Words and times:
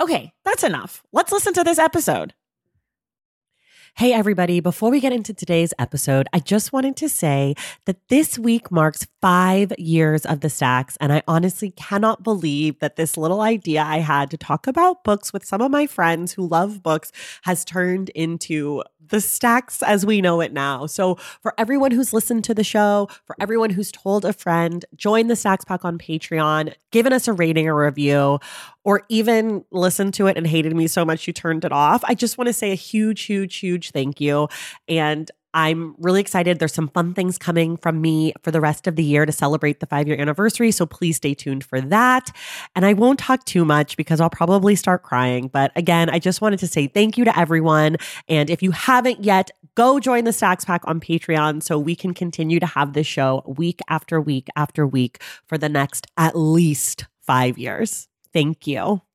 Okay, 0.00 0.32
that's 0.44 0.62
enough. 0.62 1.02
Let's 1.12 1.32
listen 1.32 1.54
to 1.54 1.64
this 1.64 1.78
episode. 1.78 2.34
Hey, 3.98 4.12
everybody. 4.12 4.60
Before 4.60 4.90
we 4.90 5.00
get 5.00 5.14
into 5.14 5.32
today's 5.32 5.72
episode, 5.78 6.28
I 6.30 6.38
just 6.38 6.70
wanted 6.70 6.96
to 6.96 7.08
say 7.08 7.54
that 7.86 7.96
this 8.10 8.38
week 8.38 8.70
marks 8.70 9.06
five 9.22 9.72
years 9.78 10.26
of 10.26 10.40
the 10.40 10.50
stacks. 10.50 10.98
And 11.00 11.14
I 11.14 11.22
honestly 11.26 11.70
cannot 11.70 12.22
believe 12.22 12.78
that 12.80 12.96
this 12.96 13.16
little 13.16 13.40
idea 13.40 13.82
I 13.82 14.00
had 14.00 14.30
to 14.32 14.36
talk 14.36 14.66
about 14.66 15.02
books 15.02 15.32
with 15.32 15.46
some 15.46 15.62
of 15.62 15.70
my 15.70 15.86
friends 15.86 16.34
who 16.34 16.46
love 16.46 16.82
books 16.82 17.10
has 17.44 17.64
turned 17.64 18.10
into 18.10 18.82
the 19.08 19.20
stacks 19.20 19.82
as 19.82 20.04
we 20.04 20.20
know 20.20 20.40
it 20.40 20.52
now. 20.52 20.86
So, 20.86 21.16
for 21.40 21.54
everyone 21.58 21.90
who's 21.90 22.12
listened 22.12 22.44
to 22.44 22.54
the 22.54 22.64
show, 22.64 23.08
for 23.24 23.36
everyone 23.40 23.70
who's 23.70 23.92
told 23.92 24.24
a 24.24 24.32
friend, 24.32 24.84
join 24.94 25.28
the 25.28 25.36
Stacks 25.36 25.64
Pack 25.64 25.84
on 25.84 25.98
Patreon, 25.98 26.74
given 26.90 27.12
us 27.12 27.28
a 27.28 27.32
rating 27.32 27.68
or 27.68 27.84
review, 27.84 28.38
or 28.84 29.02
even 29.08 29.64
listened 29.70 30.14
to 30.14 30.26
it 30.26 30.36
and 30.36 30.46
hated 30.46 30.74
me 30.74 30.86
so 30.86 31.04
much 31.04 31.26
you 31.26 31.32
turned 31.32 31.64
it 31.64 31.72
off. 31.72 32.02
I 32.04 32.14
just 32.14 32.38
want 32.38 32.46
to 32.46 32.52
say 32.52 32.72
a 32.72 32.76
huge, 32.76 33.22
huge, 33.22 33.56
huge 33.56 33.90
thank 33.90 34.20
you. 34.20 34.48
And 34.88 35.30
I'm 35.56 35.94
really 35.98 36.20
excited. 36.20 36.58
There's 36.58 36.74
some 36.74 36.88
fun 36.88 37.14
things 37.14 37.38
coming 37.38 37.78
from 37.78 38.02
me 38.02 38.34
for 38.42 38.50
the 38.50 38.60
rest 38.60 38.86
of 38.86 38.94
the 38.94 39.02
year 39.02 39.24
to 39.24 39.32
celebrate 39.32 39.80
the 39.80 39.86
five 39.86 40.06
year 40.06 40.20
anniversary. 40.20 40.70
So 40.70 40.84
please 40.84 41.16
stay 41.16 41.32
tuned 41.32 41.64
for 41.64 41.80
that. 41.80 42.30
And 42.74 42.84
I 42.84 42.92
won't 42.92 43.18
talk 43.18 43.42
too 43.46 43.64
much 43.64 43.96
because 43.96 44.20
I'll 44.20 44.28
probably 44.28 44.76
start 44.76 45.02
crying. 45.02 45.48
But 45.48 45.72
again, 45.74 46.10
I 46.10 46.18
just 46.18 46.42
wanted 46.42 46.58
to 46.58 46.66
say 46.66 46.88
thank 46.88 47.16
you 47.16 47.24
to 47.24 47.38
everyone. 47.38 47.96
And 48.28 48.50
if 48.50 48.62
you 48.62 48.70
haven't 48.70 49.24
yet, 49.24 49.50
go 49.76 49.98
join 49.98 50.24
the 50.24 50.32
Stacks 50.32 50.66
Pack 50.66 50.82
on 50.86 51.00
Patreon 51.00 51.62
so 51.62 51.78
we 51.78 51.96
can 51.96 52.12
continue 52.12 52.60
to 52.60 52.66
have 52.66 52.92
this 52.92 53.06
show 53.06 53.42
week 53.46 53.80
after 53.88 54.20
week 54.20 54.48
after 54.56 54.86
week 54.86 55.22
for 55.46 55.56
the 55.56 55.70
next 55.70 56.06
at 56.18 56.36
least 56.36 57.06
five 57.22 57.56
years. 57.56 58.08
Thank 58.30 58.66
you. 58.66 59.05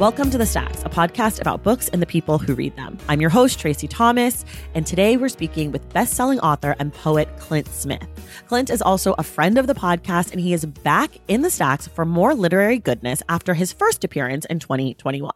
Welcome 0.00 0.30
to 0.30 0.38
The 0.38 0.46
Stacks, 0.46 0.80
a 0.80 0.88
podcast 0.88 1.42
about 1.42 1.62
books 1.62 1.88
and 1.88 2.00
the 2.00 2.06
people 2.06 2.38
who 2.38 2.54
read 2.54 2.74
them. 2.74 2.96
I'm 3.10 3.20
your 3.20 3.28
host, 3.28 3.60
Tracy 3.60 3.86
Thomas, 3.86 4.46
and 4.74 4.86
today 4.86 5.18
we're 5.18 5.28
speaking 5.28 5.72
with 5.72 5.92
best-selling 5.92 6.40
author 6.40 6.74
and 6.78 6.90
poet 6.90 7.28
Clint 7.36 7.68
Smith. 7.68 8.08
Clint 8.46 8.70
is 8.70 8.80
also 8.80 9.14
a 9.18 9.22
friend 9.22 9.58
of 9.58 9.66
the 9.66 9.74
podcast, 9.74 10.32
and 10.32 10.40
he 10.40 10.54
is 10.54 10.64
back 10.64 11.18
in 11.28 11.42
The 11.42 11.50
Stacks 11.50 11.86
for 11.86 12.06
more 12.06 12.34
literary 12.34 12.78
goodness 12.78 13.22
after 13.28 13.52
his 13.52 13.74
first 13.74 14.02
appearance 14.02 14.46
in 14.46 14.58
2021. 14.58 15.32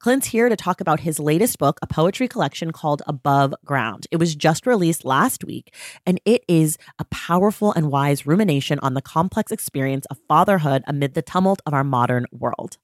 Clint's 0.00 0.26
here 0.26 0.48
to 0.48 0.56
talk 0.56 0.80
about 0.80 1.00
his 1.00 1.20
latest 1.20 1.58
book, 1.58 1.78
a 1.80 1.86
poetry 1.86 2.26
collection 2.26 2.72
called 2.72 3.00
Above 3.06 3.54
Ground. 3.64 4.08
It 4.10 4.16
was 4.16 4.34
just 4.34 4.66
released 4.66 5.04
last 5.04 5.44
week, 5.44 5.72
and 6.04 6.20
it 6.24 6.44
is 6.48 6.78
a 6.98 7.04
powerful 7.06 7.72
and 7.72 7.92
wise 7.92 8.26
rumination 8.26 8.80
on 8.80 8.94
the 8.94 9.02
complex 9.02 9.52
experience 9.52 10.04
of 10.06 10.18
fatherhood 10.28 10.82
amid 10.88 11.14
the 11.14 11.22
tumult 11.22 11.62
of 11.64 11.74
our 11.74 11.84
modern 11.84 12.26
world. 12.32 12.78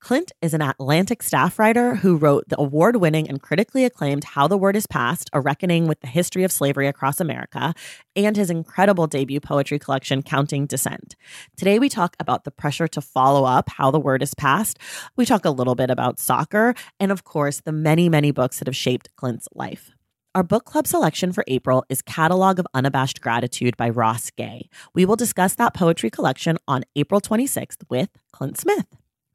Clint 0.00 0.32
is 0.42 0.54
an 0.54 0.62
Atlantic 0.62 1.22
staff 1.22 1.58
writer 1.58 1.96
who 1.96 2.16
wrote 2.16 2.48
the 2.48 2.60
award 2.60 2.96
winning 2.96 3.28
and 3.28 3.40
critically 3.40 3.84
acclaimed 3.84 4.24
How 4.24 4.48
the 4.48 4.58
Word 4.58 4.76
is 4.76 4.86
Passed, 4.86 5.30
a 5.32 5.40
reckoning 5.40 5.86
with 5.86 6.00
the 6.00 6.06
history 6.06 6.44
of 6.44 6.52
slavery 6.52 6.86
across 6.86 7.20
America, 7.20 7.74
and 8.16 8.36
his 8.36 8.50
incredible 8.50 9.06
debut 9.06 9.40
poetry 9.40 9.78
collection, 9.78 10.22
Counting 10.22 10.66
Descent. 10.66 11.16
Today, 11.56 11.78
we 11.78 11.88
talk 11.88 12.16
about 12.18 12.44
the 12.44 12.50
pressure 12.50 12.88
to 12.88 13.00
follow 13.00 13.44
up 13.44 13.68
How 13.70 13.90
the 13.90 14.00
Word 14.00 14.22
is 14.22 14.34
Passed. 14.34 14.78
We 15.16 15.24
talk 15.26 15.44
a 15.44 15.50
little 15.50 15.74
bit 15.74 15.90
about 15.90 16.18
soccer, 16.18 16.74
and 17.00 17.10
of 17.10 17.24
course, 17.24 17.60
the 17.60 17.72
many, 17.72 18.08
many 18.08 18.30
books 18.30 18.58
that 18.58 18.68
have 18.68 18.76
shaped 18.76 19.14
Clint's 19.16 19.48
life. 19.54 19.90
Our 20.34 20.42
book 20.42 20.64
club 20.64 20.88
selection 20.88 21.32
for 21.32 21.44
April 21.46 21.84
is 21.88 22.02
Catalog 22.02 22.58
of 22.58 22.66
Unabashed 22.74 23.20
Gratitude 23.20 23.76
by 23.76 23.88
Ross 23.88 24.32
Gay. 24.32 24.68
We 24.92 25.06
will 25.06 25.14
discuss 25.14 25.54
that 25.54 25.74
poetry 25.74 26.10
collection 26.10 26.58
on 26.66 26.82
April 26.96 27.20
26th 27.20 27.88
with 27.88 28.08
Clint 28.32 28.58
Smith. 28.58 28.86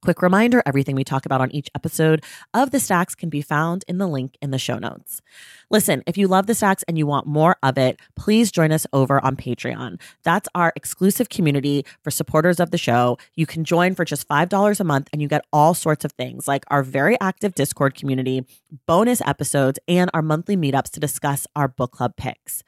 Quick 0.01 0.21
reminder 0.21 0.63
everything 0.65 0.95
we 0.95 1.03
talk 1.03 1.25
about 1.25 1.41
on 1.41 1.51
each 1.51 1.69
episode 1.75 2.23
of 2.53 2.71
The 2.71 2.79
Stacks 2.79 3.15
can 3.15 3.29
be 3.29 3.41
found 3.41 3.83
in 3.85 3.97
the 3.97 4.07
link 4.07 4.37
in 4.41 4.51
the 4.51 4.57
show 4.57 4.79
notes. 4.79 5.21
Listen, 5.69 6.03
if 6.07 6.17
you 6.17 6.25
love 6.25 6.47
The 6.47 6.55
Stacks 6.55 6.83
and 6.87 6.97
you 6.97 7.05
want 7.05 7.27
more 7.27 7.57
of 7.61 7.77
it, 7.77 7.99
please 8.15 8.49
join 8.49 8.71
us 8.71 8.87
over 8.93 9.21
on 9.25 9.35
Patreon. 9.35 9.99
That's 10.23 10.47
our 10.55 10.71
exclusive 10.77 11.27
community 11.27 11.85
for 12.01 12.11
supporters 12.11 12.61
of 12.61 12.71
the 12.71 12.77
show. 12.77 13.17
You 13.35 13.45
can 13.45 13.65
join 13.65 13.93
for 13.93 14.05
just 14.05 14.25
$5 14.29 14.79
a 14.79 14.83
month 14.85 15.09
and 15.11 15.21
you 15.21 15.27
get 15.27 15.43
all 15.51 15.73
sorts 15.73 16.05
of 16.05 16.13
things 16.13 16.47
like 16.47 16.63
our 16.69 16.81
very 16.81 17.19
active 17.19 17.53
Discord 17.53 17.93
community, 17.93 18.45
bonus 18.85 19.19
episodes, 19.25 19.79
and 19.89 20.09
our 20.13 20.21
monthly 20.21 20.55
meetups 20.55 20.91
to 20.91 21.01
discuss 21.01 21.45
our 21.57 21.67
book 21.67 21.91
club 21.91 22.15
picks. 22.15 22.63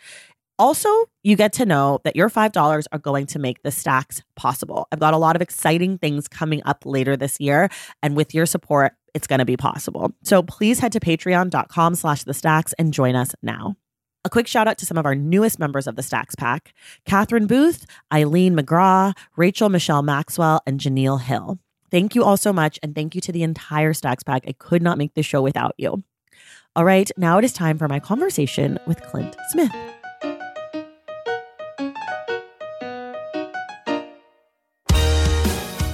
Also, 0.62 0.90
you 1.24 1.36
get 1.36 1.54
to 1.54 1.66
know 1.66 2.00
that 2.04 2.16
your 2.16 2.30
$5 2.30 2.86
are 2.92 3.00
going 3.00 3.26
to 3.26 3.40
make 3.40 3.64
the 3.64 3.72
stacks 3.72 4.22
possible. 4.36 4.88
I've 4.92 5.00
got 5.00 5.16
a 5.16 5.18
lot 5.18 5.36
of 5.36 5.42
exciting 5.42 5.98
things 5.98 6.28
coming 6.28 6.62
up 6.66 6.86
later 6.86 7.18
this 7.18 7.40
year. 7.40 7.68
And 8.04 8.16
with 8.16 8.36
your 8.36 8.46
support, 8.46 8.94
it's 9.16 9.26
going 9.26 9.40
to 9.40 9.46
be 9.46 9.58
possible. 9.58 10.14
So 10.22 10.44
please 10.44 10.78
head 10.78 10.92
to 10.92 11.00
patreon.com 11.00 11.96
slash 11.96 12.26
the 12.26 12.36
stacks 12.36 12.74
and 12.74 12.94
join 12.94 13.16
us 13.16 13.34
now. 13.42 13.76
A 14.24 14.30
quick 14.30 14.46
shout 14.46 14.68
out 14.68 14.78
to 14.78 14.86
some 14.86 15.00
of 15.00 15.06
our 15.08 15.16
newest 15.16 15.58
members 15.58 15.88
of 15.88 15.96
the 15.96 16.04
Stacks 16.04 16.36
Pack 16.36 16.76
Catherine 17.06 17.48
Booth, 17.48 17.88
Eileen 18.14 18.56
McGraw, 18.56 19.18
Rachel 19.36 19.70
Michelle 19.70 20.04
Maxwell, 20.04 20.62
and 20.68 20.80
Janelle 20.80 21.22
Hill. 21.22 21.58
Thank 21.90 22.14
you 22.14 22.24
all 22.24 22.38
so 22.38 22.54
much. 22.54 22.78
And 22.84 22.94
thank 22.94 23.16
you 23.16 23.22
to 23.22 23.32
the 23.32 23.42
entire 23.42 23.94
Stacks 23.94 24.22
Pack. 24.22 24.44
I 24.48 24.52
could 24.52 24.84
not 24.84 25.00
make 25.00 25.16
this 25.16 25.26
show 25.26 25.42
without 25.42 25.74
you. 25.80 26.04
All 26.76 26.86
right, 26.86 27.10
now 27.18 27.40
it 27.40 27.46
is 27.46 27.52
time 27.52 27.80
for 27.80 27.88
my 27.88 28.00
conversation 28.00 28.78
with 28.86 29.02
Clint 29.02 29.36
Smith. 29.50 29.74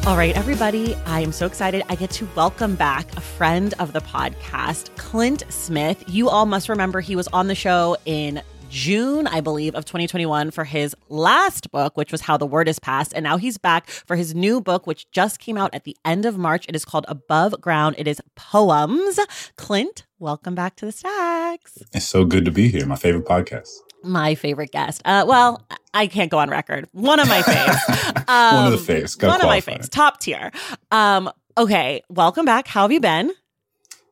All 0.07 0.15
right, 0.15 0.33
everybody, 0.37 0.95
I 1.05 1.19
am 1.19 1.33
so 1.33 1.45
excited. 1.45 1.83
I 1.89 1.95
get 1.95 2.09
to 2.11 2.29
welcome 2.33 2.77
back 2.77 3.13
a 3.17 3.19
friend 3.19 3.73
of 3.77 3.91
the 3.91 3.99
podcast, 3.99 4.95
Clint 4.95 5.43
Smith. 5.49 6.01
You 6.07 6.29
all 6.29 6.45
must 6.45 6.69
remember 6.69 7.01
he 7.01 7.17
was 7.17 7.27
on 7.27 7.47
the 7.47 7.55
show 7.55 7.97
in 8.05 8.41
June, 8.69 9.27
I 9.27 9.41
believe, 9.41 9.75
of 9.75 9.83
2021 9.83 10.51
for 10.51 10.63
his 10.63 10.95
last 11.09 11.71
book, 11.71 11.97
which 11.97 12.13
was 12.13 12.21
How 12.21 12.37
the 12.37 12.45
Word 12.45 12.69
is 12.69 12.79
Passed. 12.79 13.11
And 13.13 13.23
now 13.23 13.35
he's 13.35 13.57
back 13.57 13.89
for 13.89 14.15
his 14.15 14.33
new 14.33 14.61
book, 14.61 14.87
which 14.87 15.11
just 15.11 15.39
came 15.39 15.57
out 15.57 15.73
at 15.73 15.83
the 15.83 15.97
end 16.05 16.25
of 16.25 16.37
March. 16.37 16.65
It 16.69 16.75
is 16.77 16.85
called 16.85 17.03
Above 17.09 17.59
Ground. 17.59 17.95
It 17.97 18.07
is 18.07 18.21
poems. 18.35 19.19
Clint, 19.57 20.05
welcome 20.19 20.55
back 20.55 20.77
to 20.77 20.85
the 20.85 20.93
Stacks. 20.93 21.79
It's 21.91 22.07
so 22.07 22.23
good 22.23 22.45
to 22.45 22.51
be 22.51 22.69
here. 22.69 22.85
My 22.85 22.95
favorite 22.95 23.25
podcast 23.25 23.67
my 24.07 24.35
favorite 24.35 24.71
guest. 24.71 25.01
Uh, 25.05 25.25
well, 25.27 25.65
I 25.93 26.07
can't 26.07 26.31
go 26.31 26.39
on 26.39 26.49
record. 26.49 26.87
One 26.91 27.19
of 27.19 27.27
my 27.27 27.41
faves. 27.43 28.29
Um, 28.29 28.55
one 28.55 28.73
of 28.73 28.85
the 28.85 28.93
um, 28.95 29.01
faves. 29.01 29.27
one 29.27 29.41
of 29.41 29.47
my 29.47 29.61
faves. 29.61 29.89
Top 29.89 30.19
tier. 30.19 30.51
Um, 30.91 31.31
okay, 31.57 32.01
welcome 32.09 32.45
back. 32.45 32.67
How 32.67 32.83
have 32.83 32.91
you 32.91 32.99
been? 32.99 33.31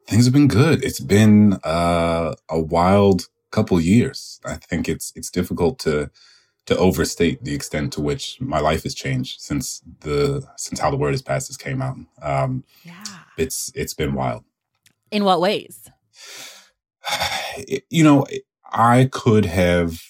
Things 0.08 0.26
have 0.26 0.34
been 0.34 0.48
good. 0.48 0.84
It's 0.84 1.00
been 1.00 1.54
uh, 1.64 2.36
a 2.50 2.60
wild 2.60 3.28
couple 3.52 3.80
years. 3.80 4.40
I 4.46 4.56
think 4.56 4.88
it's 4.88 5.12
it's 5.16 5.32
difficult 5.32 5.80
to 5.80 6.12
to 6.66 6.78
overstate 6.78 7.44
the 7.44 7.54
extent 7.54 7.94
to 7.94 8.02
which 8.02 8.40
my 8.42 8.60
life 8.60 8.84
has 8.84 8.94
changed 8.94 9.42
since 9.42 9.82
the 10.02 10.46
since 10.58 10.80
how 10.80 10.92
the 10.92 10.98
word 10.98 11.14
is 11.14 11.22
passed 11.22 11.48
this 11.48 11.58
came 11.58 11.82
out. 11.82 11.98
Um, 12.22 12.64
yeah, 12.84 13.04
it's 13.38 13.72
it's 13.74 13.94
been 13.94 14.14
wild. 14.14 14.44
In 15.12 15.24
what 15.24 15.42
ways? 15.42 15.90
You 17.90 18.04
know, 18.04 18.26
I 18.75 19.10
could 19.12 19.45
have 19.45 20.01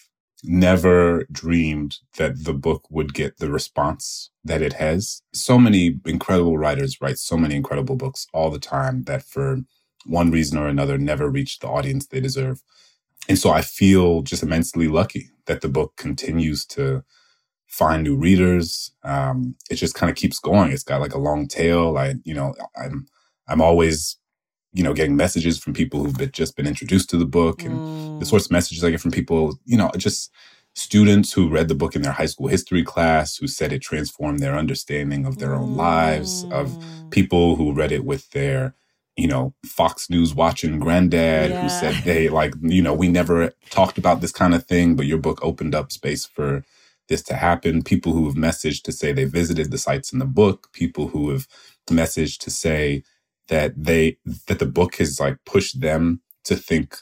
never 0.44 1.25
dreamed 1.31 1.97
that 2.17 2.44
the 2.44 2.53
book 2.53 2.85
would 2.89 3.13
get 3.13 3.38
the 3.38 3.51
response 3.51 4.31
that 4.44 4.62
it 4.62 4.73
has. 4.73 5.21
So 5.33 5.57
many 5.57 6.00
incredible 6.06 6.57
writers 6.57 7.00
write 7.00 7.17
so 7.17 7.38
many 7.38 7.56
incredible 7.56 7.95
books 7.95 8.27
all 8.33 8.50
the 8.50 8.59
time 8.59 9.03
that 9.03 9.23
for 9.23 9.59
one 10.06 10.31
reason 10.31 10.57
or 10.57 10.67
another 10.67 10.97
never 10.97 11.29
reach 11.29 11.59
the 11.59 11.67
audience 11.67 12.07
they 12.07 12.19
deserve. 12.19 12.62
And 13.27 13.39
so 13.39 13.51
I 13.51 13.62
feel 13.62 14.21
just 14.21 14.44
immensely 14.44 14.88
lucky 14.88 15.29
that 15.45 15.62
the 15.62 15.69
book 15.69 15.95
continues 15.95 16.65
to 16.67 17.03
find 17.67 18.03
new 18.03 18.15
readers. 18.15 18.91
Um, 19.03 19.56
it 19.69 19.75
just 19.75 19.95
kind 19.95 20.09
of 20.09 20.15
keeps 20.15 20.39
going. 20.39 20.71
It's 20.71 20.83
got 20.83 21.01
like 21.01 21.13
a 21.13 21.19
long 21.19 21.47
tail. 21.47 21.97
I, 21.97 22.15
you 22.23 22.33
know, 22.33 22.53
I'm, 22.75 23.07
I'm 23.47 23.62
always, 23.62 24.17
you 24.75 24.83
know, 24.83 24.94
getting 24.94 25.16
messages 25.16 25.57
from 25.57 25.74
people 25.74 26.04
who've 26.04 26.18
been, 26.18 26.31
just 26.31 26.57
been 26.57 26.68
introduced 26.68 27.10
to 27.10 27.18
the 27.18 27.25
book 27.25 27.63
and 27.63 27.80
mm. 27.80 28.19
the 28.19 28.25
sorts 28.25 28.45
of 28.45 28.51
messages 28.51 28.83
I 28.83 28.92
get 28.92 29.00
from 29.00 29.12
people, 29.12 29.57
you 29.63 29.77
know, 29.77 29.89
just 29.95 30.33
students 30.74 31.31
who 31.31 31.48
read 31.48 31.69
the 31.69 31.75
book 31.75 31.95
in 31.95 32.01
their 32.01 32.12
high 32.12 32.25
school 32.25 32.48
history 32.48 32.83
class, 32.83 33.38
who 33.38 33.48
said 33.48 33.72
it 33.72 33.81
transformed 33.81 34.39
their 34.39 34.57
understanding 34.57 35.25
of 35.25 35.38
their 35.38 35.56
own 35.56 35.69
mm. 35.69 35.77
lives, 35.77 36.44
of 36.51 36.72
mm. 36.72 37.10
people 37.10 37.56
who 37.56 37.72
read 37.72 37.94
it 37.94 38.04
with 38.04 38.30
their, 38.31 38.75
you 39.16 39.30
know, 39.30 39.54
Fox 39.66 40.10
News 40.10 40.36
watching 40.36 40.77
granddad 40.77 41.51
yeah. 41.51 41.62
who 41.62 41.69
said, 41.69 41.94
Hey, 41.94 42.27
like, 42.27 42.54
you 42.62 42.81
know, 42.81 42.94
we 42.94 43.07
never 43.07 43.54
talked 43.69 43.98
about 43.98 44.19
this 44.19 44.33
kind 44.33 44.54
of 44.54 44.66
thing, 44.66 44.95
but 44.95 45.06
your 45.06 45.19
book 45.19 45.39
opened 45.42 45.74
up 45.74 45.94
space 45.94 46.25
for 46.25 46.66
this 47.07 47.24
to 47.24 47.36
happen, 47.36 47.81
people 47.81 48.12
who 48.12 48.25
have 48.25 48.36
messaged 48.36 48.81
to 48.83 48.92
say 48.92 49.13
they 49.13 49.24
visited 49.24 49.72
the 49.72 49.77
sites 49.77 50.12
in 50.12 50.19
the 50.19 50.25
book, 50.25 50.69
people 50.74 51.07
who 51.07 51.30
have 51.30 51.48
messaged 51.89 52.39
to 52.39 52.50
say 52.50 53.04
that 53.47 53.74
they 53.75 54.18
that 54.47 54.59
the 54.59 54.65
book 54.65 54.95
has 54.95 55.19
like 55.19 55.38
pushed 55.45 55.81
them 55.81 56.21
to 56.44 56.56
think 56.56 56.97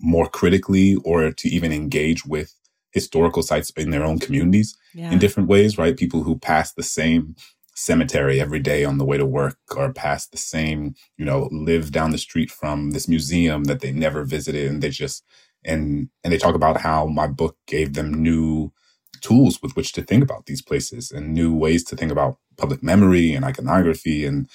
more 0.00 0.28
critically 0.28 0.96
or 1.04 1.30
to 1.30 1.48
even 1.48 1.72
engage 1.72 2.24
with 2.26 2.54
historical 2.92 3.42
sites 3.42 3.70
in 3.70 3.90
their 3.90 4.04
own 4.04 4.18
communities 4.18 4.76
yeah. 4.94 5.12
in 5.12 5.18
different 5.18 5.48
ways, 5.48 5.78
right? 5.78 5.96
People 5.96 6.22
who 6.22 6.38
pass 6.38 6.72
the 6.72 6.82
same 6.82 7.36
cemetery 7.74 8.40
every 8.40 8.58
day 8.58 8.84
on 8.84 8.98
the 8.98 9.04
way 9.04 9.16
to 9.16 9.26
work 9.26 9.56
or 9.76 9.92
pass 9.92 10.26
the 10.26 10.36
same, 10.36 10.94
you 11.16 11.24
know, 11.24 11.48
live 11.52 11.92
down 11.92 12.10
the 12.10 12.18
street 12.18 12.50
from 12.50 12.90
this 12.90 13.06
museum 13.06 13.64
that 13.64 13.80
they 13.80 13.92
never 13.92 14.24
visited 14.24 14.68
and 14.68 14.82
they 14.82 14.90
just 14.90 15.24
and 15.64 16.08
and 16.24 16.32
they 16.32 16.38
talk 16.38 16.54
about 16.54 16.80
how 16.80 17.06
my 17.06 17.26
book 17.26 17.56
gave 17.66 17.94
them 17.94 18.12
new 18.12 18.72
tools 19.20 19.62
with 19.62 19.76
which 19.76 19.92
to 19.92 20.02
think 20.02 20.22
about 20.22 20.46
these 20.46 20.62
places 20.62 21.10
and 21.10 21.34
new 21.34 21.54
ways 21.54 21.84
to 21.84 21.96
think 21.96 22.10
about 22.10 22.38
public 22.56 22.82
memory 22.82 23.32
and 23.32 23.44
iconography. 23.44 24.24
And 24.24 24.48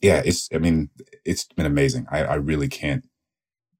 yeah, 0.00 0.22
it's, 0.24 0.48
I 0.52 0.58
mean, 0.58 0.90
it's 1.24 1.44
been 1.44 1.66
amazing. 1.66 2.06
I, 2.10 2.24
I 2.24 2.34
really 2.34 2.68
can't 2.68 3.04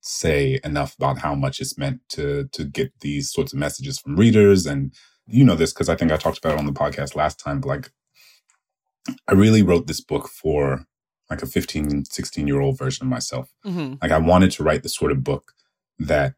say 0.00 0.60
enough 0.64 0.94
about 0.96 1.18
how 1.18 1.34
much 1.34 1.60
it's 1.60 1.78
meant 1.78 2.00
to, 2.10 2.48
to 2.52 2.64
get 2.64 2.92
these 3.00 3.30
sorts 3.30 3.52
of 3.52 3.58
messages 3.58 3.98
from 3.98 4.16
readers. 4.16 4.66
And 4.66 4.94
you 5.26 5.44
know 5.44 5.54
this 5.54 5.72
because 5.72 5.88
I 5.88 5.96
think 5.96 6.12
I 6.12 6.16
talked 6.16 6.38
about 6.38 6.54
it 6.54 6.58
on 6.58 6.66
the 6.66 6.72
podcast 6.72 7.14
last 7.14 7.38
time, 7.38 7.60
but 7.60 7.68
like, 7.68 7.90
I 9.26 9.32
really 9.32 9.62
wrote 9.62 9.86
this 9.86 10.00
book 10.00 10.28
for 10.28 10.84
like 11.30 11.42
a 11.42 11.46
15, 11.46 12.04
16 12.04 12.46
year 12.46 12.60
old 12.60 12.76
version 12.76 13.06
of 13.06 13.10
myself. 13.10 13.52
Mm-hmm. 13.64 13.94
Like 14.02 14.10
I 14.10 14.18
wanted 14.18 14.50
to 14.52 14.62
write 14.62 14.82
the 14.82 14.88
sort 14.88 15.12
of 15.12 15.24
book 15.24 15.52
that 15.98 16.34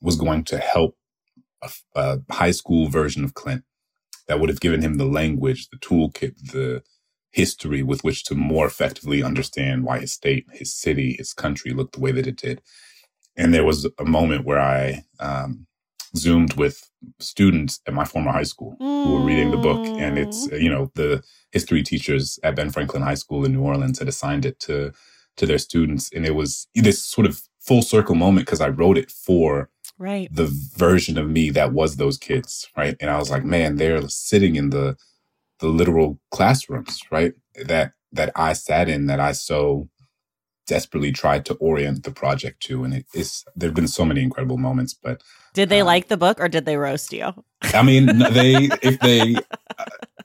was 0.00 0.16
going 0.16 0.44
to 0.44 0.58
help 0.58 0.96
a, 1.62 1.70
a 1.94 2.18
high 2.30 2.50
school 2.50 2.88
version 2.88 3.24
of 3.24 3.34
Clint 3.34 3.64
that 4.28 4.40
would 4.40 4.48
have 4.48 4.60
given 4.60 4.82
him 4.82 4.94
the 4.94 5.04
language, 5.06 5.68
the 5.68 5.78
toolkit, 5.78 6.36
the 6.52 6.82
history 7.36 7.82
with 7.82 8.02
which 8.02 8.24
to 8.24 8.34
more 8.34 8.66
effectively 8.66 9.22
understand 9.22 9.84
why 9.84 9.98
his 9.98 10.12
state, 10.14 10.46
his 10.52 10.72
city, 10.72 11.16
his 11.18 11.34
country 11.34 11.72
looked 11.72 11.92
the 11.92 12.00
way 12.00 12.10
that 12.10 12.26
it 12.26 12.36
did. 12.36 12.62
And 13.36 13.52
there 13.52 13.64
was 13.64 13.86
a 13.98 14.06
moment 14.06 14.46
where 14.46 14.58
I 14.58 15.04
um, 15.20 15.66
zoomed 16.16 16.54
with 16.54 16.90
students 17.20 17.80
at 17.86 17.92
my 17.92 18.06
former 18.06 18.32
high 18.32 18.42
school 18.42 18.74
who 18.78 19.12
were 19.12 19.26
reading 19.26 19.50
the 19.50 19.58
book, 19.58 19.86
and 19.86 20.18
it's 20.18 20.48
mm. 20.48 20.62
you 20.62 20.70
know 20.70 20.90
the 20.94 21.22
history 21.52 21.82
teachers 21.82 22.38
at 22.42 22.56
Ben 22.56 22.70
Franklin 22.70 23.02
High 23.02 23.20
School 23.22 23.44
in 23.44 23.52
New 23.52 23.60
Orleans 23.60 23.98
had 23.98 24.08
assigned 24.08 24.46
it 24.46 24.58
to 24.60 24.92
to 25.36 25.44
their 25.44 25.58
students, 25.58 26.10
and 26.14 26.24
it 26.24 26.34
was 26.34 26.66
this 26.74 27.02
sort 27.02 27.26
of 27.26 27.42
full 27.60 27.82
circle 27.82 28.14
moment 28.14 28.46
because 28.46 28.62
I 28.62 28.70
wrote 28.70 28.96
it 28.96 29.10
for 29.10 29.68
right 29.98 30.28
the 30.32 30.48
version 30.76 31.18
of 31.18 31.28
me 31.28 31.50
that 31.50 31.72
was 31.72 31.96
those 31.96 32.18
kids 32.18 32.68
right 32.76 32.96
and 33.00 33.08
i 33.08 33.16
was 33.16 33.30
like 33.30 33.44
man 33.44 33.76
they're 33.76 34.06
sitting 34.08 34.54
in 34.54 34.68
the 34.68 34.94
the 35.60 35.68
literal 35.68 36.18
classrooms 36.30 37.00
right 37.10 37.32
that 37.66 37.92
that 38.12 38.30
i 38.36 38.52
sat 38.52 38.88
in 38.88 39.06
that 39.06 39.20
i 39.20 39.32
so 39.32 39.88
desperately 40.66 41.12
tried 41.12 41.44
to 41.44 41.54
orient 41.54 42.02
the 42.02 42.10
project 42.10 42.60
to 42.60 42.84
and 42.84 42.92
it 42.92 43.06
is 43.14 43.44
there've 43.54 43.74
been 43.74 43.88
so 43.88 44.04
many 44.04 44.22
incredible 44.22 44.58
moments 44.58 44.94
but 44.94 45.22
did 45.56 45.70
they 45.70 45.80
um, 45.80 45.86
like 45.86 46.08
the 46.08 46.18
book 46.18 46.38
or 46.38 46.48
did 46.50 46.66
they 46.66 46.76
roast 46.76 47.14
you? 47.14 47.32
I 47.62 47.82
mean 47.82 48.06
they 48.18 48.68
if 48.82 49.00
they 49.00 49.36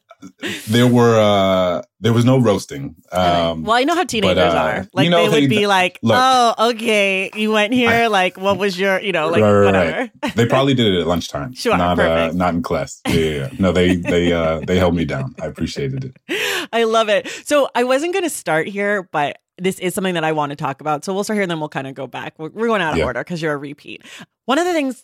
there 0.68 0.88
were 0.88 1.20
uh 1.20 1.82
there 2.00 2.14
was 2.14 2.26
no 2.26 2.40
roasting. 2.40 2.96
Um, 3.12 3.64
well, 3.64 3.78
I 3.78 3.84
know 3.84 3.96
how 3.96 4.04
teenagers 4.04 4.36
but, 4.36 4.58
uh, 4.58 4.60
are. 4.60 4.88
Like 4.94 5.06
you 5.06 5.12
know, 5.12 5.30
they 5.30 5.42
would 5.42 5.50
be 5.50 5.68
like, 5.68 6.00
look, 6.02 6.18
"Oh, 6.20 6.70
okay, 6.72 7.30
you 7.36 7.52
went 7.52 7.74
here. 7.74 7.90
I, 7.90 8.08
like, 8.08 8.38
what 8.38 8.58
was 8.58 8.80
your, 8.80 9.00
you 9.00 9.12
know, 9.12 9.30
like 9.30 9.42
right, 9.42 9.66
whatever." 9.66 10.12
Right. 10.24 10.36
they 10.36 10.46
probably 10.48 10.74
did 10.74 10.88
it 10.88 11.02
at 11.02 11.08
lunchtime. 11.08 11.54
Sure, 11.54 11.78
not 11.78 12.00
uh, 12.00 12.32
not 12.34 12.56
in 12.56 12.64
class. 12.64 13.02
Yeah, 13.08 13.14
yeah, 13.14 13.30
yeah. 13.30 13.50
no, 13.60 13.72
they 13.72 13.96
they 13.96 14.34
uh 14.34 14.62
they 14.62 14.78
held 14.78 14.96
me 14.96 15.06
down. 15.06 15.36
I 15.42 15.46
appreciated 15.46 16.04
it. 16.04 16.70
I 16.74 16.84
love 16.84 17.10
it. 17.10 17.28
So 17.46 17.70
I 17.76 17.84
wasn't 17.84 18.14
going 18.14 18.24
to 18.24 18.30
start 18.30 18.68
here, 18.68 19.04
but 19.12 19.38
this 19.58 19.78
is 19.80 19.94
something 19.94 20.16
that 20.16 20.24
I 20.24 20.32
want 20.32 20.52
to 20.52 20.56
talk 20.56 20.82
about. 20.82 21.06
So 21.06 21.14
we'll 21.14 21.24
start 21.24 21.36
here 21.36 21.44
and 21.44 21.52
then 21.52 21.60
we'll 21.60 21.70
kind 21.70 21.88
of 21.88 21.94
go 21.94 22.08
back. 22.08 22.34
We're, 22.38 22.50
we're 22.50 22.68
going 22.68 22.82
out 22.82 22.94
of 22.94 22.98
yeah. 22.98 23.06
order 23.06 23.20
because 23.20 23.42
you're 23.42 23.54
a 23.54 23.58
repeat. 23.58 24.04
One 24.46 24.58
of 24.58 24.66
the 24.66 24.74
things 24.74 25.04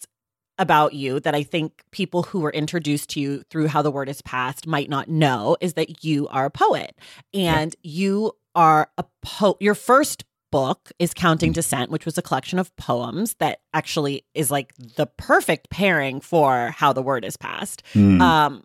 about 0.57 0.94
you 0.94 1.19
that 1.19 1.36
I 1.36 1.44
think 1.44 1.83
people 1.92 2.24
who 2.24 2.39
were 2.39 2.51
introduced 2.51 3.09
to 3.12 3.19
you 3.19 3.44
through 3.50 3.68
how 3.68 3.81
the 3.81 3.92
word 3.92 4.09
is 4.09 4.21
passed 4.21 4.68
might 4.68 4.89
not 4.89 5.07
know 5.07 5.57
is 5.62 5.74
that 5.74 6.04
you 6.04 6.27
are 6.30 6.45
a 6.45 6.51
poet 6.51 6.95
and 7.33 7.75
yeah. 7.83 7.92
you 7.92 8.31
are 8.56 8.89
a 8.98 9.06
poet. 9.21 9.57
Your 9.59 9.75
first 9.75 10.25
book 10.51 10.92
is 11.00 11.13
Counting 11.13 11.51
mm. 11.51 11.56
Descent, 11.56 11.92
which 11.92 12.06
was 12.06 12.18
a 12.18 12.21
collection 12.21 12.57
of 12.59 12.75
poems 12.77 13.36
that 13.36 13.59
actually 13.74 14.25
is 14.33 14.50
like 14.50 14.74
the 14.77 15.06
perfect 15.06 15.69
pairing 15.69 16.21
for 16.21 16.71
how 16.71 16.94
the 16.94 17.01
word 17.01 17.25
is 17.25 17.38
passed. 17.38 17.83
Mm. 17.94 18.21
Um, 18.21 18.63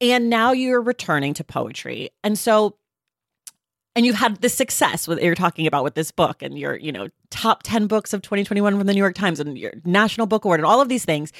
and 0.00 0.30
now 0.30 0.52
you're 0.52 0.82
returning 0.82 1.34
to 1.34 1.44
poetry. 1.44 2.10
And 2.24 2.38
so 2.38 2.76
and 3.94 4.06
you've 4.06 4.16
had 4.16 4.40
this 4.40 4.54
success 4.54 5.06
with 5.06 5.20
you're 5.20 5.34
talking 5.34 5.66
about 5.66 5.84
with 5.84 5.94
this 5.94 6.10
book 6.10 6.42
and 6.42 6.58
your 6.58 6.76
you 6.76 6.92
know 6.92 7.08
top 7.30 7.62
10 7.62 7.86
books 7.86 8.12
of 8.12 8.22
2021 8.22 8.76
from 8.78 8.86
the 8.86 8.92
new 8.92 8.98
york 8.98 9.14
times 9.14 9.40
and 9.40 9.58
your 9.58 9.72
national 9.84 10.26
book 10.26 10.44
award 10.44 10.60
and 10.60 10.66
all 10.66 10.80
of 10.80 10.88
these 10.88 11.04
things. 11.04 11.32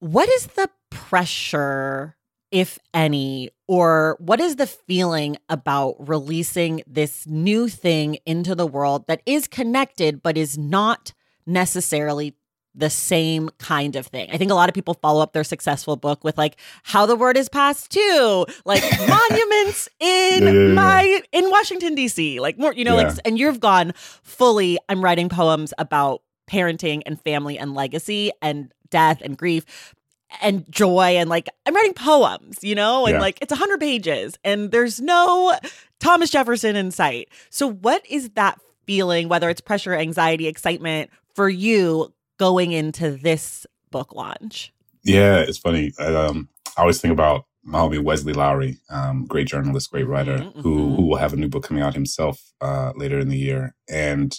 What 0.00 0.28
is 0.28 0.46
the 0.48 0.68
pressure 0.90 2.16
if 2.50 2.78
any 2.92 3.50
or 3.66 4.16
what 4.20 4.40
is 4.40 4.56
the 4.56 4.66
feeling 4.66 5.36
about 5.48 5.96
releasing 6.06 6.82
this 6.86 7.26
new 7.26 7.68
thing 7.68 8.18
into 8.26 8.54
the 8.54 8.66
world 8.66 9.06
that 9.06 9.22
is 9.24 9.48
connected 9.48 10.22
but 10.22 10.36
is 10.36 10.58
not 10.58 11.12
necessarily 11.46 12.34
the 12.74 12.90
same 12.90 13.50
kind 13.58 13.96
of 13.96 14.06
thing. 14.06 14.30
I 14.32 14.38
think 14.38 14.50
a 14.50 14.54
lot 14.54 14.68
of 14.68 14.74
people 14.74 14.94
follow 14.94 15.22
up 15.22 15.32
their 15.32 15.44
successful 15.44 15.96
book 15.96 16.24
with 16.24 16.38
like 16.38 16.56
how 16.82 17.06
the 17.06 17.16
word 17.16 17.36
is 17.36 17.48
passed 17.48 17.90
to 17.90 18.46
like 18.64 18.82
monuments 19.08 19.88
in 20.00 20.44
yeah, 20.44 20.50
yeah, 20.50 20.66
yeah. 20.68 20.74
my 20.74 21.22
in 21.32 21.50
Washington 21.50 21.94
DC, 21.94 22.40
like 22.40 22.58
more 22.58 22.72
you 22.72 22.84
know 22.84 22.96
like 22.96 23.14
and 23.24 23.38
you've 23.38 23.60
gone 23.60 23.92
fully 23.96 24.78
I'm 24.88 25.04
writing 25.04 25.28
poems 25.28 25.74
about 25.78 26.22
parenting 26.50 27.02
and 27.06 27.20
family 27.20 27.58
and 27.58 27.74
legacy 27.74 28.30
and 28.40 28.72
death 28.90 29.20
and 29.22 29.36
grief 29.36 29.94
and 30.40 30.70
joy 30.70 31.16
and 31.16 31.28
like 31.28 31.48
I'm 31.66 31.74
writing 31.74 31.94
poems, 31.94 32.62
you 32.62 32.74
know, 32.74 33.06
and 33.06 33.18
like 33.18 33.38
it's 33.42 33.52
a 33.52 33.56
100 33.56 33.80
pages 33.80 34.38
and 34.44 34.70
there's 34.70 35.00
no 35.00 35.56
Thomas 36.00 36.30
Jefferson 36.30 36.76
in 36.76 36.90
sight. 36.90 37.28
So 37.50 37.70
what 37.70 38.04
is 38.08 38.30
that 38.30 38.58
feeling 38.86 39.28
whether 39.28 39.48
it's 39.48 39.60
pressure, 39.60 39.94
anxiety, 39.94 40.46
excitement 40.46 41.10
for 41.34 41.48
you 41.48 42.12
going 42.42 42.72
into 42.72 43.12
this 43.12 43.68
book 43.92 44.16
launch? 44.16 44.72
Yeah, 45.04 45.38
it's 45.38 45.58
funny. 45.58 45.92
I, 45.96 46.06
um, 46.06 46.48
I 46.76 46.80
always 46.80 47.00
think 47.00 47.12
about 47.12 47.44
my 47.62 47.78
homie 47.78 48.02
Wesley 48.02 48.32
Lowery, 48.32 48.78
um, 48.90 49.26
great 49.26 49.46
journalist, 49.46 49.92
great 49.92 50.08
writer, 50.08 50.38
mm-hmm. 50.38 50.60
who 50.60 50.76
mm-hmm. 50.76 50.94
who 50.96 51.06
will 51.06 51.18
have 51.18 51.32
a 51.32 51.36
new 51.36 51.48
book 51.48 51.62
coming 51.62 51.84
out 51.84 51.94
himself 51.94 52.52
uh, 52.60 52.92
later 52.96 53.20
in 53.20 53.28
the 53.28 53.38
year. 53.38 53.76
And 53.88 54.36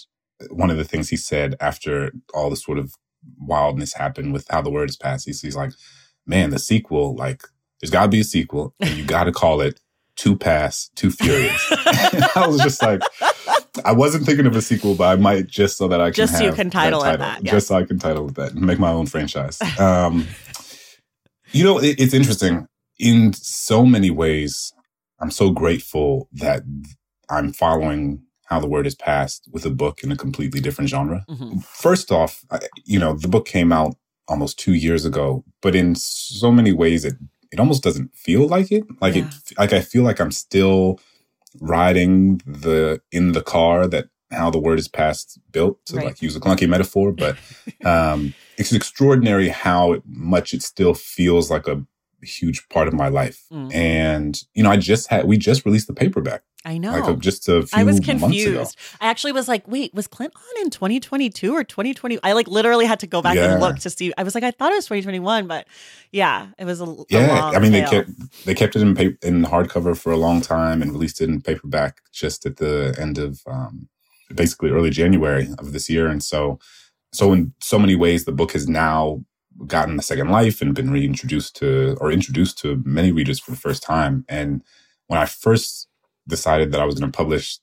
one 0.50 0.70
of 0.70 0.76
the 0.76 0.84
things 0.84 1.08
he 1.08 1.16
said 1.16 1.54
after 1.60 2.12
all 2.34 2.50
the 2.50 2.56
sort 2.56 2.78
of 2.78 2.92
wildness 3.38 3.94
happened 3.94 4.34
with 4.34 4.46
how 4.50 4.60
the 4.60 4.70
word 4.70 4.90
is 4.90 4.98
passed, 4.98 5.24
he's, 5.24 5.40
he's 5.40 5.56
like, 5.56 5.72
"Man, 6.26 6.50
the 6.50 6.58
sequel, 6.58 7.16
like, 7.16 7.42
there's 7.80 7.90
got 7.90 8.02
to 8.02 8.08
be 8.08 8.20
a 8.20 8.24
sequel, 8.24 8.74
and 8.80 8.98
you 8.98 9.06
got 9.06 9.24
to 9.24 9.32
call 9.32 9.62
it 9.62 9.80
Too 10.16 10.36
Pass, 10.36 10.90
Too 10.94 11.10
Furious." 11.10 11.66
I 12.36 12.46
was 12.46 12.60
just 12.60 12.82
like, 12.82 13.00
I 13.84 13.92
wasn't 13.92 14.24
thinking 14.26 14.46
of 14.46 14.54
a 14.54 14.62
sequel, 14.62 14.94
but 14.94 15.04
I 15.08 15.16
might 15.16 15.46
just 15.48 15.76
so 15.76 15.88
that 15.88 16.00
I 16.00 16.06
can 16.06 16.14
just 16.14 16.38
so 16.38 16.44
you 16.44 16.52
can 16.52 16.70
title 16.70 17.00
that 17.02 17.18
title, 17.18 17.26
it 17.26 17.28
that, 17.28 17.44
yes. 17.44 17.52
just 17.52 17.66
so 17.68 17.74
I 17.76 17.84
can 17.84 17.98
title 17.98 18.28
it 18.28 18.34
that 18.36 18.52
and 18.52 18.62
make 18.62 18.78
my 18.78 18.90
own 18.90 19.06
franchise. 19.06 19.58
Um, 19.80 20.26
you 21.52 21.64
know, 21.64 21.78
it, 21.78 22.00
it's 22.00 22.14
interesting 22.14 22.66
in 22.98 23.32
so 23.32 23.84
many 23.84 24.10
ways. 24.10 24.72
I'm 25.20 25.30
so 25.30 25.50
grateful 25.50 26.28
that 26.32 26.62
I'm 27.30 27.52
following 27.52 28.22
how 28.46 28.60
the 28.60 28.66
word 28.66 28.86
is 28.86 28.94
passed 28.94 29.48
with 29.52 29.64
a 29.64 29.70
book 29.70 30.02
in 30.04 30.12
a 30.12 30.16
completely 30.16 30.60
different 30.60 30.90
genre. 30.90 31.24
Mhm. 31.30 31.64
First 31.64 32.12
off, 32.12 32.44
I- 32.50 32.60
you 32.84 32.98
know, 32.98 33.14
the 33.14 33.28
book 33.28 33.46
came 33.46 33.72
out 33.72 33.96
almost 34.28 34.58
two 34.58 34.74
years 34.74 35.04
ago, 35.04 35.44
but 35.62 35.74
in 35.74 35.94
so 35.94 36.50
many 36.52 36.72
ways, 36.72 37.04
it 37.04 37.14
it 37.52 37.60
almost 37.60 37.84
doesn't 37.84 38.12
feel 38.16 38.48
like 38.48 38.72
it. 38.72 38.84
Like 39.00 39.14
Yeah. 39.14 39.28
it, 39.28 39.58
like 39.58 39.72
I 39.72 39.80
feel 39.80 40.02
like 40.02 40.20
I'm 40.20 40.32
still 40.32 40.98
riding 41.60 42.40
the 42.46 43.00
in 43.12 43.32
the 43.32 43.42
car 43.42 43.86
that 43.86 44.06
how 44.30 44.50
the 44.50 44.58
word 44.58 44.78
is 44.78 44.88
passed 44.88 45.38
built 45.52 45.78
to 45.86 45.96
Right. 45.96 46.06
like 46.06 46.22
use 46.22 46.34
a 46.34 46.40
clunky 46.40 46.68
metaphor, 46.68 47.12
but 47.12 47.36
um, 47.84 48.34
it's 48.58 48.72
extraordinary 48.72 49.48
how 49.48 50.02
much 50.06 50.52
it 50.54 50.62
still 50.62 50.94
feels 50.94 51.50
like 51.50 51.68
a 51.68 51.84
huge 52.24 52.68
part 52.68 52.88
of 52.88 52.94
my 52.94 53.08
life. 53.08 53.44
Mm. 53.52 53.74
And 53.74 54.42
you 54.54 54.62
know, 54.62 54.70
I 54.70 54.76
just 54.76 55.08
had 55.08 55.26
we 55.26 55.36
just 55.36 55.64
released 55.64 55.86
the 55.86 55.94
paperback 55.94 56.42
I 56.64 56.78
know. 56.78 56.92
like 56.92 57.08
a, 57.08 57.14
just 57.16 57.48
a 57.48 57.66
few 57.66 57.78
I 57.78 57.84
was 57.84 57.96
months 57.96 58.08
ago. 58.08 58.18
confused. 58.20 58.78
I 59.00 59.08
actually 59.08 59.32
was 59.32 59.48
like, 59.48 59.68
wait, 59.68 59.92
was 59.92 60.06
Clint 60.06 60.32
on 60.34 60.62
in 60.64 60.70
2022 60.70 61.52
or 61.54 61.62
2020? 61.62 62.18
I 62.22 62.32
like 62.32 62.48
literally 62.48 62.86
had 62.86 63.00
to 63.00 63.06
go 63.06 63.20
back 63.20 63.36
Yeah. 63.36 63.52
and 63.52 63.60
look 63.60 63.78
to 63.80 63.90
see. 63.90 64.12
I 64.16 64.22
was 64.22 64.34
like, 64.34 64.44
I 64.44 64.50
thought 64.50 64.72
it 64.72 64.76
was 64.76 64.86
2021, 64.86 65.46
but 65.46 65.66
yeah, 66.10 66.48
it 66.58 66.64
was 66.64 66.80
a, 66.80 66.84
a 66.84 67.04
Yeah, 67.10 67.50
I 67.54 67.58
mean 67.58 67.72
they 67.72 67.82
kept 67.82 68.10
they 68.46 68.54
kept 68.54 68.76
it 68.76 68.82
in 68.82 68.94
paper 68.94 69.18
in 69.22 69.44
hardcover 69.44 69.96
for 69.96 70.10
a 70.12 70.16
long 70.16 70.40
time 70.40 70.80
and 70.80 70.92
released 70.92 71.20
it 71.20 71.28
in 71.28 71.42
paperback 71.42 72.00
just 72.12 72.46
at 72.46 72.56
the 72.56 72.96
end 72.98 73.18
of 73.18 73.40
um, 73.46 73.88
basically 74.34 74.70
early 74.70 74.90
January 74.90 75.48
of 75.58 75.72
this 75.72 75.90
year. 75.90 76.06
And 76.08 76.22
so, 76.22 76.58
so 77.12 77.32
in 77.32 77.52
so 77.60 77.78
many 77.78 77.94
ways, 77.94 78.24
the 78.24 78.32
book 78.32 78.52
has 78.52 78.66
now 78.68 79.22
gotten 79.66 79.98
a 79.98 80.02
second 80.02 80.30
life 80.30 80.62
and 80.62 80.74
been 80.74 80.90
reintroduced 80.90 81.56
to 81.56 81.96
or 82.00 82.12
introduced 82.12 82.58
to 82.60 82.82
many 82.84 83.12
readers 83.12 83.40
for 83.40 83.52
the 83.52 83.56
first 83.58 83.82
time. 83.82 84.24
And 84.28 84.62
when 85.08 85.20
I 85.20 85.26
first 85.26 85.88
decided 86.28 86.72
that 86.72 86.80
I 86.80 86.84
was 86.86 86.96
going 86.98 87.10
to 87.12 87.16
publish 87.16 87.58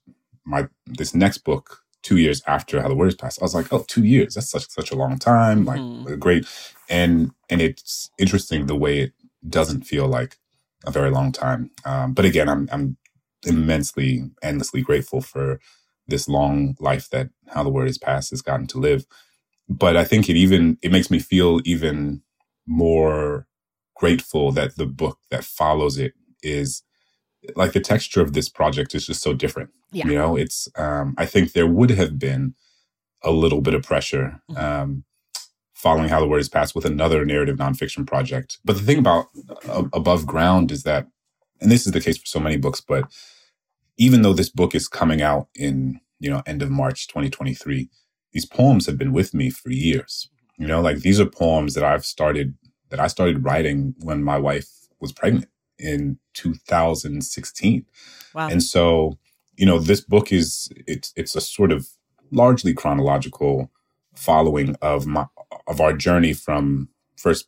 my 0.45 0.67
this 0.88 1.15
next 1.15 1.39
book 1.39 1.81
two 2.03 2.17
years 2.17 2.41
after 2.48 2.81
How 2.81 2.89
the 2.89 2.95
Word 2.95 3.10
is 3.10 3.15
Passed, 3.15 3.41
I 3.41 3.45
was 3.45 3.55
like, 3.55 3.71
oh, 3.74 3.86
two 3.88 4.05
years. 4.05 4.36
That's 4.36 4.50
such 4.51 4.69
such 4.69 4.91
a 4.91 4.95
long 4.95 5.19
time. 5.19 5.65
Like 5.65 5.83
Mhm. 5.83 6.19
great. 6.19 6.45
And 6.89 7.31
and 7.50 7.62
it's 7.62 8.12
interesting 8.19 8.67
the 8.67 8.75
way 8.77 9.00
it 9.01 9.13
doesn't 9.50 9.83
feel 9.83 10.07
like 10.07 10.38
a 10.86 10.91
very 10.91 11.12
long 11.12 11.31
time. 11.31 11.71
Um, 11.86 12.13
but 12.13 12.25
again, 12.25 12.50
I'm 12.50 12.69
I'm 12.71 12.98
immensely, 13.45 14.29
endlessly 14.43 14.81
grateful 14.81 15.21
for 15.21 15.60
this 16.07 16.27
long 16.29 16.75
life 16.79 17.10
that 17.12 17.29
How 17.50 17.63
the 17.63 17.69
Word 17.71 17.89
is 17.89 17.98
Passed 18.00 18.31
has 18.31 18.41
gotten 18.43 18.67
to 18.69 18.79
live. 18.79 19.05
But 19.72 19.96
I 19.96 20.04
think 20.04 20.30
it 20.30 20.36
even 20.36 20.78
it 20.82 20.92
makes 20.92 21.10
me 21.10 21.20
feel 21.20 21.62
even 21.63 22.22
more 22.68 23.48
grateful 23.96 24.51
that 24.51 24.75
the 24.75 24.86
book 24.86 25.18
that 25.30 25.44
follows 25.44 25.98
it 25.98 26.13
is 26.44 26.84
like 27.56 27.72
the 27.74 27.80
texture 27.80 28.22
of 28.22 28.34
this 28.34 28.50
project 28.50 28.94
is 28.96 29.06
just 29.06 29.22
so 29.22 29.34
different. 29.34 29.70
Yeah. 29.92 30.08
You 30.08 30.16
know, 30.16 30.36
it's 30.36 30.68
um 30.75 31.16
I 31.18 31.25
think 31.25 31.54
there 31.54 31.68
would 31.68 31.92
have 31.92 32.20
been 32.20 32.56
a 33.24 33.32
little 33.32 33.62
bit 33.62 33.74
of 33.75 33.84
pressure 33.84 34.42
Mhm. 34.50 34.58
um 34.58 35.04
following 35.74 36.10
how 36.10 36.20
the 36.20 36.28
word 36.28 36.40
is 36.42 36.50
passed 36.50 36.75
with 36.75 36.86
another 36.86 37.25
narrative 37.25 37.58
nonfiction 37.58 38.06
project. 38.06 38.60
But 38.63 38.75
the 38.78 38.84
thing 38.84 39.00
about 39.00 39.28
uh, 39.68 39.86
above 39.94 40.25
ground 40.28 40.72
is 40.72 40.84
that 40.84 41.08
and 41.62 41.72
this 41.72 41.86
is 41.86 41.92
the 41.94 42.01
case 42.01 42.18
for 42.18 42.25
so 42.25 42.40
many 42.40 42.58
books, 42.58 42.82
but 42.82 43.04
even 43.98 44.22
though 44.22 44.34
this 44.34 44.50
book 44.50 44.74
is 44.75 44.88
coming 44.88 45.22
out 45.22 45.48
in, 45.56 46.00
you 46.20 46.30
know, 46.30 46.42
end 46.48 46.62
of 46.63 46.70
March 46.72 47.08
2023, 47.08 47.90
these 48.32 48.46
poems 48.46 48.86
have 48.86 48.98
been 48.98 49.14
with 49.14 49.34
me 49.34 49.50
for 49.50 49.72
years. 49.72 50.30
You 50.58 50.68
know, 50.68 50.82
like 50.82 51.00
these 51.00 51.20
are 51.20 51.26
poems 51.26 51.74
that 51.74 51.84
I've 51.84 52.06
started 52.06 52.56
that 52.90 53.00
I 53.00 53.08
started 53.08 53.44
writing 53.44 53.96
when 54.02 54.24
my 54.24 54.38
wife 54.38 54.70
was 55.00 55.12
pregnant 55.12 55.48
in 55.80 56.20
2016. 56.34 57.86
Wow. 58.34 58.48
And 58.50 58.62
so, 58.62 59.18
you 59.56 59.66
know, 59.66 59.80
this 59.80 60.02
book 60.02 60.32
is 60.32 60.70
it's 60.88 61.12
it's 61.16 61.36
a 61.36 61.42
sort 61.42 61.72
of 61.72 61.88
largely 62.32 62.74
chronological 62.74 63.72
following 64.16 64.76
of 64.82 65.06
my 65.06 65.26
of 65.68 65.82
our 65.82 65.94
journey 65.94 66.34
from 66.34 66.90
first 67.18 67.48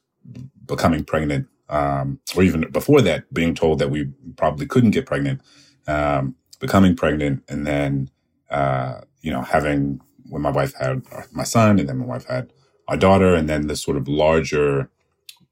becoming 0.66 1.04
pregnant, 1.04 1.48
um, 1.70 2.20
or 2.36 2.44
even 2.44 2.70
before 2.72 3.02
that, 3.02 3.32
being 3.34 3.54
told 3.54 3.80
that 3.80 3.90
we 3.90 4.06
probably 4.38 4.66
couldn't 4.66 4.92
get 4.92 5.06
pregnant, 5.06 5.42
um, 5.88 6.36
becoming 6.60 6.96
pregnant, 6.96 7.44
and 7.48 7.66
then 7.68 8.10
uh, 8.50 9.02
you 9.22 9.32
know 9.32 9.42
having 9.42 10.02
when 10.34 10.42
my 10.42 10.52
wife 10.52 10.74
had 10.80 11.04
my 11.32 11.44
son, 11.44 11.80
and 11.80 11.88
then 11.88 12.00
my 12.00 12.06
wife 12.06 12.26
had 12.26 12.52
our 12.88 12.98
daughter, 12.98 13.36
and 13.36 13.48
then 13.48 13.68
the 13.68 13.76
sort 13.76 13.98
of 13.98 14.08
larger 14.08 14.90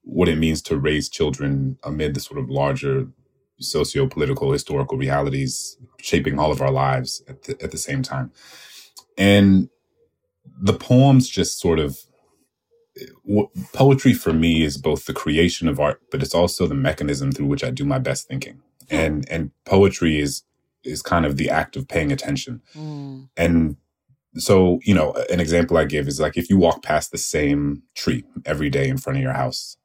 what 0.03 0.27
it 0.27 0.37
means 0.37 0.61
to 0.63 0.77
raise 0.77 1.07
children 1.09 1.77
amid 1.83 2.15
the 2.15 2.19
sort 2.19 2.39
of 2.39 2.49
larger 2.49 3.07
socio-political 3.59 4.51
historical 4.51 4.97
realities 4.97 5.77
shaping 5.99 6.39
all 6.39 6.51
of 6.51 6.61
our 6.61 6.71
lives 6.71 7.23
at 7.27 7.43
the, 7.43 7.61
at 7.63 7.71
the 7.71 7.77
same 7.77 8.01
time. 8.01 8.31
And 9.17 9.69
the 10.59 10.73
poems 10.73 11.29
just 11.29 11.59
sort 11.59 11.79
of 11.79 11.99
w- 13.27 13.49
poetry 13.73 14.13
for 14.13 14.33
me 14.33 14.63
is 14.63 14.77
both 14.77 15.05
the 15.05 15.13
creation 15.13 15.67
of 15.67 15.79
art 15.79 16.01
but 16.11 16.21
it's 16.23 16.35
also 16.35 16.67
the 16.67 16.75
mechanism 16.75 17.31
through 17.31 17.47
which 17.47 17.63
i 17.63 17.69
do 17.71 17.85
my 17.85 17.99
best 17.99 18.27
thinking. 18.27 18.61
And 18.89 19.25
and 19.29 19.51
poetry 19.65 20.19
is 20.19 20.43
is 20.83 21.01
kind 21.03 21.25
of 21.25 21.37
the 21.37 21.49
act 21.49 21.75
of 21.77 21.87
paying 21.87 22.11
attention. 22.11 22.61
Mm. 22.75 23.29
and 23.37 23.77
so 24.37 24.79
you 24.83 24.93
know 24.93 25.13
an 25.29 25.39
example 25.39 25.77
i 25.77 25.85
give 25.85 26.07
is 26.07 26.19
like 26.19 26.37
if 26.37 26.49
you 26.49 26.57
walk 26.57 26.83
past 26.83 27.11
the 27.11 27.17
same 27.17 27.83
tree 27.95 28.23
every 28.45 28.69
day 28.69 28.87
in 28.89 28.97
front 28.97 29.17
of 29.17 29.23
your 29.23 29.33
house 29.33 29.77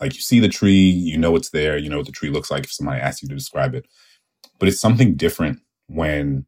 like 0.00 0.14
you 0.14 0.20
see 0.20 0.40
the 0.40 0.48
tree 0.48 0.88
you 0.90 1.18
know 1.18 1.36
it's 1.36 1.50
there 1.50 1.78
you 1.78 1.88
know 1.90 1.98
what 1.98 2.06
the 2.06 2.12
tree 2.12 2.30
looks 2.30 2.50
like 2.50 2.64
if 2.64 2.72
somebody 2.72 3.00
asks 3.00 3.22
you 3.22 3.28
to 3.28 3.34
describe 3.34 3.74
it 3.74 3.86
but 4.58 4.68
it's 4.68 4.80
something 4.80 5.14
different 5.14 5.60
when 5.88 6.46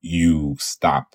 you 0.00 0.56
stop 0.58 1.14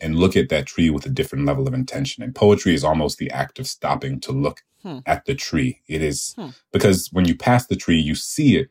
and 0.00 0.18
look 0.18 0.36
at 0.36 0.48
that 0.50 0.66
tree 0.66 0.90
with 0.90 1.06
a 1.06 1.10
different 1.10 1.46
level 1.46 1.66
of 1.66 1.74
intention 1.74 2.22
and 2.22 2.34
poetry 2.34 2.74
is 2.74 2.84
almost 2.84 3.18
the 3.18 3.30
act 3.30 3.58
of 3.58 3.66
stopping 3.66 4.20
to 4.20 4.32
look 4.32 4.62
Hmm. 4.82 4.98
at 5.06 5.24
the 5.24 5.34
tree 5.34 5.80
it 5.88 6.02
is 6.02 6.34
Hmm. 6.38 6.50
because 6.72 7.08
when 7.12 7.26
you 7.26 7.36
pass 7.36 7.66
the 7.66 7.76
tree 7.76 7.98
you 7.98 8.14
see 8.14 8.56
it 8.56 8.68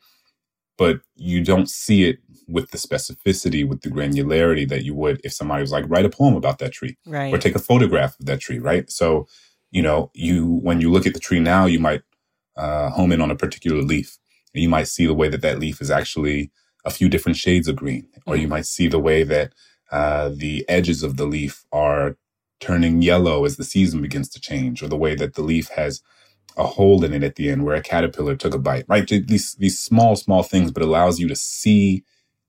but 0.77 0.99
you 1.15 1.43
don't 1.43 1.69
see 1.69 2.03
it 2.05 2.19
with 2.47 2.69
the 2.71 2.77
specificity 2.77 3.67
with 3.67 3.81
the 3.81 3.89
granularity 3.89 4.67
that 4.69 4.83
you 4.83 4.93
would 4.93 5.19
if 5.23 5.33
somebody 5.33 5.61
was 5.61 5.71
like 5.71 5.85
write 5.87 6.05
a 6.05 6.09
poem 6.09 6.35
about 6.35 6.59
that 6.59 6.71
tree 6.71 6.95
Right. 7.05 7.33
or 7.33 7.37
take 7.37 7.55
a 7.55 7.59
photograph 7.59 8.19
of 8.19 8.25
that 8.27 8.39
tree, 8.39 8.59
right? 8.59 8.89
So, 8.91 9.27
you 9.71 9.81
know, 9.81 10.11
you 10.13 10.59
when 10.61 10.81
you 10.81 10.91
look 10.91 11.07
at 11.07 11.13
the 11.13 11.19
tree 11.19 11.39
now, 11.39 11.65
you 11.65 11.79
might 11.79 12.03
uh, 12.55 12.89
home 12.91 13.11
in 13.11 13.21
on 13.21 13.31
a 13.31 13.35
particular 13.35 13.81
leaf, 13.81 14.17
and 14.53 14.61
you 14.63 14.69
might 14.69 14.87
see 14.87 15.05
the 15.05 15.13
way 15.13 15.27
that 15.29 15.41
that 15.41 15.59
leaf 15.59 15.81
is 15.81 15.91
actually 15.91 16.51
a 16.85 16.89
few 16.91 17.09
different 17.09 17.37
shades 17.37 17.67
of 17.67 17.75
green, 17.75 18.07
or 18.27 18.35
you 18.37 18.47
might 18.47 18.65
see 18.65 18.87
the 18.87 18.99
way 18.99 19.23
that 19.23 19.53
uh, 19.91 20.29
the 20.35 20.63
edges 20.69 21.03
of 21.03 21.17
the 21.17 21.25
leaf 21.25 21.65
are 21.71 22.15
turning 22.59 23.01
yellow 23.01 23.43
as 23.43 23.57
the 23.57 23.63
season 23.63 24.01
begins 24.01 24.29
to 24.29 24.39
change, 24.39 24.81
or 24.83 24.87
the 24.87 24.95
way 24.97 25.15
that 25.15 25.33
the 25.33 25.41
leaf 25.41 25.67
has 25.69 26.01
a 26.57 26.65
hole 26.65 27.03
in 27.03 27.13
it 27.13 27.23
at 27.23 27.35
the 27.35 27.49
end 27.49 27.65
where 27.65 27.75
a 27.75 27.81
caterpillar 27.81 28.35
took 28.35 28.53
a 28.53 28.59
bite, 28.59 28.85
right? 28.87 29.07
These 29.07 29.55
these 29.55 29.79
small 29.79 30.15
small 30.15 30.43
things, 30.43 30.71
but 30.71 30.83
allows 30.83 31.19
you 31.19 31.27
to 31.27 31.35
see 31.35 32.03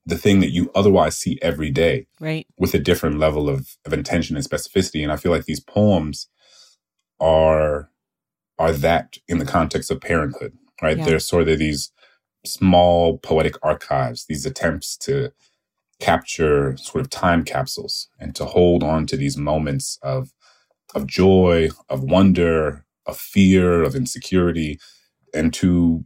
the 0.06 0.16
thing 0.16 0.40
that 0.40 0.52
you 0.52 0.70
otherwise 0.74 1.16
see 1.16 1.38
every 1.42 1.70
day 1.70 2.06
right. 2.20 2.46
with 2.56 2.72
a 2.74 2.78
different 2.78 3.18
level 3.18 3.48
of, 3.48 3.76
of 3.84 3.92
intention 3.92 4.36
and 4.36 4.48
specificity. 4.48 5.02
And 5.02 5.10
I 5.10 5.16
feel 5.16 5.32
like 5.32 5.46
these 5.46 5.60
poems 5.60 6.28
are 7.18 7.90
are 8.58 8.72
that 8.72 9.18
in 9.28 9.38
the 9.38 9.44
context 9.44 9.90
of 9.90 10.00
parenthood, 10.00 10.56
right? 10.80 10.96
Yeah. 10.96 11.04
They're 11.04 11.18
sort 11.18 11.48
of 11.48 11.58
these 11.58 11.90
small 12.46 13.18
poetic 13.18 13.56
archives, 13.62 14.26
these 14.26 14.46
attempts 14.46 14.96
to 14.98 15.32
capture 15.98 16.76
sort 16.76 17.02
of 17.02 17.10
time 17.10 17.42
capsules 17.42 18.08
and 18.18 18.34
to 18.36 18.44
hold 18.44 18.82
on 18.82 19.06
to 19.06 19.16
these 19.16 19.36
moments 19.36 19.98
of 20.02 20.32
of 20.94 21.06
joy, 21.06 21.68
of 21.88 22.02
wonder, 22.02 22.85
of 23.06 23.18
fear, 23.18 23.82
of 23.82 23.94
insecurity, 23.96 24.78
and 25.34 25.52
to 25.54 26.04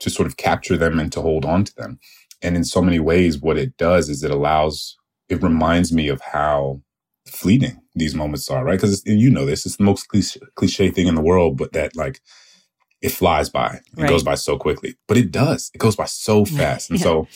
to 0.00 0.10
sort 0.10 0.28
of 0.28 0.38
capture 0.38 0.76
them 0.78 1.00
and 1.00 1.12
to 1.12 1.22
hold 1.22 1.46
on 1.46 1.64
to 1.64 1.74
them. 1.76 2.00
And 2.42 2.56
in 2.56 2.64
so 2.64 2.82
many 2.82 3.00
ways, 3.00 3.38
what 3.40 3.58
it 3.58 3.78
does 3.78 4.10
is 4.10 4.24
it 4.24 4.32
allows, 4.32 4.96
it 5.30 5.42
reminds 5.42 5.92
me 5.92 6.08
of 6.08 6.20
how 6.22 6.82
fleeting 7.26 7.80
these 7.94 8.14
moments 8.14 8.50
are, 8.50 8.64
right? 8.64 8.78
Because 8.80 9.02
you 9.06 9.30
know 9.30 9.46
this, 9.46 9.66
it's 9.66 9.78
the 9.78 9.84
most 9.84 10.08
cliche, 10.08 10.40
cliche 10.56 10.90
thing 10.90 11.08
in 11.08 11.16
the 11.16 11.22
world, 11.22 11.58
but 11.58 11.72
that 11.74 11.96
like 11.96 12.20
it 13.02 13.10
flies 13.10 13.50
by, 13.50 13.80
it 13.98 14.00
Right. 14.02 14.08
goes 14.08 14.22
by 14.24 14.36
so 14.36 14.58
quickly. 14.58 14.96
But 15.08 15.18
it 15.18 15.32
does, 15.32 15.70
it 15.74 15.78
goes 15.78 15.96
by 15.96 16.06
so 16.06 16.44
fast. 16.44 16.90
And 16.90 17.00
Yeah. 17.00 17.04
so, 17.04 17.28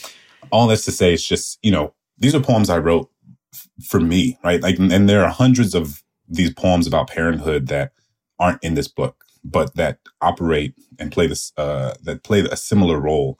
all 0.52 0.66
that's 0.66 0.85
to 0.87 0.92
say, 0.92 1.12
it's 1.14 1.26
just, 1.26 1.59
you 1.62 1.70
know, 1.70 1.94
these 2.18 2.35
are 2.35 2.40
poems 2.40 2.70
I 2.70 2.78
wrote 2.78 3.11
f- 3.54 3.68
for 3.85 4.00
me, 4.00 4.38
right? 4.44 4.62
Like, 4.62 4.78
and 4.78 5.09
there 5.09 5.23
are 5.25 5.30
hundreds 5.30 5.75
of 5.75 6.02
these 6.28 6.52
poems 6.52 6.87
about 6.87 7.09
parenthood 7.11 7.68
that 7.68 7.92
aren't 8.40 8.62
in 8.64 8.75
this 8.75 8.88
book, 8.88 9.25
but 9.44 9.76
that 9.76 10.00
operate 10.20 10.75
and 10.99 11.12
play 11.12 11.26
this, 11.26 11.52
uh, 11.56 11.94
that 12.02 12.25
play 12.25 12.40
a 12.40 12.56
similar 12.56 13.00
role 13.00 13.38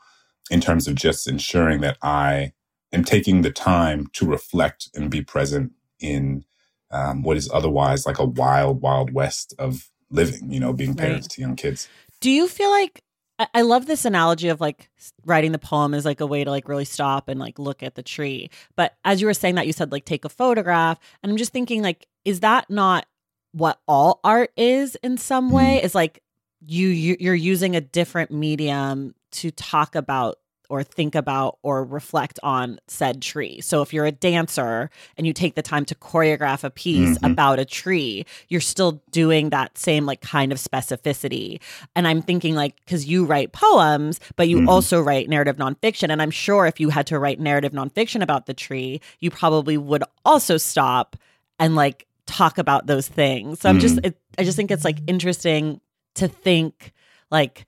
in 0.51 0.61
terms 0.61 0.87
of 0.87 0.95
just 0.95 1.27
ensuring 1.27 1.81
that 1.81 1.99
I 2.03 2.53
am 2.93 3.05
taking 3.05 3.43
the 3.43 3.51
time 3.51 4.09
to 4.13 4.27
reflect 4.27 4.89
and 4.95 5.11
be 5.11 5.23
present 5.23 5.73
in 5.99 6.45
um, 6.91 7.23
what 7.23 7.37
is 7.37 7.51
otherwise 7.53 8.07
like 8.07 8.19
a 8.19 8.25
wild, 8.25 8.81
wild 8.83 9.13
west 9.13 9.55
of 9.59 9.91
living, 10.11 10.53
you 10.53 10.61
know, 10.61 10.73
being 10.73 10.95
parents 10.95 11.29
to 11.29 11.41
young 11.41 11.57
kids. 11.57 11.89
Do 12.21 12.31
you 12.31 12.49
feel 12.49 12.71
like 12.71 13.03
I, 13.41 13.47
I 13.55 13.63
love 13.63 13.87
this 13.87 14.05
analogy 14.05 14.49
of 14.49 14.61
like 14.61 14.91
writing 15.25 15.53
the 15.53 15.59
poem 15.59 15.95
is 15.95 16.05
like 16.05 16.21
a 16.21 16.27
way 16.27 16.45
to 16.45 16.51
like 16.51 16.69
really 16.69 16.85
stop 16.85 17.29
and 17.29 17.41
like 17.41 17.59
look 17.59 17.83
at 17.83 17.95
the 17.95 18.03
tree. 18.03 18.51
But 18.77 18.97
as 19.05 19.21
you 19.21 19.27
were 19.27 19.35
saying 19.35 19.55
that, 19.55 19.67
you 19.67 19.73
said 19.73 19.91
like 19.91 20.05
take 20.05 20.25
a 20.25 20.29
photograph. 20.29 20.99
And 21.23 21.31
I'm 21.31 21.39
just 21.39 21.53
thinking, 21.53 21.83
like, 21.83 22.07
is 22.25 22.41
that 22.41 22.69
not 22.69 23.07
what 23.53 23.79
all 23.89 24.21
art 24.25 24.51
is 24.57 24.97
in 25.03 25.19
some 25.19 25.51
way? 25.51 25.81
Mm. 25.81 25.85
Is 25.85 25.95
like 25.95 26.23
you, 26.67 26.89
you 26.89 27.17
you're 27.19 27.35
using 27.35 27.75
a 27.77 27.81
different 27.81 28.31
medium 28.31 29.15
to 29.33 29.51
talk 29.51 29.95
about 29.95 30.37
or 30.69 30.85
think 30.85 31.17
about 31.17 31.59
or 31.65 31.83
reflect 31.85 32.39
on 32.45 32.79
said 32.87 33.21
tree. 33.21 33.61
So 33.61 33.83
if 33.83 33.93
you're 33.93 34.05
a 34.07 34.13
dancer 34.13 34.89
and 35.17 35.27
you 35.27 35.33
take 35.33 35.57
the 35.57 35.63
time 35.63 35.85
to 35.87 35.97
choreograph 35.97 36.63
a 36.63 36.71
piece 36.71 37.19
Mhm. 37.19 37.33
about 37.33 37.59
a 37.59 37.65
tree, 37.65 38.25
you're 38.49 38.61
still 38.61 39.03
doing 39.11 39.51
that 39.51 39.77
same 39.77 40.07
like 40.07 40.21
kind 40.21 40.53
of 40.53 40.59
specificity. 40.59 41.61
And 41.97 42.07
I'm 42.07 42.23
thinking 42.23 42.55
like 42.55 42.77
because 42.85 43.05
you 43.05 43.25
write 43.25 43.51
poems, 43.53 44.21
but 44.37 44.49
you 44.49 44.59
Mhm. 44.59 44.69
also 44.69 45.01
write 45.01 45.29
narrative 45.29 45.57
nonfiction. 45.57 46.11
And 46.11 46.23
I'm 46.23 46.31
sure 46.31 46.67
if 46.67 46.79
you 46.79 46.91
had 46.91 47.07
to 47.09 47.19
write 47.19 47.41
narrative 47.41 47.73
nonfiction 47.73 48.23
about 48.23 48.47
the 48.47 48.55
tree, 48.55 49.01
you 49.19 49.31
probably 49.31 49.77
would 49.77 50.05
also 50.25 50.57
stop 50.57 51.17
and 51.59 51.75
like 51.75 52.07
talk 52.31 52.59
about 52.59 52.87
those 52.87 53.09
things. 53.09 53.61
So 53.61 53.69
I'm 53.69 53.79
just 53.81 53.99
it, 54.05 54.19
I 54.39 54.45
just 54.45 54.57
think 54.57 54.71
it's 54.71 54.85
like 54.85 54.99
interesting 55.07 55.81
to 56.15 56.29
think 56.29 56.93
like 57.31 57.67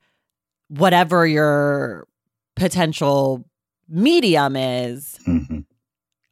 whatever 0.69 1.27
your 1.27 2.07
potential 2.55 3.45
medium 3.89 4.55
is, 4.55 5.19
Mhm. 5.27 5.65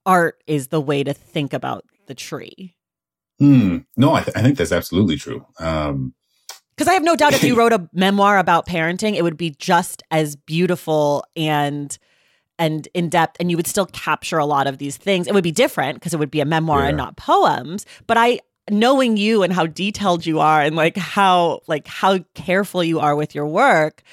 art 0.05 0.41
is 0.47 0.67
the 0.69 0.81
way 0.81 1.03
to 1.03 1.13
think 1.13 1.53
about 1.53 1.85
the 2.07 2.15
tree. 2.15 2.75
Hmm. 3.39 3.79
No, 3.97 4.13
I, 4.13 4.21
th- 4.23 4.35
I 4.37 4.41
think 4.41 4.57
that's 4.57 4.71
absolutely 4.71 5.17
true. 5.17 5.45
Um, 5.59 6.13
Because 6.75 6.87
I 6.87 6.93
have 6.93 7.03
no 7.03 7.15
doubt 7.15 7.33
if 7.33 7.43
you 7.43 7.55
wrote 7.59 7.73
a 7.73 7.87
memoir 7.93 8.37
about 8.37 8.65
parenting, 8.67 9.15
it 9.15 9.23
would 9.23 9.37
be 9.37 9.51
just 9.51 10.01
as 10.11 10.35
beautiful 10.35 11.23
and 11.35 11.97
and 12.61 12.87
in 12.93 13.09
depth, 13.09 13.37
and 13.39 13.49
you 13.49 13.57
would 13.57 13.67
still 13.67 13.87
capture 13.87 14.37
a 14.37 14.45
lot 14.45 14.67
of 14.67 14.77
these 14.77 14.95
things. 14.95 15.27
It 15.27 15.33
would 15.33 15.43
be 15.43 15.51
different 15.51 15.95
because 15.95 16.13
it 16.13 16.19
would 16.19 16.31
be 16.31 16.41
a 16.41 16.45
memoir 16.45 16.85
and 16.85 16.95
not 16.95 17.17
poems. 17.17 17.85
But 18.05 18.17
I 18.17 18.39
knowing 18.69 19.17
you 19.17 19.41
and 19.41 19.51
how 19.51 19.65
detailed 19.65 20.25
you 20.25 20.39
are 20.39 20.61
and 20.61 20.75
like 20.75 20.95
how 20.95 21.61
like 21.67 21.87
how 21.87 22.19
careful 22.35 22.83
you 22.83 22.99
are 22.99 23.15
with 23.15 23.33
your 23.33 23.47
work, 23.47 24.03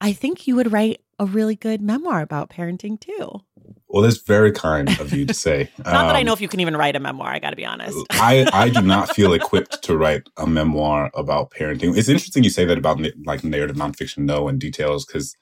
I 0.00 0.14
think 0.14 0.46
you 0.46 0.56
would 0.56 0.72
write 0.72 1.02
a 1.18 1.26
really 1.26 1.54
good 1.54 1.82
memoir 1.82 2.22
about 2.22 2.48
parenting 2.48 2.98
too. 2.98 3.40
well, 3.88 4.02
that's 4.02 4.22
very 4.22 4.50
kind 4.52 4.88
of 4.98 5.12
you 5.12 5.26
to 5.26 5.34
say. 5.34 5.70
Not 5.78 6.06
that 6.06 6.16
I 6.16 6.20
Um, 6.20 6.26
know 6.26 6.32
if 6.32 6.40
you 6.40 6.48
can 6.48 6.60
even 6.60 6.74
write 6.78 6.96
a 6.96 7.00
memoir, 7.00 7.28
I 7.28 7.38
got 7.38 7.50
to 7.50 7.56
be 7.56 7.66
honest. 7.66 7.98
I, 8.12 8.48
I 8.52 8.70
do 8.70 8.80
not 8.80 9.14
feel 9.14 9.34
equipped 9.34 9.82
to 9.84 9.96
write 9.98 10.22
a 10.38 10.46
memoir 10.46 11.10
about 11.14 11.50
parenting. 11.50 11.94
It's 11.96 12.08
interesting 12.08 12.42
you 12.42 12.48
say 12.50 12.64
that 12.64 12.78
about 12.78 12.98
like 13.26 13.44
narrative 13.44 13.76
nonfiction, 13.76 14.24
no, 14.24 14.48
and 14.48 14.58
details, 14.58 15.04
because 15.04 15.36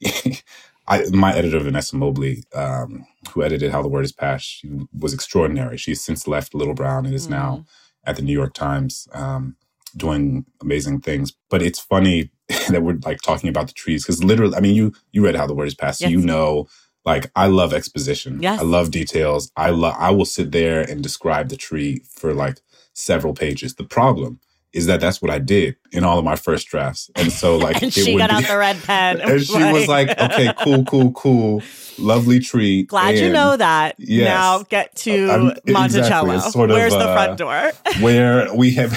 I 0.88 1.04
my 1.12 1.34
editor 1.36 1.60
Vanessa 1.60 1.96
Mobley, 1.96 2.44
um, 2.54 3.06
who 3.32 3.44
edited 3.44 3.72
How 3.72 3.82
the 3.82 3.88
Word 3.88 4.06
Is 4.06 4.12
Passed, 4.12 4.46
she 4.46 4.70
was 4.98 5.14
extraordinary. 5.14 5.78
She's 5.78 6.02
since 6.04 6.28
left 6.28 6.54
Little 6.54 6.74
Brown 6.74 7.06
and 7.06 7.14
is 7.14 7.28
now 7.30 7.66
at 8.04 8.16
the 8.16 8.22
New 8.22 8.34
York 8.34 8.54
Times, 8.54 9.08
um, 9.14 9.56
doing 9.96 10.46
amazing 10.62 11.02
things. 11.02 11.34
But 11.50 11.62
it's 11.62 11.80
funny 11.80 12.30
that 12.70 12.82
we're 12.82 12.98
like 13.06 13.22
talking 13.22 13.50
about 13.50 13.68
the 13.68 13.74
trees 13.74 14.04
because 14.04 14.24
literally, 14.24 14.56
I 14.56 14.60
mean, 14.60 14.76
you 14.76 14.94
you 15.12 15.24
read 15.24 15.36
How 15.36 15.46
the 15.48 15.54
Word 15.54 15.68
Is 15.68 15.76
Passed, 15.76 16.00
so 16.00 16.06
Yes. 16.06 16.12
you 16.12 16.20
know. 16.20 16.68
Like 17.06 17.30
I 17.36 17.48
love 17.48 17.74
exposition. 17.74 18.42
Yes. 18.42 18.60
I 18.60 18.64
love 18.64 18.90
details. 18.92 19.52
I 19.56 19.70
love. 19.70 19.96
I 19.98 20.10
will 20.10 20.26
sit 20.26 20.52
there 20.52 20.82
and 20.82 21.02
describe 21.02 21.50
the 21.50 21.56
tree 21.56 22.02
for 22.10 22.34
like 22.34 22.60
several 22.94 23.34
pages. 23.34 23.76
The 23.76 23.84
problem 23.84 24.40
is 24.72 24.86
that 24.86 25.00
that's 25.00 25.22
what 25.22 25.30
I 25.30 25.38
did 25.38 25.76
in 25.92 26.04
all 26.04 26.18
of 26.18 26.24
my 26.24 26.36
first 26.36 26.68
drafts, 26.68 27.10
and 27.16 27.32
so 27.32 27.56
like 27.66 27.82
and 27.82 27.92
she 27.92 28.16
got 28.16 28.30
be- 28.30 28.36
out 28.36 28.44
the 28.46 28.58
red 28.58 28.76
pen. 28.82 29.20
and 29.20 29.40
she 29.42 29.52
was 29.72 29.88
like, 29.88 30.10
"Okay, 30.18 30.52
cool, 30.62 30.84
cool, 30.84 31.12
cool, 31.12 31.62
lovely 31.98 32.38
tree." 32.38 32.82
Glad 32.84 33.16
you 33.18 33.30
know 33.30 33.56
that. 33.56 33.94
Yes. 33.98 34.28
Now 34.28 34.62
get 34.64 34.94
to 34.96 35.28
I'm- 35.30 35.56
Monticello. 35.66 36.32
exactly. 36.34 36.50
Sort 36.52 36.70
of, 36.70 36.74
Where's 36.76 36.92
the 36.92 36.98
uh, 37.00 37.14
front 37.14 37.38
door? 37.38 37.72
where 38.02 38.52
we 38.54 38.72
have 38.72 38.92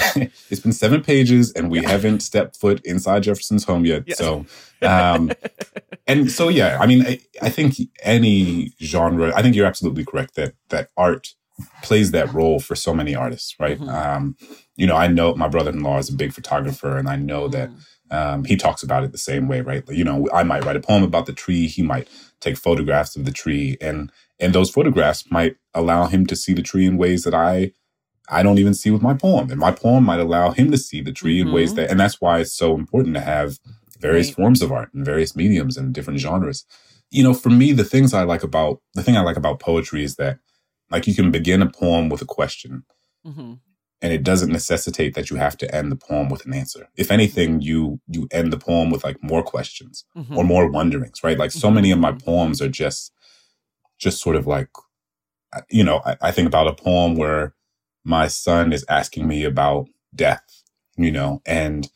it's 0.50 0.60
been 0.60 0.72
seven 0.72 1.02
pages 1.02 1.52
and 1.52 1.70
we 1.70 1.82
haven't 1.82 2.20
stepped 2.20 2.56
foot 2.56 2.80
inside 2.84 3.22
Jefferson's 3.22 3.64
home 3.64 3.84
yet. 3.86 4.04
Yes. 4.06 4.18
So, 4.18 4.44
um, 4.82 5.32
and 6.06 6.30
so 6.30 6.48
yeah, 6.48 6.78
I 6.80 6.86
mean, 6.86 7.06
I, 7.06 7.20
I 7.40 7.48
think 7.48 7.76
any 8.02 8.72
genre. 8.82 9.32
I 9.34 9.42
think 9.42 9.56
you're 9.56 9.66
absolutely 9.66 10.04
correct 10.04 10.34
that 10.34 10.54
that 10.68 10.90
art 10.96 11.28
plays 11.82 12.10
that 12.10 12.32
role 12.32 12.58
for 12.58 12.74
so 12.74 12.92
many 12.94 13.14
artists, 13.14 13.54
right? 13.60 13.78
Mhm. 13.78 13.88
Um, 13.88 14.36
you 14.76 14.86
know, 14.86 14.96
I 14.96 15.06
know 15.08 15.34
my 15.34 15.48
brother-in-law 15.48 15.98
is 15.98 16.08
a 16.08 16.14
big 16.16 16.32
photographer, 16.32 16.96
and 16.96 17.08
I 17.08 17.16
know 17.16 17.48
that 17.48 17.70
um, 18.10 18.44
he 18.44 18.56
talks 18.56 18.82
about 18.82 19.04
it 19.04 19.12
the 19.12 19.18
same 19.18 19.48
way, 19.48 19.60
right? 19.60 19.82
You 19.88 20.04
know, 20.04 20.28
I 20.32 20.42
might 20.42 20.64
write 20.64 20.76
a 20.76 20.80
poem 20.80 21.02
about 21.02 21.26
the 21.26 21.32
tree. 21.32 21.66
He 21.66 21.82
might 21.82 22.08
take 22.40 22.56
photographs 22.56 23.16
of 23.16 23.24
the 23.24 23.30
tree, 23.32 23.76
and 23.80 24.10
and 24.40 24.54
those 24.54 24.70
photographs 24.70 25.30
might 25.30 25.56
allow 25.74 26.06
him 26.06 26.26
to 26.26 26.36
see 26.36 26.52
the 26.54 26.62
tree 26.62 26.86
in 26.86 26.96
ways 26.98 27.24
that 27.24 27.34
I 27.34 27.72
I 28.28 28.42
don't 28.42 28.58
even 28.58 28.74
see 28.74 28.90
with 28.90 29.02
my 29.02 29.14
poem, 29.14 29.50
and 29.50 29.58
my 29.60 29.72
poem 29.72 30.04
might 30.04 30.20
allow 30.20 30.50
him 30.52 30.70
to 30.70 30.78
see 30.78 31.00
the 31.02 31.12
tree 31.12 31.40
in 31.40 31.52
ways 31.52 31.72
Mhm. 31.72 31.76
that, 31.76 31.90
and 31.90 31.98
that's 32.00 32.20
why 32.20 32.40
it's 32.40 32.52
so 32.52 32.74
important 32.76 33.14
to 33.16 33.20
have 33.20 33.58
various 34.00 34.28
Right. 34.28 34.36
forms 34.36 34.62
of 34.62 34.72
art 34.72 34.92
and 34.94 35.04
various 35.04 35.34
mediums 35.36 35.76
and 35.76 35.92
different 35.94 36.18
genres. 36.20 36.64
You 37.10 37.22
know, 37.24 37.34
for 37.34 37.50
me, 37.50 37.72
the 37.72 37.84
things 37.84 38.14
I 38.14 38.22
like 38.24 38.42
about 38.42 38.80
the 38.94 39.02
thing 39.02 39.16
I 39.16 39.20
like 39.22 39.36
about 39.36 39.60
poetry 39.60 40.02
is 40.04 40.16
that 40.16 40.38
like 40.90 41.06
you 41.06 41.14
can 41.14 41.30
begin 41.30 41.62
a 41.62 41.70
poem 41.70 42.08
with 42.08 42.22
a 42.22 42.26
question 42.26 42.84
Mhm. 43.26 43.58
And 44.02 44.12
it 44.12 44.22
doesn't 44.24 44.52
necessitate 44.52 45.14
that 45.14 45.30
you 45.30 45.36
have 45.36 45.56
to 45.58 45.74
end 45.74 45.90
the 45.92 45.96
poem 45.96 46.28
with 46.28 46.44
an 46.44 46.52
answer. 46.52 46.88
If 46.96 47.10
anything, 47.10 47.62
you 47.62 48.00
you 48.08 48.28
end 48.30 48.52
the 48.52 48.58
poem 48.58 48.90
with 48.90 49.04
like 49.04 49.22
more 49.22 49.42
questions 49.42 50.04
Mhm. 50.16 50.36
or 50.36 50.44
more 50.44 50.70
wonderings, 50.70 51.22
right? 51.24 51.38
Like 51.38 51.52
so 51.52 51.70
many 51.70 51.90
of 51.92 51.98
my 51.98 52.12
poems 52.12 52.60
are 52.60 52.68
just 52.68 53.12
just 53.98 54.20
sort 54.20 54.36
of 54.36 54.46
like 54.46 54.68
uh, 55.54 55.60
you 55.70 55.84
know, 55.84 56.00
I, 56.04 56.16
I 56.22 56.30
think 56.32 56.46
about 56.48 56.66
a 56.66 56.74
poem 56.74 57.14
where 57.14 57.54
my 58.04 58.26
son 58.26 58.72
is 58.72 58.84
asking 58.88 59.28
me 59.28 59.44
about 59.44 59.86
death, 60.14 60.42
you 60.96 61.10
know, 61.12 61.40
and 61.46 61.88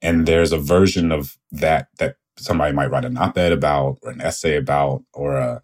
and 0.00 0.26
there's 0.26 0.52
a 0.52 0.58
version 0.58 1.10
of 1.10 1.36
that 1.50 1.88
that 1.98 2.16
somebody 2.38 2.72
might 2.72 2.90
write 2.90 3.04
an 3.04 3.16
op-ed 3.18 3.50
about 3.52 3.98
or 4.02 4.10
an 4.12 4.20
essay 4.20 4.56
about 4.56 5.02
or 5.12 5.36
a 5.36 5.60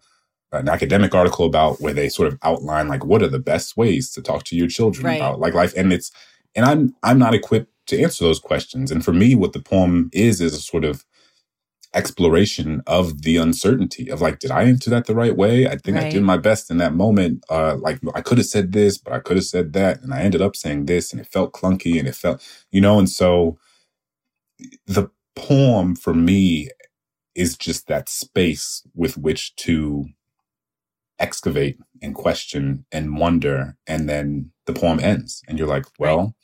an 0.55 0.69
academic 0.69 1.15
article 1.15 1.45
about 1.45 1.81
where 1.81 1.93
they 1.93 2.09
sort 2.09 2.27
of 2.29 2.39
outline 2.43 2.87
like 2.89 3.05
what 3.05 3.23
are 3.23 3.29
the 3.29 3.39
best 3.39 3.77
ways 3.77 4.11
to 4.13 4.21
talk 4.23 4.43
to 4.45 4.57
your 4.57 4.67
children 4.69 5.07
Right. 5.07 5.17
about 5.17 5.39
like 5.39 5.55
life 5.55 5.73
and 5.77 5.93
it's 5.93 6.11
and 6.55 6.65
I'm 6.65 6.95
I'm 7.03 7.19
not 7.19 7.35
equipped 7.35 7.71
to 7.87 8.01
answer 8.01 8.25
those 8.25 8.39
questions. 8.39 8.91
And 8.91 9.05
for 9.05 9.13
me 9.13 9.35
what 9.35 9.53
the 9.53 9.61
poem 9.61 10.09
is 10.13 10.41
is 10.41 10.53
a 10.55 10.61
sort 10.61 10.85
of 10.85 11.05
exploration 11.93 12.81
of 12.87 13.23
the 13.23 13.37
uncertainty 13.37 14.09
of 14.09 14.21
like 14.21 14.39
did 14.39 14.51
I 14.51 14.63
answer 14.63 14.89
that 14.91 15.07
the 15.07 15.15
right 15.15 15.37
way? 15.37 15.67
I 15.67 15.77
think 15.77 15.97
I 15.97 16.03
did 16.05 16.23
my 16.23 16.37
best 16.37 16.71
in 16.71 16.77
that 16.79 16.93
moment. 16.95 17.43
Uh 17.49 17.77
like 17.77 17.99
I 18.15 18.21
could 18.21 18.37
have 18.39 18.47
said 18.47 18.73
this 18.73 18.97
but 18.97 19.13
I 19.13 19.19
could 19.19 19.37
have 19.37 19.45
said 19.45 19.73
that 19.73 20.01
and 20.03 20.13
I 20.13 20.21
ended 20.21 20.41
up 20.41 20.55
saying 20.55 20.87
this 20.87 21.11
and 21.13 21.21
it 21.21 21.27
felt 21.27 21.53
clunky 21.53 21.99
and 21.99 22.07
it 22.07 22.15
felt 22.15 22.43
you 22.71 22.81
know 22.81 22.99
and 22.99 23.09
so 23.09 23.57
the 24.87 25.09
poem 25.35 25.95
for 25.95 26.13
me 26.13 26.69
is 27.35 27.57
just 27.57 27.87
that 27.87 28.09
space 28.09 28.83
with 28.95 29.17
which 29.17 29.55
to 29.57 30.05
excavate 31.19 31.77
and 32.01 32.15
question 32.15 32.85
and 32.91 33.17
wonder 33.17 33.77
and 33.87 34.09
then 34.09 34.51
the 34.65 34.73
poem 34.73 34.99
ends 34.99 35.41
and 35.47 35.57
you're 35.57 35.67
like 35.67 35.85
well 35.99 36.35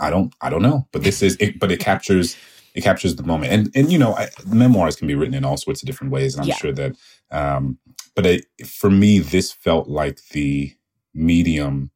i 0.00 0.08
don't 0.10 0.34
i 0.40 0.48
don't 0.50 0.62
know 0.62 0.86
but 0.92 1.04
this 1.04 1.22
is 1.22 1.36
it 1.40 1.58
but 1.58 1.70
it 1.70 1.80
captures 1.80 2.36
it 2.74 2.82
captures 2.82 3.16
the 3.16 3.22
moment 3.22 3.52
and 3.52 3.70
and 3.74 3.92
you 3.92 3.98
know 3.98 4.14
I, 4.16 4.28
memoirs 4.46 4.96
can 4.96 5.08
be 5.08 5.14
written 5.14 5.34
in 5.34 5.44
all 5.44 5.56
sorts 5.58 5.82
of 5.82 5.86
different 5.86 6.12
ways 6.12 6.34
and 6.34 6.42
i'm 6.42 6.48
Yeah. 6.48 6.56
sure 6.56 6.72
that 6.72 6.96
um 7.30 7.78
but 8.16 8.26
it, 8.26 8.46
for 8.66 8.90
me 8.90 9.18
this 9.18 9.52
felt 9.52 9.88
like 9.88 10.20
the 10.30 10.72
medium 11.12 11.90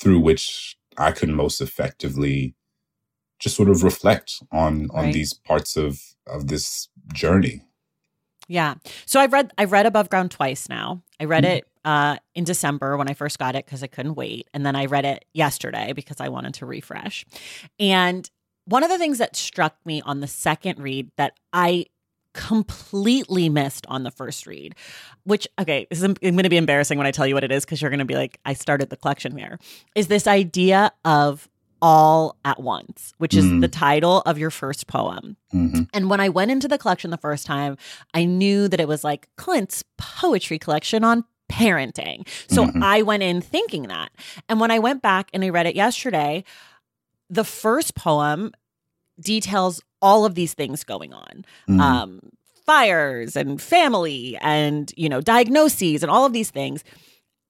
through 0.00 0.20
which 0.20 0.76
i 0.98 1.12
could 1.12 1.28
most 1.28 1.60
effectively 1.60 2.54
just 3.38 3.56
sort 3.56 3.68
of 3.70 3.82
reflect 3.84 4.42
on 4.52 4.90
on 4.90 5.04
Right. 5.06 5.14
these 5.14 5.32
parts 5.32 5.76
of 5.76 6.00
of 6.26 6.48
this 6.48 6.88
journey 7.12 7.62
Yeah. 8.50 8.74
So 9.06 9.20
I've 9.20 9.32
read 9.32 9.52
I've 9.56 9.70
read 9.70 9.86
Above 9.86 10.10
Ground 10.10 10.32
twice 10.32 10.68
now. 10.68 11.02
I 11.20 11.24
read 11.24 11.44
Mhm. 11.44 11.56
it 11.58 11.64
uh, 11.84 12.16
in 12.34 12.42
December 12.44 12.96
when 12.96 13.08
I 13.08 13.14
first 13.14 13.38
got 13.38 13.54
it 13.54 13.64
because 13.64 13.82
I 13.84 13.86
couldn't 13.86 14.16
wait, 14.16 14.48
and 14.52 14.66
then 14.66 14.74
I 14.74 14.86
read 14.86 15.04
it 15.04 15.24
yesterday 15.32 15.92
because 15.94 16.20
I 16.20 16.28
wanted 16.28 16.54
to 16.54 16.66
refresh. 16.66 17.24
And 17.78 18.28
one 18.64 18.82
of 18.82 18.90
the 18.90 18.98
things 18.98 19.18
that 19.18 19.36
struck 19.36 19.76
me 19.86 20.02
on 20.02 20.18
the 20.20 20.26
second 20.26 20.80
read 20.80 21.10
that 21.16 21.34
I 21.52 21.86
completely 22.34 23.48
missed 23.48 23.86
on 23.86 24.02
the 24.02 24.10
first 24.10 24.46
read, 24.46 24.74
which 25.24 25.46
okay, 25.60 25.86
this 25.88 26.02
is 26.02 26.06
going 26.14 26.36
to 26.42 26.48
be 26.48 26.56
embarrassing 26.56 26.98
when 26.98 27.06
I 27.06 27.12
tell 27.12 27.26
you 27.28 27.34
what 27.34 27.44
it 27.44 27.52
is 27.52 27.64
because 27.64 27.80
you're 27.80 27.90
going 27.90 27.98
to 28.00 28.04
be 28.04 28.14
like, 28.16 28.38
I 28.44 28.54
started 28.54 28.90
the 28.90 28.96
collection 28.96 29.36
here. 29.38 29.58
Is 29.94 30.08
this 30.08 30.26
idea 30.26 30.90
of 31.04 31.48
all 31.82 32.36
at 32.44 32.60
once, 32.62 33.12
which 33.18 33.34
is 33.34 33.44
Mm. 33.44 33.60
the 33.60 33.68
title 33.68 34.20
of 34.26 34.38
your 34.38 34.50
first 34.50 34.86
poem. 34.86 35.36
Mhm. 35.52 35.88
And 35.94 36.10
when 36.10 36.20
I 36.20 36.28
went 36.28 36.50
into 36.50 36.68
the 36.68 36.78
collection 36.78 37.10
the 37.10 37.16
first 37.16 37.46
time, 37.46 37.76
I 38.14 38.24
knew 38.24 38.68
that 38.68 38.80
it 38.80 38.88
was 38.88 39.02
like 39.04 39.28
Clint's 39.36 39.82
poetry 39.98 40.58
collection 40.58 41.04
on 41.04 41.24
parenting. 41.50 42.26
So 42.48 42.66
Mhm. 42.66 42.82
I 42.82 43.02
went 43.02 43.22
in 43.22 43.40
thinking 43.40 43.84
that. 43.88 44.10
And 44.48 44.60
when 44.60 44.70
I 44.70 44.78
went 44.78 45.02
back 45.02 45.30
and 45.32 45.42
I 45.44 45.48
read 45.48 45.66
it 45.66 45.74
yesterday, 45.74 46.44
the 47.28 47.44
first 47.44 47.94
poem 47.94 48.52
details 49.18 49.80
all 50.02 50.24
of 50.24 50.34
these 50.34 50.54
things 50.54 50.84
going 50.84 51.12
on. 51.12 51.44
Mhm. 51.68 51.80
Um, 51.80 52.20
fires 52.66 53.34
and 53.36 53.60
family 53.60 54.38
and 54.40 54.92
you 54.96 55.08
know 55.08 55.20
diagnoses 55.20 56.02
and 56.04 56.10
all 56.10 56.24
of 56.24 56.32
these 56.32 56.50
things 56.50 56.84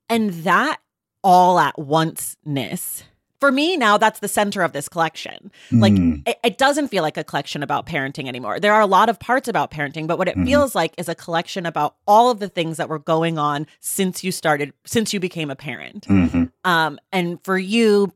and 0.08 0.30
that 0.44 0.80
all 1.22 1.58
at 1.58 1.74
onceness 1.76 3.02
for 3.40 3.50
me 3.50 3.76
now 3.76 3.96
that's 3.98 4.20
the 4.20 4.28
center 4.28 4.62
of 4.62 4.72
this 4.72 4.88
collection 4.88 5.50
like 5.72 5.92
Mm. 5.94 6.22
it, 6.28 6.38
it 6.44 6.58
doesn't 6.58 6.88
feel 6.88 7.02
like 7.02 7.16
a 7.16 7.24
collection 7.24 7.62
about 7.62 7.86
parenting 7.86 8.28
anymore 8.28 8.60
there 8.60 8.72
are 8.74 8.80
a 8.80 8.86
lot 8.86 9.08
of 9.08 9.18
parts 9.18 9.48
about 9.48 9.70
parenting 9.70 10.06
but 10.06 10.18
what 10.18 10.28
it 10.28 10.36
Mhm. 10.36 10.46
feels 10.46 10.74
like 10.74 10.92
is 10.98 11.08
a 11.08 11.14
collection 11.14 11.66
about 11.66 11.96
all 12.06 12.30
of 12.30 12.38
the 12.38 12.48
things 12.48 12.76
that 12.76 12.88
were 12.88 12.98
going 12.98 13.38
on 13.38 13.66
since 13.80 14.22
you 14.22 14.30
started 14.32 14.72
since 14.84 15.12
you 15.12 15.20
became 15.20 15.50
a 15.50 15.56
parent 15.56 16.06
Mhm. 16.08 16.52
um, 16.64 16.98
and 17.12 17.38
for 17.44 17.58
you, 17.58 18.12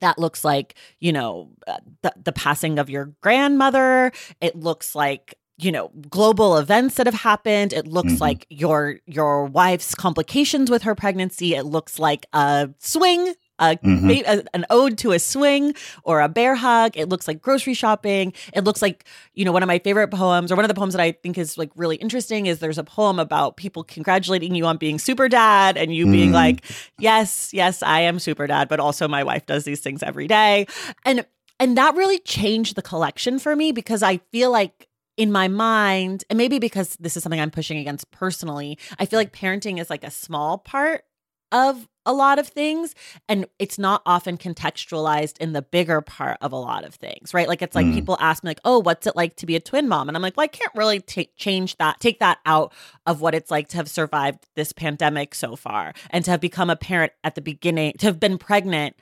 that 0.00 0.16
looks 0.16 0.44
like, 0.44 0.76
you 1.00 1.12
know, 1.12 1.50
uh, 1.66 1.78
the, 2.02 2.12
the 2.22 2.30
passing 2.30 2.78
of 2.78 2.88
your 2.88 3.06
grandmother. 3.20 4.12
It 4.40 4.54
looks 4.54 4.94
like, 4.94 5.34
you 5.56 5.72
know, 5.72 5.90
global 6.08 6.56
events 6.56 6.94
that 6.96 7.06
have 7.06 7.14
happened. 7.16 7.72
It 7.72 7.88
looks 7.88 8.12
Mhm. 8.12 8.20
like 8.20 8.46
your 8.48 9.00
your 9.06 9.46
wife's 9.46 9.96
complications 9.96 10.70
with 10.70 10.82
her 10.82 10.94
pregnancy. 10.94 11.56
It 11.56 11.64
looks 11.64 11.98
like 11.98 12.26
a 12.32 12.68
swing. 12.78 13.34
A, 13.60 13.76
Mhm. 13.76 14.08
ba- 14.24 14.32
a- 14.38 14.44
an 14.54 14.64
ode 14.70 14.96
to 14.98 15.12
a 15.12 15.18
swing 15.18 15.74
or 16.04 16.20
a 16.20 16.28
bear 16.28 16.54
hug. 16.54 16.96
It 16.96 17.08
looks 17.08 17.26
like 17.26 17.40
grocery 17.42 17.74
shopping. 17.74 18.32
It 18.52 18.64
looks 18.64 18.80
like, 18.82 19.04
you 19.34 19.44
know, 19.44 19.52
one 19.52 19.62
of 19.62 19.66
my 19.66 19.78
favorite 19.78 20.08
poems, 20.08 20.52
or 20.52 20.56
one 20.56 20.64
of 20.64 20.68
the 20.68 20.74
poems 20.74 20.94
that 20.94 21.00
I 21.02 21.12
think 21.12 21.38
is 21.38 21.58
like 21.58 21.70
really 21.76 21.96
interesting 21.96 22.46
is 22.46 22.58
there's 22.60 22.78
a 22.78 22.84
poem 22.84 23.18
about 23.18 23.56
people 23.56 23.82
congratulating 23.84 24.54
you 24.54 24.64
on 24.66 24.76
being 24.76 24.98
super 24.98 25.28
dad 25.28 25.76
and 25.76 25.94
you 25.94 26.06
being 26.06 26.30
Mm. 26.30 26.34
like, 26.34 26.64
yes, 26.98 27.50
yes, 27.52 27.82
I 27.82 28.00
am 28.00 28.18
super 28.18 28.46
dad, 28.46 28.68
but 28.68 28.80
also 28.80 29.08
my 29.08 29.24
wife 29.24 29.46
does 29.46 29.64
these 29.64 29.80
things 29.80 30.02
every 30.02 30.26
day. 30.28 30.66
And 31.04 31.24
and 31.60 31.76
that 31.76 31.96
really 31.96 32.20
changed 32.20 32.76
the 32.76 32.82
collection 32.82 33.40
for 33.40 33.56
me 33.56 33.72
because 33.72 34.00
I 34.04 34.18
feel 34.30 34.52
like 34.52 34.86
in 35.16 35.32
my 35.32 35.48
mind, 35.48 36.22
and 36.30 36.36
maybe 36.36 36.60
because 36.60 36.96
this 37.00 37.16
is 37.16 37.24
something 37.24 37.40
I'm 37.40 37.50
pushing 37.50 37.78
against 37.78 38.08
personally, 38.12 38.78
I 39.00 39.06
feel 39.06 39.18
like 39.18 39.32
parenting 39.32 39.80
is 39.80 39.90
like 39.90 40.04
a 40.04 40.10
small 40.12 40.58
part 40.58 41.02
of 41.52 41.88
a 42.06 42.12
lot 42.12 42.38
of 42.38 42.46
things 42.48 42.94
and 43.28 43.46
it's 43.58 43.78
not 43.78 44.00
often 44.06 44.38
contextualized 44.38 45.36
in 45.38 45.52
the 45.52 45.60
bigger 45.60 46.00
part 46.00 46.38
of 46.40 46.52
a 46.52 46.56
lot 46.56 46.84
of 46.84 46.94
things 46.94 47.34
right? 47.34 47.48
Like 47.48 47.60
it's 47.60 47.74
like 47.74 47.86
Mm. 47.86 47.94
people 47.94 48.16
ask 48.20 48.42
me 48.42 48.48
like 48.50 48.60
oh 48.64 48.78
what's 48.78 49.06
it 49.06 49.14
like 49.14 49.36
to 49.36 49.46
be 49.46 49.56
a 49.56 49.60
twin 49.60 49.88
mom? 49.88 50.08
And 50.08 50.16
i'm 50.16 50.22
like 50.22 50.36
well 50.36 50.44
i 50.44 50.48
can't 50.48 50.72
really 50.74 51.00
ta- 51.00 51.22
change 51.36 51.76
that 51.76 52.00
take 52.00 52.18
that 52.20 52.38
out 52.46 52.72
of 53.06 53.20
what 53.20 53.34
it's 53.34 53.50
like 53.50 53.68
to 53.68 53.76
have 53.76 53.88
survived 53.90 54.46
this 54.56 54.72
pandemic 54.72 55.34
so 55.34 55.54
far 55.56 55.92
and 56.10 56.24
to 56.24 56.30
have 56.30 56.40
become 56.40 56.70
a 56.70 56.76
parent 56.76 57.12
at 57.24 57.34
the 57.34 57.42
beginning 57.42 57.92
to 57.98 58.06
have 58.06 58.18
been 58.18 58.38
pregnant 58.38 58.96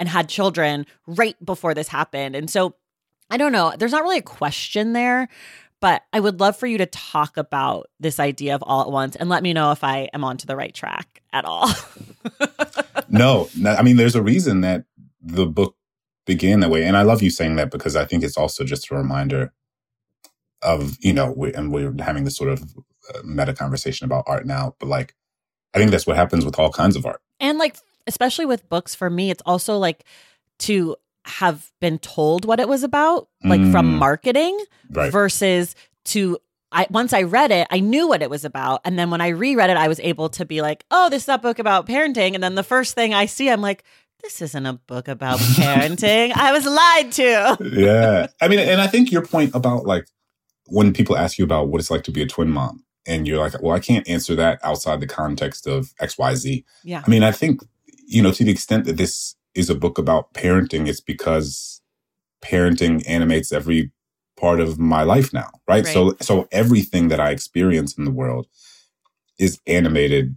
and 0.00 0.08
had 0.08 0.28
children 0.28 0.84
right 1.06 1.36
before 1.44 1.74
this 1.74 1.88
happened. 1.88 2.34
And 2.34 2.50
so 2.50 2.74
i 3.30 3.36
don't 3.36 3.52
know 3.52 3.72
there's 3.78 3.92
not 3.92 4.02
really 4.02 4.18
a 4.18 4.22
question 4.22 4.92
there 4.94 5.28
but 5.82 6.04
I 6.12 6.20
would 6.20 6.38
love 6.38 6.56
for 6.56 6.68
you 6.68 6.78
to 6.78 6.86
talk 6.86 7.36
about 7.36 7.90
this 7.98 8.20
idea 8.20 8.54
of 8.54 8.62
all 8.62 8.82
at 8.82 8.92
once 8.92 9.16
and 9.16 9.28
let 9.28 9.42
me 9.42 9.52
know 9.52 9.72
if 9.72 9.82
I 9.82 10.08
am 10.14 10.22
onto 10.22 10.46
the 10.46 10.54
right 10.54 10.72
track 10.72 11.22
at 11.32 11.44
all. 11.44 11.68
no, 13.08 13.48
no, 13.58 13.74
I 13.74 13.82
mean, 13.82 13.96
there's 13.96 14.14
a 14.14 14.22
reason 14.22 14.60
that 14.60 14.84
the 15.20 15.44
book 15.44 15.74
began 16.24 16.60
that 16.60 16.70
way. 16.70 16.84
And 16.84 16.96
I 16.96 17.02
love 17.02 17.20
you 17.20 17.30
saying 17.30 17.56
that 17.56 17.72
because 17.72 17.96
I 17.96 18.04
think 18.04 18.22
it's 18.22 18.36
also 18.36 18.62
just 18.62 18.92
a 18.92 18.94
reminder 18.94 19.52
of, 20.62 20.96
you 21.00 21.12
know, 21.12 21.34
we, 21.36 21.52
and 21.52 21.72
we're 21.72 21.92
having 21.98 22.22
this 22.22 22.36
sort 22.36 22.50
of 22.50 22.62
uh, 23.12 23.18
meta 23.24 23.52
conversation 23.52 24.04
about 24.04 24.22
art 24.28 24.46
now, 24.46 24.76
but 24.78 24.88
like, 24.88 25.16
I 25.74 25.78
think 25.78 25.90
that's 25.90 26.06
what 26.06 26.14
happens 26.14 26.44
with 26.44 26.60
all 26.60 26.70
kinds 26.70 26.94
of 26.94 27.04
art. 27.04 27.20
and 27.40 27.58
like, 27.58 27.76
especially 28.06 28.46
with 28.46 28.68
books, 28.68 28.94
for 28.94 29.10
me, 29.10 29.32
it's 29.32 29.42
also 29.44 29.78
like 29.78 30.04
to 30.60 30.94
have 31.24 31.70
been 31.80 31.98
told 31.98 32.44
what 32.44 32.58
it 32.60 32.68
was 32.68 32.82
about, 32.82 33.28
like 33.44 33.60
from 33.70 33.94
Mm. 33.94 33.98
marketing 33.98 34.58
Right. 34.90 35.12
versus 35.12 35.74
to. 36.06 36.38
I, 36.74 36.86
once 36.90 37.12
I 37.12 37.20
read 37.22 37.50
it, 37.50 37.66
I 37.70 37.80
knew 37.80 38.08
what 38.08 38.22
it 38.22 38.30
was 38.30 38.46
about. 38.46 38.80
And 38.86 38.98
then 38.98 39.10
when 39.10 39.20
I 39.20 39.28
reread 39.28 39.68
it, 39.68 39.76
I 39.76 39.88
was 39.88 40.00
able 40.00 40.30
to 40.30 40.46
be 40.46 40.62
like, 40.62 40.86
oh, 40.90 41.10
this 41.10 41.24
is 41.24 41.26
that 41.26 41.42
book 41.42 41.58
about 41.58 41.86
parenting. 41.86 42.32
And 42.32 42.42
then 42.42 42.54
the 42.54 42.62
first 42.62 42.94
thing 42.94 43.12
I 43.12 43.26
see, 43.26 43.50
I'm 43.50 43.60
like, 43.60 43.84
this 44.22 44.40
isn't 44.40 44.64
a 44.64 44.72
book 44.72 45.06
about 45.06 45.38
parenting. 45.58 46.32
I 46.34 46.50
was 46.52 46.64
lied 46.64 47.12
to. 47.12 47.58
yeah. 47.74 48.26
I 48.40 48.48
mean, 48.48 48.58
and 48.58 48.80
I 48.80 48.86
think 48.86 49.12
your 49.12 49.20
point 49.20 49.54
about 49.54 49.84
like 49.84 50.06
when 50.66 50.94
people 50.94 51.14
ask 51.14 51.36
you 51.38 51.44
about 51.44 51.68
what 51.68 51.78
it's 51.78 51.90
like 51.90 52.04
to 52.04 52.10
be 52.10 52.22
a 52.22 52.26
twin 52.26 52.48
mom, 52.48 52.82
and 53.06 53.26
you're 53.28 53.38
like, 53.38 53.60
well, 53.60 53.76
I 53.76 53.80
can't 53.80 54.08
answer 54.08 54.34
that 54.36 54.58
outside 54.64 55.00
the 55.00 55.06
context 55.06 55.66
of 55.66 55.92
XYZ. 56.00 56.64
Yeah. 56.84 57.02
I 57.06 57.10
mean, 57.10 57.22
I 57.22 57.32
think, 57.32 57.60
you 58.06 58.22
know, 58.22 58.32
to 58.32 58.44
the 58.44 58.50
extent 58.52 58.86
that 58.86 58.96
this 58.96 59.34
is 59.54 59.70
a 59.70 59.74
book 59.74 59.98
about 59.98 60.32
parenting, 60.34 60.88
it's 60.88 61.00
because 61.00 61.82
parenting 62.42 63.02
animates 63.06 63.52
every 63.52 63.92
part 64.36 64.60
of 64.60 64.78
my 64.78 65.02
life 65.02 65.32
now, 65.32 65.50
right? 65.68 65.86
So, 65.92 66.16
so 66.20 66.48
everything 66.50 67.08
that 67.08 67.20
I 67.20 67.30
experience 67.30 67.96
in 67.96 68.04
the 68.04 68.10
world 68.10 68.46
is 69.38 69.60
animated 69.66 70.36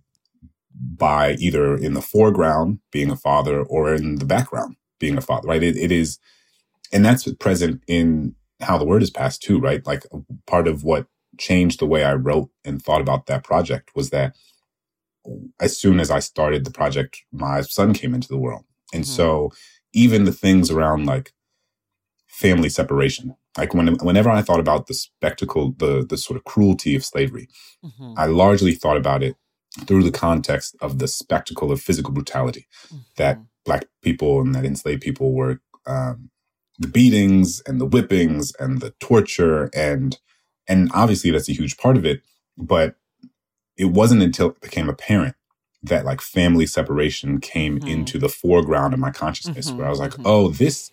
by 0.73 1.34
either 1.34 1.75
in 1.75 1.93
the 1.93 2.01
foreground 2.01 2.80
being 2.91 3.10
a 3.10 3.15
father 3.15 3.62
or 3.62 3.93
in 3.93 4.15
the 4.15 4.25
background 4.25 4.75
being 4.99 5.17
a 5.17 5.21
father, 5.21 5.47
right? 5.47 5.63
It, 5.63 5.78
it 5.78 5.91
is, 5.91 6.19
and 6.91 7.06
that's 7.06 7.32
present 7.36 7.82
in 7.88 8.36
how 8.62 8.78
the 8.78 8.86
word 8.86 9.01
is 9.01 9.10
passed 9.10 9.41
too, 9.41 9.60
right? 9.60 9.86
Like 9.86 10.06
part 10.45 10.67
of 10.67 10.84
what 10.84 11.08
changed 11.38 11.80
the 11.80 11.86
way 11.86 12.04
I 12.04 12.13
wrote 12.13 12.49
and 12.63 12.82
thought 12.82 13.01
about 13.01 13.25
that 13.28 13.43
project 13.43 13.91
was 13.95 14.10
that 14.12 14.36
as 15.60 15.78
soon 15.78 15.99
as 15.99 16.12
I 16.12 16.19
started 16.19 16.65
the 16.65 16.71
project, 16.71 17.23
my 17.32 17.62
son 17.62 17.93
came 17.93 18.13
into 18.13 18.28
the 18.28 18.38
world. 18.38 18.65
And 18.95 19.03
Mhm. 19.03 19.08
so 19.17 19.51
even 19.93 20.25
the 20.25 20.31
things 20.43 20.71
around 20.71 21.05
like 21.05 21.31
family 22.27 22.69
separation, 22.69 23.36
like 23.58 23.73
when, 23.73 23.88
whenever 23.99 24.29
I 24.29 24.41
thought 24.41 24.60
about 24.60 24.88
the 24.88 24.93
spectacle, 24.93 25.73
the, 25.77 26.05
the 26.08 26.17
sort 26.17 26.38
of 26.38 26.43
cruelty 26.43 26.95
of 26.95 27.05
slavery, 27.05 27.47
Mhm. 27.84 28.13
I 28.17 28.25
largely 28.25 28.73
thought 28.73 28.97
about 28.97 29.23
it 29.23 29.36
through 29.88 30.03
the 30.03 30.12
context 30.27 30.75
of 30.81 30.99
the 30.99 31.08
spectacle 31.08 31.71
of 31.71 31.81
physical 31.81 32.13
brutality 32.13 32.67
that 33.17 33.38
Mhm. 33.38 33.47
black 33.65 33.86
people 34.01 34.41
and 34.41 34.55
that 34.55 34.65
enslaved 34.65 35.01
people 35.01 35.34
were 35.34 35.60
um, 35.88 36.29
the 36.79 36.88
beatings 36.88 37.62
and 37.67 37.79
the 37.79 37.86
whippings 37.86 38.53
and 38.60 38.81
the 38.81 38.91
torture 38.99 39.69
and 39.75 40.17
and 40.67 40.89
obviously 40.93 41.29
that's 41.31 41.47
a 41.49 41.53
huge 41.53 41.77
part 41.77 41.95
of 41.97 42.05
it 42.05 42.21
but 42.58 42.95
it 43.77 43.86
wasn't 43.86 44.21
until 44.23 44.49
it 44.49 44.62
became 44.62 44.89
apparent 44.89 45.36
that 45.88 46.06
like 46.06 46.21
family 46.21 46.65
separation 46.65 47.39
came 47.39 47.80
Mhm. 47.80 47.88
into 47.88 48.19
the 48.19 48.30
foreground 48.30 48.93
of 48.93 49.00
my 49.00 49.12
consciousness 49.12 49.71
Mhm, 49.71 49.78
where 49.78 49.88
i 49.88 49.89
was 49.89 50.00
like 50.00 50.12
mhm. 50.13 50.21
oh 50.26 50.50
this 50.50 50.91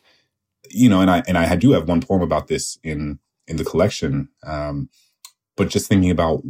you 0.70 0.88
know 0.88 1.00
and 1.00 1.10
i 1.10 1.22
and 1.28 1.38
i 1.38 1.56
do 1.56 1.72
have 1.72 1.88
one 1.88 2.00
poem 2.00 2.22
about 2.22 2.48
this 2.48 2.78
in 2.82 3.18
in 3.46 3.56
the 3.56 3.64
collection 3.64 4.28
um 4.44 4.88
but 5.56 5.68
just 5.70 5.88
thinking 5.88 6.10
about 6.10 6.42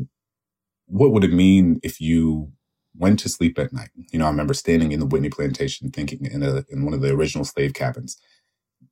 what 0.86 1.12
would 1.12 1.24
it 1.24 1.32
mean 1.32 1.80
if 1.82 2.00
you 2.00 2.52
went 2.94 3.18
to 3.20 3.28
sleep 3.28 3.58
at 3.58 3.72
night. 3.72 3.88
You 4.12 4.18
know, 4.18 4.26
I 4.26 4.30
remember 4.30 4.54
standing 4.54 4.92
in 4.92 5.00
the 5.00 5.06
Whitney 5.06 5.30
plantation 5.30 5.90
thinking 5.90 6.26
in 6.26 6.42
a 6.42 6.64
in 6.68 6.84
one 6.84 6.94
of 6.94 7.00
the 7.00 7.12
original 7.14 7.44
slave 7.44 7.74
cabins 7.74 8.18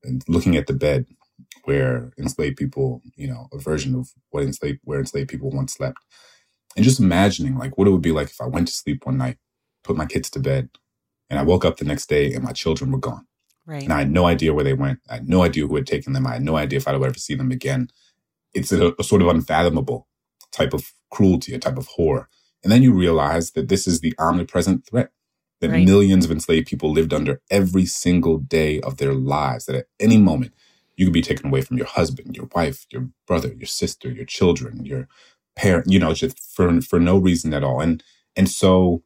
and 0.02 0.22
looking 0.28 0.56
at 0.56 0.66
the 0.66 0.72
bed 0.72 1.06
where 1.64 2.12
enslaved 2.18 2.56
people, 2.56 3.02
you 3.16 3.28
know, 3.28 3.48
a 3.52 3.58
version 3.58 3.94
of 3.94 4.10
what 4.30 4.42
enslaved 4.44 4.80
where 4.84 5.00
enslaved 5.00 5.28
people 5.30 5.50
once 5.50 5.74
slept. 5.74 5.98
And 6.76 6.84
just 6.84 7.00
imagining 7.00 7.58
like 7.58 7.76
what 7.76 7.88
it 7.88 7.90
would 7.90 8.02
be 8.02 8.12
like 8.12 8.28
if 8.28 8.40
I 8.40 8.46
went 8.46 8.68
to 8.68 8.74
sleep 8.74 9.04
one 9.06 9.18
night, 9.18 9.38
put 9.82 9.96
my 9.96 10.06
kids 10.06 10.30
to 10.30 10.38
bed, 10.38 10.70
and 11.28 11.38
I 11.38 11.42
woke 11.42 11.64
up 11.64 11.76
the 11.76 11.84
next 11.84 12.08
day 12.08 12.32
and 12.32 12.44
my 12.44 12.52
children 12.52 12.90
were 12.92 12.98
gone. 12.98 13.26
Right. 13.66 13.84
And 13.84 13.92
I 13.92 13.98
had 13.98 14.10
no 14.10 14.26
idea 14.26 14.54
where 14.54 14.64
they 14.64 14.74
went. 14.74 15.00
I 15.08 15.14
had 15.14 15.28
no 15.28 15.42
idea 15.42 15.66
who 15.66 15.76
had 15.76 15.86
taken 15.86 16.12
them. 16.12 16.26
I 16.26 16.34
had 16.34 16.42
no 16.42 16.56
idea 16.56 16.78
if 16.78 16.88
I 16.88 16.96
would 16.96 17.06
ever 17.06 17.18
see 17.18 17.34
them 17.34 17.50
again. 17.50 17.88
It's 18.54 18.72
a, 18.72 18.94
a 18.98 19.04
sort 19.04 19.22
of 19.22 19.28
unfathomable 19.28 20.08
type 20.50 20.74
of 20.74 20.92
cruelty, 21.10 21.54
a 21.54 21.58
type 21.58 21.76
of 21.76 21.86
horror. 21.86 22.28
And 22.62 22.72
then 22.72 22.82
you 22.82 22.92
realize 22.92 23.52
that 23.52 23.68
this 23.68 23.86
is 23.86 24.00
the 24.00 24.14
omnipresent 24.18 24.86
threat 24.86 25.10
that 25.60 25.70
Right. 25.70 25.84
millions 25.84 26.24
of 26.24 26.30
enslaved 26.30 26.66
people 26.66 26.90
lived 26.90 27.12
under 27.12 27.40
every 27.50 27.86
single 27.86 28.38
day 28.38 28.80
of 28.80 28.96
their 28.96 29.14
lives, 29.14 29.66
that 29.66 29.76
at 29.76 29.86
any 30.00 30.16
moment 30.16 30.52
you 30.96 31.06
could 31.06 31.12
be 31.12 31.22
taken 31.22 31.46
away 31.46 31.60
from 31.60 31.76
your 31.76 31.86
husband, 31.86 32.36
your 32.36 32.48
wife, 32.54 32.86
your 32.90 33.08
brother, 33.26 33.52
your 33.54 33.66
sister, 33.66 34.10
your 34.10 34.24
children, 34.24 34.84
your 34.84 35.06
parent, 35.56 35.90
you 35.90 35.98
know, 35.98 36.12
just 36.14 36.38
for, 36.54 36.80
for 36.80 37.00
no 37.00 37.18
reason 37.18 37.52
at 37.54 37.64
all. 37.64 37.80
And, 37.80 38.02
and 38.36 38.48
so 38.48 39.02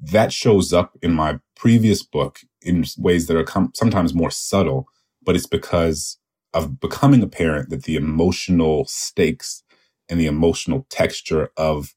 that 0.00 0.32
shows 0.32 0.72
up 0.72 0.96
in 1.02 1.12
my 1.12 1.38
previous 1.56 2.02
book 2.02 2.40
in 2.62 2.84
ways 2.98 3.26
that 3.26 3.36
are 3.36 3.44
com- 3.44 3.72
sometimes 3.74 4.14
more 4.14 4.30
subtle, 4.30 4.88
but 5.22 5.36
it's 5.36 5.46
because 5.46 6.18
of 6.52 6.80
becoming 6.80 7.22
a 7.22 7.28
parent 7.28 7.70
that 7.70 7.84
the 7.84 7.96
emotional 7.96 8.84
stakes 8.86 9.62
and 10.08 10.18
the 10.18 10.26
emotional 10.26 10.86
texture 10.90 11.50
of 11.56 11.94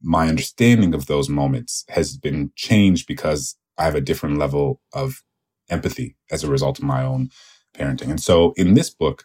my 0.00 0.28
understanding 0.28 0.94
of 0.94 1.06
those 1.06 1.28
moments 1.28 1.84
has 1.88 2.16
been 2.16 2.52
changed 2.56 3.06
because 3.06 3.56
I 3.78 3.84
have 3.84 3.94
a 3.94 4.00
different 4.00 4.38
level 4.38 4.80
of 4.92 5.22
empathy 5.70 6.16
as 6.30 6.44
a 6.44 6.50
result 6.50 6.78
of 6.78 6.84
my 6.84 7.02
own 7.02 7.30
parenting. 7.76 8.10
And 8.10 8.20
so 8.20 8.52
in 8.56 8.74
this 8.74 8.90
book, 8.90 9.24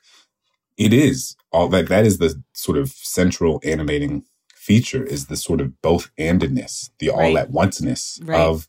it 0.77 0.93
is 0.93 1.35
all 1.51 1.67
that 1.69 1.89
that 1.89 2.05
is 2.05 2.17
the 2.19 2.41
sort 2.53 2.77
of 2.77 2.89
central 2.89 3.59
animating 3.63 4.23
feature 4.55 5.03
is 5.03 5.27
the 5.27 5.37
sort 5.37 5.61
of 5.61 5.81
both 5.81 6.09
andedness, 6.19 6.89
the 6.99 7.09
all 7.09 7.19
Right. 7.19 7.37
at 7.37 7.51
onceness 7.51 8.19
Right. 8.23 8.39
of 8.39 8.67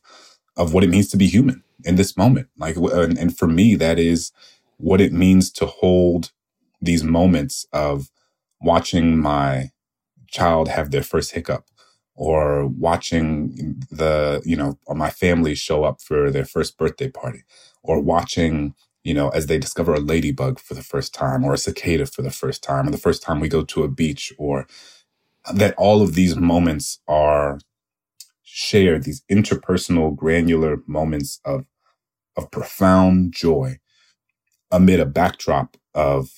of 0.57 0.73
what 0.73 0.83
it 0.83 0.89
means 0.89 1.07
to 1.09 1.17
be 1.17 1.27
human 1.27 1.63
in 1.85 1.95
this 1.95 2.17
moment. 2.17 2.47
Like, 2.57 2.75
and, 2.75 3.17
and 3.17 3.37
for 3.37 3.47
me, 3.47 3.75
that 3.75 3.97
is 3.97 4.31
what 4.77 4.99
it 4.99 5.13
means 5.13 5.49
to 5.51 5.65
hold 5.65 6.31
these 6.81 7.03
moments 7.03 7.65
of 7.71 8.09
watching 8.61 9.17
my 9.17 9.71
child 10.27 10.67
have 10.67 10.91
their 10.91 11.03
first 11.03 11.31
hiccup 11.31 11.65
or 12.15 12.67
watching 12.67 13.81
the, 13.89 14.41
you 14.45 14.55
know, 14.57 14.77
my 14.93 15.09
family 15.09 15.55
show 15.55 15.83
up 15.85 16.01
for 16.01 16.29
their 16.29 16.45
first 16.45 16.77
birthday 16.77 17.09
party 17.09 17.43
or 17.83 18.01
watching, 18.01 18.73
you 19.03 19.13
know, 19.13 19.29
as 19.29 19.47
they 19.47 19.57
discover 19.57 19.93
a 19.93 19.99
ladybug 19.99 20.59
for 20.59 20.73
the 20.73 20.83
first 20.83 21.13
time 21.13 21.43
or 21.43 21.53
a 21.53 21.57
cicada 21.57 22.05
for 22.05 22.21
the 22.21 22.31
first 22.31 22.63
time 22.63 22.87
or 22.87 22.91
the 22.91 22.97
first 22.97 23.23
time 23.23 23.39
we 23.39 23.47
go 23.47 23.63
to 23.63 23.83
a 23.83 23.87
beach 23.87 24.33
or 24.37 24.67
that 25.53 25.73
all 25.77 26.01
of 26.01 26.15
these 26.15 26.35
moments 26.35 26.99
are 27.07 27.59
shared, 28.43 29.03
these 29.03 29.23
interpersonal 29.31 30.15
granular 30.15 30.81
moments 30.85 31.39
of, 31.45 31.65
of 32.35 32.51
profound 32.51 33.33
joy 33.33 33.77
amid 34.71 34.99
a 34.99 35.05
backdrop 35.05 35.77
of 35.93 36.29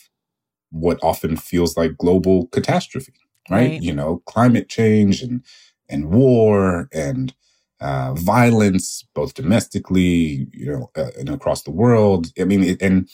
what 0.69 0.99
often 1.03 1.35
feels 1.35 1.75
like 1.75 1.97
global 1.97 2.47
catastrophe, 2.47 3.13
right? 3.49 3.71
right. 3.71 3.81
You 3.81 3.93
know, 3.93 4.21
climate 4.25 4.69
change 4.69 5.21
and, 5.21 5.43
and 5.89 6.11
war 6.11 6.87
and 6.93 7.33
uh, 7.81 8.13
violence, 8.15 9.05
both 9.15 9.33
domestically, 9.35 10.47
you 10.53 10.67
know, 10.71 10.91
uh, 10.95 11.11
and 11.19 11.29
across 11.29 11.63
the 11.63 11.71
world. 11.71 12.31
I 12.39 12.45
mean, 12.45 12.63
it, 12.63 12.81
and 12.81 13.09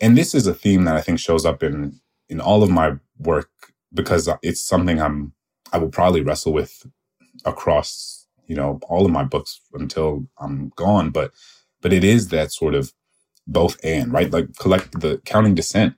and 0.00 0.16
this 0.18 0.34
is 0.34 0.46
a 0.46 0.54
theme 0.54 0.84
that 0.84 0.96
I 0.96 1.02
think 1.02 1.18
shows 1.20 1.46
up 1.46 1.62
in 1.62 2.00
in 2.28 2.40
all 2.40 2.62
of 2.62 2.70
my 2.70 2.94
work 3.18 3.50
because 3.94 4.28
it's 4.42 4.62
something 4.62 5.00
I'm 5.00 5.32
I 5.72 5.78
will 5.78 5.90
probably 5.90 6.22
wrestle 6.22 6.52
with 6.52 6.86
across 7.44 8.26
you 8.46 8.56
know 8.56 8.80
all 8.88 9.06
of 9.06 9.12
my 9.12 9.24
books 9.24 9.60
until 9.74 10.26
I'm 10.38 10.72
gone. 10.76 11.10
But 11.10 11.32
but 11.82 11.92
it 11.92 12.04
is 12.04 12.28
that 12.28 12.52
sort 12.52 12.74
of 12.74 12.92
both 13.46 13.78
and 13.84 14.12
right, 14.12 14.30
like 14.32 14.56
collect 14.58 15.00
the 15.00 15.20
counting 15.24 15.54
descent 15.54 15.94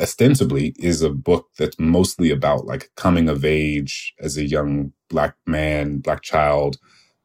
ostensibly 0.00 0.74
is 0.78 1.02
a 1.02 1.10
book 1.10 1.48
that's 1.58 1.78
mostly 1.78 2.30
about 2.30 2.66
like 2.66 2.90
coming 2.96 3.28
of 3.28 3.44
age 3.44 4.14
as 4.20 4.36
a 4.36 4.44
young 4.44 4.92
black 5.08 5.36
man, 5.46 5.98
black 5.98 6.22
child, 6.22 6.78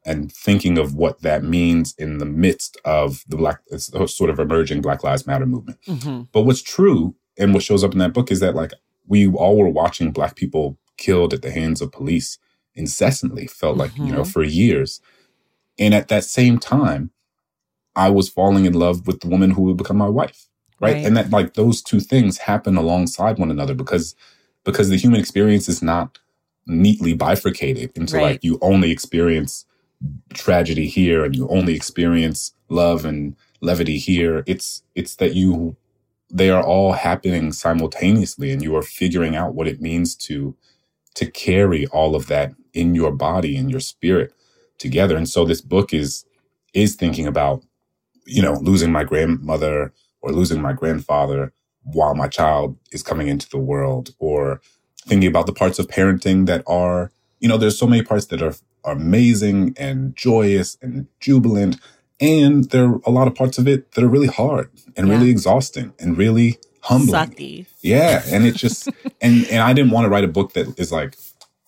and 0.04 0.32
thinking 0.32 0.78
of 0.78 0.94
what 0.94 1.22
that 1.22 1.44
means 1.44 1.94
in 1.98 2.18
the 2.18 2.26
midst 2.26 2.76
of 2.84 3.24
the 3.28 3.36
black 3.36 3.60
sort 4.06 4.30
of 4.30 4.38
emerging 4.38 4.80
Black 4.80 5.04
Lives 5.04 5.26
Matter 5.26 5.46
movement. 5.46 5.78
Mm-hmm. 5.86 6.22
But 6.32 6.42
what's 6.42 6.62
true 6.62 7.14
and 7.38 7.54
what 7.54 7.62
shows 7.62 7.84
up 7.84 7.92
in 7.92 7.98
that 7.98 8.14
book 8.14 8.30
is 8.30 8.40
that 8.40 8.54
like 8.54 8.72
we 9.06 9.28
all 9.28 9.56
were 9.56 9.68
watching 9.68 10.10
black 10.10 10.36
people 10.36 10.78
killed 10.96 11.34
at 11.34 11.42
the 11.42 11.50
hands 11.50 11.80
of 11.80 11.92
police 11.92 12.38
incessantly, 12.74 13.46
felt 13.46 13.76
like, 13.76 13.92
mm-hmm. 13.92 14.06
you 14.06 14.12
know, 14.12 14.22
mm-hmm. 14.22 14.30
for 14.30 14.42
years. 14.42 15.00
And 15.78 15.94
at 15.94 16.08
that 16.08 16.24
same 16.24 16.58
time, 16.58 17.10
I 17.96 18.10
was 18.10 18.28
falling 18.28 18.66
in 18.66 18.72
love 18.72 19.06
with 19.06 19.20
the 19.20 19.28
woman 19.28 19.50
who 19.50 19.62
would 19.62 19.76
become 19.76 19.96
my 19.96 20.08
wife 20.08 20.46
right? 20.80 20.94
right? 20.94 21.06
And 21.06 21.16
that 21.16 21.30
like 21.30 21.54
those 21.54 21.82
two 21.82 22.00
things 22.00 22.38
happen 22.38 22.76
alongside 22.76 23.38
one 23.38 23.50
another 23.50 23.74
because 23.74 24.14
because 24.64 24.88
the 24.88 24.96
human 24.96 25.20
experience 25.20 25.68
is 25.68 25.82
not 25.82 26.18
neatly 26.66 27.14
bifurcated 27.14 27.90
into 27.94 28.16
right. 28.16 28.22
like 28.22 28.44
you 28.44 28.58
only 28.60 28.90
experience 28.90 29.66
tragedy 30.34 30.86
here 30.86 31.24
and 31.24 31.36
you 31.36 31.48
only 31.48 31.74
experience 31.74 32.52
love 32.68 33.04
and 33.04 33.36
levity 33.60 33.98
here. 33.98 34.42
It's 34.46 34.82
it's 34.94 35.16
that 35.16 35.34
you 35.34 35.76
they 36.32 36.50
are 36.50 36.62
all 36.62 36.92
happening 36.92 37.52
simultaneously 37.52 38.52
and 38.52 38.62
you 38.62 38.76
are 38.76 38.82
figuring 38.82 39.34
out 39.34 39.54
what 39.54 39.66
it 39.66 39.80
means 39.80 40.14
to 40.14 40.56
to 41.14 41.30
carry 41.30 41.86
all 41.88 42.14
of 42.14 42.28
that 42.28 42.52
in 42.72 42.94
your 42.94 43.10
body 43.10 43.56
and 43.56 43.70
your 43.70 43.80
spirit 43.80 44.32
together. 44.78 45.16
And 45.16 45.28
so 45.28 45.44
this 45.44 45.60
book 45.60 45.92
is 45.92 46.24
is 46.72 46.94
thinking 46.94 47.26
about, 47.26 47.62
you 48.26 48.40
know, 48.42 48.54
losing 48.54 48.92
my 48.92 49.02
grandmother, 49.04 49.92
or 50.22 50.32
losing 50.32 50.60
my 50.60 50.72
grandfather 50.72 51.52
while 51.82 52.14
my 52.14 52.28
child 52.28 52.76
is 52.92 53.02
coming 53.02 53.28
into 53.28 53.48
the 53.48 53.58
world 53.58 54.14
or 54.18 54.60
thinking 55.06 55.28
about 55.28 55.46
the 55.46 55.52
parts 55.52 55.78
of 55.78 55.86
parenting 55.86 56.46
that 56.46 56.62
are, 56.66 57.10
you 57.38 57.48
know, 57.48 57.56
there's 57.56 57.78
so 57.78 57.86
many 57.86 58.02
parts 58.02 58.26
that 58.26 58.42
are, 58.42 58.54
are 58.84 58.92
amazing 58.92 59.74
and 59.76 60.14
joyous 60.14 60.76
and 60.82 61.06
jubilant. 61.20 61.78
And 62.20 62.70
there 62.70 62.86
are 62.86 63.00
a 63.06 63.10
lot 63.10 63.28
of 63.28 63.34
parts 63.34 63.58
of 63.58 63.66
it 63.66 63.92
that 63.92 64.04
are 64.04 64.08
really 64.08 64.28
hard 64.28 64.70
and 64.96 65.08
yeah. 65.08 65.14
really 65.14 65.30
exhausting 65.30 65.94
and 65.98 66.18
really 66.18 66.58
humbling. 66.82 67.14
Sucky. 67.14 67.66
Yeah. 67.80 68.22
And 68.26 68.46
it's 68.46 68.58
just, 68.58 68.88
and, 69.20 69.46
and 69.46 69.62
I 69.62 69.72
didn't 69.72 69.90
want 69.90 70.04
to 70.04 70.10
write 70.10 70.24
a 70.24 70.28
book 70.28 70.52
that 70.52 70.78
is 70.78 70.92
like, 70.92 71.16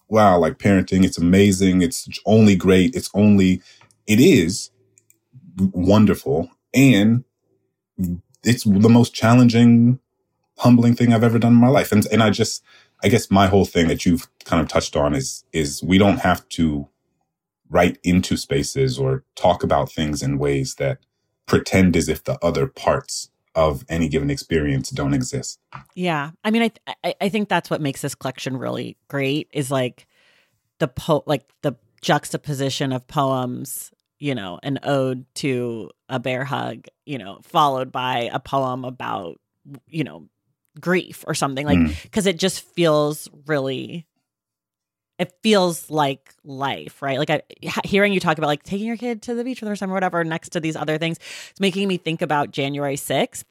wow, 0.08 0.38
like 0.38 0.58
parenting, 0.58 1.04
it's 1.04 1.16
amazing. 1.16 1.80
It's 1.80 2.06
only 2.26 2.54
great. 2.54 2.94
It's 2.94 3.10
only, 3.14 3.62
it 4.06 4.20
is 4.20 4.70
wonderful. 5.56 6.50
And 6.74 7.24
it's 8.44 8.64
the 8.64 8.88
most 8.88 9.14
challenging, 9.14 9.98
humbling 10.58 10.94
thing 10.94 11.12
I've 11.12 11.24
ever 11.24 11.38
done 11.38 11.52
in 11.52 11.58
my 11.58 11.68
life. 11.68 11.92
And 11.92 12.06
and 12.12 12.22
I 12.22 12.30
just 12.30 12.62
I 13.02 13.08
guess 13.08 13.30
my 13.30 13.46
whole 13.46 13.64
thing 13.64 13.88
that 13.88 14.06
you've 14.06 14.28
kind 14.44 14.60
of 14.62 14.68
touched 14.68 14.96
on 14.96 15.14
is 15.14 15.44
is 15.52 15.82
we 15.82 15.98
don't 15.98 16.18
have 16.18 16.48
to 16.50 16.88
write 17.68 17.98
into 18.02 18.36
spaces 18.36 18.98
or 18.98 19.24
talk 19.34 19.62
about 19.62 19.90
things 19.90 20.22
in 20.22 20.38
ways 20.38 20.74
that 20.76 20.98
pretend 21.46 21.96
as 21.96 22.08
if 22.08 22.22
the 22.24 22.38
other 22.44 22.66
parts 22.66 23.30
of 23.54 23.84
any 23.88 24.08
given 24.08 24.30
experience 24.30 24.90
don't 24.90 25.14
exist. 25.14 25.58
Yeah. 25.94 26.30
I 26.44 26.50
mean 26.50 26.62
I 26.62 26.94
I, 27.04 27.14
I 27.22 27.28
think 27.28 27.48
that's 27.48 27.70
what 27.70 27.80
makes 27.80 28.02
this 28.02 28.14
collection 28.14 28.56
really 28.56 28.96
great 29.08 29.48
is 29.52 29.70
like 29.70 30.06
the 30.78 30.88
po 30.88 31.22
like 31.26 31.44
the 31.62 31.74
juxtaposition 32.00 32.92
of 32.92 33.06
poems 33.06 33.92
you 34.22 34.36
know, 34.36 34.60
an 34.62 34.78
ode 34.84 35.26
to 35.34 35.90
a 36.08 36.20
bear 36.20 36.44
hug, 36.44 36.86
you 37.04 37.18
know, 37.18 37.40
followed 37.42 37.90
by 37.90 38.30
a 38.32 38.38
poem 38.38 38.84
about, 38.84 39.40
you 39.88 40.04
know, 40.04 40.28
grief 40.80 41.24
or 41.26 41.34
something 41.34 41.66
like 41.66 41.78
because 42.02 42.24
mm. 42.24 42.28
it 42.28 42.38
just 42.38 42.62
feels 42.62 43.28
really 43.46 44.06
it 45.18 45.34
feels 45.42 45.90
like 45.90 46.32
life, 46.44 47.02
right? 47.02 47.18
Like 47.18 47.30
I, 47.30 47.42
hearing 47.84 48.12
you 48.12 48.20
talk 48.20 48.38
about 48.38 48.46
like 48.46 48.62
taking 48.62 48.86
your 48.86 48.96
kid 48.96 49.22
to 49.22 49.34
the 49.34 49.42
beach 49.42 49.58
for 49.58 49.64
the 49.64 49.72
first 49.72 49.80
time 49.80 49.90
or 49.90 49.94
whatever 49.94 50.22
next 50.22 50.50
to 50.50 50.60
these 50.60 50.76
other 50.76 50.98
things, 50.98 51.18
it's 51.50 51.60
making 51.60 51.88
me 51.88 51.96
think 51.96 52.22
about 52.22 52.52
January 52.52 52.96
6th. 52.96 53.42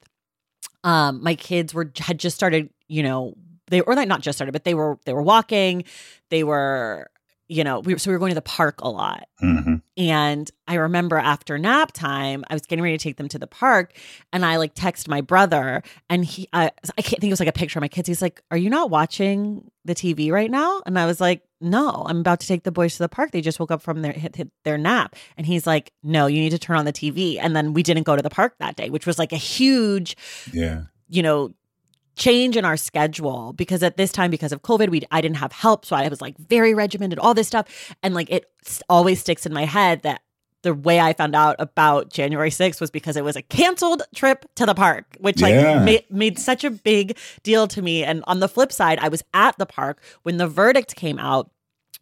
Um, 0.84 1.22
my 1.22 1.34
kids 1.34 1.74
were 1.74 1.92
had 1.98 2.18
just 2.18 2.34
started, 2.34 2.70
you 2.88 3.02
know, 3.02 3.34
they 3.66 3.82
or 3.82 3.94
not 3.94 4.22
just 4.22 4.38
started, 4.38 4.52
but 4.52 4.64
they 4.64 4.72
were 4.72 4.98
they 5.04 5.12
were 5.12 5.22
walking, 5.22 5.84
they 6.30 6.44
were 6.44 7.10
you 7.52 7.64
know, 7.64 7.80
we 7.80 7.92
were, 7.92 7.98
so 7.98 8.10
we 8.10 8.14
were 8.14 8.18
going 8.18 8.30
to 8.30 8.34
the 8.34 8.40
park 8.40 8.80
a 8.80 8.88
lot. 8.88 9.28
Mm-hmm. 9.42 9.74
And 9.98 10.50
I 10.66 10.76
remember 10.76 11.18
after 11.18 11.58
nap 11.58 11.92
time, 11.92 12.44
I 12.48 12.54
was 12.54 12.62
getting 12.62 12.82
ready 12.82 12.96
to 12.96 13.02
take 13.02 13.18
them 13.18 13.28
to 13.28 13.38
the 13.38 13.46
park, 13.46 13.92
and 14.32 14.44
I 14.44 14.56
like 14.56 14.72
text 14.74 15.06
my 15.06 15.20
brother, 15.20 15.82
and 16.08 16.24
he, 16.24 16.48
I, 16.54 16.70
I 16.96 17.02
can't 17.02 17.20
think 17.20 17.24
it 17.24 17.30
was 17.30 17.40
like 17.40 17.50
a 17.50 17.52
picture 17.52 17.78
of 17.78 17.82
my 17.82 17.88
kids. 17.88 18.08
He's 18.08 18.22
like, 18.22 18.42
"Are 18.50 18.56
you 18.56 18.70
not 18.70 18.88
watching 18.88 19.70
the 19.84 19.94
TV 19.94 20.32
right 20.32 20.50
now?" 20.50 20.80
And 20.86 20.98
I 20.98 21.04
was 21.04 21.20
like, 21.20 21.42
"No, 21.60 22.06
I'm 22.06 22.20
about 22.20 22.40
to 22.40 22.46
take 22.46 22.62
the 22.62 22.72
boys 22.72 22.94
to 22.94 23.00
the 23.00 23.08
park. 23.08 23.32
They 23.32 23.42
just 23.42 23.60
woke 23.60 23.70
up 23.70 23.82
from 23.82 24.00
their 24.00 24.12
hit, 24.12 24.34
hit 24.34 24.50
their 24.64 24.78
nap." 24.78 25.14
And 25.36 25.46
he's 25.46 25.66
like, 25.66 25.92
"No, 26.02 26.26
you 26.28 26.40
need 26.40 26.50
to 26.50 26.58
turn 26.58 26.78
on 26.78 26.86
the 26.86 26.92
TV." 26.92 27.38
And 27.38 27.54
then 27.54 27.74
we 27.74 27.82
didn't 27.82 28.04
go 28.04 28.16
to 28.16 28.22
the 28.22 28.30
park 28.30 28.54
that 28.60 28.76
day, 28.76 28.88
which 28.88 29.06
was 29.06 29.18
like 29.18 29.32
a 29.32 29.36
huge, 29.36 30.16
yeah, 30.54 30.84
you 31.10 31.22
know, 31.22 31.52
change 32.16 32.56
in 32.56 32.64
our 32.64 32.76
schedule 32.76 33.52
because 33.54 33.82
at 33.82 33.96
this 33.96 34.12
time 34.12 34.30
because 34.30 34.52
of 34.52 34.62
covid 34.62 34.90
we 34.90 35.02
i 35.10 35.20
didn't 35.20 35.36
have 35.36 35.52
help. 35.52 35.84
So 35.84 35.96
i 35.96 36.06
was 36.08 36.20
like 36.20 36.36
very 36.38 36.74
regimented 36.74 37.18
all 37.18 37.34
this 37.34 37.48
stuff. 37.48 37.94
And 38.02 38.14
like 38.14 38.30
it 38.30 38.50
always 38.88 39.20
sticks 39.20 39.46
in 39.46 39.52
my 39.52 39.64
head 39.64 40.02
that 40.02 40.22
the 40.62 40.74
way 40.74 41.00
i 41.00 41.12
found 41.12 41.34
out 41.34 41.56
about 41.58 42.10
january 42.10 42.50
6th 42.50 42.80
was 42.80 42.90
because 42.90 43.16
it 43.16 43.24
was 43.24 43.36
a 43.36 43.42
canceled 43.42 44.02
trip 44.14 44.44
to 44.54 44.66
the 44.66 44.74
park 44.74 45.16
which 45.18 45.40
like 45.40 45.54
yeah. 45.54 45.82
made, 45.82 46.04
made 46.10 46.38
such 46.38 46.64
a 46.64 46.70
big 46.70 47.16
deal 47.42 47.66
to 47.68 47.82
me. 47.82 48.04
And 48.04 48.22
on 48.26 48.40
the 48.40 48.48
flip 48.48 48.72
side 48.72 48.98
i 49.00 49.08
was 49.08 49.22
at 49.34 49.56
the 49.58 49.66
park 49.66 50.02
when 50.22 50.36
the 50.36 50.48
verdict 50.48 50.94
came 50.96 51.18
out 51.18 51.50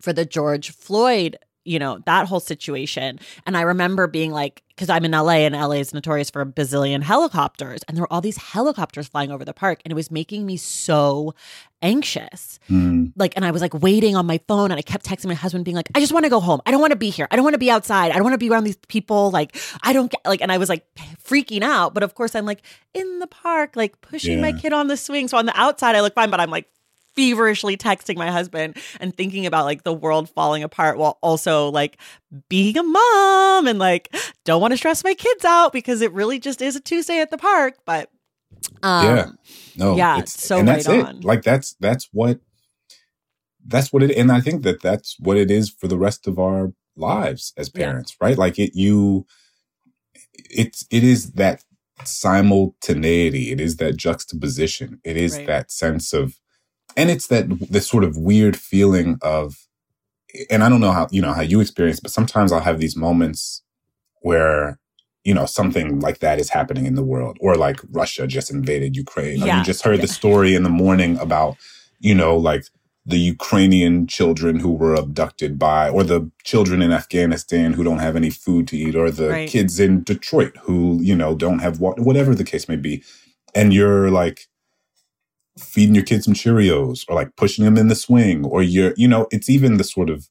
for 0.01 0.13
the 0.13 0.25
george 0.25 0.71
floyd 0.73 1.37
you 1.65 1.79
know, 1.79 1.99
that 2.07 2.27
whole 2.27 2.41
situation. 2.41 3.19
And 3.47 3.57
I 3.57 3.63
remember 3.63 4.07
being 4.07 4.31
like, 4.31 4.63
because 4.69 4.89
I'm 4.89 5.05
in 5.05 5.11
LA 5.11 5.45
and 5.45 5.55
LA 5.55 5.73
is 5.73 5.93
notorious 5.93 6.31
for 6.31 6.41
a 6.41 6.47
bazillion 6.47 7.03
helicopters. 7.03 7.83
And 7.87 7.97
there 7.97 8.03
were 8.03 8.13
all 8.13 8.23
these 8.23 8.39
helicopters 8.39 9.09
flying 9.09 9.31
over 9.31 9.45
the 9.45 9.53
park. 9.53 9.81
And 9.85 9.93
it 9.93 9.95
was 9.95 10.11
making 10.11 10.47
me 10.47 10.57
so 10.57 11.35
anxious. 11.83 12.59
Mm. 12.71 13.13
Like, 13.15 13.35
and 13.37 13.45
I 13.45 13.51
was 13.51 13.61
like 13.61 13.75
waiting 13.75 14.17
on 14.17 14.25
my 14.25 14.41
phone 14.49 14.71
and 14.71 14.79
I 14.79 14.83
kept 14.83 15.05
texting 15.05 15.27
my 15.27 15.35
husband, 15.35 15.67
being 15.67 15.77
like, 15.77 15.91
I 15.95 16.01
just 16.01 16.13
want 16.13 16.25
to 16.25 16.31
go 16.31 16.41
home. 16.41 16.63
I 16.65 16.71
don't 16.71 16.81
want 16.81 16.93
to 16.93 16.99
be 16.99 17.11
here. 17.11 17.29
I 17.31 17.37
don't 17.37 17.45
want 17.45 17.55
to 17.55 17.59
be 17.59 17.71
outside. 17.71 18.11
I 18.11 18.15
don't 18.15 18.25
want 18.25 18.35
to 18.35 18.39
be 18.39 18.49
around 18.49 18.65
these 18.65 18.79
people. 18.89 19.31
Like, 19.31 19.55
I 19.83 19.93
don't 19.93 20.11
get 20.11 20.21
like, 20.25 20.41
and 20.41 20.51
I 20.51 20.57
was 20.57 20.71
like 20.71 20.87
freaking 21.23 21.63
out. 21.63 21.93
But 21.93 22.03
of 22.03 22.15
course, 22.15 22.35
I'm 22.35 22.47
like 22.47 22.63
in 22.95 23.19
the 23.19 23.27
park, 23.27 23.77
like 23.77 24.01
pushing 24.01 24.39
yeah. 24.39 24.53
my 24.53 24.53
kid 24.53 24.73
on 24.73 24.87
the 24.89 24.97
swing. 24.97 25.29
So 25.29 25.37
on 25.37 25.45
the 25.45 25.61
outside, 25.61 25.95
I 25.95 26.01
look 26.01 26.15
fine, 26.15 26.31
but 26.31 26.41
I'm 26.41 26.51
like 26.51 26.67
feverishly 27.15 27.77
texting 27.77 28.17
my 28.17 28.31
husband 28.31 28.77
and 29.01 29.17
thinking 29.17 29.47
about 29.47 29.65
like 29.65 29.83
the 29.83 29.93
world 29.93 30.29
falling 30.31 30.63
apart 30.63 30.99
while 30.99 31.19
also 31.23 31.71
like 31.71 31.99
being 32.49 32.77
a 32.79 32.83
mom 32.83 33.67
and 33.67 33.79
like 33.79 34.15
don't 34.45 34.61
want 34.61 34.73
to 34.73 34.77
stress 34.77 35.05
my 35.05 35.15
kids 35.15 35.45
out 35.45 35.73
because 35.73 36.01
it 36.01 36.13
really 36.13 36.39
just 36.39 36.63
is 36.63 36.77
a 36.77 36.81
Tuesday 36.81 37.21
at 37.21 37.31
the 37.31 37.39
park. 37.39 37.75
But 37.85 38.11
um, 38.83 39.05
yeah, 39.05 39.27
no, 39.77 39.97
yeah, 39.97 40.19
it's 40.19 40.43
so 40.43 40.59
and 40.59 40.69
right 40.69 40.85
that's 40.85 40.89
on. 40.89 41.17
It. 41.17 41.25
Like 41.25 41.43
that's 41.43 41.75
that's 41.81 42.09
what 42.13 42.41
that's 43.67 43.93
what 43.93 44.03
it 44.03 44.17
and 44.17 44.31
I 44.33 44.41
think 44.41 44.63
that 44.63 44.83
that's 44.83 45.17
what 45.19 45.37
it 45.37 45.51
is 45.51 45.71
for 45.71 45.89
the 45.89 45.99
rest 45.99 46.27
of 46.27 46.39
our 46.39 46.73
lives 46.97 47.53
as 47.57 47.69
parents, 47.69 48.17
yeah. 48.21 48.29
right? 48.29 48.39
Like 48.39 48.59
it 48.59 48.73
you 48.75 49.27
it's 50.35 50.87
it 50.91 51.05
is 51.05 51.33
that 51.33 51.65
simultaneity. 52.05 53.51
It 53.53 53.61
is 53.61 53.77
that 53.77 53.97
juxtaposition. 53.97 55.01
It 55.05 55.17
is 55.17 55.37
Right. 55.37 55.47
that 55.47 55.71
sense 55.71 56.13
of, 56.13 56.40
and 56.97 57.11
it's 57.11 57.29
that 57.29 57.47
this 57.71 57.89
sort 57.89 58.05
of 58.05 58.17
weird 58.17 58.57
feeling 58.57 59.19
of, 59.23 59.57
and 60.51 60.65
I 60.65 60.69
don't 60.71 60.81
know 60.81 60.93
how 60.93 61.09
you 61.11 61.23
know 61.23 61.33
how 61.33 61.43
you 61.43 61.61
experience, 61.61 62.01
but 62.01 62.11
sometimes 62.13 62.53
I'll 62.53 62.61
have 62.61 62.81
these 62.81 62.97
moments 62.97 63.63
where 64.23 64.79
you 65.25 65.35
know 65.35 65.47
something 65.47 66.01
like 66.01 66.21
that 66.21 66.39
is 66.41 66.51
happening 66.51 66.87
in 66.87 66.95
the 66.97 67.05
world, 67.05 67.39
or 67.41 67.57
like 67.57 67.81
Russia 67.91 68.27
just 68.27 68.51
invaded 68.51 68.97
Ukraine, 68.97 69.43
or 69.43 69.47
Yeah. 69.47 69.59
you 69.59 69.65
just 69.65 69.83
heard 69.85 70.01
the 70.03 70.09
story 70.09 70.55
in 70.55 70.65
the 70.65 70.71
morning 70.71 71.19
about 71.19 71.59
you 72.01 72.15
know 72.15 72.37
like 72.37 72.65
the 73.07 73.19
Ukrainian 73.19 74.07
children 74.07 74.61
who 74.61 74.73
were 74.73 74.95
abducted 74.95 75.59
by, 75.59 75.89
or 75.91 76.05
the 76.05 76.31
children 76.45 76.83
in 76.83 76.93
Afghanistan 76.93 77.73
who 77.75 77.85
don't 77.85 77.99
have 78.01 78.17
any 78.17 78.31
food 78.31 78.69
to 78.69 78.77
eat, 78.79 78.97
or 78.97 79.11
the 79.11 79.31
Right. 79.31 79.49
kids 79.49 79.81
in 79.81 80.05
Detroit 80.05 80.57
who, 80.65 81.01
you 81.03 81.17
know, 81.17 81.35
don't 81.35 81.61
have 81.61 81.81
water, 81.81 82.03
whatever 82.03 82.35
the 82.35 82.45
case 82.45 82.69
may 82.69 82.77
be. 82.77 83.03
And 83.55 83.75
you're 83.75 84.11
like 84.11 84.49
feeding 85.59 85.95
your 85.95 86.05
kids 86.05 86.25
some 86.25 86.35
Cheerios 86.35 87.05
or 87.09 87.15
like 87.15 87.35
pushing 87.37 87.65
them 87.65 87.77
in 87.77 87.89
the 87.89 87.95
swing, 87.95 88.45
or 88.45 88.63
you're, 88.63 88.95
you 88.97 89.09
know, 89.09 89.27
it's 89.31 89.51
even 89.51 89.77
the 89.77 89.85
sort 89.85 90.11
of, 90.11 90.29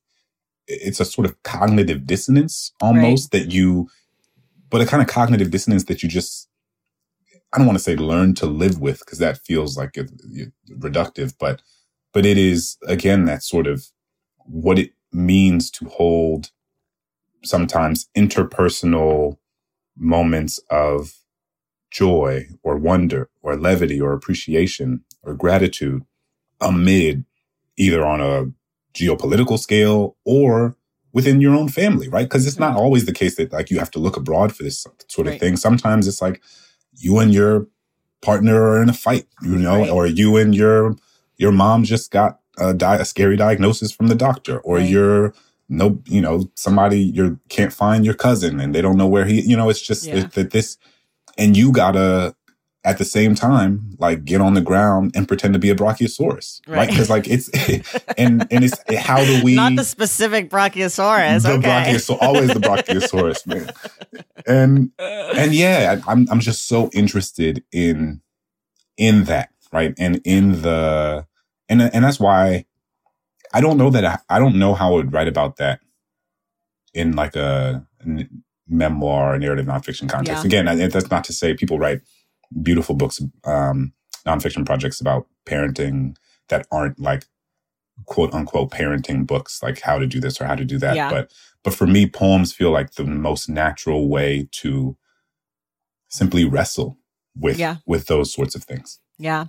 it's 0.67 0.99
a 0.99 1.05
sort 1.05 1.25
of 1.27 1.41
cognitive 1.43 2.05
dissonance 2.05 2.71
almost 2.81 3.31
that 3.31 3.51
you, 3.51 3.89
but 4.69 4.81
a 4.81 4.85
kind 4.85 5.01
of 5.01 5.09
cognitive 5.09 5.51
dissonance 5.51 5.85
that 5.85 6.03
you 6.03 6.09
just, 6.09 6.47
I 7.53 7.57
don't 7.57 7.65
want 7.67 7.77
to 7.79 7.83
say 7.83 7.95
learn 7.95 8.35
to 8.35 8.45
live 8.45 8.79
with 8.79 8.99
because 8.99 9.17
that 9.19 9.39
feels 9.39 9.75
like 9.77 9.97
it, 9.97 10.11
it- 10.31 10.53
reductive, 10.79 11.33
but 11.39 11.61
but 12.13 12.25
it 12.25 12.37
is 12.37 12.77
again 12.87 13.25
that 13.25 13.41
sort 13.43 13.65
of 13.67 13.85
what 14.45 14.77
it 14.79 14.91
means 15.11 15.71
to 15.71 15.85
hold 15.85 16.51
sometimes 17.43 18.07
interpersonal 18.15 19.37
moments 19.97 20.59
of 20.69 21.13
joy 21.91 22.45
or 22.63 22.77
wonder 22.77 23.29
or 23.41 23.55
levity 23.57 23.99
or 23.99 24.13
appreciation 24.13 25.03
or 25.23 25.33
gratitude 25.33 26.03
amid 26.61 27.25
either 27.77 28.05
on 28.05 28.21
a 28.21 28.45
geopolitical 28.93 29.57
scale 29.59 30.15
or 30.25 30.75
within 31.13 31.41
your 31.41 31.55
own 31.55 31.69
family, 31.69 32.07
right? 32.09 32.25
Because 32.27 32.45
it's 32.45 32.59
not 32.59 32.71
mm-hmm. 32.71 32.79
always 32.79 33.05
the 33.05 33.13
case 33.13 33.35
that 33.35 33.51
like 33.51 33.69
you 33.69 33.79
have 33.79 33.91
to 33.91 33.99
look 33.99 34.17
abroad 34.17 34.55
for 34.55 34.63
this 34.63 34.85
sort 35.07 35.27
of 35.27 35.33
Right. 35.33 35.39
thing. 35.39 35.57
Sometimes 35.57 36.07
it's 36.07 36.21
like 36.21 36.41
you 36.93 37.19
and 37.19 37.33
your 37.33 37.67
partner 38.21 38.61
are 38.61 38.81
in 38.83 38.89
a 38.89 38.93
fight, 38.93 39.27
you 39.41 39.55
know, 39.57 39.79
Right. 39.79 39.89
or 39.89 40.05
you 40.07 40.37
and 40.37 40.53
your 40.55 40.95
your 41.37 41.51
mom 41.53 41.85
just 41.85 42.11
got 42.11 42.39
a, 42.57 42.73
di- 42.73 42.97
a 42.97 43.05
scary 43.05 43.37
diagnosis 43.37 43.91
from 43.93 44.07
the 44.07 44.15
doctor, 44.15 44.59
or 44.59 44.77
Right. 44.77 44.89
you're 44.89 45.33
no, 45.69 46.01
you 46.05 46.19
know, 46.19 46.49
somebody 46.55 46.99
you 46.99 47.39
can't 47.47 47.71
find 47.71 48.03
your 48.03 48.15
cousin 48.15 48.59
and 48.59 48.73
they 48.73 48.81
don't 48.81 48.97
know 48.97 49.07
where 49.07 49.25
he, 49.25 49.39
you 49.41 49.55
know, 49.55 49.69
it's 49.69 49.81
just 49.81 50.05
Yeah. 50.05 50.15
that, 50.15 50.33
that 50.33 50.51
this, 50.51 50.77
and 51.37 51.55
you 51.55 51.71
gotta 51.71 52.35
at 52.85 52.97
the 52.97 53.05
same 53.05 53.35
time 53.35 53.91
like 53.99 54.23
get 54.23 54.39
on 54.39 54.53
the 54.53 54.61
ground 54.61 55.11
and 55.13 55.27
pretend 55.27 55.53
to 55.53 55.59
be 55.59 55.69
a 55.69 55.75
brachiosaurus, 55.75 56.61
right? 56.67 56.77
Right. 56.77 56.89
Because 56.89 57.09
like 57.09 57.27
it's 57.27 57.49
and 58.17 58.47
and 58.51 58.63
it's 58.63 58.77
how 58.97 59.23
do 59.23 59.43
we 59.43 59.55
Not 59.55 59.75
the 59.75 59.83
specific 59.83 60.49
Brachiosaurus. 60.49 61.43
the 61.43 61.53
okay. 61.53 61.67
brachiosaurus, 61.67 62.17
always 62.21 62.47
the 62.49 62.59
brachiosaurus, 62.59 63.45
man. 63.47 63.69
And 64.47 64.91
and 64.97 65.53
yeah, 65.53 65.99
I, 66.05 66.11
I'm 66.11 66.27
I'm 66.31 66.39
just 66.39 66.67
so 66.67 66.89
interested 66.93 67.63
in 67.71 68.21
in 68.97 69.25
that, 69.25 69.49
right? 69.73 69.93
And 69.97 70.21
in 70.23 70.61
the 70.61 71.27
and 71.67 71.81
and 71.81 72.03
that's 72.03 72.19
why 72.19 72.65
I 73.53 73.59
don't 73.59 73.77
know 73.77 73.89
that 73.89 74.05
I, 74.05 74.19
I 74.29 74.39
don't 74.39 74.57
know 74.57 74.73
how 74.73 74.93
I 74.93 74.95
would 74.95 75.11
write 75.11 75.27
about 75.27 75.57
that 75.57 75.81
in 76.93 77.15
like 77.15 77.35
a 77.35 77.85
memoir 78.69 79.37
narrative 79.37 79.65
nonfiction 79.65 80.07
context. 80.07 80.43
Yeah. 80.43 80.47
Again, 80.47 80.67
I, 80.67 80.87
that's 80.87 81.09
not 81.09 81.23
to 81.25 81.33
say 81.33 81.53
people 81.53 81.77
write 81.77 82.01
beautiful 82.61 82.95
books, 82.95 83.21
um, 83.45 83.93
nonfiction 84.25 84.65
projects 84.65 84.99
about 85.01 85.27
parenting 85.45 86.15
that 86.49 86.67
aren't 86.71 86.99
like 86.99 87.25
quote 88.05 88.33
unquote 88.33 88.71
parenting 88.71 89.25
books, 89.27 89.61
like 89.61 89.81
how 89.81 89.97
to 89.99 90.07
do 90.07 90.19
this 90.19 90.39
or 90.39 90.45
how 90.45 90.55
to 90.55 90.65
do 90.65 90.77
that. 90.79 90.95
Yeah. 90.95 91.09
But 91.09 91.31
but 91.63 91.73
for 91.73 91.85
me, 91.87 92.07
poems 92.07 92.53
feel 92.53 92.71
like 92.71 92.93
the 92.93 93.03
most 93.03 93.49
natural 93.49 94.07
way 94.07 94.47
to 94.53 94.95
simply 96.09 96.45
wrestle 96.45 96.97
with 97.35 97.57
Yeah. 97.59 97.77
with 97.85 98.07
those 98.07 98.33
sorts 98.33 98.55
of 98.55 98.63
things. 98.63 98.99
Yeah. 99.17 99.45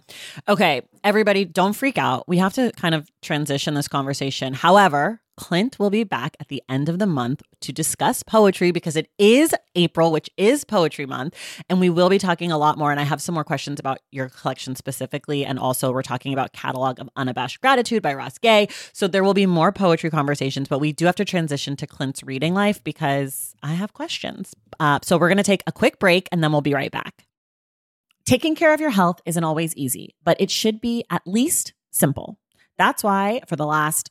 Okay. 0.49 0.83
Everybody, 1.05 1.45
don't 1.45 1.75
freak 1.75 1.97
out. 1.97 2.29
We 2.29 2.39
have 2.39 2.53
to 2.55 2.73
kind 2.73 2.95
of 2.95 3.09
transition 3.23 3.75
this 3.75 3.87
conversation. 3.89 4.53
However, 4.53 5.21
Clint 5.40 5.79
will 5.79 5.88
be 5.88 6.05
back 6.05 6.37
at 6.38 6.48
the 6.48 6.62
end 6.68 6.90
of 6.90 6.98
the 6.98 7.07
month 7.07 7.42
to 7.62 7.72
discuss 7.72 8.22
poetry 8.22 8.72
because 8.72 8.94
it 8.94 9.09
is 9.18 9.55
April, 9.74 10.12
which 10.12 10.29
is 10.37 10.64
Poetry 10.64 11.07
Month. 11.07 11.35
And 11.70 11.81
we 11.81 11.88
will 11.88 12.11
be 12.11 12.18
talking 12.18 12.53
a 12.53 12.59
lot 12.59 12.76
more. 12.76 12.90
And 12.90 13.00
I 13.00 13.05
have 13.05 13.22
some 13.22 13.35
more 13.35 13.42
questions 13.42 13.81
about 13.81 14.00
your 14.11 14.29
collection 14.29 14.76
specifically. 14.76 15.46
And 15.46 15.59
also, 15.59 15.92
we're 15.92 16.03
talking 16.03 16.35
about 16.35 16.53
Catalog 16.53 17.00
of 17.00 17.09
Unabashed 17.16 17.62
Gratitude 17.62 18.03
by 18.03 18.12
Ross 18.12 18.37
Gay. 18.37 18.68
So 18.92 19.09
there 19.09 19.24
will 19.24 19.33
be 19.33 19.46
more 19.46 19.72
poetry 19.72 20.11
conversations, 20.11 20.68
but 20.68 20.79
we 20.79 20.92
do 20.92 21.07
have 21.07 21.16
to 21.16 21.24
transition 21.24 21.74
to 21.76 21.87
Clint's 21.87 22.22
reading 22.22 22.53
life 22.53 22.85
because 22.85 23.55
I 23.62 23.72
have 23.72 23.94
questions. 23.94 24.55
Uh, 24.79 24.98
so 25.03 25.16
we're 25.16 25.29
going 25.29 25.38
to 25.38 25.42
take 25.42 25.62
a 25.66 25.72
quick 25.72 25.98
break 25.98 26.29
and 26.31 26.44
then 26.44 26.53
we'll 26.53 26.61
be 26.61 26.74
right 26.74 26.92
back. 26.92 27.24
Taking 28.26 28.55
care 28.55 28.74
of 28.74 28.81
your 28.81 28.90
health 28.90 29.22
isn't 29.24 29.42
always 29.42 29.74
easy, 29.74 30.14
but 30.22 30.38
it 30.38 30.50
should 30.50 30.83
be 30.83 31.03
at 31.09 31.22
least 31.24 31.72
simple. 31.90 32.38
That's 32.76 33.03
why 33.03 33.40
for 33.48 33.57
the 33.57 33.66
last 33.66 34.11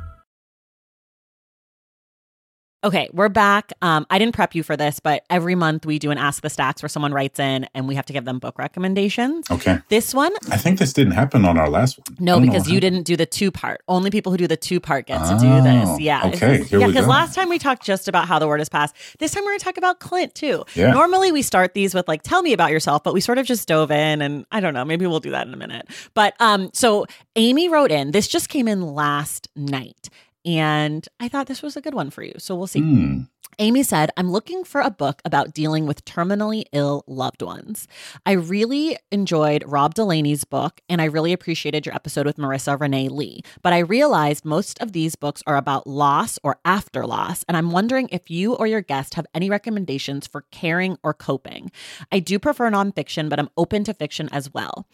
Okay, 2.83 3.09
we're 3.13 3.29
back. 3.29 3.71
Um, 3.83 4.07
I 4.09 4.17
didn't 4.17 4.33
prep 4.33 4.55
you 4.55 4.63
for 4.63 4.75
this, 4.75 4.99
but 4.99 5.23
every 5.29 5.53
month 5.53 5.85
we 5.85 5.99
do 5.99 6.09
an 6.09 6.17
Ask 6.17 6.41
the 6.41 6.49
Stacks 6.49 6.81
where 6.81 6.89
someone 6.89 7.13
writes 7.13 7.37
in 7.37 7.67
and 7.75 7.87
we 7.87 7.93
have 7.93 8.07
to 8.07 8.13
give 8.13 8.25
them 8.25 8.39
book 8.39 8.57
recommendations. 8.57 9.45
Okay. 9.51 9.77
This 9.89 10.15
one, 10.15 10.31
I 10.49 10.57
think 10.57 10.79
this 10.79 10.91
didn't 10.91 11.13
happen 11.13 11.45
on 11.45 11.59
our 11.59 11.69
last 11.69 11.99
one. 11.99 12.17
no, 12.19 12.39
know 12.39 12.45
because 12.47 12.67
you 12.67 12.77
happened. 12.77 12.81
didn't 12.93 13.03
do 13.05 13.15
the 13.15 13.27
two 13.27 13.51
part. 13.51 13.81
Only 13.87 14.09
people 14.09 14.31
who 14.31 14.37
do 14.39 14.47
the 14.47 14.57
two 14.57 14.79
part 14.79 15.05
get 15.05 15.19
to 15.19 15.37
do 15.39 15.47
Oh, 15.47 15.61
this. 15.61 15.99
Yeah. 15.99 16.25
okay, 16.33 16.63
here 16.63 16.79
yeah, 16.79 16.87
because 16.87 17.05
last 17.05 17.35
time 17.35 17.49
we 17.49 17.59
talked 17.59 17.83
just 17.85 18.07
about 18.07 18.27
how 18.27 18.39
the 18.39 18.47
word 18.47 18.59
is 18.61 18.67
passed. 18.69 18.95
This 19.19 19.29
time 19.29 19.43
we're 19.43 19.51
going 19.51 19.59
to 19.59 19.65
talk 19.65 19.77
about 19.77 19.99
Clint 19.99 20.33
too. 20.33 20.65
Yeah. 20.73 20.89
Normally 20.89 21.31
we 21.31 21.43
start 21.43 21.75
these 21.75 21.93
with 21.93 22.07
like, 22.07 22.23
tell 22.23 22.41
me 22.41 22.51
about 22.51 22.71
yourself, 22.71 23.03
but 23.03 23.13
we 23.13 23.21
sort 23.21 23.37
of 23.37 23.45
just 23.45 23.67
dove 23.67 23.91
in 23.91 24.23
and 24.23 24.43
I 24.51 24.59
don't 24.59 24.73
know, 24.73 24.85
maybe 24.85 25.05
we'll 25.05 25.19
do 25.19 25.29
that 25.31 25.45
in 25.45 25.53
a 25.53 25.57
minute. 25.57 25.87
But 26.15 26.33
um, 26.39 26.71
so 26.73 27.05
Amy 27.35 27.69
wrote 27.69 27.91
in, 27.91 28.09
this 28.09 28.27
just 28.27 28.49
came 28.49 28.67
in 28.67 28.81
last 28.81 29.49
night. 29.55 30.09
And 30.45 31.07
I 31.19 31.27
thought 31.27 31.47
this 31.47 31.61
was 31.61 31.75
a 31.75 31.81
good 31.81 31.93
one 31.93 32.09
for 32.09 32.23
you. 32.23 32.33
So 32.37 32.55
we'll 32.55 32.67
see. 32.67 32.81
Hmm. 32.81 33.21
Amy 33.59 33.83
said, 33.83 34.09
I'm 34.17 34.31
looking 34.31 34.63
for 34.63 34.81
a 34.81 34.89
book 34.89 35.21
about 35.25 35.53
dealing 35.53 35.85
with 35.85 36.05
terminally 36.05 36.63
ill 36.71 37.03
loved 37.05 37.41
ones. 37.41 37.87
I 38.25 38.31
really 38.31 38.97
enjoyed 39.11 39.63
Rob 39.67 39.93
Delaney's 39.93 40.45
book, 40.45 40.81
and 40.89 41.01
I 41.01 41.05
really 41.05 41.33
appreciated 41.33 41.85
your 41.85 41.93
episode 41.93 42.25
with 42.25 42.37
Marisa 42.37 42.79
Renee 42.79 43.09
Lee. 43.09 43.43
But 43.61 43.73
I 43.73 43.79
realized 43.79 44.45
most 44.45 44.81
of 44.81 44.93
these 44.93 45.15
books 45.15 45.43
are 45.45 45.57
about 45.57 45.85
loss 45.85 46.39
or 46.43 46.59
after 46.65 47.05
loss, 47.05 47.43
and 47.47 47.57
I'm 47.57 47.71
wondering 47.71 48.07
if 48.11 48.31
you 48.31 48.55
or 48.55 48.67
your 48.67 48.81
guest 48.81 49.15
have 49.15 49.27
any 49.35 49.49
recommendations 49.49 50.25
for 50.27 50.45
caring 50.51 50.97
or 51.03 51.13
coping. 51.13 51.71
I 52.11 52.19
do 52.19 52.39
prefer 52.39 52.71
nonfiction, 52.71 53.29
but 53.29 53.37
I'm 53.37 53.49
open 53.57 53.83
to 53.83 53.93
fiction 53.93 54.29
as 54.31 54.53
well. 54.53 54.87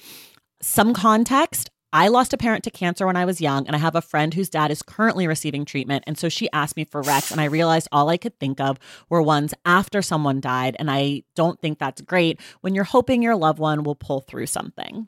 Some 0.62 0.94
context 0.94 1.70
I 1.94 2.10
lost 2.10 2.34
a 2.34 2.38
parent 2.38 2.64
to 2.66 2.72
cancer 2.72 3.06
when 3.06 3.16
I 3.16 3.26
was 3.26 3.40
young, 3.40 3.66
and 3.66 3.76
I 3.76 3.80
have 3.80 3.96
a 3.96 4.02
friend 4.02 4.34
whose 4.34 4.50
dad 4.50 4.72
is 4.72 4.82
currently 4.82 5.26
receiving 5.26 5.64
treatment. 5.64 6.04
And 6.06 6.18
so 6.18 6.28
she 6.30 6.52
asked 6.52 6.76
me 6.76 6.84
for 6.84 7.02
Rex, 7.02 7.32
and 7.32 7.40
I 7.40 7.46
realized 7.46 7.88
all 7.92 8.10
I 8.10 8.18
could 8.18 8.38
think 8.40 8.60
of 8.60 8.78
were 9.10 9.22
ones 9.22 9.54
after 9.66 10.02
someone 10.02 10.42
died. 10.42 10.76
And 10.80 10.92
I 10.92 11.24
don't 11.36 11.60
think 11.62 11.80
that's 11.80 12.02
great 12.02 12.42
when 12.62 12.76
you're 12.76 12.84
hoping 12.84 13.24
your 13.24 13.36
loved 13.36 13.60
one 13.60 13.84
will 13.84 13.96
pull 13.96 14.22
through 14.22 14.48
something. 14.48 15.08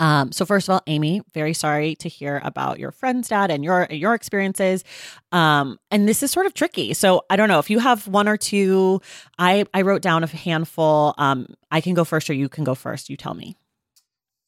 Um, 0.00 0.32
so 0.32 0.44
first 0.44 0.68
of 0.68 0.74
all, 0.74 0.82
Amy, 0.86 1.22
very 1.32 1.54
sorry 1.54 1.94
to 1.96 2.08
hear 2.08 2.40
about 2.44 2.78
your 2.78 2.90
friend's 2.90 3.28
dad 3.28 3.50
and 3.50 3.64
your 3.64 3.86
your 3.90 4.14
experiences. 4.14 4.82
Um, 5.30 5.78
and 5.90 6.08
this 6.08 6.22
is 6.22 6.30
sort 6.32 6.46
of 6.46 6.54
tricky. 6.54 6.94
So 6.94 7.22
I 7.30 7.36
don't 7.36 7.48
know 7.48 7.60
if 7.60 7.70
you 7.70 7.78
have 7.78 8.08
one 8.08 8.28
or 8.28 8.36
two. 8.36 9.00
I 9.38 9.66
I 9.72 9.82
wrote 9.82 10.02
down 10.02 10.24
a 10.24 10.26
handful. 10.26 11.14
Um, 11.16 11.46
I 11.70 11.80
can 11.80 11.94
go 11.94 12.04
first, 12.04 12.28
or 12.28 12.34
you 12.34 12.48
can 12.48 12.64
go 12.64 12.74
first. 12.74 13.08
You 13.08 13.16
tell 13.16 13.34
me. 13.34 13.56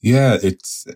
Yeah, 0.00 0.36
it's, 0.42 0.86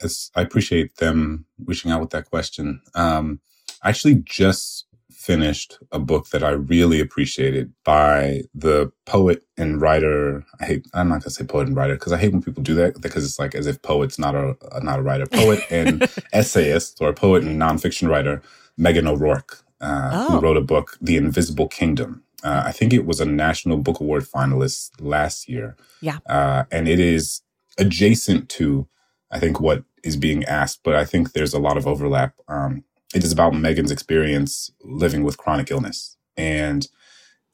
it's. 0.00 0.30
I 0.34 0.40
appreciate 0.42 0.96
them 0.96 1.44
reaching 1.64 1.90
out 1.90 2.00
with 2.00 2.10
that 2.10 2.30
question. 2.30 2.80
Um, 2.94 3.40
I 3.82 3.88
actually 3.90 4.16
just 4.24 4.86
finished 5.10 5.78
a 5.90 5.98
book 5.98 6.28
that 6.30 6.42
I 6.44 6.50
really 6.50 7.00
appreciated 7.00 7.72
by 7.84 8.42
the 8.54 8.92
poet 9.06 9.42
and 9.56 9.80
writer. 9.80 10.44
I 10.60 10.66
hate. 10.66 10.86
I'm 10.94 11.08
not 11.08 11.20
gonna 11.22 11.30
say 11.30 11.44
poet 11.44 11.66
and 11.66 11.76
writer 11.76 11.94
because 11.94 12.12
I 12.12 12.18
hate 12.18 12.32
when 12.32 12.42
people 12.42 12.62
do 12.62 12.74
that 12.74 13.00
because 13.00 13.24
it's 13.24 13.38
like 13.38 13.54
as 13.54 13.66
if 13.66 13.82
poet's 13.82 14.18
not 14.18 14.34
a 14.34 14.56
not 14.82 14.98
a 14.98 15.02
writer. 15.02 15.26
Poet 15.26 15.60
and 15.70 16.02
essayist 16.32 16.98
or 17.00 17.12
poet 17.12 17.42
and 17.44 17.60
nonfiction 17.60 18.08
writer 18.08 18.40
Meghan 18.78 19.06
O'Rourke, 19.08 19.62
uh, 19.80 20.10
Oh. 20.12 20.30
who 20.32 20.40
wrote 20.40 20.56
a 20.56 20.60
book, 20.62 20.96
The 21.00 21.16
Invisible 21.16 21.68
Kingdom. 21.68 22.22
Uh, 22.42 22.62
I 22.66 22.72
think 22.72 22.92
it 22.92 23.06
was 23.06 23.20
a 23.20 23.24
National 23.24 23.78
Book 23.78 24.00
Award 24.00 24.24
finalist 24.24 24.90
last 25.00 25.48
year. 25.48 25.76
Yeah. 26.02 26.18
Uh, 26.28 26.64
and 26.70 26.86
it 26.88 27.00
is 27.00 27.40
adjacent 27.78 28.48
to, 28.50 28.88
I 29.30 29.38
think, 29.38 29.60
what 29.60 29.84
is 30.02 30.16
being 30.16 30.44
asked, 30.44 30.80
but 30.84 30.94
I 30.94 31.04
think 31.04 31.32
there's 31.32 31.54
a 31.54 31.58
lot 31.58 31.76
of 31.76 31.86
overlap. 31.86 32.34
Um, 32.48 32.84
it 33.14 33.24
is 33.24 33.32
about 33.32 33.52
Meghan's 33.52 33.90
experience 33.90 34.70
living 34.82 35.24
with 35.24 35.38
chronic 35.38 35.70
illness. 35.70 36.16
And 36.36 36.86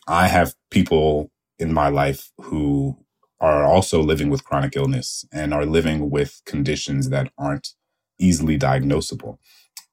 I 0.08 0.28
have 0.28 0.54
people 0.70 1.30
in 1.58 1.72
my 1.72 1.88
life 1.88 2.32
who 2.38 2.98
are 3.40 3.64
also 3.64 4.02
living 4.02 4.30
with 4.30 4.44
chronic 4.44 4.76
illness 4.76 5.24
and 5.32 5.54
are 5.54 5.66
living 5.66 6.10
with 6.10 6.42
conditions 6.44 7.10
that 7.10 7.30
aren't 7.38 7.70
easily 8.18 8.58
diagnosable. 8.58 9.38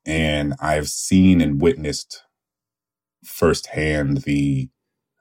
And 0.05 0.55
I've 0.59 0.89
seen 0.89 1.41
and 1.41 1.61
witnessed 1.61 2.23
firsthand 3.23 4.19
the 4.19 4.69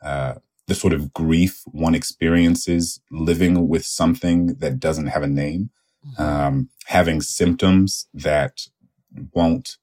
uh, 0.03 0.35
the 0.67 0.75
sort 0.75 0.93
of 0.93 1.13
grief 1.13 1.63
one 1.67 1.95
experiences 1.95 3.01
living 3.11 3.69
with 3.69 3.85
something 3.87 4.55
that 4.59 4.81
doesn't 4.81 5.07
have 5.07 5.23
a 5.23 5.29
name, 5.29 5.71
um, 6.19 6.69
having 6.87 7.21
symptoms 7.21 8.09
that 8.15 8.63
won't 9.33 9.77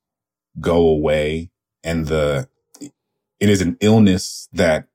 go 0.59 0.77
away, 0.88 1.49
and 1.84 2.07
the 2.07 2.47
it 3.39 3.49
is 3.49 3.61
an 3.61 3.77
illness 3.81 4.47
that, 4.53 4.88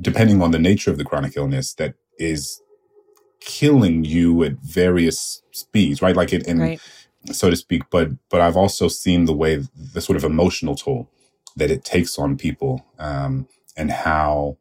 depending 0.00 0.40
on 0.42 0.50
the 0.52 0.58
nature 0.58 0.90
of 0.90 0.98
the 0.98 1.04
chronic 1.04 1.36
illness, 1.36 1.74
that 1.74 1.94
is 2.18 2.60
killing 3.40 4.04
you 4.04 4.42
at 4.44 4.52
various 4.62 5.42
speeds, 5.52 6.02
right? 6.02 6.16
Like 6.16 6.32
it, 6.32 6.46
and 6.46 6.60
Right. 6.60 6.80
so 7.32 7.50
to 7.50 7.56
speak. 7.56 7.82
But 7.90 8.10
but 8.28 8.40
I've 8.40 8.56
also 8.56 8.88
seen 8.88 9.24
the 9.24 9.32
way 9.34 9.62
the 9.94 10.00
sort 10.00 10.16
of 10.16 10.24
emotional 10.24 10.74
toll 10.76 11.08
that 11.56 11.70
it 11.70 11.84
takes 11.84 12.18
on 12.18 12.36
people, 12.36 12.84
um, 12.98 13.48
and 13.76 13.90
how 13.90 14.58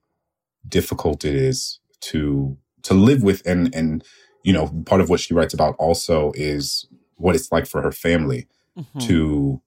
difficult 0.68 1.24
it 1.26 1.36
is 1.36 1.80
to 2.01 2.57
to 2.84 2.93
live 2.93 3.24
with. 3.24 3.45
And 3.45 3.74
and 3.76 4.03
you 4.43 4.53
know, 4.53 4.68
part 4.86 5.01
of 5.01 5.09
what 5.09 5.20
she 5.20 5.34
writes 5.34 5.53
about 5.53 5.76
also 5.80 6.32
is 6.36 6.86
what 7.16 7.36
it's 7.36 7.51
like 7.51 7.66
for 7.66 7.82
her 7.82 7.91
family 7.91 8.47
Mhm. 8.78 9.01
to 9.07 9.61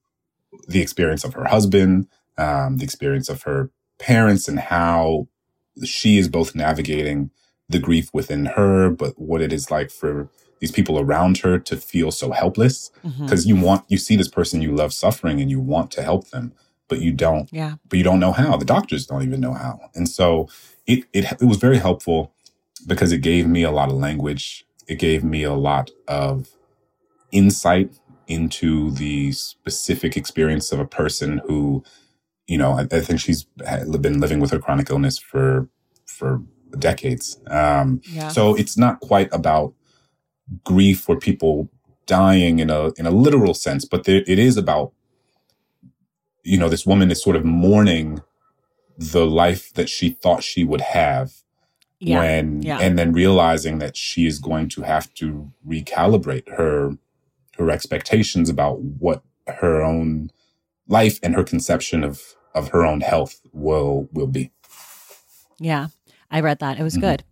the 0.68 0.80
experience 0.80 1.24
of 1.24 1.34
her 1.34 1.44
husband, 1.46 2.06
um, 2.36 2.76
the 2.78 2.84
experience 2.84 3.28
of 3.28 3.42
her 3.42 3.70
parents, 3.98 4.48
and 4.48 4.58
how 4.58 5.26
she 5.84 6.18
is 6.18 6.28
both 6.28 6.54
navigating 6.54 7.30
the 7.68 7.78
grief 7.78 8.08
within 8.12 8.46
her, 8.46 8.90
but 8.90 9.18
what 9.18 9.40
it 9.42 9.52
is 9.52 9.70
like 9.70 9.90
for 9.90 10.28
these 10.60 10.72
people 10.72 10.98
around 10.98 11.38
her 11.38 11.58
to 11.58 11.76
feel 11.76 12.10
so 12.10 12.32
helpless 12.32 12.90
because 13.24 13.46
you 13.46 13.54
want 13.56 13.84
you 13.88 13.96
see 13.98 14.16
this 14.16 14.28
person 14.28 14.60
you 14.62 14.74
love 14.74 14.92
suffering 14.92 15.40
and 15.40 15.50
you 15.50 15.60
want 15.60 15.90
to 15.92 16.02
help 16.02 16.28
them, 16.30 16.52
but 16.88 17.00
you 17.00 17.12
don't 17.12 17.48
Yeah. 17.52 17.74
but 17.88 17.96
you 17.98 18.04
don't 18.04 18.20
know 18.20 18.32
how. 18.32 18.56
The 18.56 18.64
doctors 18.64 19.06
don't 19.06 19.22
even 19.22 19.40
know 19.40 19.52
how. 19.54 19.78
And 19.94 20.08
so 20.08 20.48
it, 20.88 21.04
it, 21.12 21.24
it 21.40 21.44
was 21.44 21.58
very 21.58 21.78
helpful 21.78 22.32
because 22.86 23.12
it 23.12 23.18
gave 23.18 23.46
me 23.46 23.62
a 23.62 23.70
lot 23.70 23.90
of 23.90 23.96
language. 23.96 24.64
It 24.88 24.98
gave 24.98 25.22
me 25.22 25.44
a 25.44 25.54
lot 25.54 25.90
of 26.08 26.48
insight 27.30 27.92
into 28.26 28.90
the 28.92 29.32
specific 29.32 30.16
experience 30.16 30.72
of 30.72 30.80
a 30.80 30.86
person 30.86 31.40
who, 31.46 31.84
you 32.46 32.58
know, 32.58 32.72
I, 32.72 32.96
I 32.96 33.00
think 33.00 33.20
she's 33.20 33.44
been 34.00 34.20
living 34.20 34.40
with 34.40 34.50
her 34.50 34.58
chronic 34.58 34.90
illness 34.90 35.18
for, 35.18 35.68
for 36.06 36.42
decades. 36.78 37.38
Um, 37.46 38.00
Yeah. 38.10 38.28
so 38.28 38.54
it's 38.56 38.76
not 38.76 39.00
quite 39.00 39.28
about 39.32 39.74
grief 40.64 41.08
or 41.08 41.18
people 41.18 41.68
dying 42.06 42.58
in 42.58 42.70
a, 42.70 42.92
in 42.96 43.06
a 43.06 43.10
literal 43.10 43.52
sense, 43.54 43.84
but 43.84 44.04
there, 44.04 44.22
it 44.26 44.38
is 44.38 44.56
about 44.56 44.92
you 46.44 46.56
know, 46.56 46.70
this 46.70 46.86
woman 46.86 47.10
is 47.10 47.22
sort 47.22 47.36
of 47.36 47.44
mourning 47.44 48.22
the 48.98 49.24
life 49.26 49.72
that 49.74 49.88
she 49.88 50.10
thought 50.10 50.42
she 50.42 50.64
would 50.64 50.80
have 50.82 51.32
yeah. 52.00 52.18
when 52.18 52.62
Yeah. 52.62 52.78
and 52.80 52.98
then 52.98 53.12
realizing 53.12 53.78
that 53.78 53.96
she 53.96 54.26
is 54.26 54.38
going 54.40 54.68
to 54.70 54.82
have 54.82 55.12
to 55.14 55.52
recalibrate 55.66 56.48
her 56.56 56.98
her 57.56 57.70
expectations 57.70 58.48
about 58.50 58.80
what 58.80 59.22
her 59.46 59.82
own 59.82 60.30
life 60.88 61.18
and 61.22 61.34
her 61.34 61.44
conception 61.44 62.04
of 62.04 62.20
of 62.54 62.68
her 62.70 62.84
own 62.84 63.00
health 63.02 63.40
will 63.52 64.08
will 64.12 64.26
be. 64.26 64.50
Yeah, 65.60 65.88
I 66.30 66.40
read 66.40 66.58
that. 66.60 66.78
It 66.78 66.82
was 66.82 66.96
Mhm. 66.96 67.00
good. 67.00 67.24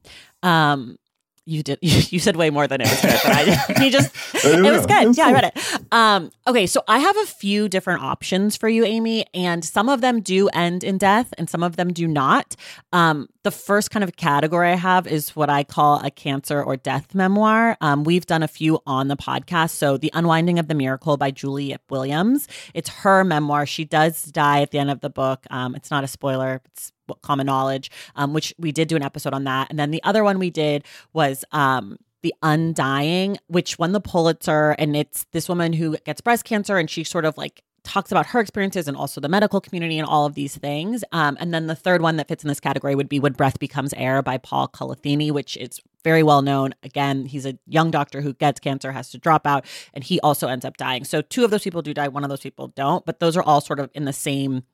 Um, 0.42 0.98
You 1.46 1.62
did. 1.62 1.78
You 2.16 2.18
said 2.18 2.36
way 2.36 2.50
more 2.50 2.66
than 2.66 2.80
it 2.80 2.88
was 2.88 3.00
good, 3.00 3.20
but 3.24 3.32
I 3.32 3.44
he 3.82 3.90
just 3.90 4.12
it 4.44 4.60
know. 4.60 4.72
was 4.72 4.86
good. 4.86 5.16
Yeah, 5.16 5.26
I 5.26 5.32
read 5.32 5.52
it. 5.54 5.80
Um, 5.92 6.30
okay, 6.46 6.66
so 6.66 6.82
I 6.88 6.98
have 6.98 7.16
a 7.18 7.26
few 7.26 7.68
different 7.68 8.02
options 8.02 8.56
for 8.56 8.68
you, 8.68 8.84
Amy, 8.84 9.26
and 9.32 9.64
some 9.64 9.88
of 9.88 10.00
them 10.00 10.20
do 10.20 10.48
end 10.48 10.84
in 10.84 10.98
death, 10.98 11.32
and 11.38 11.48
some 11.48 11.62
of 11.62 11.76
them 11.76 11.92
do 11.92 12.06
not. 12.06 12.54
Um, 12.92 13.28
the 13.42 13.50
first 13.50 13.90
kind 13.90 14.02
of 14.04 14.16
category 14.16 14.70
I 14.72 14.76
have 14.76 15.06
is 15.06 15.30
what 15.36 15.48
I 15.48 15.62
call 15.64 16.04
a 16.04 16.10
cancer 16.10 16.62
or 16.62 16.76
death 16.76 17.14
memoir. 17.14 17.76
Um, 17.80 18.04
we've 18.04 18.26
done 18.26 18.42
a 18.42 18.48
few 18.48 18.80
on 18.86 19.08
the 19.08 19.16
podcast. 19.16 19.70
So, 19.70 19.96
The 19.96 20.10
Unwinding 20.14 20.58
of 20.58 20.68
the 20.68 20.74
Miracle 20.74 21.16
by 21.16 21.30
Julie 21.30 21.76
Williams. 21.88 22.48
It's 22.74 22.88
her 22.88 23.24
memoir. 23.24 23.66
She 23.66 23.84
does 23.84 24.24
die 24.24 24.62
at 24.62 24.70
the 24.72 24.78
end 24.78 24.90
of 24.90 25.00
the 25.00 25.10
book. 25.10 25.44
Um, 25.50 25.74
it's 25.74 25.90
not 25.90 26.02
a 26.04 26.08
spoiler. 26.08 26.60
It's 26.66 26.92
common 27.22 27.46
knowledge, 27.46 27.90
um, 28.14 28.32
which 28.32 28.54
we 28.58 28.72
did 28.72 28.88
do 28.88 28.96
an 28.96 29.02
episode 29.02 29.34
on 29.34 29.44
that. 29.44 29.68
And 29.70 29.78
then 29.78 29.90
the 29.90 30.02
other 30.02 30.24
one 30.24 30.38
we 30.38 30.50
did 30.50 30.84
was 31.12 31.44
um, 31.52 31.98
The 32.22 32.34
Undying, 32.42 33.38
which 33.48 33.78
won 33.78 33.92
the 33.92 34.00
Pulitzer. 34.00 34.70
And 34.78 34.96
it's 34.96 35.26
this 35.32 35.48
woman 35.48 35.72
who 35.72 35.96
gets 35.98 36.20
breast 36.20 36.44
cancer 36.44 36.76
and 36.76 36.88
she 36.90 37.04
sort 37.04 37.24
of 37.24 37.36
like 37.36 37.62
talks 37.86 38.10
about 38.10 38.26
her 38.26 38.40
experiences 38.40 38.88
and 38.88 38.96
also 38.96 39.20
the 39.20 39.28
medical 39.28 39.60
community 39.60 39.98
and 39.98 40.06
all 40.08 40.26
of 40.26 40.34
these 40.34 40.56
things. 40.56 41.04
Um, 41.12 41.36
and 41.40 41.54
then 41.54 41.68
the 41.68 41.76
third 41.76 42.02
one 42.02 42.16
that 42.16 42.28
fits 42.28 42.42
in 42.44 42.48
this 42.48 42.60
category 42.60 42.94
would 42.94 43.08
be 43.08 43.20
When 43.20 43.32
Breath 43.32 43.58
Becomes 43.58 43.94
Air 43.94 44.22
by 44.22 44.38
Paul 44.38 44.68
Kalanithi, 44.68 45.30
which 45.30 45.56
is 45.56 45.80
very 46.02 46.22
well 46.22 46.42
known. 46.42 46.74
Again, 46.82 47.26
he's 47.26 47.46
a 47.46 47.58
young 47.66 47.90
doctor 47.90 48.20
who 48.20 48.34
gets 48.34 48.60
cancer, 48.60 48.92
has 48.92 49.10
to 49.10 49.18
drop 49.18 49.46
out, 49.46 49.64
and 49.94 50.04
he 50.04 50.20
also 50.20 50.48
ends 50.48 50.64
up 50.64 50.76
dying. 50.76 51.04
So 51.04 51.22
two 51.22 51.44
of 51.44 51.50
those 51.50 51.62
people 51.62 51.82
do 51.82 51.94
die, 51.94 52.08
one 52.08 52.24
of 52.24 52.30
those 52.30 52.40
people 52.40 52.68
don't, 52.68 53.04
but 53.06 53.20
those 53.20 53.36
are 53.36 53.42
all 53.42 53.60
sort 53.60 53.80
of 53.80 53.90
in 53.94 54.04
the 54.04 54.12
same 54.12 54.64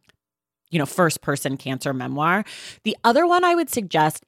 you 0.73 0.79
know, 0.79 0.87
first 0.87 1.21
person 1.21 1.57
cancer 1.57 1.95
memoir. 1.95 2.45
The 2.83 2.97
other 3.05 3.27
one 3.27 3.45
I 3.45 3.55
would 3.55 3.71
suggest 3.71 4.25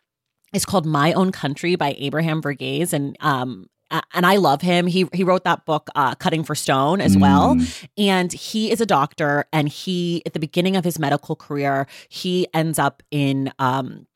is 0.52 0.64
called 0.64 0.86
My 0.86 1.12
Own 1.12 1.32
Country 1.32 1.74
by 1.74 1.96
Abraham 1.98 2.40
Verghese. 2.40 2.92
And 2.92 3.16
um 3.20 3.66
and 4.12 4.26
I 4.26 4.36
love 4.36 4.60
him. 4.62 4.86
He 4.86 5.06
he 5.12 5.24
wrote 5.24 5.44
that 5.44 5.66
book, 5.66 5.88
uh, 5.94 6.14
Cutting 6.14 6.42
for 6.42 6.54
Stone, 6.54 7.00
as 7.00 7.16
well. 7.16 7.54
Mm. 7.54 7.88
And 7.98 8.32
he 8.32 8.72
is 8.72 8.80
a 8.80 8.86
doctor. 8.86 9.44
And 9.52 9.68
he, 9.68 10.22
at 10.26 10.32
the 10.32 10.40
beginning 10.40 10.76
of 10.76 10.84
his 10.84 10.98
medical 10.98 11.36
career, 11.36 11.86
he 12.08 12.48
ends 12.54 12.78
up 12.78 13.02
in 13.10 13.52
um, 13.58 14.06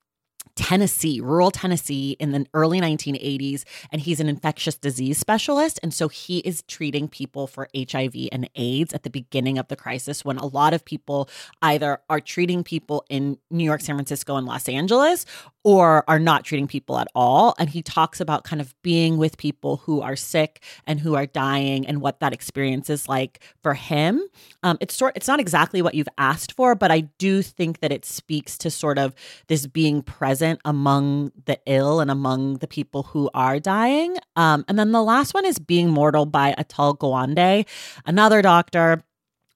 Tennessee, 0.58 1.20
rural 1.20 1.52
Tennessee 1.52 2.16
in 2.18 2.32
the 2.32 2.44
early 2.52 2.80
1980s, 2.80 3.62
and 3.92 4.02
he's 4.02 4.18
an 4.18 4.28
infectious 4.28 4.76
disease 4.76 5.16
specialist. 5.16 5.78
And 5.84 5.94
so 5.94 6.08
he 6.08 6.38
is 6.40 6.62
treating 6.62 7.06
people 7.06 7.46
for 7.46 7.68
HIV 7.76 8.14
and 8.32 8.50
AIDS 8.56 8.92
at 8.92 9.04
the 9.04 9.10
beginning 9.10 9.56
of 9.56 9.68
the 9.68 9.76
crisis 9.76 10.24
when 10.24 10.36
a 10.36 10.46
lot 10.46 10.74
of 10.74 10.84
people 10.84 11.30
either 11.62 12.00
are 12.10 12.20
treating 12.20 12.64
people 12.64 13.04
in 13.08 13.38
New 13.52 13.62
York, 13.62 13.80
San 13.80 13.94
Francisco, 13.94 14.34
and 14.34 14.48
Los 14.48 14.68
Angeles 14.68 15.24
or 15.68 16.02
are 16.08 16.18
not 16.18 16.46
treating 16.46 16.66
people 16.66 16.96
at 16.98 17.08
all. 17.14 17.54
And 17.58 17.68
he 17.68 17.82
talks 17.82 18.22
about 18.22 18.42
kind 18.42 18.58
of 18.58 18.74
being 18.80 19.18
with 19.18 19.36
people 19.36 19.76
who 19.76 20.00
are 20.00 20.16
sick 20.16 20.62
and 20.86 20.98
who 20.98 21.14
are 21.14 21.26
dying 21.26 21.86
and 21.86 22.00
what 22.00 22.20
that 22.20 22.32
experience 22.32 22.88
is 22.88 23.06
like 23.06 23.40
for 23.62 23.74
him. 23.74 24.22
Um, 24.62 24.78
it's 24.80 24.94
sort 24.94 25.14
it's 25.14 25.28
not 25.28 25.40
exactly 25.40 25.82
what 25.82 25.94
you've 25.94 26.08
asked 26.16 26.52
for, 26.52 26.74
but 26.74 26.90
I 26.90 27.00
do 27.18 27.42
think 27.42 27.80
that 27.80 27.92
it 27.92 28.06
speaks 28.06 28.56
to 28.58 28.70
sort 28.70 28.98
of 28.98 29.14
this 29.48 29.66
being 29.66 30.00
present 30.00 30.58
among 30.64 31.32
the 31.44 31.60
ill 31.66 32.00
and 32.00 32.10
among 32.10 32.60
the 32.60 32.66
people 32.66 33.02
who 33.02 33.28
are 33.34 33.60
dying. 33.60 34.16
Um, 34.36 34.64
and 34.68 34.78
then 34.78 34.92
the 34.92 35.02
last 35.02 35.34
one 35.34 35.44
is 35.44 35.58
Being 35.58 35.90
Mortal 35.90 36.24
by 36.24 36.54
Atul 36.58 36.96
Gawande, 36.96 37.66
another 38.06 38.40
doctor. 38.40 39.02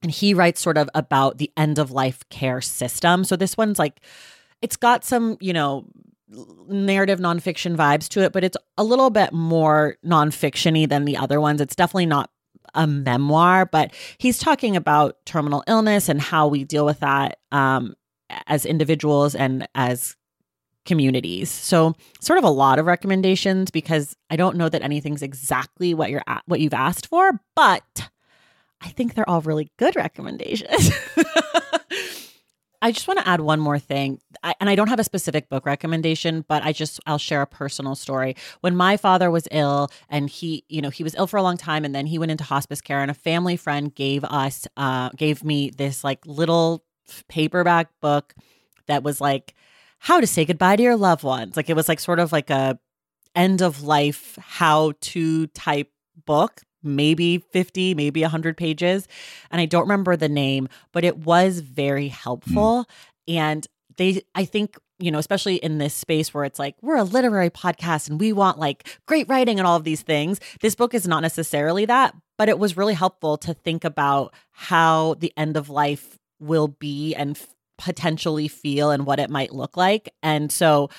And 0.03 0.11
he 0.11 0.33
writes 0.33 0.61
sort 0.61 0.77
of 0.77 0.89
about 0.93 1.37
the 1.37 1.49
end 1.55 1.79
of 1.79 1.89
life 1.89 2.27
care 2.29 2.59
system. 2.59 3.23
So 3.23 3.37
this 3.37 3.55
one's 3.55 3.79
like, 3.79 4.01
it's 4.63 4.77
got 4.77 5.03
some, 5.03 5.37
you 5.41 5.51
know, 5.51 5.85
narrative 6.69 7.19
nonfiction 7.19 7.75
vibes 7.75 8.07
to 8.07 8.21
it, 8.21 8.31
but 8.31 8.45
it's 8.45 8.55
a 8.77 8.83
little 8.83 9.09
bit 9.09 9.33
more 9.33 9.97
nonfictiony 10.05 10.87
than 10.87 11.03
the 11.03 11.17
other 11.17 11.41
ones. 11.41 11.59
It's 11.59 11.75
definitely 11.75 12.05
not 12.05 12.29
a 12.73 12.87
memoir, 12.87 13.65
but 13.65 13.93
he's 14.17 14.39
talking 14.39 14.77
about 14.77 15.17
terminal 15.25 15.65
illness 15.67 16.07
and 16.07 16.21
how 16.21 16.47
we 16.47 16.63
deal 16.63 16.85
with 16.85 17.01
that 17.01 17.39
um, 17.51 17.93
as 18.47 18.65
individuals 18.65 19.35
and 19.35 19.67
as 19.75 20.15
communities. 20.85 21.49
So, 21.51 21.93
sort 22.21 22.39
of 22.39 22.45
a 22.45 22.49
lot 22.49 22.79
of 22.79 22.85
recommendations 22.85 23.69
because 23.69 24.15
I 24.29 24.37
don't 24.37 24.55
know 24.55 24.69
that 24.69 24.81
anything's 24.81 25.21
exactly 25.21 25.93
what 25.93 26.09
you're 26.09 26.23
at, 26.25 26.43
what 26.45 26.61
you've 26.61 26.73
asked 26.73 27.07
for, 27.07 27.39
but 27.53 28.09
I 28.81 28.87
think 28.89 29.13
they're 29.13 29.29
all 29.29 29.41
really 29.41 29.71
good 29.77 29.97
recommendations. 29.97 30.91
I 32.83 32.91
just 32.91 33.07
want 33.07 33.21
to 33.21 33.27
add 33.27 33.39
one 33.39 33.61
more 33.61 33.79
thing. 33.79 34.19
I, 34.43 34.53
and 34.59 34.69
I 34.69 34.75
don't 34.75 34.89
have 34.89 34.99
a 34.99 35.05
specific 35.05 35.47
book 35.47 35.65
recommendation, 35.65 36.43
but 36.49 36.63
I 36.63 36.73
just 36.73 36.99
I'll 37.07 37.17
share 37.17 37.41
a 37.41 37.47
personal 37.47 37.95
story. 37.95 38.35
When 38.59 38.75
my 38.75 38.97
father 38.97 39.31
was 39.31 39.47
ill 39.51 39.89
and 40.09 40.29
he, 40.29 40.65
you 40.67 40.81
know, 40.81 40.89
he 40.89 41.01
was 41.01 41.15
ill 41.15 41.25
for 41.25 41.37
a 41.37 41.43
long 41.43 41.55
time 41.55 41.85
and 41.85 41.95
then 41.95 42.05
he 42.05 42.19
went 42.19 42.33
into 42.33 42.43
hospice 42.43 42.81
care 42.81 43.01
and 43.01 43.09
a 43.09 43.13
family 43.13 43.55
friend 43.55 43.95
gave 43.95 44.25
us 44.25 44.67
uh 44.75 45.09
gave 45.15 45.45
me 45.45 45.69
this 45.69 46.03
like 46.03 46.25
little 46.25 46.83
paperback 47.29 47.87
book 48.01 48.35
that 48.87 49.01
was 49.01 49.21
like 49.21 49.53
how 49.99 50.19
to 50.19 50.27
say 50.27 50.43
goodbye 50.43 50.75
to 50.75 50.83
your 50.83 50.97
loved 50.97 51.23
ones. 51.23 51.55
Like 51.55 51.69
it 51.69 51.77
was 51.77 51.87
like 51.87 52.01
sort 52.01 52.19
of 52.19 52.33
like 52.33 52.49
a 52.49 52.77
end 53.33 53.61
of 53.61 53.81
life 53.81 54.37
how 54.41 54.91
to 54.99 55.47
type 55.47 55.89
book 56.25 56.61
maybe 56.83 57.37
50 57.37 57.95
maybe 57.95 58.21
100 58.21 58.57
pages 58.57 59.07
and 59.51 59.61
i 59.61 59.65
don't 59.65 59.83
remember 59.83 60.15
the 60.15 60.29
name 60.29 60.67
but 60.91 61.03
it 61.03 61.17
was 61.19 61.59
very 61.59 62.07
helpful. 62.07 62.85
And 63.27 63.65
they 63.97 64.21
i 64.35 64.43
think 64.43 64.77
you 64.99 65.11
know 65.11 65.19
especially 65.19 65.55
in 65.55 65.77
this 65.77 65.93
space 65.93 66.33
where 66.33 66.43
it's 66.43 66.59
like 66.59 66.75
we're 66.81 66.97
a 66.97 67.03
literary 67.03 67.49
podcast 67.49 68.09
and 68.09 68.19
we 68.19 68.33
want 68.33 68.59
like 68.59 68.99
great 69.07 69.27
writing 69.29 69.59
and 69.59 69.67
all 69.67 69.77
of 69.77 69.83
these 69.83 70.01
things 70.01 70.39
this 70.61 70.75
book 70.75 70.93
is 70.93 71.07
not 71.07 71.21
necessarily 71.21 71.85
that 71.85 72.15
but 72.37 72.49
it 72.49 72.59
was 72.59 72.77
really 72.77 72.93
helpful 72.93 73.37
to 73.37 73.53
think 73.53 73.83
about 73.83 74.33
how 74.51 75.15
the 75.15 75.31
end 75.37 75.55
of 75.55 75.69
life 75.69 76.17
will 76.39 76.67
be 76.67 77.15
and 77.15 77.37
f- 77.37 77.55
potentially 77.77 78.47
feel 78.47 78.91
and 78.91 79.05
what 79.05 79.19
it 79.19 79.29
might 79.29 79.53
look 79.53 79.77
like. 79.77 80.09
And 80.21 80.51
so 80.51 80.89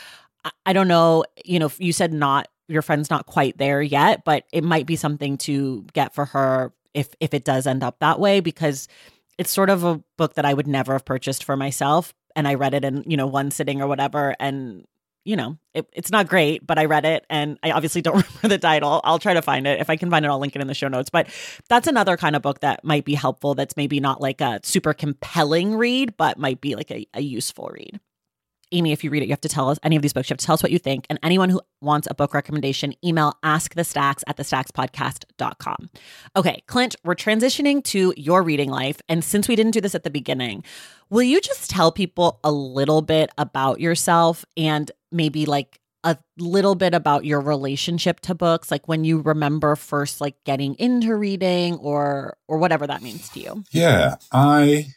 I 0.66 0.72
don't 0.72 0.88
know, 0.88 1.24
you 1.44 1.58
know, 1.58 1.70
you 1.78 1.92
said 1.92 2.12
not 2.12 2.48
your 2.68 2.82
friend's 2.82 3.10
not 3.10 3.26
quite 3.26 3.58
there 3.58 3.82
yet, 3.82 4.24
but 4.24 4.44
it 4.52 4.64
might 4.64 4.86
be 4.86 4.96
something 4.96 5.36
to 5.38 5.84
get 5.92 6.14
for 6.14 6.24
her 6.26 6.72
if 6.94 7.08
if 7.20 7.34
it 7.34 7.44
does 7.44 7.66
end 7.66 7.82
up 7.82 7.98
that 7.98 8.20
way 8.20 8.40
because 8.40 8.88
it's 9.36 9.50
sort 9.50 9.70
of 9.70 9.84
a 9.84 10.00
book 10.16 10.34
that 10.34 10.44
I 10.44 10.54
would 10.54 10.66
never 10.66 10.92
have 10.92 11.04
purchased 11.04 11.44
for 11.44 11.56
myself 11.56 12.14
and 12.36 12.46
I 12.46 12.54
read 12.54 12.74
it 12.74 12.84
in, 12.84 13.04
you 13.06 13.16
know, 13.16 13.26
one 13.26 13.50
sitting 13.50 13.82
or 13.82 13.86
whatever 13.88 14.34
and 14.38 14.86
you 15.24 15.36
know, 15.36 15.56
it, 15.72 15.86
it's 15.94 16.10
not 16.10 16.28
great, 16.28 16.66
but 16.66 16.78
I 16.78 16.84
read 16.84 17.06
it 17.06 17.24
and 17.30 17.58
I 17.62 17.70
obviously 17.70 18.02
don't 18.02 18.16
remember 18.42 18.48
the 18.48 18.58
title. 18.58 19.00
I'll 19.04 19.18
try 19.18 19.34
to 19.34 19.42
find 19.42 19.66
it. 19.66 19.80
If 19.80 19.88
I 19.88 19.96
can 19.96 20.10
find 20.10 20.24
it, 20.24 20.28
I'll 20.28 20.38
link 20.38 20.54
it 20.54 20.60
in 20.60 20.68
the 20.68 20.74
show 20.74 20.88
notes. 20.88 21.08
But 21.08 21.28
that's 21.68 21.88
another 21.88 22.16
kind 22.18 22.36
of 22.36 22.42
book 22.42 22.60
that 22.60 22.84
might 22.84 23.04
be 23.04 23.14
helpful. 23.14 23.54
That's 23.54 23.76
maybe 23.76 24.00
not 24.00 24.20
like 24.20 24.42
a 24.42 24.60
super 24.62 24.92
compelling 24.92 25.76
read, 25.76 26.16
but 26.18 26.38
might 26.38 26.60
be 26.60 26.76
like 26.76 26.90
a, 26.90 27.06
a 27.14 27.22
useful 27.22 27.70
read. 27.72 28.00
Amy, 28.74 28.92
if 28.92 29.04
you 29.04 29.10
read 29.10 29.22
it, 29.22 29.26
you 29.26 29.32
have 29.32 29.40
to 29.40 29.48
tell 29.48 29.70
us 29.70 29.78
any 29.82 29.96
of 29.96 30.02
these 30.02 30.12
books. 30.12 30.28
You 30.28 30.34
have 30.34 30.38
to 30.38 30.46
tell 30.46 30.54
us 30.54 30.62
what 30.62 30.72
you 30.72 30.78
think. 30.78 31.06
And 31.08 31.18
anyone 31.22 31.48
who 31.48 31.60
wants 31.80 32.08
a 32.10 32.14
book 32.14 32.34
recommendation, 32.34 32.92
email 33.04 33.38
askthestacks 33.44 34.22
at 34.26 34.36
thestackspodcast.com. 34.36 35.90
Okay, 36.36 36.62
Clint, 36.66 36.96
we're 37.04 37.14
transitioning 37.14 37.82
to 37.84 38.12
your 38.16 38.42
reading 38.42 38.68
life. 38.70 39.00
And 39.08 39.24
since 39.24 39.48
we 39.48 39.56
didn't 39.56 39.72
do 39.72 39.80
this 39.80 39.94
at 39.94 40.02
the 40.02 40.10
beginning, 40.10 40.64
will 41.08 41.22
you 41.22 41.40
just 41.40 41.70
tell 41.70 41.92
people 41.92 42.40
a 42.42 42.50
little 42.50 43.00
bit 43.00 43.30
about 43.38 43.80
yourself 43.80 44.44
and 44.56 44.90
maybe 45.12 45.46
like 45.46 45.80
a 46.02 46.18
little 46.36 46.74
bit 46.74 46.92
about 46.92 47.24
your 47.24 47.40
relationship 47.40 48.20
to 48.20 48.34
books 48.34 48.70
like 48.70 48.86
when 48.86 49.04
you 49.04 49.20
remember 49.20 49.74
first 49.74 50.20
like 50.20 50.36
getting 50.44 50.74
into 50.74 51.16
reading 51.16 51.76
or 51.76 52.36
or 52.46 52.58
whatever 52.58 52.86
that 52.86 53.02
means 53.02 53.28
to 53.30 53.40
you 53.40 53.64
Yeah, 53.70 54.16
I, 54.30 54.88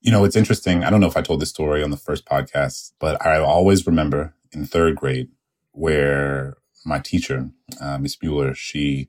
you 0.00 0.12
know, 0.12 0.24
it's 0.24 0.36
interesting. 0.36 0.84
I 0.84 0.90
don't 0.90 1.00
know 1.00 1.08
if 1.08 1.16
I 1.16 1.22
told 1.22 1.40
this 1.40 1.50
story 1.50 1.82
on 1.82 1.90
the 1.90 1.96
first 1.96 2.24
podcast, 2.24 2.92
but 2.98 3.24
I 3.24 3.38
always 3.38 3.86
remember 3.86 4.34
in 4.52 4.64
third 4.64 4.96
grade 4.96 5.28
where 5.72 6.56
my 6.84 6.98
teacher, 6.98 7.50
uh, 7.80 7.98
Miss 7.98 8.16
Mueller, 8.22 8.54
she 8.54 9.08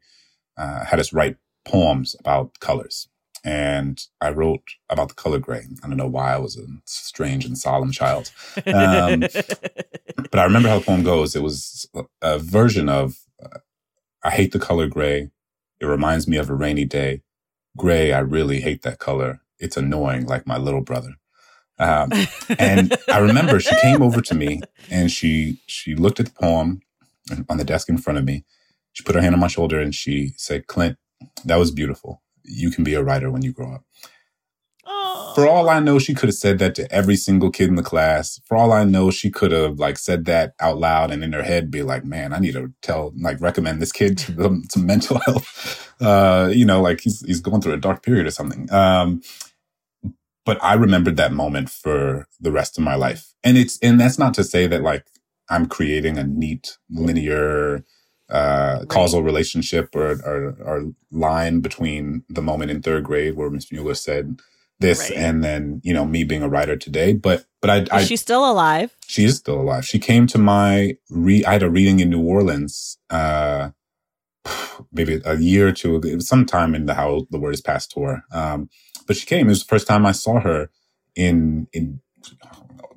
uh, 0.58 0.86
had 0.86 1.00
us 1.00 1.14
write 1.14 1.38
poems 1.66 2.16
about 2.20 2.60
colors. 2.60 3.08
And 3.46 4.04
I 4.20 4.32
wrote 4.32 4.64
about 4.90 5.08
the 5.08 5.14
color 5.14 5.40
gray. 5.40 5.66
I 5.82 5.88
don't 5.88 5.96
know 5.96 6.08
why 6.08 6.34
I 6.34 6.38
was 6.38 6.58
a 6.58 6.66
strange 6.86 7.46
and 7.46 7.58
solemn 7.58 7.92
child. 7.92 8.32
Um, 8.68 9.22
but 9.22 10.40
I 10.40 10.44
remember 10.44 10.68
how 10.68 10.80
the 10.80 10.86
poem 10.86 11.04
goes. 11.04 11.38
It 11.38 11.42
was 11.42 11.90
a 12.22 12.38
version 12.38 12.90
of 12.90 13.20
uh, 13.42 13.60
I 14.24 14.32
hate 14.32 14.52
the 14.52 14.60
color 14.60 14.88
gray. 14.88 15.30
It 15.80 15.86
reminds 15.86 16.28
me 16.28 16.36
of 16.36 16.50
a 16.50 16.54
rainy 16.54 16.84
day. 16.84 17.22
Gray, 17.78 18.12
I 18.12 18.20
really 18.20 18.60
hate 18.60 18.82
that 18.82 19.00
color. 19.00 19.40
It's 19.60 19.78
annoying 19.78 20.26
like 20.26 20.48
my 20.48 20.58
little 20.58 20.82
brother. 20.82 21.16
Um, 21.78 22.12
and 22.60 22.96
I 23.12 23.20
remember 23.20 23.60
she 23.60 23.76
came 23.82 24.02
over 24.02 24.22
to 24.22 24.36
me 24.36 24.62
and 24.92 25.12
she 25.12 25.62
she 25.66 25.96
looked 25.96 26.20
at 26.20 26.28
the 26.28 26.34
poem 26.34 26.82
on 27.50 27.58
the 27.58 27.64
desk 27.64 27.90
in 27.90 27.98
front 27.98 28.20
of 28.20 28.26
me. 28.26 28.44
She 28.94 29.04
put 29.04 29.16
her 29.16 29.22
hand 29.22 29.36
on 29.36 29.42
my 29.42 29.48
shoulder 29.48 29.80
and 29.80 29.94
she 29.94 30.34
said, 30.36 30.68
Clint, 30.68 30.98
that 31.46 31.58
was 31.58 31.72
beautiful. 31.72 32.22
You 32.44 32.72
can 32.72 32.84
be 32.84 32.96
a 32.96 33.04
writer 33.04 33.30
when 33.32 33.44
you 33.44 33.54
grow 33.54 33.76
up. 33.76 33.84
For 35.36 35.48
all 35.48 35.70
I 35.70 35.80
know, 35.80 36.00
she 36.00 36.14
could 36.16 36.30
have 36.30 36.36
said 36.36 36.60
that 36.60 36.76
to 36.76 36.92
every 36.92 37.16
single 37.16 37.52
kid 37.52 37.70
in 37.70 37.76
the 37.76 37.84
class. 37.84 38.42
For 38.46 38.58
all 38.58 38.74
I 38.74 38.84
know, 38.84 39.12
she 39.12 39.30
could 39.30 39.52
have 39.52 39.78
like 39.80 39.98
said 39.98 40.26
that 40.26 40.54
out 40.60 40.80
loud 40.80 41.12
and 41.12 41.24
in 41.24 41.34
her 41.34 41.44
head 41.44 41.70
be 41.70 41.84
like, 41.84 42.04
man, 42.04 42.34
I 42.34 42.40
need 42.40 42.54
to 42.54 42.74
tell, 42.82 43.14
like 43.20 43.40
recommend 43.40 43.82
this 43.82 43.92
kid 43.92 44.18
to 44.20 44.62
some 44.70 44.86
mental 44.86 45.20
health. 45.20 45.94
Uh, 46.02 46.50
you 46.52 46.66
know, 46.66 46.82
like 46.82 47.02
he's, 47.02 47.24
he's 47.26 47.42
going 47.42 47.62
through 47.62 47.74
a 47.74 47.78
dark 47.78 48.02
period 48.04 48.26
or 48.26 48.32
something. 48.32 48.72
Um, 48.74 49.22
but 50.50 50.58
I 50.64 50.74
remembered 50.74 51.16
that 51.18 51.32
moment 51.32 51.70
for 51.70 52.28
the 52.40 52.52
rest 52.52 52.76
of 52.80 52.84
my 52.84 52.96
life. 52.96 53.24
And 53.44 53.56
it's, 53.56 53.78
and 53.84 54.00
that's 54.00 54.18
not 54.18 54.34
to 54.34 54.44
say 54.44 54.66
that 54.66 54.82
like 54.82 55.06
I'm 55.48 55.68
creating 55.68 56.18
a 56.18 56.24
neat 56.24 56.76
linear, 56.90 57.86
uh, 58.32 58.86
causal 58.86 59.22
relationship 59.22 59.96
or, 59.96 60.14
or, 60.26 60.58
or 60.66 60.92
line 61.12 61.60
between 61.60 62.24
the 62.30 62.42
moment 62.42 62.72
in 62.72 62.82
third 62.82 63.04
grade 63.04 63.36
where 63.36 63.52
Miss 63.52 63.72
Mueller 63.72 63.94
said 63.94 64.40
this 64.80 65.02
Right. 65.02 65.20
and 65.20 65.44
then, 65.44 65.82
you 65.84 65.94
know, 65.94 66.04
me 66.06 66.24
being 66.24 66.42
a 66.42 66.50
writer 66.50 66.76
today. 66.76 67.14
But, 67.14 67.46
but 67.62 67.70
I, 67.70 67.86
I, 67.96 68.00
Is 68.02 68.08
she 68.08 68.16
still 68.18 68.50
alive? 68.50 68.96
she 69.06 69.26
is 69.26 69.38
still 69.38 69.62
alive. 69.62 69.86
She 69.86 70.00
came 70.00 70.26
to 70.34 70.40
my 70.40 70.98
re, 71.12 71.46
I 71.46 71.54
had 71.54 71.62
a 71.64 71.70
reading 71.70 72.00
in 72.00 72.10
New 72.10 72.24
Orleans, 72.24 72.98
uh, 73.12 73.70
maybe 74.92 75.22
a 75.26 75.38
year 75.38 75.68
or 75.68 75.72
two 75.74 75.96
ago. 75.96 76.08
It 76.10 76.16
was 76.16 76.28
sometime 76.28 76.74
in 76.74 76.88
the 76.88 76.96
How 76.96 77.28
the 77.30 77.40
Word 77.40 77.54
is 77.54 77.62
Passed 77.62 77.92
tour. 77.92 78.24
Um, 78.32 78.68
but 79.10 79.18
she 79.18 79.26
came. 79.26 79.48
It 79.48 79.50
was 79.50 79.64
the 79.64 79.68
first 79.74 79.88
time 79.88 80.06
I 80.06 80.14
saw 80.14 80.40
her 80.40 80.70
in, 81.16 81.68
in 81.74 82.00
I 82.44 82.56
don't 82.56 82.78
know, 82.78 82.90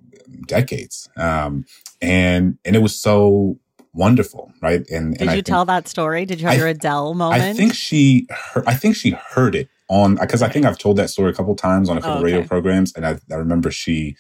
decades. 0.46 1.08
Um, 1.16 1.64
and, 2.02 2.58
and 2.64 2.76
it 2.76 2.80
was 2.80 2.94
so 2.94 3.58
wonderful. 3.94 4.52
Right. 4.62 4.88
And, 4.90 5.12
Did 5.14 5.22
and 5.22 5.30
I 5.30 5.34
you 5.36 5.42
tell 5.42 5.64
that 5.64 5.88
story? 5.88 6.24
Did 6.26 6.40
you 6.40 6.46
have 6.48 6.54
I- 6.56 6.58
your 6.58 6.68
Adele 6.68 7.14
moment? 7.14 7.42
I 7.42 7.52
think 7.54 7.74
she, 7.74 8.26
heard, 8.30 8.64
I 8.66 8.74
think 8.74 8.94
she 8.96 9.10
heard 9.10 9.54
it 9.54 9.68
on 9.88 10.16
because 10.16 10.42
I 10.42 10.48
think 10.48 10.66
I've 10.66 10.78
told 10.78 10.96
that 10.98 11.10
story 11.10 11.30
a 11.30 11.34
couple 11.34 11.54
times 11.56 11.88
on 11.88 11.96
a 11.98 12.00
couple 12.00 12.16
Oh, 12.16 12.18
okay. 12.22 12.32
radio 12.34 12.46
programs, 12.46 12.92
and 12.94 13.04
I, 13.06 13.18
I 13.30 13.34
remember 13.36 13.70
she. 13.70 14.16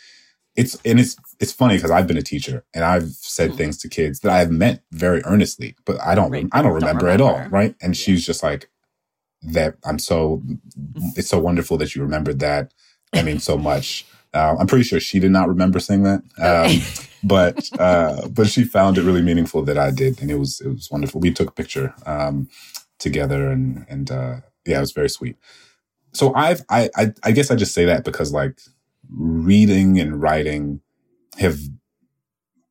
It's 0.54 0.74
and 0.84 1.00
it's 1.00 1.16
it's 1.40 1.50
funny 1.52 1.76
because 1.76 1.90
I've 1.90 2.06
been 2.06 2.18
a 2.18 2.22
teacher 2.22 2.62
and 2.74 2.84
I've 2.84 3.08
said 3.08 3.52
Hmm. 3.52 3.56
things 3.56 3.78
to 3.78 3.88
kids 3.88 4.20
that 4.20 4.30
I 4.30 4.38
have 4.40 4.50
meant 4.50 4.80
very 4.92 5.22
earnestly, 5.24 5.76
but 5.86 5.96
I 6.02 6.14
don't 6.14 6.30
Right, 6.30 6.46
I 6.52 6.60
don't 6.60 6.72
don't 6.72 6.74
remember, 6.82 7.08
at 7.08 7.20
all, 7.22 7.28
right? 7.28 7.36
remember. 7.36 7.56
right? 7.56 7.74
And 7.80 7.96
she's 7.96 8.26
just 8.26 8.42
like 8.42 8.68
that. 9.42 9.76
I'm 9.84 9.98
so 9.98 10.42
it's 11.16 11.28
so 11.28 11.38
wonderful 11.38 11.76
that 11.78 11.94
you 11.94 12.02
remembered 12.02 12.38
that. 12.40 12.72
I 13.12 13.22
mean, 13.22 13.38
so 13.38 13.58
much. 13.58 14.06
Uh, 14.34 14.56
I'm 14.58 14.66
pretty 14.66 14.84
sure 14.84 14.98
she 14.98 15.18
did 15.18 15.30
not 15.30 15.48
remember 15.48 15.78
saying 15.78 16.04
that, 16.04 16.22
um, 16.42 17.08
but 17.22 17.68
uh, 17.78 18.28
but 18.28 18.48
she 18.48 18.64
found 18.64 18.98
it 18.98 19.02
really 19.02 19.22
meaningful 19.22 19.62
that 19.64 19.78
I 19.78 19.90
did, 19.90 20.20
and 20.20 20.30
it 20.30 20.36
was 20.36 20.60
it 20.60 20.68
was 20.68 20.90
wonderful. 20.90 21.20
We 21.20 21.32
took 21.32 21.50
a 21.50 21.52
picture 21.52 21.94
um, 22.06 22.48
together, 22.98 23.50
and 23.50 23.84
and 23.88 24.10
uh, 24.10 24.36
yeah, 24.66 24.78
it 24.78 24.80
was 24.80 24.92
very 24.92 25.10
sweet. 25.10 25.36
So 26.12 26.34
I've 26.34 26.62
I, 26.68 26.88
I 26.96 27.12
I 27.22 27.32
guess 27.32 27.50
I 27.50 27.56
just 27.56 27.74
say 27.74 27.84
that 27.84 28.04
because 28.04 28.32
like 28.32 28.58
reading 29.10 29.98
and 30.00 30.20
writing 30.20 30.80
have 31.38 31.58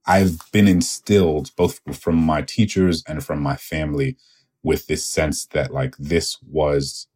I've 0.05 0.39
been 0.51 0.67
instilled 0.67 1.51
both 1.55 1.79
from 1.93 2.15
my 2.15 2.41
teachers 2.41 3.03
and 3.07 3.23
from 3.23 3.41
my 3.41 3.55
family 3.55 4.17
with 4.63 4.87
this 4.87 5.05
sense 5.05 5.45
that 5.47 5.71
like 5.71 5.95
this 5.97 6.37
was 6.43 7.07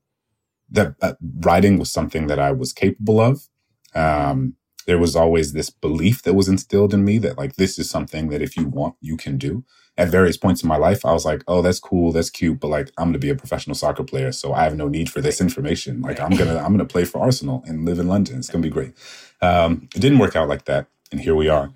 that 0.69 0.95
uh, 1.01 1.13
writing 1.41 1.77
was 1.77 1.91
something 1.91 2.27
that 2.27 2.39
I 2.39 2.51
was 2.51 2.73
capable 2.73 3.19
of. 3.19 3.47
Um, 3.93 4.55
there 4.87 4.99
was 4.99 5.15
always 5.15 5.53
this 5.53 5.69
belief 5.69 6.21
that 6.23 6.35
was 6.35 6.47
instilled 6.47 6.93
in 6.93 7.03
me 7.03 7.17
that 7.19 7.37
like 7.37 7.55
this 7.55 7.79
is 7.79 7.89
something 7.89 8.29
that 8.29 8.41
if 8.41 8.55
you 8.55 8.67
want, 8.67 8.95
you 9.01 9.17
can 9.17 9.37
do. 9.37 9.63
At 9.97 10.09
various 10.09 10.35
points 10.37 10.61
in 10.61 10.67
my 10.67 10.75
life, 10.75 11.05
I 11.05 11.13
was 11.13 11.23
like, 11.23 11.41
"Oh, 11.47 11.61
that's 11.61 11.79
cool, 11.79 12.11
that's 12.11 12.29
cute," 12.29 12.59
but 12.59 12.67
like 12.67 12.91
I'm 12.97 13.05
going 13.05 13.13
to 13.13 13.19
be 13.19 13.29
a 13.29 13.35
professional 13.35 13.75
soccer 13.75 14.03
player, 14.03 14.33
so 14.33 14.53
I 14.53 14.63
have 14.63 14.75
no 14.75 14.89
need 14.89 15.09
for 15.09 15.21
this 15.21 15.39
information. 15.39 16.01
Like 16.01 16.19
I'm 16.19 16.31
gonna 16.31 16.57
I'm 16.57 16.73
gonna 16.73 16.85
play 16.85 17.05
for 17.05 17.21
Arsenal 17.21 17.63
and 17.65 17.85
live 17.85 17.97
in 17.99 18.07
London. 18.09 18.37
It's 18.37 18.49
gonna 18.49 18.61
be 18.61 18.69
great. 18.69 18.93
Um, 19.41 19.87
it 19.95 20.01
didn't 20.01 20.19
work 20.19 20.35
out 20.35 20.49
like 20.49 20.65
that, 20.65 20.87
and 21.11 21.21
here 21.21 21.35
we 21.35 21.47
are. 21.47 21.71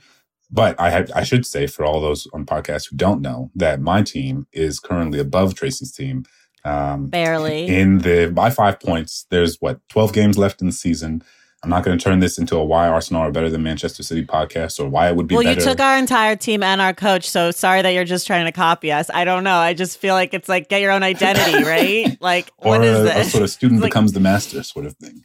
But 0.52 0.80
I 0.80 0.89
had 0.89 1.12
I 1.12 1.24
should 1.24 1.45
say 1.45 1.68
for 1.68 1.86
all 1.86 2.02
those 2.02 2.28
on 2.34 2.45
podcasts 2.45 2.89
who 2.89 2.95
don't 2.95 3.22
know 3.22 3.52
that 3.56 3.80
my 3.82 4.02
team 4.02 4.47
is 4.52 4.80
currently 4.80 5.20
above 5.20 5.54
Tracy's 5.56 5.91
team. 5.91 6.26
Um, 6.66 7.08
Barely. 7.08 7.68
in 7.68 8.00
the 8.00 8.32
by 8.34 8.50
five 8.50 8.80
points. 8.80 9.26
There's 9.30 9.58
what 9.62 9.80
12 9.89 10.12
games 10.12 10.38
left 10.38 10.60
in 10.62 10.68
the 10.68 10.74
season. 10.74 11.24
I'm 11.62 11.70
not 11.70 11.84
going 11.84 11.97
to 11.97 12.02
turn 12.04 12.20
this 12.20 12.38
into 12.38 12.56
a 12.56 12.64
why 12.64 12.88
Arsenal 12.88 13.22
are 13.22 13.32
better 13.32 13.50
than 13.50 13.64
Manchester 13.64 14.02
City 14.02 14.26
podcast 14.26 14.80
or 14.80 14.88
why 14.88 15.10
it 15.10 15.16
would 15.18 15.28
be 15.28 15.36
well, 15.36 15.43
better. 15.43 15.60
you 15.60 15.66
took 15.66 15.82
our 15.82 15.97
entire 15.97 16.38
team 16.38 16.64
and 16.64 16.80
our 16.80 16.93
coach, 16.93 17.30
so 17.30 17.52
sorry 17.52 17.82
that 17.82 17.93
you're 17.93 18.06
just 18.06 18.26
trying 18.28 18.45
to 18.45 18.52
copy 18.54 18.93
us. 18.93 19.10
I 19.14 19.26
don't 19.26 19.43
know. 19.43 19.58
I 19.58 19.74
just 19.74 20.00
feel 20.00 20.16
like 20.16 20.34
it's 20.34 20.47
like 20.47 20.70
get 20.70 20.82
your 20.82 20.91
own 20.91 21.04
identity, 21.04 21.64
right? 21.66 22.18
Like, 22.22 22.50
or 22.58 22.78
what 22.78 22.84
is 22.86 22.97
a, 22.97 23.20
a 23.20 23.24
sort 23.26 23.43
of 23.43 23.50
student 23.58 23.82
Like- 23.82 23.91
becomes 23.91 24.14
the 24.14 24.22
master 24.22 24.64
sort 24.64 24.86
of 24.86 24.95
thing. 24.95 25.22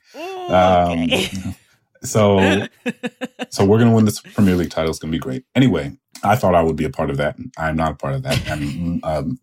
Um, 0.49 1.03
okay. 1.05 1.29
So, 2.05 2.66
so 3.50 3.64
we're 3.64 3.78
to 3.90 3.90
win 3.90 4.05
this 4.05 4.20
Premier 4.20 4.55
League 4.55 4.70
title. 4.70 4.90
It's 4.90 4.98
to 4.98 5.07
be 5.07 5.18
great. 5.18 5.44
Anyway, 5.55 5.96
I 6.22 6.36
thought 6.36 6.55
I 6.55 6.62
would 6.62 6.76
be 6.76 6.84
a 6.84 6.90
part 6.90 7.11
of 7.11 7.16
that. 7.16 7.36
I'm 7.59 7.76
not 7.76 7.92
a 7.92 7.96
part 7.96 8.14
of 8.14 8.22
that. 8.22 8.50
I'm 8.50 9.00
um, 9.02 9.38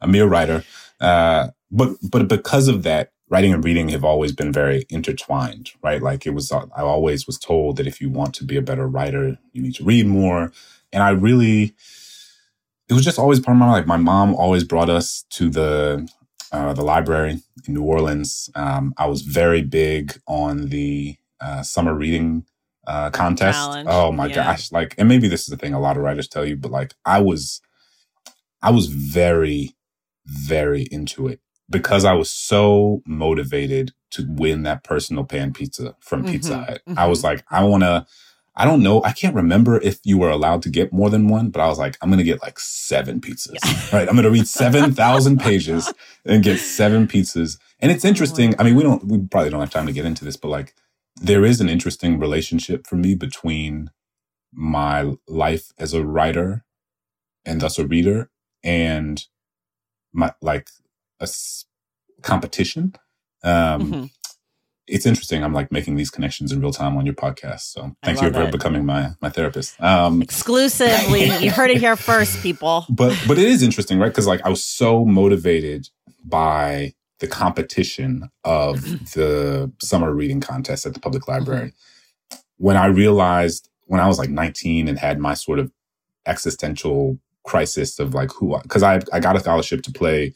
a 0.00 0.08
mere 0.08 0.26
writer. 0.26 0.64
Uh, 1.00 1.48
but, 1.70 1.90
but 2.10 2.28
because 2.28 2.68
of 2.68 2.82
that, 2.84 3.10
writing 3.30 3.54
and 3.54 3.64
reading 3.64 3.88
have 3.88 4.04
always 4.04 4.32
been 4.32 4.52
very 4.52 4.84
intertwined, 4.90 5.70
right? 5.82 6.02
Like 6.02 6.26
it 6.26 6.30
was, 6.30 6.52
I 6.52 6.66
always 6.76 7.26
was 7.26 7.38
told 7.38 7.76
that 7.76 7.86
if 7.86 8.00
you 8.00 8.10
want 8.10 8.34
to 8.34 8.44
be 8.44 8.56
a 8.56 8.62
better 8.62 8.86
writer, 8.86 9.38
you 9.52 9.62
need 9.62 9.74
to 9.76 9.84
read 9.84 10.06
more. 10.06 10.52
And 10.92 11.02
I 11.02 11.10
really, 11.10 11.74
it 12.88 12.92
was 12.92 13.04
just 13.04 13.18
always 13.18 13.40
part 13.40 13.56
of 13.56 13.60
my 13.60 13.70
life. 13.70 13.86
My 13.86 13.96
mom 13.96 14.34
always 14.34 14.62
brought 14.62 14.90
us 14.90 15.24
to 15.30 15.48
the, 15.48 16.08
uh, 16.52 16.74
the 16.74 16.84
library 16.84 17.40
in 17.66 17.74
New 17.74 17.82
Orleans. 17.82 18.50
Um, 18.54 18.92
I 18.98 19.06
was 19.06 19.22
very 19.22 19.62
big 19.62 20.20
on 20.26 20.68
the, 20.68 21.16
uh, 21.44 21.62
summer 21.62 21.94
reading, 21.94 22.44
uh, 22.86 23.10
contest. 23.10 23.58
Challenge, 23.58 23.88
Oh 23.90 24.12
my 24.12 24.26
yeah. 24.26 24.34
gosh. 24.36 24.72
Like, 24.72 24.94
and 24.98 25.08
maybe 25.08 25.28
this 25.28 25.42
is 25.42 25.46
the 25.48 25.56
thing 25.56 25.74
a 25.74 25.80
lot 25.80 25.96
of 25.96 26.02
writers 26.02 26.28
tell 26.28 26.44
you, 26.46 26.56
but 26.56 26.70
like 26.70 26.94
I 27.04 27.20
was, 27.20 27.60
I 28.62 28.70
was 28.70 28.86
very, 28.86 29.76
very 30.26 30.82
into 30.90 31.28
it 31.28 31.40
because 31.68 32.04
I 32.04 32.12
was 32.14 32.30
so 32.30 33.02
motivated 33.06 33.92
to 34.12 34.26
win 34.28 34.62
that 34.62 34.84
personal 34.84 35.24
pan 35.24 35.52
pizza 35.52 35.96
from 36.00 36.24
Pizza 36.24 36.54
Mhm, 36.54 36.66
Hut. 36.66 36.82
I 36.96 37.06
was 37.06 37.20
mhm. 37.20 37.24
like, 37.24 37.44
I 37.50 37.64
want 37.64 37.82
to, 37.82 38.06
I 38.56 38.64
don't 38.64 38.82
know. 38.82 39.02
I 39.02 39.10
can't 39.12 39.34
remember 39.34 39.80
if 39.80 39.98
you 40.04 40.16
were 40.16 40.30
allowed 40.30 40.62
to 40.62 40.70
get 40.70 40.92
more 40.92 41.10
than 41.10 41.26
one, 41.28 41.50
but 41.50 41.60
I 41.60 41.66
was 41.66 41.78
like, 41.78 41.96
I'm 42.00 42.08
going 42.10 42.18
to 42.18 42.24
get 42.24 42.40
like 42.42 42.60
seven 42.60 43.20
pizzas, 43.20 43.58
right? 43.92 44.08
I'm 44.08 44.14
going 44.14 44.24
to 44.24 44.30
read 44.30 44.46
7,000 44.46 45.40
pages 45.40 45.92
and 46.24 46.42
get 46.44 46.58
seven 46.60 47.08
pizzas. 47.08 47.58
And 47.80 47.90
it's 47.90 48.04
interesting. 48.04 48.54
I 48.58 48.62
mean, 48.62 48.76
we 48.76 48.84
don't, 48.84 49.04
we 49.06 49.18
probably 49.18 49.50
don't 49.50 49.60
have 49.60 49.70
time 49.70 49.86
to 49.86 49.92
get 49.92 50.04
into 50.06 50.24
this, 50.24 50.36
but 50.36 50.48
like 50.48 50.74
there 51.24 51.44
is 51.44 51.60
an 51.60 51.68
interesting 51.68 52.18
relationship 52.18 52.86
for 52.86 52.96
me 52.96 53.14
between 53.14 53.90
my 54.52 55.14
life 55.26 55.72
as 55.78 55.92
a 55.94 56.04
writer 56.04 56.64
and 57.44 57.60
thus 57.60 57.78
a 57.78 57.86
reader 57.86 58.30
and 58.62 59.24
my 60.12 60.32
like 60.40 60.68
a 61.20 61.24
s- 61.24 61.64
competition. 62.22 62.94
Um, 63.42 63.80
Mhm. 63.92 64.10
It's 64.86 65.06
interesting. 65.06 65.42
I'm 65.42 65.54
like 65.54 65.72
making 65.72 65.96
these 65.96 66.10
connections 66.10 66.52
in 66.52 66.60
real 66.60 66.70
time 66.70 66.94
on 66.98 67.06
your 67.06 67.14
podcast. 67.14 67.60
So 67.72 67.96
thank 68.02 68.20
you 68.20 68.30
for 68.30 68.42
it. 68.42 68.52
becoming 68.52 68.84
my 68.84 69.12
my 69.22 69.30
therapist. 69.30 69.80
Um, 69.80 70.20
Exclusively, 70.20 71.24
you 71.42 71.50
heard 71.50 71.70
it 71.70 71.78
here 71.78 71.96
first, 71.96 72.42
people. 72.42 72.84
but 72.90 73.18
but 73.26 73.38
it 73.38 73.48
is 73.48 73.62
interesting, 73.62 73.98
right? 73.98 74.10
Because 74.10 74.26
like 74.26 74.42
I 74.44 74.50
was 74.50 74.62
so 74.62 75.06
motivated 75.06 75.88
by 76.22 76.92
the 77.20 77.28
competition 77.28 78.30
of 78.44 78.82
the 79.14 79.72
summer 79.80 80.14
reading 80.14 80.40
contest 80.40 80.86
at 80.86 80.94
the 80.94 81.00
public 81.00 81.28
library. 81.28 81.72
When 82.58 82.76
I 82.76 82.86
realized 82.86 83.68
when 83.86 84.00
I 84.00 84.08
was 84.08 84.18
like 84.18 84.30
19 84.30 84.88
and 84.88 84.98
had 84.98 85.18
my 85.20 85.34
sort 85.34 85.58
of 85.58 85.70
existential 86.26 87.18
crisis 87.44 87.98
of 87.98 88.14
like 88.14 88.30
who 88.32 88.58
because 88.62 88.82
I 88.82 89.00
I 89.12 89.20
got 89.20 89.36
a 89.36 89.40
scholarship 89.40 89.82
to 89.82 89.92
play 89.92 90.34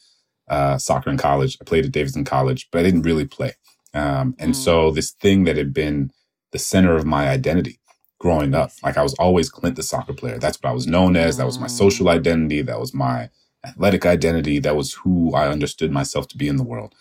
uh, 0.48 0.78
soccer 0.78 1.10
in 1.10 1.16
college. 1.16 1.56
I 1.60 1.64
played 1.64 1.86
at 1.86 1.92
Davidson 1.92 2.24
College, 2.24 2.68
but 2.70 2.80
I 2.80 2.82
didn't 2.82 3.02
really 3.02 3.24
play. 3.26 3.54
Um, 3.94 4.34
and 4.38 4.52
Mm. 4.52 4.56
so 4.56 4.90
this 4.90 5.10
thing 5.12 5.44
that 5.44 5.56
had 5.56 5.72
been 5.72 6.12
the 6.52 6.58
center 6.58 6.96
of 6.96 7.04
my 7.04 7.28
identity 7.28 7.80
growing 8.20 8.54
up, 8.54 8.70
like 8.84 8.96
I 8.96 9.02
was 9.02 9.14
always 9.14 9.48
Clint 9.50 9.76
the 9.76 9.82
soccer 9.82 10.12
player. 10.12 10.38
That's 10.38 10.58
what 10.62 10.70
I 10.70 10.72
was 10.72 10.86
known 10.86 11.16
as. 11.16 11.36
That 11.36 11.46
was 11.46 11.58
my 11.58 11.66
Mm. 11.66 11.70
social 11.70 12.08
identity. 12.08 12.62
That 12.62 12.80
was 12.80 12.94
my 12.94 13.30
athletic 13.68 14.06
identity. 14.06 14.58
That 14.58 14.76
was 14.76 14.94
who 14.94 15.34
I 15.34 15.48
understood 15.48 15.92
myself 15.92 16.28
to 16.28 16.36
be 16.36 16.48
in 16.48 16.56
the 16.56 16.64
world. 16.64 16.94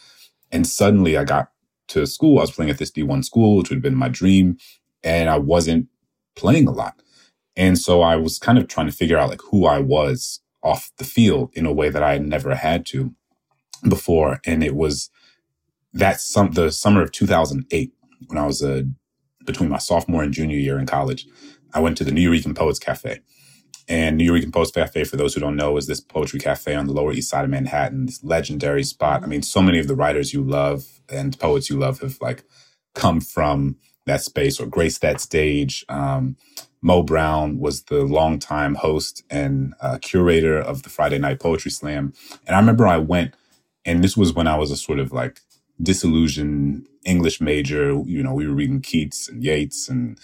And 0.51 0.65
suddenly 0.65 1.18
I 1.18 1.24
got 1.24 1.51
to 1.89 2.05
school. 2.05 2.39
I 2.39 2.41
was 2.41 2.51
playing 2.51 2.72
at 2.72 2.78
this 2.78 2.91
D1 2.91 3.26
school, 3.26 3.57
which 3.57 3.70
would 3.70 3.78
have 3.78 3.84
been 3.84 3.95
my 3.95 4.09
dream. 4.09 4.57
And 5.03 5.30
I 5.30 5.38
wasn't 5.38 5.88
playing 6.36 6.68
a 6.68 6.72
lot. 6.72 7.01
And 7.55 7.78
so 7.78 8.01
I 8.01 8.15
was 8.15 8.38
kind 8.38 8.57
of 8.57 8.68
trying 8.68 8.88
to 8.88 8.91
figure 8.91 9.18
out 9.18 9.30
like 9.30 9.41
who 9.41 9.65
I 9.65 9.80
was 9.80 10.41
off 10.63 10.91
the 10.97 11.03
field 11.03 11.51
in 11.53 11.65
a 11.65 11.74
way 11.74 11.89
that 11.89 12.03
I 12.03 12.13
had 12.13 12.26
never 12.26 12.55
had 12.55 12.86
to 12.88 13.13
before. 13.88 14.39
And 14.45 14.63
it 14.63 14.76
was 14.76 15.09
that 15.93 16.22
some 16.22 16.51
the 16.51 16.72
summer 16.72 17.01
of 17.01 17.11
2008 17.11 17.91
when 18.28 18.38
I 18.38 18.45
was 18.45 18.61
uh, 18.61 18.84
between 19.45 19.70
my 19.70 19.78
sophomore 19.78 20.24
and 20.24 20.34
junior 20.34 20.57
year 20.57 20.78
in 20.78 20.86
college. 20.86 21.26
I 21.74 21.80
went 21.80 21.97
to 21.97 22.03
the 22.03 22.11
Nuyorican 22.11 22.55
Poets 22.55 22.80
Cafe. 22.80 23.22
And 23.88 24.19
Nuyorican 24.19 24.51
Poets 24.51 24.71
Cafe, 24.71 25.05
for 25.05 25.15
those 25.15 25.33
who 25.33 25.39
don't 25.39 25.55
know, 25.55 25.77
is 25.77 25.88
this 25.88 26.01
poetry 26.01 26.39
cafe 26.39 26.75
on 26.75 26.88
the 26.88 26.93
Lower 26.93 27.13
East 27.13 27.29
Side 27.29 27.45
of 27.45 27.51
Manhattan, 27.51 28.05
this 28.07 28.23
legendary 28.23 28.83
spot. 28.83 29.23
I 29.23 29.27
mean, 29.27 29.41
so 29.41 29.61
many 29.61 29.79
of 29.79 29.88
the 29.88 29.95
writers 29.95 30.33
you 30.33 30.43
love 30.43 31.01
and 31.09 31.39
poets 31.39 31.69
you 31.69 31.79
love 31.79 31.99
have 32.01 32.17
like 32.21 32.43
come 32.95 33.21
from 33.21 33.77
that 34.05 34.21
space 34.21 34.59
or 34.59 34.65
grace 34.65 34.97
that 34.99 35.21
stage. 35.21 35.85
Um, 35.89 36.35
Mo 36.81 37.01
Brown 37.03 37.59
was 37.59 37.83
the 37.83 38.03
longtime 38.03 38.75
host 38.75 39.23
and 39.29 39.73
uh, 39.81 39.97
curator 40.01 40.59
of 40.59 40.83
the 40.83 40.89
Friday 40.89 41.17
Night 41.17 41.39
Poetry 41.39 41.71
Slam. 41.71 42.13
And 42.45 42.55
I 42.55 42.59
remember 42.59 42.88
I 42.88 42.97
went, 42.97 43.35
and 43.85 44.03
this 44.03 44.17
was 44.17 44.33
when 44.33 44.47
I 44.47 44.57
was 44.57 44.71
a 44.71 44.77
sort 44.77 44.99
of 44.99 45.13
like 45.13 45.41
disillusioned 45.81 46.88
English 47.05 47.41
major. 47.41 48.01
You 48.05 48.23
know, 48.23 48.33
we 48.33 48.47
were 48.47 48.53
reading 48.53 48.81
Keats 48.81 49.29
and 49.29 49.43
Yeats 49.43 49.89
and 49.89 50.19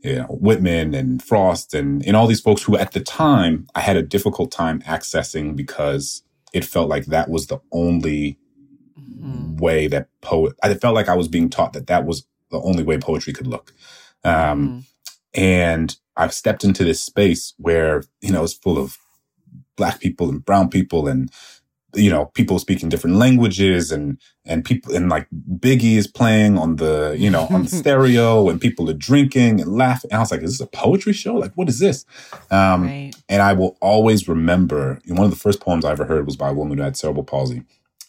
you 0.00 0.16
know, 0.16 0.26
Whitman 0.26 0.94
and 0.94 1.22
Frost 1.22 1.74
and, 1.74 2.04
and 2.06 2.16
all 2.16 2.26
these 2.26 2.40
folks 2.40 2.62
who 2.62 2.76
at 2.76 2.92
the 2.92 3.00
time 3.00 3.66
I 3.74 3.80
had 3.80 3.96
a 3.96 4.02
difficult 4.02 4.52
time 4.52 4.80
accessing 4.82 5.56
because 5.56 6.22
it 6.52 6.64
felt 6.64 6.88
like 6.88 7.06
that 7.06 7.28
was 7.28 7.48
the 7.48 7.58
only 7.72 8.38
mm-hmm. 8.98 9.56
way 9.56 9.88
that 9.88 10.08
poet, 10.20 10.54
I 10.62 10.72
felt 10.74 10.94
like 10.94 11.08
I 11.08 11.16
was 11.16 11.28
being 11.28 11.50
taught 11.50 11.72
that 11.72 11.88
that 11.88 12.06
was 12.06 12.26
the 12.50 12.60
only 12.60 12.82
way 12.82 12.98
poetry 12.98 13.32
could 13.32 13.46
look. 13.46 13.74
Um, 14.24 14.32
mm-hmm. 14.34 15.40
and 15.40 15.96
I've 16.16 16.34
stepped 16.34 16.64
into 16.64 16.84
this 16.84 17.02
space 17.02 17.54
where, 17.58 18.02
you 18.20 18.32
know, 18.32 18.44
it's 18.44 18.54
full 18.54 18.78
of 18.78 18.98
black 19.76 20.00
people 20.00 20.28
and 20.28 20.44
brown 20.44 20.68
people 20.68 21.06
and 21.06 21.30
you 21.98 22.10
know, 22.10 22.26
people 22.26 22.58
speaking 22.58 22.88
different 22.88 23.16
languages 23.16 23.90
and, 23.92 24.18
and 24.44 24.64
people, 24.64 24.94
and 24.94 25.08
like 25.08 25.26
Biggie 25.58 25.96
is 25.96 26.06
playing 26.06 26.56
on 26.56 26.76
the, 26.76 27.16
you 27.18 27.28
know, 27.28 27.46
on 27.50 27.64
the 27.64 27.68
stereo 27.76 28.48
and 28.48 28.60
people 28.60 28.88
are 28.88 28.94
drinking 28.94 29.60
and 29.60 29.76
laughing. 29.76 30.10
And 30.10 30.18
I 30.18 30.20
was 30.20 30.30
like, 30.30 30.42
is 30.42 30.58
this 30.58 30.66
a 30.66 30.70
poetry 30.70 31.12
show? 31.12 31.34
Like, 31.34 31.52
what 31.54 31.68
is 31.68 31.78
this? 31.78 32.04
Um, 32.50 32.84
right. 32.84 33.12
and 33.28 33.42
I 33.42 33.52
will 33.52 33.76
always 33.80 34.28
remember 34.28 35.00
one 35.08 35.24
of 35.24 35.30
the 35.30 35.36
first 35.36 35.60
poems 35.60 35.84
I 35.84 35.92
ever 35.92 36.04
heard 36.04 36.26
was 36.26 36.36
by 36.36 36.50
a 36.50 36.54
woman 36.54 36.78
who 36.78 36.84
had 36.84 36.96
cerebral 36.96 37.24
palsy. 37.24 37.64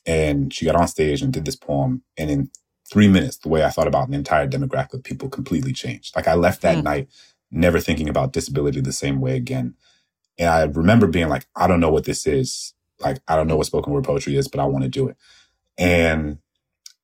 And 0.05 0.53
she 0.53 0.65
got 0.65 0.75
on 0.75 0.87
stage 0.87 1.21
and 1.21 1.33
did 1.33 1.45
this 1.45 1.55
poem. 1.55 2.03
And 2.17 2.29
in 2.29 2.51
three 2.89 3.07
minutes, 3.07 3.37
the 3.37 3.49
way 3.49 3.63
I 3.63 3.69
thought 3.69 3.87
about 3.87 4.07
an 4.07 4.13
entire 4.13 4.47
demographic 4.47 4.93
of 4.93 5.03
people 5.03 5.29
completely 5.29 5.73
changed. 5.73 6.15
Like 6.15 6.27
I 6.27 6.35
left 6.35 6.61
that 6.61 6.77
mm. 6.77 6.83
night 6.83 7.09
never 7.51 7.79
thinking 7.79 8.09
about 8.09 8.33
disability 8.33 8.81
the 8.81 8.93
same 8.93 9.21
way 9.21 9.35
again. 9.35 9.75
And 10.37 10.49
I 10.49 10.63
remember 10.63 11.07
being 11.07 11.29
like, 11.29 11.47
I 11.55 11.67
don't 11.67 11.79
know 11.79 11.91
what 11.91 12.05
this 12.05 12.25
is 12.25 12.73
like, 12.99 13.19
I 13.27 13.35
don't 13.35 13.47
know 13.47 13.55
what 13.55 13.67
spoken 13.67 13.93
word 13.93 14.03
poetry 14.03 14.35
is, 14.35 14.47
but 14.47 14.59
I 14.59 14.65
want 14.65 14.83
to 14.83 14.89
do 14.89 15.07
it. 15.07 15.17
And 15.77 16.39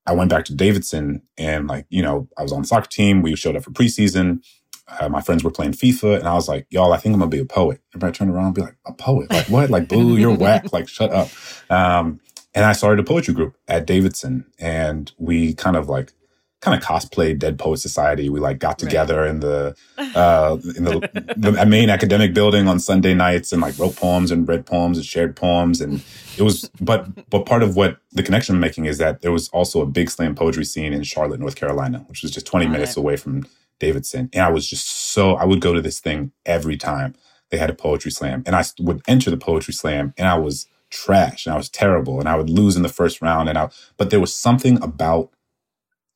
I 0.06 0.12
went 0.12 0.30
back 0.30 0.44
to 0.46 0.54
Davidson 0.54 1.22
and 1.36 1.66
like, 1.66 1.86
you 1.88 2.02
know, 2.02 2.28
I 2.38 2.42
was 2.42 2.52
on 2.52 2.62
the 2.62 2.68
soccer 2.68 2.88
team. 2.88 3.22
We 3.22 3.34
showed 3.34 3.56
up 3.56 3.64
for 3.64 3.70
preseason. 3.70 4.44
Uh, 4.88 5.08
my 5.08 5.20
friends 5.20 5.42
were 5.42 5.50
playing 5.50 5.72
FIFA 5.72 6.18
and 6.18 6.28
I 6.28 6.34
was 6.34 6.48
like, 6.48 6.66
y'all, 6.70 6.92
I 6.92 6.98
think 6.98 7.14
I'm 7.14 7.18
gonna 7.18 7.30
be 7.30 7.40
a 7.40 7.44
poet. 7.44 7.80
Everybody 7.92 8.16
turned 8.16 8.30
around 8.30 8.46
and 8.46 8.54
be 8.54 8.60
like, 8.60 8.76
a 8.86 8.92
poet? 8.92 9.30
Like 9.32 9.48
what? 9.48 9.68
Like, 9.68 9.88
boo, 9.88 10.16
you're 10.16 10.34
whack. 10.36 10.72
Like, 10.72 10.88
shut 10.88 11.10
up. 11.12 11.28
Um, 11.70 12.20
and 12.54 12.64
I 12.64 12.72
started 12.72 13.00
a 13.00 13.08
poetry 13.08 13.34
group 13.34 13.56
at 13.66 13.86
Davidson 13.86 14.46
and 14.58 15.10
we 15.18 15.54
kind 15.54 15.76
of 15.76 15.88
like 15.88 16.12
kind 16.60 16.76
of 16.76 16.86
cosplayed 16.86 17.38
Dead 17.38 17.58
Poet 17.58 17.78
Society. 17.78 18.28
We 18.28 18.40
like 18.40 18.58
got 18.58 18.78
together 18.78 19.20
right. 19.20 19.30
in 19.30 19.40
the 19.40 19.76
uh 19.98 20.56
in 20.76 20.84
the, 20.84 21.34
the 21.36 21.66
main 21.66 21.90
academic 21.90 22.34
building 22.34 22.66
on 22.68 22.80
Sunday 22.80 23.14
nights 23.14 23.52
and 23.52 23.60
like 23.60 23.78
wrote 23.78 23.96
poems 23.96 24.30
and 24.30 24.48
read 24.48 24.66
poems 24.66 24.96
and 24.96 25.06
shared 25.06 25.36
poems 25.36 25.80
and 25.80 26.02
it 26.36 26.42
was 26.42 26.70
but 26.80 27.28
but 27.28 27.46
part 27.46 27.62
of 27.62 27.76
what 27.76 27.98
the 28.12 28.22
connection 28.22 28.54
I'm 28.54 28.60
making 28.60 28.86
is 28.86 28.98
that 28.98 29.20
there 29.20 29.32
was 29.32 29.48
also 29.50 29.80
a 29.80 29.86
big 29.86 30.10
slam 30.10 30.34
poetry 30.34 30.64
scene 30.64 30.92
in 30.92 31.02
Charlotte, 31.02 31.40
North 31.40 31.56
Carolina, 31.56 32.04
which 32.08 32.22
was 32.22 32.30
just 32.30 32.46
20 32.46 32.66
Got 32.66 32.72
minutes 32.72 32.96
away 32.96 33.16
from 33.16 33.46
Davidson. 33.78 34.30
And 34.32 34.42
I 34.42 34.50
was 34.50 34.68
just 34.68 34.88
so 34.88 35.34
I 35.34 35.44
would 35.44 35.60
go 35.60 35.72
to 35.72 35.80
this 35.80 36.00
thing 36.00 36.32
every 36.44 36.76
time 36.76 37.14
they 37.50 37.58
had 37.58 37.70
a 37.70 37.74
poetry 37.74 38.10
slam. 38.10 38.42
And 38.46 38.56
I 38.56 38.64
would 38.80 39.02
enter 39.06 39.30
the 39.30 39.36
poetry 39.36 39.74
slam 39.74 40.14
and 40.16 40.26
I 40.26 40.38
was 40.38 40.66
trash 40.90 41.46
and 41.46 41.52
I 41.52 41.56
was 41.56 41.68
terrible 41.68 42.20
and 42.20 42.28
I 42.28 42.36
would 42.36 42.48
lose 42.48 42.76
in 42.76 42.82
the 42.82 42.88
first 42.88 43.20
round 43.20 43.48
and 43.48 43.58
I 43.58 43.68
but 43.96 44.10
there 44.10 44.20
was 44.20 44.34
something 44.34 44.80
about 44.82 45.30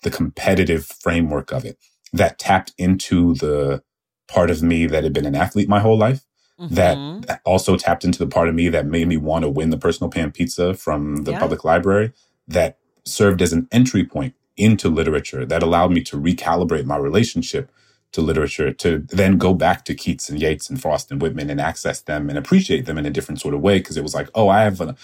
the 0.03 0.11
competitive 0.11 0.87
framework 0.87 1.53
of 1.53 1.65
it 1.65 1.79
that 2.13 2.39
tapped 2.39 2.73
into 2.79 3.35
the 3.35 3.83
part 4.29 4.51
of 4.51 4.63
me 4.63 4.87
that 4.87 5.05
had 5.05 5.13
been 5.13 5.27
an 5.27 5.35
athlete 5.35 5.69
my 5.69 5.81
whole 5.81 5.99
life. 5.99 6.25
Mm-hmm. 6.59 6.75
That 6.75 7.41
also 7.45 7.77
tapped 7.77 8.05
into 8.05 8.19
the 8.19 8.27
part 8.27 8.49
of 8.49 8.55
me 8.55 8.69
that 8.69 8.85
made 8.85 9.09
me 9.09 9.17
want 9.17 9.45
to 9.45 9.49
win 9.49 9.71
the 9.71 9.79
personal 9.79 10.11
pan 10.11 10.31
pizza 10.31 10.75
from 10.75 11.25
the 11.25 11.33
yeah. 11.33 11.39
public 11.39 11.65
library. 11.65 12.13
That 12.47 12.79
served 13.05 13.41
as 13.41 13.53
an 13.53 13.67
entry 13.73 14.05
point 14.05 14.35
into 14.57 14.91
literature 14.91 15.47
that 15.47 15.63
allowed 15.63 15.91
me 15.91 16.03
to 16.03 16.21
recalibrate 16.21 16.85
my 16.85 16.97
relationship 16.97 17.73
to 18.13 18.21
literature 18.21 18.73
to 18.73 18.99
then 18.99 19.39
go 19.39 19.55
back 19.55 19.85
to 19.85 19.95
Keats 19.95 20.29
and 20.29 20.41
Yeats 20.41 20.69
and 20.69 20.81
Frost 20.81 21.11
and 21.11 21.23
Whitman 21.23 21.49
and 21.49 21.61
access 21.61 22.01
them 22.01 22.29
and 22.29 22.37
appreciate 22.37 22.85
them 22.85 22.99
in 22.99 23.07
a 23.07 23.11
different 23.11 23.41
sort 23.41 23.55
of 23.55 23.61
way 23.61 23.79
because 23.79 23.97
it 23.97 24.03
was 24.03 24.15
like, 24.15 24.29
oh, 24.35 24.49
I 24.49 24.63
have 24.63 24.81
a, 24.81 24.97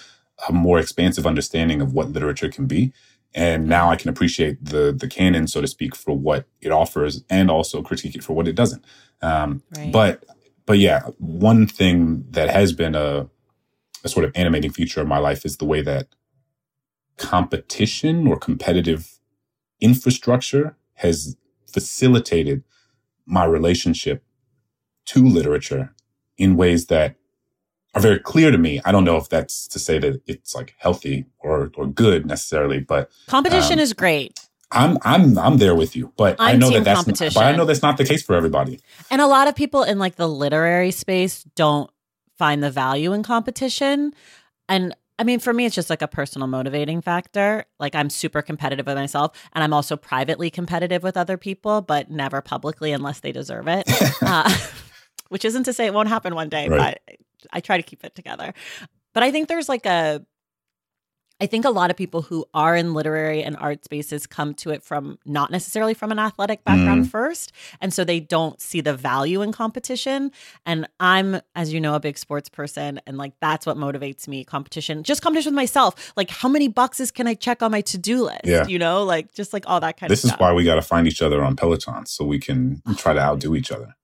a, 0.49 0.53
more 0.53 0.79
expansive 0.79 1.27
understanding 1.27 1.81
of 1.81 1.93
what 1.95 2.11
literature 2.11 2.49
can 2.49 2.67
be. 2.67 2.93
And 3.37 3.69
now 3.69 3.91
I 3.91 3.97
can 3.97 4.09
appreciate 4.09 4.65
the 4.65 4.93
the 4.93 5.07
canon, 5.07 5.47
so 5.47 5.61
to 5.61 5.69
speak, 5.69 5.95
for 5.95 6.17
what 6.17 6.47
it 6.61 6.73
offers, 6.73 7.23
and 7.31 7.51
also 7.51 7.83
critique 7.83 8.17
it 8.17 8.25
for 8.25 8.33
what 8.33 8.49
it 8.49 8.55
doesn't. 8.55 8.83
Um, 9.23 9.63
right. 9.77 9.93
But 9.93 10.25
but 10.65 10.79
yeah, 10.79 11.03
one 11.19 11.67
thing 11.67 12.25
that 12.31 12.49
has 12.49 12.73
been 12.73 12.95
a 12.95 13.29
a 14.05 14.09
sort 14.09 14.25
of 14.25 14.33
animating 14.35 14.73
feature 14.73 15.03
of 15.03 15.07
my 15.07 15.19
life 15.19 15.45
is 15.45 15.59
the 15.59 15.67
way 15.67 15.83
that 15.83 16.09
competition 17.19 18.27
or 18.27 18.39
competitive 18.39 19.19
infrastructure 19.81 20.77
has 20.95 21.37
facilitated 21.67 22.63
my 23.27 23.45
relationship 23.45 24.25
to 25.05 25.27
literature 25.27 25.95
in 26.39 26.57
ways 26.57 26.87
that 26.87 27.17
are 27.97 28.01
very 28.01 28.19
clear 28.19 28.51
to 28.51 28.59
me. 28.59 28.81
I 28.85 28.93
don't 28.93 29.05
know 29.05 29.17
if 29.17 29.29
that's 29.31 29.67
to 29.69 29.79
say 29.79 29.99
that 29.99 30.21
it's 30.27 30.55
like 30.55 30.75
healthy 30.79 31.25
or 31.39 31.73
or 31.77 31.87
good 31.87 32.27
necessarily, 32.27 32.81
but 32.81 33.11
competition 33.27 33.79
um, 33.79 33.83
is 33.83 33.95
great. 33.95 34.39
I'm 34.71 34.99
I'm 35.03 35.39
I'm 35.39 35.57
there 35.57 35.75
with 35.75 35.97
you, 35.97 36.13
but 36.17 36.37
I'm 36.39 36.57
i 36.57 36.59
know 36.59 36.71
that 36.71 36.85
that's 36.85 37.07
not, 37.07 37.35
but 37.35 37.45
I 37.45 37.57
know 37.57 37.65
that's 37.65 37.83
not 37.83 37.97
the 37.97 38.05
case 38.05 38.23
for 38.23 38.35
everybody. 38.35 38.81
And 39.11 39.23
a 39.23 39.27
lot 39.27 39.49
of 39.49 39.57
people 39.57 39.83
in 39.83 39.99
like 39.99 40.17
the 40.17 40.29
literary 40.29 40.91
space 40.91 41.45
don't 41.55 41.91
find 42.37 42.63
the 42.63 42.71
value 42.71 43.15
in 43.15 43.23
competition. 43.23 44.13
And 44.69 44.95
I 45.19 45.25
mean, 45.25 45.39
for 45.39 45.55
me, 45.55 45.65
it's 45.65 45.75
just 45.75 45.89
like 45.89 46.03
a 46.03 46.09
personal 46.09 46.49
motivating 46.49 47.01
factor. 47.01 47.65
Like 47.81 47.95
I'm 47.95 48.11
super 48.11 48.43
competitive 48.43 48.87
with 48.87 48.97
myself, 48.97 49.33
and 49.55 49.65
I'm 49.65 49.73
also 49.73 49.97
privately 49.97 50.51
competitive 50.51 51.03
with 51.03 51.17
other 51.17 51.39
people, 51.39 51.81
but 51.81 52.11
never 52.11 52.43
publicly 52.43 52.93
unless 52.93 53.21
they 53.21 53.33
deserve 53.33 53.69
it. 53.69 53.85
uh, 54.23 54.55
which 55.29 55.45
isn't 55.45 55.65
to 55.65 55.73
say 55.73 55.87
it 55.87 55.95
won't 55.95 56.09
happen 56.09 56.35
one 56.35 56.49
day, 56.49 56.69
right. 56.69 56.99
but 57.09 57.17
I 57.53 57.61
try 57.61 57.77
to 57.77 57.83
keep 57.83 58.05
it 58.05 58.15
together. 58.15 58.55
But 59.15 59.23
I 59.23 59.31
think 59.31 59.49
there's 59.49 59.69
like 59.69 59.87
a 59.87 60.25
I 61.41 61.47
think 61.47 61.67
a 61.67 61.71
lot 61.71 61.91
of 61.91 61.97
people 61.97 62.23
who 62.23 62.47
are 62.55 62.75
in 62.75 62.95
literary 62.95 63.43
and 63.43 63.57
art 63.59 63.85
spaces 63.85 64.27
come 64.27 64.55
to 64.55 64.71
it 64.71 64.83
from 64.83 65.19
not 65.27 65.51
necessarily 65.51 65.93
from 65.93 66.11
an 66.11 66.19
athletic 66.19 66.65
background 66.65 67.05
mm. 67.05 67.11
first. 67.11 67.53
And 67.81 67.93
so 67.93 68.05
they 68.05 68.21
don't 68.21 68.59
see 68.61 68.81
the 68.81 68.95
value 68.95 69.43
in 69.43 69.53
competition. 69.53 70.33
And 70.65 70.89
I'm, 70.99 71.41
as 71.55 71.75
you 71.75 71.81
know, 71.81 71.95
a 71.95 72.01
big 72.01 72.17
sports 72.17 72.49
person. 72.49 73.03
And 73.07 73.19
like 73.19 73.35
that's 73.41 73.67
what 73.67 73.77
motivates 73.77 74.27
me 74.27 74.45
competition, 74.45 75.03
just 75.03 75.21
competition 75.21 75.53
with 75.53 75.57
myself. 75.57 76.13
Like, 76.17 76.31
how 76.31 76.49
many 76.49 76.69
boxes 76.69 77.11
can 77.11 77.27
I 77.27 77.35
check 77.35 77.63
on 77.63 77.71
my 77.71 77.83
to 77.83 77.99
do 77.99 78.25
list? 78.25 78.47
Yeah. 78.47 78.67
You 78.67 78.79
know, 78.79 79.05
like 79.05 79.35
just 79.35 79.53
like 79.53 79.69
all 79.69 79.81
that 79.81 80.01
kind 80.01 80.09
this 80.11 80.25
of 80.25 80.31
stuff. 80.31 80.39
This 80.39 80.47
is 80.47 80.51
why 80.51 80.55
we 80.55 80.65
got 80.65 80.77
to 80.77 80.83
find 80.83 81.07
each 81.07 81.21
other 81.21 81.45
on 81.45 81.55
Peloton 81.55 82.07
so 82.07 82.25
we 82.25 82.39
can 82.39 82.81
try 82.97 83.13
to 83.13 83.21
outdo 83.21 83.55
each 83.55 83.71
other. 83.71 83.95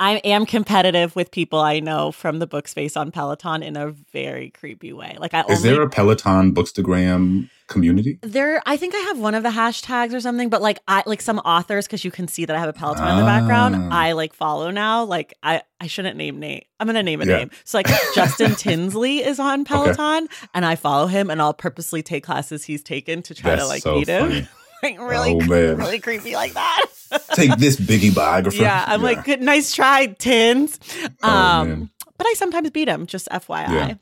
I 0.00 0.16
am 0.18 0.44
competitive 0.44 1.14
with 1.14 1.30
people 1.30 1.60
I 1.60 1.80
know 1.80 2.10
from 2.10 2.40
the 2.40 2.46
book 2.46 2.66
space 2.66 2.96
on 2.96 3.12
Peloton 3.12 3.62
in 3.62 3.76
a 3.76 3.90
very 4.12 4.50
creepy 4.50 4.92
way. 4.92 5.16
Like, 5.18 5.34
I 5.34 5.42
is 5.42 5.58
only, 5.58 5.70
there 5.70 5.82
a 5.82 5.88
Peloton 5.88 6.52
Bookstagram 6.52 7.48
community? 7.68 8.18
There, 8.22 8.60
I 8.66 8.76
think 8.76 8.94
I 8.94 8.98
have 8.98 9.18
one 9.18 9.34
of 9.34 9.42
the 9.42 9.50
hashtags 9.50 10.12
or 10.12 10.20
something. 10.20 10.48
But 10.48 10.62
like, 10.62 10.80
I 10.88 11.02
like 11.06 11.22
some 11.22 11.38
authors 11.40 11.86
because 11.86 12.04
you 12.04 12.10
can 12.10 12.26
see 12.26 12.44
that 12.44 12.54
I 12.54 12.58
have 12.58 12.68
a 12.68 12.72
Peloton 12.72 13.04
ah. 13.04 13.12
in 13.12 13.18
the 13.18 13.24
background. 13.24 13.76
Ah. 13.76 13.88
I 13.92 14.12
like 14.12 14.34
follow 14.34 14.70
now. 14.70 15.04
Like, 15.04 15.34
I 15.42 15.62
I 15.80 15.86
shouldn't 15.86 16.16
name 16.16 16.40
Nate. 16.40 16.66
I'm 16.80 16.86
gonna 16.86 17.02
name 17.02 17.20
a 17.20 17.26
yeah. 17.26 17.36
name. 17.38 17.50
So 17.64 17.78
like, 17.78 17.86
Justin 18.14 18.54
Tinsley 18.56 19.18
is 19.18 19.38
on 19.38 19.64
Peloton, 19.64 20.24
okay. 20.24 20.46
and 20.54 20.64
I 20.64 20.74
follow 20.76 21.06
him, 21.06 21.30
and 21.30 21.40
I'll 21.40 21.54
purposely 21.54 22.02
take 22.02 22.24
classes 22.24 22.64
he's 22.64 22.82
taken 22.82 23.22
to 23.22 23.34
try 23.34 23.50
That's 23.50 23.62
to 23.62 23.68
like 23.68 23.82
so 23.82 23.98
beat 23.98 24.08
him. 24.08 24.48
like 24.82 24.98
really, 24.98 25.34
oh, 25.34 25.74
really 25.76 26.00
creepy 26.00 26.34
like 26.34 26.54
that. 26.54 26.86
Take 27.34 27.56
this 27.58 27.76
biggie 27.76 28.14
biographer. 28.14 28.62
Yeah, 28.62 28.84
I'm 28.86 29.00
yeah. 29.00 29.06
like, 29.06 29.24
good, 29.24 29.40
nice 29.42 29.74
try, 29.74 30.06
Tins. 30.06 30.78
Oh, 31.22 31.30
um, 31.30 31.90
oh, 32.06 32.06
but 32.16 32.26
I 32.26 32.34
sometimes 32.34 32.70
beat 32.70 32.88
him, 32.88 33.06
just 33.06 33.28
FYI. 33.28 33.68
Yeah. 33.68 33.94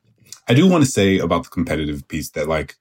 I 0.48 0.54
do 0.54 0.68
want 0.68 0.84
to 0.84 0.90
say 0.90 1.18
about 1.18 1.44
the 1.44 1.50
competitive 1.50 2.06
piece 2.08 2.30
that, 2.30 2.48
like, 2.48 2.76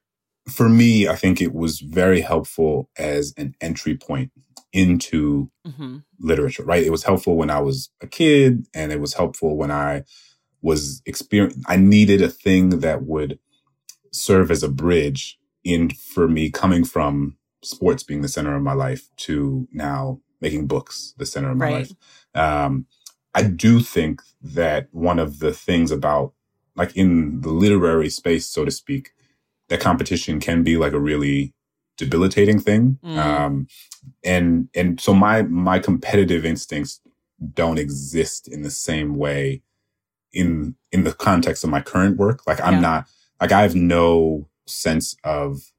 for 0.49 0.67
me, 0.67 1.07
I 1.07 1.15
think 1.15 1.41
it 1.41 1.53
was 1.53 1.80
very 1.80 2.22
helpful 2.22 2.89
as 2.97 3.34
an 3.38 3.55
entry 3.61 3.95
point 3.95 4.32
into 4.74 5.49
mm-hmm. 5.65 5.97
literature, 6.19 6.63
right? 6.63 6.84
It 6.84 6.91
was 6.91 7.03
helpful 7.03 7.36
when 7.36 7.49
I 7.49 7.59
was 7.59 7.89
a 8.01 8.07
kid, 8.07 8.67
and 8.74 8.91
it 8.91 8.99
was 8.99 9.13
helpful 9.13 9.57
when 9.57 9.72
I 9.72 10.03
was 10.61 11.01
experience. 11.05 11.63
I 11.67 11.76
needed 11.76 12.22
a 12.22 12.30
thing 12.30 12.80
that 12.80 13.03
would 13.03 13.39
serve 14.11 14.51
as 14.51 14.63
a 14.63 14.69
bridge 14.69 15.38
in 15.63 15.89
for 15.89 16.28
me 16.28 16.49
coming 16.49 16.84
from 16.84 17.38
sports 17.64 18.03
being 18.03 18.22
the 18.22 18.28
center 18.28 18.55
of 18.55 18.64
my 18.64 18.74
life 18.74 19.09
to 19.18 19.68
now 19.72 20.20
making 20.39 20.68
books 20.68 21.14
the 21.18 21.26
center 21.26 21.51
of 21.51 21.57
my 21.57 21.66
right. 21.66 21.74
life. 21.74 21.91
Um, 22.34 22.86
I 23.34 23.43
do 23.43 23.80
think 23.80 24.22
that 24.41 24.88
one 24.91 25.20
of 25.20 25.39
the 25.39 25.53
things 25.53 25.91
about 25.91 26.34
like 26.76 26.95
in 26.95 27.41
the 27.41 27.49
literary 27.49 28.09
space, 28.09 28.47
so 28.47 28.66
to 28.66 28.72
speak, 28.72 29.12
that 29.70 29.80
competition 29.80 30.39
can 30.39 30.64
be 30.64 30.78
like 30.78 30.93
a 30.93 30.99
really 30.99 31.53
debilitating 31.97 32.59
thing. 32.59 32.97
Mm. 33.03 33.18
Um, 33.18 33.68
and 34.24 34.70
and 34.74 34.99
so 34.99 35.14
my 35.14 35.43
my 35.43 35.80
competitive 35.80 36.45
instincts 36.45 36.99
don't 37.53 37.78
exist 37.78 38.47
in 38.47 38.64
the 38.64 38.72
same 38.72 39.16
way 39.16 39.62
in 40.34 40.76
in 40.91 41.03
the 41.03 41.14
context 41.14 41.64
of 41.64 41.70
my 41.70 41.82
current 41.82 42.18
work. 42.18 42.45
Like 42.47 42.62
I'm 42.62 42.76
Yeah. 42.76 42.80
not 42.80 43.07
like 43.39 43.51
I 43.51 43.62
have 43.62 43.76
no 43.76 44.47
sense 44.68 45.16
of 45.24 45.72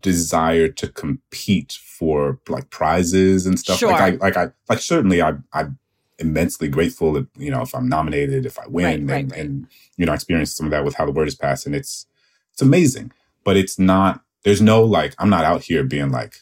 desire 0.00 0.68
to 0.68 0.88
compete 0.88 1.72
for 1.82 2.38
like 2.48 2.70
prizes 2.70 3.46
and 3.46 3.58
stuff. 3.58 3.78
Sure. 3.78 3.90
Like 3.90 4.00
I 4.00 4.10
like 4.16 4.36
I 4.36 4.48
like 4.68 4.78
certainly 4.80 5.20
I 5.22 5.34
I'm 5.52 5.78
immensely 6.18 6.68
grateful 6.68 7.16
if 7.16 7.26
you 7.36 7.50
know 7.50 7.62
if 7.62 7.74
I'm 7.74 7.88
nominated, 7.88 8.46
if 8.46 8.58
I 8.58 8.66
win, 8.66 8.84
Right, 8.86 8.94
and, 8.98 9.10
right, 9.10 9.30
right. 9.30 9.40
and 9.40 9.66
you 9.96 10.06
know 10.06 10.12
I 10.12 10.14
experienced 10.14 10.56
some 10.56 10.66
of 10.66 10.70
that 10.72 10.84
with 10.84 10.94
how 10.94 11.04
the 11.06 11.12
word 11.12 11.28
is 11.28 11.34
passed, 11.34 11.66
and 11.66 11.74
it's 11.74 12.06
it's 12.52 12.62
amazing. 12.62 13.12
But 13.44 13.56
it's 13.56 13.78
not. 13.78 14.22
There's 14.42 14.62
no 14.62 14.82
like 14.84 15.14
I'm 15.18 15.28
not 15.30 15.44
out 15.44 15.62
here 15.64 15.84
being 15.84 16.10
like, 16.10 16.36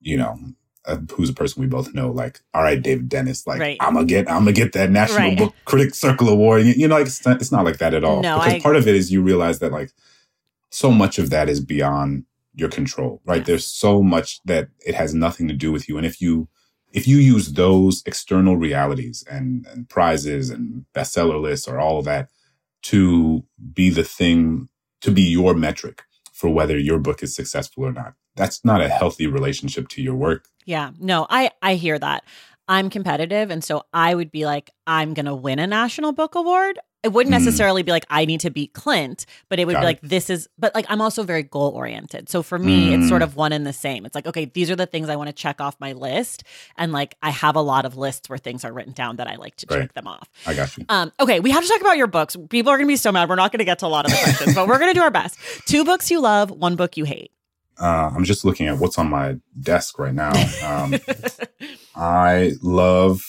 you 0.00 0.16
know. 0.16 0.38
Uh, 0.86 0.96
who's 1.14 1.28
a 1.28 1.34
person 1.34 1.60
we 1.60 1.68
both 1.68 1.92
know? 1.92 2.10
Like, 2.10 2.40
all 2.54 2.62
right, 2.62 2.80
David 2.80 3.06
Dennis. 3.10 3.46
Like, 3.46 3.60
Right. 3.60 3.76
I'm 3.80 3.92
gonna 3.92 4.06
get, 4.06 4.30
I'm 4.30 4.38
gonna 4.40 4.52
get 4.52 4.72
that 4.72 4.90
National 4.90 5.18
Right. 5.18 5.38
Book 5.38 5.54
Critics 5.66 5.98
Circle 5.98 6.30
Award. 6.30 6.62
You, 6.64 6.72
you 6.72 6.88
know, 6.88 6.96
like 6.96 7.06
it's 7.06 7.24
not, 7.24 7.38
it's 7.38 7.52
not 7.52 7.66
like 7.66 7.76
that 7.78 7.92
at 7.92 8.02
all. 8.02 8.22
No, 8.22 8.38
because 8.38 8.54
I- 8.54 8.60
part 8.60 8.76
of 8.76 8.88
it 8.88 8.94
is 8.94 9.12
you 9.12 9.20
realize 9.22 9.58
that 9.58 9.72
like 9.72 9.92
so 10.70 10.90
much 10.90 11.18
of 11.18 11.28
that 11.30 11.50
is 11.50 11.60
beyond 11.60 12.24
your 12.60 12.68
control, 12.68 13.20
right? 13.24 13.38
Yes. 13.38 13.46
There's 13.46 13.66
so 13.66 14.02
much 14.02 14.40
that 14.44 14.68
it 14.86 14.94
has 14.94 15.14
nothing 15.14 15.48
to 15.48 15.54
do 15.54 15.72
with 15.72 15.88
you. 15.88 15.96
And 15.96 16.06
if 16.06 16.20
you 16.20 16.48
if 16.92 17.06
you 17.06 17.18
use 17.18 17.52
those 17.52 18.02
external 18.04 18.56
realities 18.56 19.24
and, 19.30 19.66
and 19.66 19.88
prizes 19.88 20.50
and 20.50 20.84
bestseller 20.94 21.40
lists 21.40 21.68
or 21.68 21.78
all 21.78 21.98
of 21.98 22.04
that 22.04 22.28
to 22.82 23.44
be 23.72 23.90
the 23.90 24.02
thing, 24.02 24.68
to 25.00 25.10
be 25.10 25.22
your 25.22 25.54
metric 25.54 26.02
for 26.32 26.50
whether 26.50 26.78
your 26.78 26.98
book 26.98 27.22
is 27.22 27.34
successful 27.34 27.84
or 27.84 27.92
not, 27.92 28.14
that's 28.34 28.64
not 28.64 28.80
a 28.80 28.88
healthy 28.88 29.26
relationship 29.26 29.88
to 29.88 30.02
your 30.02 30.14
work. 30.14 30.46
Yeah, 30.64 30.90
no, 30.98 31.26
I 31.28 31.50
I 31.62 31.74
hear 31.74 31.98
that. 31.98 32.24
I'm 32.68 32.90
competitive, 32.90 33.50
and 33.50 33.64
so 33.64 33.82
I 33.92 34.14
would 34.14 34.30
be 34.30 34.46
like, 34.46 34.70
I'm 34.86 35.14
gonna 35.14 35.34
win 35.34 35.58
a 35.58 35.66
national 35.66 36.12
book 36.12 36.34
award. 36.34 36.78
It 37.02 37.12
wouldn't 37.14 37.34
Hmm. 37.34 37.42
necessarily 37.44 37.82
be 37.82 37.92
like 37.92 38.04
I 38.10 38.26
need 38.26 38.40
to 38.40 38.50
beat 38.50 38.74
Clint, 38.74 39.24
but 39.48 39.58
it 39.58 39.66
would 39.66 39.72
Got 39.72 39.80
be 39.80 39.84
it. 39.84 39.88
like 39.88 40.00
this 40.02 40.28
is. 40.28 40.48
But 40.58 40.74
like 40.74 40.84
I'm 40.88 41.00
also 41.00 41.22
very 41.22 41.42
goal 41.42 41.70
oriented, 41.70 42.28
so 42.28 42.42
for 42.42 42.58
me, 42.58 42.92
it's 42.92 43.04
Hmm. 43.04 43.08
sort 43.08 43.22
of 43.22 43.36
one 43.36 43.52
and 43.52 43.66
the 43.66 43.72
same. 43.72 44.04
It's 44.04 44.14
like 44.14 44.26
okay, 44.26 44.44
these 44.44 44.70
are 44.70 44.76
the 44.76 44.84
things 44.86 45.08
I 45.08 45.16
want 45.16 45.28
to 45.28 45.32
check 45.32 45.60
off 45.60 45.76
my 45.80 45.92
list, 45.92 46.44
and 46.76 46.92
like 46.92 47.14
I 47.22 47.30
have 47.30 47.56
a 47.56 47.62
lot 47.62 47.84
of 47.86 47.96
lists 47.96 48.28
where 48.28 48.38
things 48.38 48.64
are 48.64 48.72
written 48.72 48.92
down 48.92 49.16
that 49.16 49.26
I 49.26 49.36
like 49.36 49.56
to 49.56 49.66
Right. 49.70 49.80
check 49.80 49.94
them 49.94 50.06
off. 50.06 50.28
I 50.46 50.52
got 50.54 50.76
you. 50.76 50.84
Um, 50.90 51.10
okay, 51.20 51.40
we 51.40 51.50
have 51.52 51.62
to 51.62 51.68
talk 51.68 51.80
about 51.80 51.96
your 51.96 52.06
books. 52.06 52.36
People 52.50 52.70
are 52.70 52.76
gonna 52.76 52.86
be 52.86 52.96
so 52.96 53.10
mad. 53.12 53.28
We're 53.28 53.34
not 53.36 53.50
gonna 53.52 53.64
get 53.64 53.78
to 53.78 53.86
a 53.86 53.88
lot 53.88 54.04
of 54.04 54.10
the 54.10 54.18
questions, 54.18 54.54
but 54.54 54.68
we're 54.68 54.78
gonna 54.78 54.92
do 54.94 55.02
our 55.02 55.10
best. 55.10 55.38
Two 55.66 55.84
books 55.84 56.10
you 56.10 56.20
love, 56.20 56.50
one 56.50 56.76
book 56.76 56.96
you 56.98 57.04
hate. 57.04 57.30
Uh, 57.80 58.10
I'm 58.14 58.24
just 58.24 58.44
looking 58.44 58.66
at 58.68 58.76
what's 58.76 58.98
on 58.98 59.08
my 59.08 59.36
desk 59.58 59.98
right 59.98 60.12
now. 60.14 60.32
Um, 60.62 60.94
I 61.96 62.52
love 62.62 63.22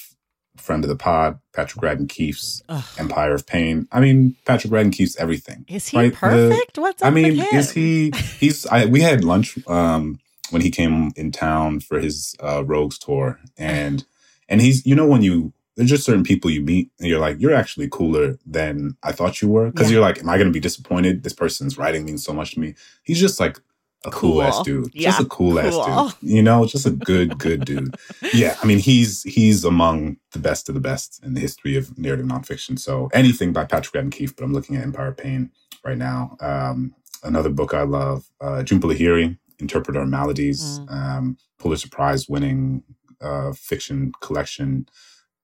friend 0.57 0.83
of 0.83 0.89
the 0.89 0.95
pod, 0.97 1.39
Patrick 1.53 1.83
Radden 1.83 2.07
Keefe's 2.07 2.63
Ugh. 2.69 2.83
Empire 2.97 3.33
of 3.33 3.45
Pain. 3.45 3.87
I 3.91 3.99
mean, 3.99 4.35
Patrick 4.45 4.71
Radden 4.71 4.93
Keefe's 4.93 5.15
everything. 5.17 5.65
Is 5.67 5.87
he 5.89 5.97
right? 5.97 6.11
The- 6.11 6.17
perfect? 6.17 6.77
What's 6.77 7.01
up 7.01 7.07
I 7.07 7.11
mean, 7.11 7.39
is 7.53 7.71
he? 7.71 8.11
He's. 8.39 8.65
I, 8.67 8.85
we 8.85 9.01
had 9.01 9.23
lunch 9.23 9.57
um, 9.67 10.19
when 10.49 10.61
he 10.61 10.71
came 10.71 11.11
in 11.15 11.31
town 11.31 11.79
for 11.81 11.99
his 11.99 12.35
uh, 12.41 12.63
Rogues 12.65 12.97
tour, 12.97 13.39
and 13.57 14.05
and 14.47 14.61
he's. 14.61 14.85
You 14.85 14.95
know, 14.95 15.07
when 15.07 15.21
you 15.21 15.53
there's 15.75 15.89
just 15.89 16.03
certain 16.05 16.23
people 16.23 16.49
you 16.51 16.61
meet, 16.61 16.89
and 16.99 17.07
you're 17.07 17.19
like, 17.19 17.39
you're 17.39 17.53
actually 17.53 17.87
cooler 17.89 18.37
than 18.45 18.97
I 19.03 19.11
thought 19.13 19.41
you 19.41 19.47
were, 19.47 19.71
because 19.71 19.89
Yeah. 19.89 19.95
you're 19.95 20.01
like, 20.01 20.19
am 20.19 20.29
I 20.29 20.35
going 20.37 20.47
to 20.49 20.53
be 20.53 20.59
disappointed? 20.59 21.23
This 21.23 21.33
person's 21.33 21.77
writing 21.77 22.05
means 22.05 22.23
so 22.25 22.33
much 22.33 22.51
to 22.51 22.59
me. 22.59 22.75
He's 23.03 23.19
just 23.19 23.39
like 23.39 23.57
a 24.03 24.11
cool, 24.11 24.31
Cool. 24.33 24.41
ass 24.43 24.61
dude, 24.63 24.89
Yeah, 24.93 25.09
just 25.09 25.21
a 25.21 25.25
cool, 25.25 25.51
cool. 25.61 25.83
ass 25.83 26.13
dude. 26.15 26.29
You 26.31 26.41
know, 26.41 26.65
just 26.65 26.85
a 26.85 26.91
good, 26.91 27.37
good 27.37 27.65
dude. 27.65 27.95
Yeah, 28.33 28.55
I 28.61 28.65
mean, 28.65 28.79
he's 28.79 29.23
he's 29.23 29.63
among 29.63 30.17
the 30.31 30.39
best 30.39 30.69
of 30.69 30.75
the 30.75 30.81
best 30.81 31.19
in 31.23 31.33
the 31.35 31.39
history 31.41 31.75
of 31.77 31.97
narrative 31.97 32.25
nonfiction. 32.25 32.79
So 32.79 33.09
anything 33.13 33.53
by 33.53 33.65
Patrick 33.65 33.93
Radden 33.93 34.11
Keefe, 34.11 34.35
but 34.35 34.43
I'm 34.43 34.53
looking 34.53 34.75
at 34.75 34.83
Empire 34.83 35.07
of 35.09 35.17
Pain 35.17 35.51
right 35.85 35.97
now. 35.97 36.35
Um, 36.41 36.95
another 37.23 37.49
book 37.49 37.73
I 37.73 37.83
love, 37.83 38.29
uh, 38.41 38.63
Jhumpa 38.65 38.91
Lahiri, 38.91 39.37
Interpreter 39.59 40.01
of 40.01 40.09
Maladies, 40.09 40.79
Mm. 40.79 40.91
um, 40.91 41.37
Pulitzer 41.59 41.89
Prize 41.89 42.27
winning 42.27 42.83
uh, 43.21 43.53
fiction 43.53 44.11
collection. 44.21 44.87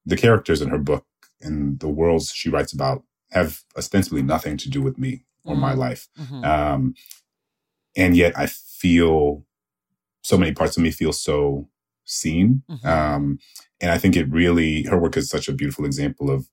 The 0.07 0.17
characters 0.17 0.61
in 0.61 0.69
her 0.69 0.79
book 0.79 1.05
and 1.41 1.79
the 1.79 1.87
worlds 1.89 2.31
she 2.33 2.49
writes 2.49 2.73
about 2.73 3.03
have 3.31 3.61
ostensibly 3.77 4.23
nothing 4.23 4.57
to 4.57 4.69
do 4.69 4.81
with 4.81 4.97
me 4.97 5.25
or 5.43 5.55
my 5.55 5.73
Mm. 5.73 5.77
life. 5.77 6.07
Mhm. 6.19 6.43
Um, 6.45 6.95
and 7.97 8.15
yet 8.15 8.37
I 8.37 8.45
feel 8.47 9.43
so 10.21 10.37
many 10.37 10.53
parts 10.53 10.77
of 10.77 10.83
me 10.83 10.91
feel 10.91 11.11
so 11.13 11.67
seen. 12.05 12.63
Mhm. 12.69 12.85
Um, 12.85 13.39
and 13.81 13.91
I 13.91 13.97
think 13.97 14.15
it 14.15 14.29
really, 14.29 14.83
her 14.83 14.97
work 14.97 15.17
is 15.17 15.29
such 15.29 15.47
a 15.49 15.53
beautiful 15.53 15.85
example 15.85 16.29
of 16.31 16.47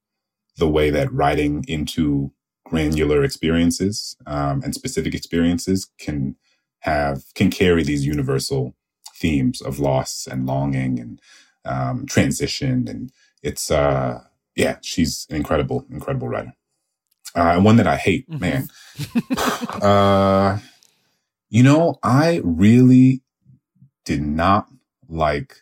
the 0.57 0.69
way 0.69 0.91
that 0.91 1.13
writing 1.13 1.65
into 1.69 2.33
granular 2.65 3.23
experiences 3.25 4.17
um, 4.27 4.63
and 4.65 4.75
specific 4.75 5.15
experiences 5.15 5.91
can 5.99 6.37
have, 6.81 7.23
can 7.35 7.51
carry 7.51 7.83
these 7.83 8.07
universal 8.07 8.75
themes 9.17 9.61
of 9.61 9.79
loss 9.79 10.27
and 10.31 10.47
longing 10.47 10.99
and 11.01 11.21
um, 11.65 12.07
transition. 12.07 12.89
And 12.89 13.13
it's, 13.43 13.71
uh, 13.71 14.23
yeah, 14.57 14.77
she's 14.83 15.27
an 15.31 15.37
incredible, 15.37 15.87
incredible 15.91 16.29
writer. 16.29 16.53
Uh, 17.37 17.53
and 17.57 17.65
one 17.65 17.77
that 17.77 17.87
I 17.87 17.97
hate, 17.97 18.29
Mhm. 18.31 18.41
man. 18.41 18.69
uh, 19.83 20.59
you 21.55 21.63
know, 21.63 22.01
I 22.03 22.41
really 22.43 23.23
did 24.05 24.21
not 24.21 24.67
like 25.09 25.59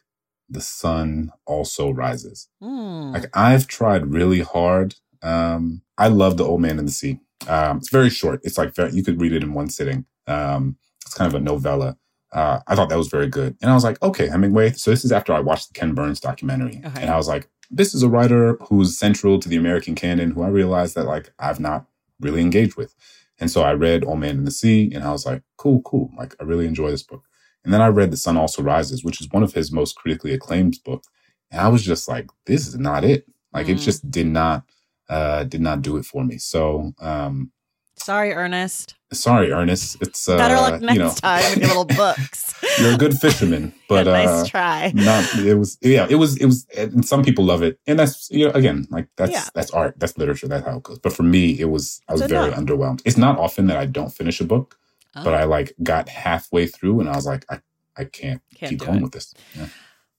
The 0.49 0.63
Sun 0.63 1.33
Also 1.45 1.91
Rises. 1.91 2.49
Mm. 2.63 3.13
Like 3.13 3.27
I've 3.37 3.67
tried 3.67 4.07
really 4.07 4.41
hard. 4.41 4.95
Um, 5.21 5.83
I 5.99 6.09
love 6.09 6.39
The 6.39 6.47
Old 6.47 6.63
Man 6.63 6.79
in 6.79 6.87
the 6.87 6.91
Sea. 6.91 7.21
Um, 7.47 7.77
it's 7.77 7.91
very 7.91 8.09
short. 8.09 8.41
It's 8.43 8.57
like 8.57 8.75
very, 8.75 8.93
you 8.93 9.05
could 9.05 9.21
read 9.21 9.35
it 9.35 9.43
in 9.43 9.53
one 9.53 9.69
sitting. 9.69 10.07
Um, 10.27 10.79
it's 11.05 11.13
kind 11.13 11.29
of 11.29 11.39
a 11.39 11.45
novella. 11.45 11.99
Uh, 12.33 12.61
I 12.67 12.75
thought 12.75 12.89
that 12.89 12.97
was 12.97 13.09
very 13.09 13.29
good. 13.29 13.59
And 13.61 13.71
I 13.71 13.75
was 13.75 13.85
like, 13.85 14.01
okay, 14.03 14.29
Hemingway. 14.29 14.73
So 14.73 14.91
this 14.91 15.05
is 15.05 15.13
after 15.13 15.35
I 15.35 15.41
watched 15.41 15.75
the 15.75 15.79
Ken 15.79 15.93
Burns 15.93 16.21
documentary. 16.21 16.81
Okay. 16.83 17.03
And 17.03 17.11
I 17.11 17.19
was 17.19 17.29
like, 17.29 17.51
this 17.71 17.95
is 17.95 18.03
a 18.03 18.09
writer 18.09 18.57
who's 18.71 18.99
central 18.99 19.39
to 19.41 19.47
the 19.47 19.57
American 19.57 19.95
canon 19.95 20.31
who 20.31 20.43
I 20.43 20.49
realized 20.49 20.95
that 20.95 21.05
like 21.05 21.35
I've 21.39 21.61
not 21.61 21.85
really 22.19 22.41
engaged 22.41 22.77
with. 22.77 22.95
And 23.43 23.51
so 23.51 23.63
I 23.63 23.73
read 23.73 24.05
Old 24.05 24.21
Man 24.21 24.37
in 24.37 24.45
the 24.45 24.53
Sea 24.53 24.93
and 24.95 25.03
I 25.03 25.11
was 25.11 25.27
like, 25.27 25.43
cool, 25.57 25.83
cool. 25.83 26.13
Like 26.17 26.37
I 26.39 26.45
really 26.45 26.65
enjoy 26.65 26.93
this 26.93 27.03
book. 27.03 27.25
And 27.65 27.75
then 27.75 27.81
I 27.81 27.89
read 27.89 28.13
The 28.13 28.17
Sun 28.17 28.37
Also 28.37 28.63
Rises, 28.63 29.03
which 29.03 29.21
is 29.21 29.29
one 29.33 29.43
of 29.43 29.53
his 29.53 29.73
most 29.73 29.97
critically 29.97 30.33
acclaimed 30.33 30.79
books. 30.85 31.09
And 31.51 31.61
I 31.61 31.67
was 31.67 31.83
just 31.83 32.09
like, 32.09 32.29
this 32.47 32.69
is 32.69 32.79
not 32.79 33.03
it. 33.03 33.27
Like 33.53 33.69
it 33.69 33.79
Mm. 33.79 33.85
just 33.85 34.09
did 34.09 34.29
not, 34.29 34.63
uh, 35.09 35.43
did 35.43 35.61
not 35.61 35.83
do 35.83 35.97
it 35.97 36.05
for 36.05 36.23
me. 36.25 36.39
So, 36.39 36.93
um, 37.01 37.51
Sorry, 37.97 38.33
Ernest. 38.33 38.97
sorry, 39.13 39.53
Ernest. 39.53 39.97
It's, 40.01 40.29
uh, 40.29 40.37
Better 40.37 40.57
luck 40.57 40.81
next 40.81 40.95
you 40.95 40.99
know, 41.05 41.13
time 41.13 41.43
with 41.51 41.59
your 41.59 41.69
little 41.69 41.85
books. 41.97 42.55
you're 42.81 42.95
a 42.95 42.97
good 42.97 43.17
fisherman, 43.19 43.73
but, 43.89 44.05
nice 44.07 44.29
uh, 44.29 44.45
try. 44.47 44.93
not 44.95 45.25
it 45.39 45.55
was 45.55 45.79
yeah 45.83 46.07
it 46.11 46.15
was 46.17 46.37
it 46.39 46.47
was 46.47 46.67
and 46.77 47.05
some 47.05 47.23
people 47.23 47.45
love 47.45 47.63
it 47.63 47.79
and 47.87 47.99
that's 47.99 48.29
you 48.31 48.47
know 48.47 48.53
again 48.55 48.87
like 48.91 49.07
that's 49.17 49.31
Yeah. 49.33 49.45
that's 49.55 49.71
art 49.73 49.95
that's 49.99 50.17
literature 50.19 50.49
that's 50.49 50.65
how 50.67 50.77
it 50.79 50.83
goes 50.83 50.99
but 50.99 51.13
for 51.13 51.23
me 51.25 51.59
it 51.61 51.67
was 51.67 52.01
i 52.09 52.13
was 52.13 52.21
That's 52.23 52.33
very 52.33 52.51
underwhelmed 52.53 53.03
it's 53.05 53.17
not 53.19 53.39
often 53.39 53.67
that 53.67 53.77
i 53.77 53.85
don't 53.87 54.11
finish 54.11 54.41
a 54.41 54.45
book 54.45 54.79
Oh, 55.15 55.25
but 55.25 55.35
i 55.35 55.45
like 55.45 55.75
got 55.83 56.09
halfway 56.09 56.67
through 56.67 57.01
and 57.01 57.09
i 57.11 57.15
was 57.15 57.27
like 57.27 57.45
i 57.51 57.61
i 57.97 58.05
can't, 58.05 58.41
Can't 58.55 58.71
keep 58.71 58.81
going 58.81 58.99
it. 58.99 59.03
with 59.03 59.13
this 59.13 59.35
yeah. 59.55 59.67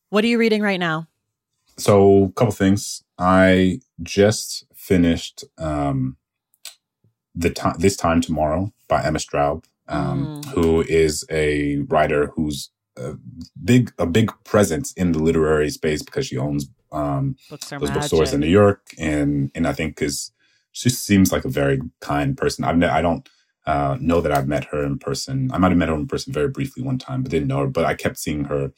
what 0.09 0.23
are 0.23 0.27
you 0.27 0.37
reading 0.37 0.61
right 0.61 0.79
now? 0.79 1.07
so 1.77 2.25
a 2.25 2.31
couple 2.33 2.51
things 2.53 3.03
i 3.17 3.79
just 4.03 4.65
finished 4.75 5.43
um 5.57 6.17
the 7.35 7.49
time 7.49 7.75
this 7.79 7.95
time 7.97 8.21
tomorrow 8.21 8.71
by 8.87 9.03
emma 9.03 9.19
straub 9.19 9.63
um, 9.87 10.31
Mm. 10.43 10.45
who 10.53 10.81
is 10.81 11.25
a 11.29 11.77
writer 11.89 12.27
who's 12.35 12.69
a 12.97 13.15
big 13.63 13.91
a 13.97 14.05
big 14.05 14.31
presence 14.43 14.93
in 14.93 15.11
the 15.13 15.19
literary 15.19 15.69
space 15.69 16.01
because 16.03 16.27
she 16.27 16.37
owns 16.37 16.69
um, 16.91 17.35
Books 17.49 17.69
those 17.71 17.81
magic. 17.81 17.95
bookstores 17.95 18.33
in 18.33 18.39
New 18.39 18.47
York, 18.47 18.81
and 18.99 19.51
and 19.55 19.67
I 19.67 19.73
think 19.73 19.99
is 20.01 20.31
she 20.71 20.89
seems 20.89 21.31
like 21.31 21.43
a 21.43 21.49
very 21.49 21.81
kind 22.01 22.37
person. 22.37 22.63
I've 22.63 22.77
ne- 22.77 22.87
I 22.87 23.01
don't 23.01 23.27
uh, 23.65 23.97
know 23.99 24.21
that 24.21 24.31
I've 24.31 24.47
met 24.47 24.65
her 24.65 24.83
in 24.85 24.99
person. 24.99 25.49
I 25.51 25.57
might 25.57 25.69
have 25.71 25.77
met 25.77 25.89
her 25.89 25.95
in 25.95 26.07
person 26.07 26.31
very 26.33 26.49
briefly 26.49 26.83
one 26.83 26.99
time, 26.99 27.23
but 27.23 27.31
didn't 27.31 27.47
know 27.47 27.61
her. 27.61 27.67
But 27.67 27.85
I 27.85 27.95
kept 27.95 28.19
seeing 28.19 28.45
her 28.45 28.71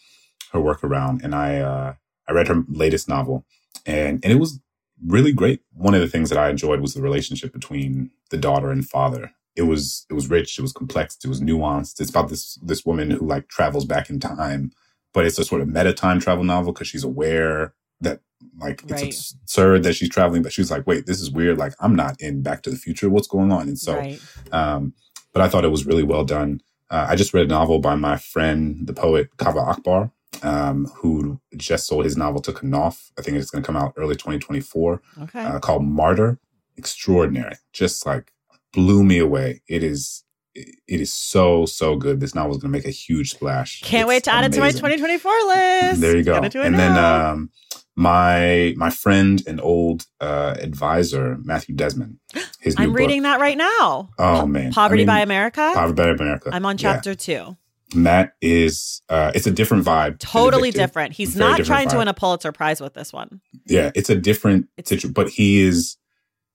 her 0.54 0.62
work 0.62 0.82
around, 0.84 1.22
and 1.24 1.36
I 1.36 1.58
uh, 1.60 1.94
I 2.28 2.32
read 2.32 2.48
her 2.48 2.64
latest 2.70 3.10
novel, 3.10 3.46
and 3.86 4.24
and 4.24 4.32
it 4.32 4.40
was 4.40 4.60
really 5.06 5.34
great. 5.34 5.60
One 5.74 5.94
of 5.94 6.00
the 6.02 6.08
things 6.08 6.30
that 6.30 6.40
I 6.40 6.50
enjoyed 6.50 6.80
was 6.80 6.94
the 6.94 7.02
relationship 7.02 7.52
between 7.52 8.12
the 8.30 8.38
daughter 8.38 8.70
and 8.72 8.88
father. 8.88 9.32
It 9.56 9.64
was 9.64 10.06
it 10.10 10.14
was 10.14 10.30
rich, 10.30 10.58
it 10.60 10.62
was 10.62 10.74
complex, 10.74 11.18
it 11.24 11.28
was 11.28 11.42
nuanced. 11.42 12.00
It's 12.02 12.10
about 12.10 12.30
this 12.30 12.60
this 12.62 12.86
woman 12.86 13.10
who 13.12 13.26
like 13.26 13.48
travels 13.48 13.86
back 13.86 14.10
in 14.10 14.20
time, 14.20 14.72
but 15.14 15.26
it's 15.26 15.40
a 15.40 15.46
sort 15.46 15.62
of 15.62 15.70
meta 15.70 15.94
time 15.94 16.20
travel 16.20 16.44
novel 16.44 16.74
because 16.74 16.88
she's 16.90 17.04
aware 17.06 17.74
that 18.02 18.20
like 18.60 18.82
it's 18.84 18.92
Right. 18.92 19.04
absurd 19.42 19.84
that 19.84 19.94
she's 19.96 20.10
traveling, 20.10 20.42
but 20.44 20.52
she's 20.52 20.70
like, 20.70 20.86
wait, 20.86 21.06
this 21.06 21.22
is 21.22 21.32
weird. 21.32 21.58
Like 21.58 21.74
I'm 21.80 21.96
not 21.96 22.20
in 22.22 22.42
Back 22.42 22.64
to 22.64 22.70
the 22.70 22.76
Future. 22.76 23.10
What's 23.10 23.28
going 23.28 23.52
on? 23.52 23.68
And 23.70 23.80
so, 23.80 23.96
right. 23.96 24.20
um, 24.52 24.94
but 25.32 25.42
I 25.42 25.48
thought 25.48 25.64
it 25.66 25.70
was 25.72 25.86
really 25.86 26.04
well 26.04 26.26
done. 26.26 26.62
Uh, 26.90 27.08
I 27.10 27.16
just 27.16 27.34
read 27.34 27.46
a 27.46 27.50
novel 27.50 27.80
by 27.80 27.96
my 27.96 28.18
friend, 28.18 28.86
the 28.86 28.94
poet 28.94 29.30
Kaveh 29.38 29.66
Akbar, 29.66 30.12
um, 30.44 30.86
who 30.98 31.40
just 31.56 31.88
sold 31.88 32.04
his 32.06 32.16
novel 32.18 32.42
to 32.42 32.52
Knopf. 32.52 33.12
I 33.18 33.22
think 33.22 33.38
it's 33.38 33.50
going 33.50 33.64
to 33.64 33.66
come 33.66 33.76
out 33.78 33.94
early 33.98 34.16
2024, 34.16 35.02
Okay. 35.24 35.42
uh, 35.44 35.60
called 35.60 35.84
Martyr. 35.86 36.40
Extraordinary. 36.78 37.56
Just 37.74 38.06
like 38.06 38.32
blew 38.74 39.04
me 39.04 39.18
away. 39.20 39.62
It 39.68 39.84
is. 39.84 40.24
It 40.58 41.02
is 41.02 41.12
so 41.12 41.66
so 41.66 41.98
good. 41.98 42.22
This 42.22 42.34
novel 42.34 42.52
is 42.56 42.62
going 42.62 42.72
to 42.72 42.78
make 42.78 42.86
a 42.88 42.90
huge 42.92 43.32
splash. 43.32 43.82
Can't 43.82 44.04
It's 44.04 44.08
wait 44.08 44.24
to 44.24 44.34
add 44.34 44.46
it 44.46 44.54
to 44.54 44.62
my 44.62 44.72
2024 44.72 45.32
list. 45.48 46.00
There 46.02 46.16
you 46.16 46.24
go. 46.24 46.36
Gonna 46.36 46.50
do 46.50 46.62
it 46.62 46.68
And 46.68 46.76
then 46.80 46.98
um, 46.98 47.50
my 47.98 48.74
my 48.78 48.90
friend 48.90 49.44
and 49.48 49.60
old 49.60 50.06
uh, 50.22 50.56
advisor 50.60 51.38
Matthew 51.44 51.76
Desmond. 51.76 52.20
His 52.62 52.78
new 52.80 52.86
I'm 52.86 52.94
reading 52.94 53.22
book. 53.24 53.32
that 53.34 53.40
right 53.42 53.58
now. 53.58 54.10
Oh 54.18 54.46
man, 54.46 54.72
Poverty 54.72 55.02
I 55.02 55.06
mean, 55.06 55.08
by 55.08 55.20
America. 55.22 55.72
Poverty 55.74 55.94
by 56.02 56.10
America. 56.24 56.50
I'm 56.54 56.66
on 56.66 56.78
Yeah. 56.78 56.94
chapter 56.94 57.16
two. 57.16 57.58
Matt 57.94 58.34
is 58.42 59.02
uh, 59.10 59.32
it's 59.36 59.48
a 59.48 59.52
different 59.52 59.86
vibe. 59.86 60.20
Totally 60.20 60.72
different. 60.72 61.14
He's 61.14 61.36
Very 61.36 61.50
not 61.50 61.58
different 61.58 61.68
trying 61.68 61.90
to 61.90 61.98
win 61.98 62.08
a 62.08 62.14
Pulitzer 62.14 62.52
Prize 62.52 62.80
with 62.82 62.94
this 62.94 63.12
one. 63.14 63.42
Yeah, 63.66 63.92
it's 63.94 64.10
a 64.10 64.16
different 64.16 64.68
It's- 64.78 64.90
situation, 64.90 65.12
but 65.12 65.30
he 65.30 65.62
is 65.62 65.98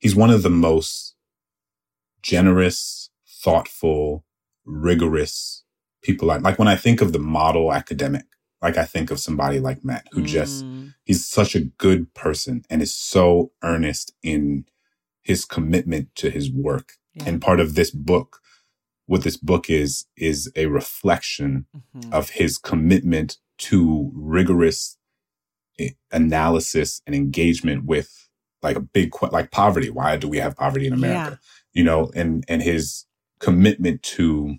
he's 0.01 0.17
one 0.17 0.31
of 0.31 0.43
the 0.43 0.51
most 0.51 1.15
generous, 2.23 3.11
thoughtful, 3.29 4.25
rigorous 4.65 5.65
people. 6.03 6.31
I, 6.31 6.39
like 6.39 6.59
when 6.59 6.69
I 6.69 6.77
think 6.77 7.01
of 7.01 7.13
the 7.13 7.19
model 7.19 7.73
academic, 7.73 8.25
like 8.63 8.77
I 8.77 8.85
think 8.85 9.11
of 9.11 9.21
somebody 9.21 9.59
like 9.59 9.85
Matt 9.85 10.07
who 10.13 10.23
just 10.23 10.65
Mm. 10.67 10.95
he's 11.05 11.27
such 11.27 11.55
a 11.55 11.61
good 11.65 12.13
person 12.15 12.63
and 12.71 12.83
is 12.83 12.95
so 12.95 13.53
earnest 13.63 14.13
in 14.23 14.67
his 15.23 15.45
commitment 15.45 16.15
to 16.17 16.31
his 16.31 16.51
work. 16.51 16.95
Yeah. 17.15 17.25
And 17.27 17.43
part 17.43 17.61
of 17.61 17.75
this 17.75 17.91
book, 17.91 18.41
what 19.07 19.23
this 19.25 19.37
book 19.37 19.69
is, 19.71 20.07
is 20.17 20.51
a 20.57 20.67
reflection 20.67 21.67
Mhm. 21.97 22.13
of 22.13 22.31
his 22.31 22.59
commitment 22.59 23.39
to 23.59 24.11
rigorous 24.15 24.97
eh, 25.79 25.91
analysis 26.13 27.01
and 27.07 27.15
engagement 27.15 27.85
with 27.85 28.29
like 28.63 28.77
a 28.77 28.81
big 28.81 29.11
like 29.33 29.51
poverty. 29.51 29.91
Why 29.91 30.17
do 30.17 30.29
we 30.29 30.39
have 30.39 30.57
poverty 30.57 30.87
in 30.87 30.93
america? 30.93 31.39
You 31.73 31.85
know 31.85 32.11
and 32.15 32.45
and 32.49 32.63
his 32.63 33.07
commitment 33.41 34.03
to 34.03 34.57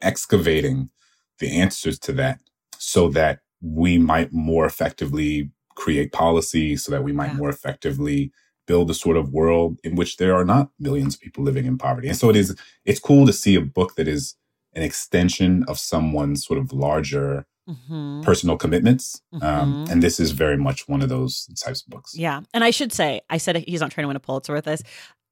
excavating 0.00 0.90
the 1.38 1.60
answers 1.60 1.98
to 2.00 2.12
that 2.12 2.40
so 2.78 3.08
that 3.08 3.40
we 3.60 3.98
might 3.98 4.32
more 4.32 4.66
effectively 4.66 5.50
create 5.74 6.12
policy 6.12 6.76
so 6.76 6.90
that 6.92 7.04
we 7.04 7.12
might 7.12 7.32
Yeah. 7.32 7.36
more 7.38 7.48
effectively 7.50 8.32
build 8.66 8.90
a 8.90 8.94
sort 8.94 9.16
of 9.16 9.32
world 9.32 9.78
in 9.82 9.96
which 9.96 10.16
there 10.18 10.34
are 10.34 10.44
not 10.44 10.70
millions 10.78 11.14
of 11.14 11.20
people 11.20 11.42
living 11.42 11.66
in 11.66 11.76
poverty. 11.78 12.08
And 12.08 12.16
so 12.16 12.30
it 12.30 12.36
is 12.36 12.56
it's 12.84 13.00
cool 13.00 13.26
to 13.26 13.32
see 13.32 13.54
a 13.56 13.60
book 13.60 13.96
that 13.96 14.08
is 14.08 14.36
an 14.74 14.82
extension 14.82 15.64
of 15.68 15.78
someone's 15.78 16.46
sort 16.46 16.58
of 16.58 16.72
larger 16.72 17.46
Mhm. 17.68 18.22
personal 18.24 18.56
commitments. 18.56 19.20
Um, 19.32 19.40
Mhm. 19.86 19.90
and 19.90 20.02
this 20.02 20.18
is 20.18 20.32
very 20.32 20.56
much 20.56 20.88
one 20.88 21.02
of 21.02 21.08
those 21.08 21.46
types 21.62 21.82
of 21.82 21.88
books. 21.88 22.14
Yeah, 22.16 22.40
and 22.54 22.64
I 22.64 22.70
should 22.70 22.92
say, 22.92 23.20
I 23.30 23.38
said 23.38 23.56
he's 23.68 23.80
not 23.80 23.90
trying 23.92 24.04
to 24.04 24.08
win 24.08 24.16
a 24.16 24.20
Pulitzer 24.20 24.52
with 24.54 24.64
this. 24.64 24.82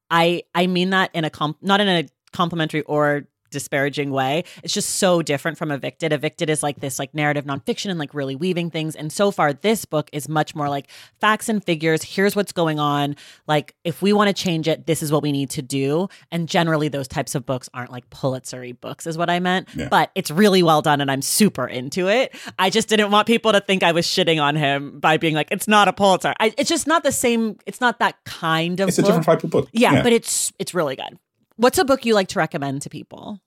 I 0.09 0.43
I 0.55 0.67
mean 0.67 0.89
that 0.91 1.09
in 1.13 1.25
a 1.25 1.29
comp, 1.29 1.57
not 1.61 1.81
in 1.81 1.87
a 1.87 2.07
complimentary 2.31 2.81
or 2.83 3.27
disparaging 3.49 4.11
way. 4.11 4.43
It's 4.63 4.73
just 4.73 4.91
so 4.95 5.21
different 5.21 5.57
from 5.57 5.71
Evicted. 5.71 6.13
Evicted 6.13 6.49
is 6.49 6.63
like 6.63 6.79
this 6.79 6.99
like 6.99 7.13
narrative 7.13 7.45
nonfiction 7.45 7.89
and 7.89 7.99
like 7.99 8.13
really 8.13 8.35
weaving 8.35 8.69
things. 8.71 8.95
And 8.95 9.11
so 9.11 9.31
far, 9.31 9.53
this 9.53 9.85
book 9.85 10.09
is 10.13 10.29
much 10.29 10.55
more 10.55 10.69
like 10.69 10.89
facts 11.19 11.49
and 11.49 11.63
figures. 11.63 12.03
Here's 12.03 12.35
what's 12.35 12.51
going 12.51 12.79
on. 12.79 13.15
Like 13.47 13.75
if 13.83 14.01
we 14.01 14.13
want 14.13 14.27
to 14.27 14.33
change 14.33 14.67
it, 14.67 14.85
this 14.85 15.01
is 15.03 15.11
what 15.11 15.23
we 15.23 15.31
need 15.31 15.49
to 15.51 15.61
do. 15.61 16.07
And 16.31 16.47
generally, 16.47 16.87
those 16.87 17.07
types 17.07 17.35
of 17.35 17.45
books 17.45 17.69
aren't 17.73 17.91
like 17.91 18.09
Pulitzery 18.09 18.79
books, 18.79 19.07
is 19.07 19.17
what 19.17 19.29
I 19.29 19.39
meant. 19.39 19.69
Yeah. 19.75 19.87
But 19.89 20.11
it's 20.15 20.31
really 20.31 20.63
well 20.63 20.81
done, 20.81 21.01
and 21.01 21.09
I'm 21.11 21.21
super 21.21 21.67
into 21.67 22.07
it. 22.07 22.35
I 22.57 22.69
just 22.69 22.87
didn't 22.89 23.11
want 23.11 23.27
people 23.27 23.51
to 23.51 23.61
think 23.61 23.83
I 23.83 23.91
was 23.91 24.05
shitting 24.05 24.41
on 24.41 24.55
him 24.55 24.99
by 24.99 25.17
being 25.17 25.35
like, 25.35 25.47
it's 25.51 25.67
not 25.67 25.87
a 25.87 25.93
Pulitzer. 25.93 26.33
I, 26.39 26.53
it's 26.57 26.69
just 26.69 26.87
not 26.87 27.03
the 27.03 27.11
same. 27.11 27.57
It's 27.65 27.81
not 27.81 27.99
that 27.99 28.15
kind 28.25 28.79
of 28.79 28.89
It's 28.89 28.97
a 28.97 29.01
book. 29.01 29.07
different 29.09 29.25
type 29.25 29.43
of 29.43 29.49
book. 29.49 29.69
Yeah, 29.71 30.01
but 30.03 30.13
it's 30.13 30.51
it's 30.59 30.73
really 30.73 30.95
good. 30.95 31.17
What's 31.59 31.77
a 31.77 31.83
book 31.83 32.05
you 32.05 32.13
like 32.13 32.29
to 32.29 32.39
recommend 32.39 32.83
to 32.83 32.89
people? 32.89 33.41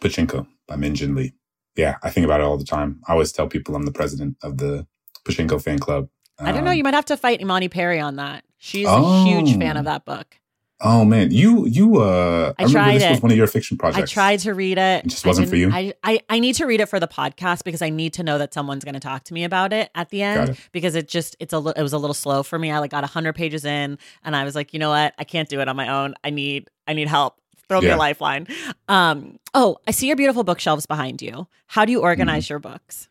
Pachinko 0.00 0.48
by 0.66 0.74
Min 0.74 0.96
Jin 0.96 1.14
Lee. 1.14 1.32
Yeah, 1.76 1.94
I 2.02 2.10
think 2.10 2.24
about 2.24 2.40
it 2.40 2.42
all 2.42 2.56
the 2.58 2.64
time. 2.64 3.00
I 3.06 3.12
always 3.12 3.30
tell 3.30 3.46
people 3.46 3.76
I'm 3.76 3.84
the 3.84 3.92
president 3.92 4.36
of 4.42 4.56
the 4.58 4.84
Pachinko 5.24 5.62
fan 5.62 5.78
club. 5.78 6.08
I 6.40 6.50
don't 6.50 6.64
know. 6.64 6.72
Um, 6.72 6.76
You 6.76 6.82
might 6.82 6.94
have 6.94 7.04
to 7.04 7.16
fight 7.16 7.40
Imani 7.40 7.68
Perry 7.68 8.00
on 8.00 8.16
that. 8.16 8.42
She's 8.58 8.88
Oh. 8.88 9.22
a 9.22 9.24
huge 9.28 9.56
fan 9.56 9.76
of 9.76 9.84
that 9.84 10.04
book. 10.04 10.38
Oh 10.82 11.04
man, 11.04 11.30
you 11.30 11.66
you 11.66 12.00
uh 12.00 12.54
I 12.58 12.62
I, 12.62 12.64
remember 12.64 12.72
tried 12.72 13.00
this 13.00 13.10
was 13.10 13.22
one 13.22 13.30
of 13.30 13.36
your 13.36 13.46
fiction 13.46 13.76
projects. 13.76 14.10
I 14.10 14.12
tried 14.12 14.38
to 14.40 14.54
read 14.54 14.78
it. 14.78 15.04
It 15.04 15.08
just 15.08 15.26
wasn't 15.26 15.50
for 15.50 15.56
you? 15.56 15.70
I, 15.70 15.92
I, 16.02 16.20
I 16.30 16.38
need 16.40 16.54
to 16.54 16.64
read 16.64 16.80
it 16.80 16.86
for 16.86 16.98
the 16.98 17.06
podcast 17.06 17.62
because 17.64 17.82
I 17.82 17.90
need 17.90 18.14
to 18.14 18.22
know 18.22 18.38
that 18.38 18.54
someone's 18.54 18.82
going 18.82 18.94
to 18.94 19.00
talk 19.00 19.24
to 19.24 19.34
me 19.34 19.44
about 19.44 19.74
it 19.74 19.90
at 19.94 20.08
the 20.08 20.22
end 20.22 20.48
it. 20.50 20.58
because 20.72 20.94
it 20.94 21.06
just 21.06 21.36
it's 21.38 21.52
a 21.52 21.58
li- 21.58 21.74
it 21.76 21.82
was 21.82 21.92
a 21.92 21.98
little 21.98 22.14
slow 22.14 22.42
for 22.42 22.58
me. 22.58 22.70
I 22.72 22.78
like 22.78 22.90
got 22.90 23.02
100 23.02 23.34
pages 23.34 23.66
in 23.66 23.98
and 24.24 24.34
I 24.34 24.42
was 24.44 24.54
like, 24.54 24.72
"You 24.72 24.78
know 24.80 24.88
what? 24.88 25.12
I 25.18 25.24
can't 25.24 25.50
do 25.50 25.60
it 25.60 25.68
on 25.68 25.76
my 25.76 25.86
own. 25.86 26.14
I 26.24 26.30
need 26.30 26.70
I 26.90 26.94
need 26.94 27.08
help. 27.08 27.36
Throw 27.68 27.80
me 27.80 27.88
a 27.88 27.96
lifeline." 27.96 28.46
Um 28.88 29.38
oh, 29.54 29.76
I 29.86 29.92
see 29.92 30.06
your 30.08 30.16
beautiful 30.16 30.44
bookshelves 30.44 30.86
behind 30.86 31.22
you. 31.22 31.46
How 31.66 31.84
do 31.84 31.92
you 31.92 32.00
organize 32.02 32.44
Mm-hmm. 32.44 32.52
your 32.52 32.58
books? 32.58 33.08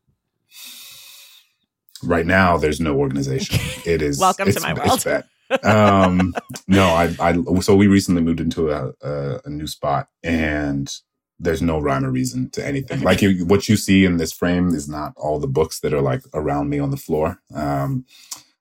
Right 2.04 2.26
now, 2.26 2.58
there's 2.58 2.80
no 2.80 2.96
organization. 2.98 3.60
It 3.86 4.02
is 4.02 4.20
Welcome 4.20 4.52
to 4.52 4.60
my 4.62 4.72
it's 4.74 4.88
world. 4.88 5.04
bad. 5.04 5.24
um 5.64 6.36
no 6.68 6.84
i 6.90 7.06
i 7.20 7.60
so 7.62 7.76
we 7.76 7.88
recently 7.88 8.22
moved 8.22 8.40
into 8.40 8.70
a, 8.70 8.92
a 9.02 9.40
a 9.46 9.50
new 9.50 9.66
spot 9.66 10.08
and 10.24 10.94
there's 11.40 11.60
no 11.64 11.80
rhyme 11.80 12.06
or 12.06 12.12
reason 12.12 12.52
to 12.52 12.64
anything 12.64 13.02
like 13.02 13.20
you, 13.24 13.48
what 13.48 13.68
you 13.68 13.76
see 13.76 14.06
in 14.06 14.18
this 14.18 14.32
frame 14.32 14.68
is 14.76 14.88
not 14.88 15.12
all 15.18 15.40
the 15.40 15.48
books 15.48 15.80
that 15.80 15.92
are 15.92 16.04
like 16.04 16.22
around 16.36 16.70
me 16.70 16.78
on 16.78 16.92
the 16.92 16.98
floor 16.98 17.42
um 17.56 18.06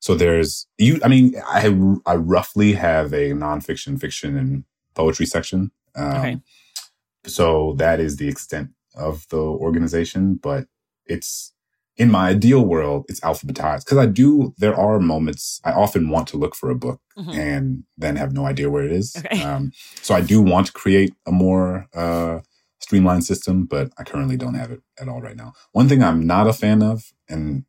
so 0.00 0.14
there's 0.14 0.66
you 0.78 0.98
i 1.04 1.08
mean 1.08 1.34
i 1.48 1.66
i 2.06 2.14
roughly 2.14 2.72
have 2.72 3.12
a 3.12 3.32
nonfiction 3.32 4.00
fiction 4.00 4.34
and 4.38 4.64
poetry 5.00 5.26
section 5.34 5.60
um 6.02 6.16
Okay. 6.18 6.34
so 7.26 7.74
that 7.82 7.98
is 8.00 8.12
the 8.16 8.28
extent 8.28 8.68
of 8.94 9.14
the 9.32 9.38
organization 9.66 10.22
but 10.48 10.62
it's 11.06 11.52
in 12.02 12.12
my 12.12 12.28
ideal 12.36 12.64
world, 12.64 13.00
it's 13.08 13.18
alphabetized 13.30 13.82
because 13.84 13.98
I 13.98 14.06
do. 14.06 14.54
There 14.62 14.76
are 14.84 15.00
moments 15.00 15.60
I 15.64 15.72
often 15.72 16.10
want 16.14 16.28
to 16.28 16.36
look 16.42 16.54
for 16.54 16.70
a 16.70 16.76
book 16.86 17.00
Mhm. 17.20 17.34
and 17.34 17.64
then 18.02 18.14
have 18.22 18.32
no 18.32 18.44
idea 18.52 18.70
where 18.70 18.84
it 18.88 18.92
is. 18.92 19.08
Okay. 19.18 19.42
Um, 19.48 19.72
so 20.06 20.14
I 20.14 20.20
do 20.32 20.40
want 20.52 20.64
to 20.68 20.72
create 20.82 21.12
a 21.26 21.32
more 21.32 21.88
uh, 22.02 22.38
streamlined 22.78 23.24
system, 23.24 23.66
but 23.66 23.86
I 23.98 24.04
currently 24.04 24.36
don't 24.36 24.54
have 24.62 24.70
it 24.74 24.80
at 25.00 25.08
all 25.08 25.20
right 25.20 25.34
now. 25.42 25.50
One 25.72 25.88
thing 25.88 26.00
I'm 26.08 26.24
not 26.34 26.46
a 26.46 26.52
fan 26.52 26.82
of, 26.92 26.96
and 27.28 27.64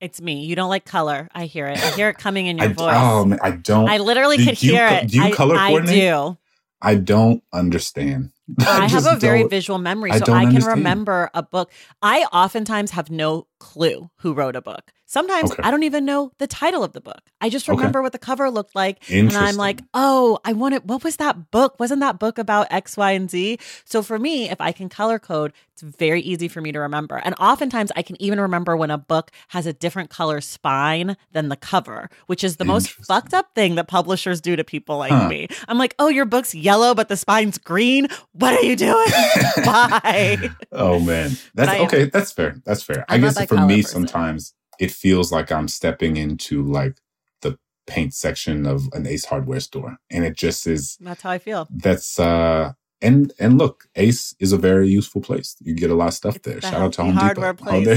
It's 0.00 0.20
me. 0.28 0.44
You 0.48 0.54
don't 0.54 0.70
like 0.76 0.84
color. 0.84 1.20
I 1.34 1.46
hear 1.46 1.66
it. 1.66 1.78
I 1.86 1.90
hear 1.98 2.08
it 2.10 2.18
coming 2.26 2.46
in 2.46 2.58
your 2.62 2.70
I, 2.70 2.72
voice. 2.84 2.94
oh 2.96 3.24
man, 3.24 3.40
I 3.42 3.50
don't. 3.70 3.88
I 3.90 3.98
literally 3.98 4.36
Do 4.36 4.44
could 4.46 4.62
you 4.62 4.74
hear 4.76 4.86
it. 4.86 5.08
do 5.10 5.16
you 5.18 5.24
I, 5.24 5.30
color 5.32 5.56
I 5.58 5.68
coordinate? 5.70 5.98
do. 6.14 6.38
I 6.84 6.96
don't 6.96 7.42
understand. 7.52 8.30
I 8.60 8.88
have 8.90 9.06
a 9.06 9.16
very 9.16 9.44
visual 9.44 9.78
memory, 9.78 10.10
I 10.10 10.18
so 10.18 10.32
I 10.32 10.40
can 10.40 10.48
understand. 10.48 10.78
remember 10.78 11.30
a 11.32 11.42
book. 11.42 11.72
I 12.02 12.24
oftentimes 12.30 12.90
have 12.90 13.10
no 13.10 13.46
clue 13.64 14.10
who 14.18 14.34
wrote 14.34 14.56
a 14.56 14.60
book. 14.62 14.92
Sometimes 15.06 15.50
Okay. 15.52 15.60
I 15.62 15.70
don't 15.70 15.82
even 15.84 16.04
know 16.04 16.32
the 16.38 16.46
title 16.46 16.82
of 16.82 16.92
the 16.92 17.00
book. 17.00 17.20
I 17.40 17.48
just 17.48 17.68
Okay. 17.68 17.76
remember 17.76 18.02
what 18.02 18.12
the 18.12 18.18
cover 18.18 18.50
looked 18.50 18.74
like. 18.74 18.98
And 19.10 19.36
I'm 19.36 19.56
like, 19.56 19.80
oh, 19.92 20.38
I 20.44 20.52
want 20.54 20.74
it. 20.74 20.84
What 20.86 21.04
was 21.04 21.16
that 21.16 21.50
book? 21.50 21.78
Wasn't 21.78 22.00
that 22.00 22.18
book 22.18 22.38
about 22.38 22.66
X, 22.70 22.96
Y, 22.96 23.10
and 23.12 23.30
Z? 23.30 23.58
So 23.84 24.02
for 24.02 24.18
me, 24.18 24.48
if 24.50 24.60
I 24.60 24.72
can 24.72 24.88
color 24.88 25.18
code, 25.18 25.52
it's 25.72 25.82
very 25.82 26.20
easy 26.22 26.48
for 26.48 26.60
me 26.60 26.72
to 26.72 26.80
remember. 26.80 27.16
And 27.24 27.34
oftentimes 27.38 27.92
I 27.96 28.02
can 28.02 28.20
even 28.20 28.40
remember 28.40 28.76
when 28.76 28.90
a 28.90 28.98
book 28.98 29.30
has 29.48 29.66
a 29.66 29.72
different 29.72 30.08
color 30.10 30.40
spine 30.40 31.16
than 31.32 31.48
the 31.48 31.56
cover, 31.56 32.08
which 32.26 32.42
is 32.42 32.56
the 32.56 32.64
most 32.64 32.90
fucked 33.06 33.34
up 33.34 33.54
thing 33.54 33.74
that 33.76 33.88
publishers 33.88 34.40
do 34.40 34.56
to 34.56 34.64
people 34.64 34.96
like 34.98 35.12
Huh. 35.12 35.28
me. 35.28 35.48
I'm 35.68 35.78
like, 35.78 35.94
oh, 35.98 36.08
your 36.08 36.24
book's 36.24 36.54
yellow, 36.54 36.94
but 36.94 37.08
the 37.08 37.16
spine's 37.16 37.58
green. 37.58 38.08
What 38.32 38.54
are 38.54 38.64
you 38.64 38.74
doing? 38.74 39.06
Bye. 39.64 40.50
Oh 40.72 40.98
man, 41.00 41.36
that's 41.54 41.70
okay. 41.84 42.04
That's 42.06 42.32
fair. 42.32 42.56
That's 42.64 42.82
fair. 42.82 43.04
I 43.08 43.14
I'm 43.16 43.24
a 43.24 43.26
guess 43.28 43.36
for 43.60 43.66
me, 43.66 43.82
person. 43.82 44.06
sometimes 44.08 44.54
it 44.78 44.90
feels 44.90 45.30
like 45.32 45.50
I'm 45.52 45.68
stepping 45.68 46.16
into 46.16 46.62
like 46.64 46.96
the 47.42 47.58
paint 47.86 48.14
section 48.14 48.66
of 48.66 48.88
an 48.92 49.06
Ace 49.06 49.24
Hardware 49.26 49.60
store, 49.60 49.98
and 50.10 50.24
it 50.24 50.36
just 50.36 50.66
is. 50.66 50.96
That's 51.00 51.22
how 51.22 51.30
I 51.30 51.38
feel. 51.38 51.68
That's 51.70 52.18
uh, 52.18 52.72
and 53.00 53.32
and 53.38 53.58
look, 53.58 53.84
Ace 53.96 54.34
is 54.40 54.52
a 54.52 54.58
very 54.58 54.88
useful 54.88 55.20
place. 55.20 55.56
You 55.60 55.74
get 55.74 55.90
a 55.90 55.94
lot 55.94 56.08
of 56.08 56.14
stuff 56.14 56.36
It's 56.36 56.44
there. 56.46 56.54
the 56.60 56.60
Shout 56.62 56.80
out 56.82 56.92
to 56.94 57.02
Home 57.02 57.14
hardware 57.14 57.52
Depot. 57.52 57.64
place 57.64 57.88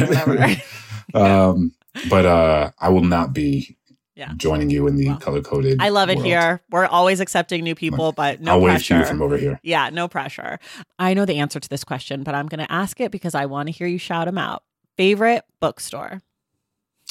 Oh, 1.13 1.13
um, 1.53 1.73
but 2.09 2.25
uh, 2.25 2.71
I 2.79 2.89
will 2.89 3.03
not 3.03 3.33
be 3.33 3.77
Yeah. 4.15 4.33
joining 4.35 4.69
you 4.69 4.87
in 4.87 4.95
the 4.97 5.07
Well, 5.07 5.17
color 5.17 5.41
coded. 5.41 5.81
I 5.81 5.89
love 5.89 6.09
it 6.09 6.19
here. 6.19 6.61
We're 6.71 6.85
always 6.85 7.19
accepting 7.19 7.63
new 7.63 7.75
people, 7.75 8.11
but 8.11 8.41
no 8.41 8.53
I'll 8.53 8.61
wave 8.61 8.73
pressure. 8.73 8.95
to 8.95 8.99
you 9.01 9.05
from 9.05 9.21
over 9.21 9.37
here. 9.37 9.59
Yeah, 9.63 9.89
no 9.91 10.07
pressure. 10.07 10.59
I 10.99 11.13
know 11.13 11.25
the 11.25 11.37
answer 11.39 11.59
to 11.59 11.69
this 11.69 11.83
question, 11.83 12.23
but 12.23 12.33
I'm 12.35 12.47
going 12.47 12.65
to 12.65 12.71
ask 12.71 12.99
it 12.99 13.11
because 13.11 13.35
I 13.35 13.45
want 13.45 13.67
to 13.67 13.71
hear 13.71 13.87
you 13.87 13.97
shout 13.99 14.25
them 14.25 14.37
out. 14.37 14.63
Favorite 14.97 15.43
bookstore? 15.59 16.21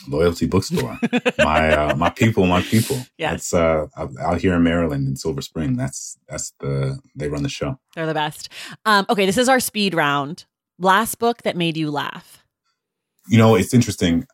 Loyalty 0.08 0.46
Bookstore. 0.46 0.98
my 1.38 1.70
uh, 1.72 1.96
my 1.96 2.10
people, 2.10 2.46
my 2.46 2.60
people. 2.60 2.98
Yeah, 3.16 3.32
It's 3.32 3.54
uh 3.54 3.86
out 4.20 4.40
here 4.40 4.54
in 4.54 4.62
Maryland 4.62 5.08
in 5.08 5.16
Silver 5.16 5.40
Spring. 5.40 5.76
That's 5.76 6.18
that's 6.28 6.52
the 6.60 6.98
they 7.14 7.28
run 7.28 7.42
the 7.42 7.48
show. 7.48 7.78
They're 7.94 8.06
the 8.06 8.12
best. 8.14 8.50
Um, 8.84 9.06
okay, 9.08 9.24
this 9.24 9.38
is 9.38 9.48
our 9.48 9.60
speed 9.60 9.94
round. 9.94 10.44
Last 10.78 11.18
book 11.18 11.42
that 11.44 11.56
made 11.56 11.76
you 11.78 11.90
laugh. 11.90 12.44
You 13.26 13.38
know, 13.38 13.54
it's 13.54 13.72
interesting, 13.72 14.26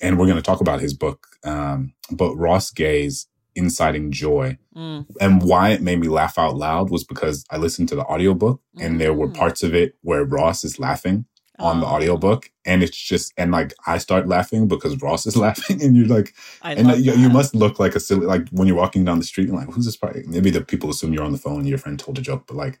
and 0.00 0.18
we're 0.18 0.26
going 0.26 0.36
to 0.36 0.42
talk 0.42 0.60
about 0.60 0.80
his 0.80 0.94
book. 0.94 1.28
Um, 1.44 1.94
but 2.10 2.34
Ross 2.34 2.72
Gay's 2.72 3.28
Inciting 3.54 4.10
Joy, 4.10 4.58
Mm. 4.76 5.06
and 5.20 5.42
why 5.42 5.70
it 5.70 5.80
made 5.82 6.00
me 6.00 6.08
laugh 6.08 6.38
out 6.38 6.56
loud 6.56 6.90
was 6.90 7.04
because 7.04 7.44
I 7.50 7.56
listened 7.58 7.88
to 7.90 7.96
the 7.96 8.04
audiobook, 8.04 8.60
and 8.80 9.00
there 9.00 9.14
were 9.14 9.28
Mm. 9.28 9.34
parts 9.36 9.62
of 9.62 9.74
it 9.74 9.94
where 10.02 10.24
Ross 10.24 10.64
is 10.64 10.78
laughing 10.80 11.26
on 11.58 11.80
the 11.80 11.86
Oh, 11.86 11.90
audiobook, 11.90 12.50
and 12.64 12.82
it's 12.82 12.96
just 12.96 13.32
and 13.36 13.50
like 13.50 13.74
I 13.86 13.98
start 13.98 14.28
laughing 14.28 14.68
because 14.68 15.00
Ross 15.02 15.26
is 15.26 15.36
laughing, 15.46 15.82
and 15.82 15.96
you're 15.96 16.06
like. 16.06 16.34
I 16.62 16.72
And 16.72 16.86
uh, 16.86 16.90
love 16.90 17.00
you, 17.00 17.12
you 17.14 17.28
must 17.28 17.54
look 17.54 17.78
like 17.78 17.94
a 17.94 18.00
silly, 18.00 18.26
like 18.26 18.48
when 18.50 18.68
you're 18.68 18.76
walking 18.76 19.04
down 19.04 19.18
the 19.18 19.24
street, 19.24 19.48
you're 19.48 19.56
like, 19.56 19.68
who's 19.68 19.84
this? 19.84 19.96
Probably 19.96 20.24
maybe 20.26 20.50
the 20.50 20.60
people 20.60 20.90
assume 20.90 21.12
you're 21.12 21.24
on 21.24 21.32
the 21.32 21.38
phone 21.38 21.60
and 21.60 21.68
your 21.68 21.78
friend 21.78 21.98
told 21.98 22.18
a 22.18 22.20
joke, 22.20 22.44
but 22.46 22.56
like, 22.56 22.78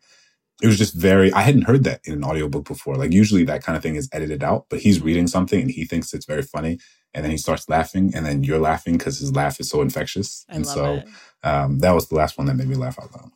it 0.62 0.66
was 0.66 0.78
just 0.78 0.94
very, 0.94 1.32
I 1.32 1.42
hadn't 1.42 1.62
heard 1.62 1.84
that 1.84 2.00
in 2.04 2.14
an 2.14 2.24
audiobook 2.24 2.66
before. 2.66 2.96
Like, 2.96 3.12
usually 3.12 3.44
that 3.44 3.62
kind 3.62 3.76
of 3.76 3.82
thing 3.82 3.96
is 3.96 4.08
edited 4.12 4.42
out, 4.42 4.66
but 4.68 4.80
he's 4.80 5.00
reading 5.00 5.26
something 5.26 5.60
and 5.60 5.70
he 5.70 5.84
thinks 5.84 6.12
it's 6.12 6.26
very 6.26 6.42
funny. 6.42 6.78
And 7.14 7.24
then 7.24 7.30
he 7.30 7.38
starts 7.38 7.68
laughing, 7.68 8.12
and 8.14 8.26
then 8.26 8.44
you're 8.44 8.58
laughing 8.58 8.98
because 8.98 9.18
his 9.18 9.34
laugh 9.34 9.58
is 9.60 9.70
so 9.70 9.80
infectious. 9.80 10.44
I 10.48 10.56
and 10.56 10.66
so 10.66 11.02
um, 11.42 11.78
that 11.78 11.92
was 11.92 12.08
the 12.08 12.16
last 12.16 12.36
one 12.36 12.46
that 12.48 12.54
made 12.54 12.68
me 12.68 12.74
laugh 12.74 12.98
out 13.00 13.10
loud. 13.12 13.30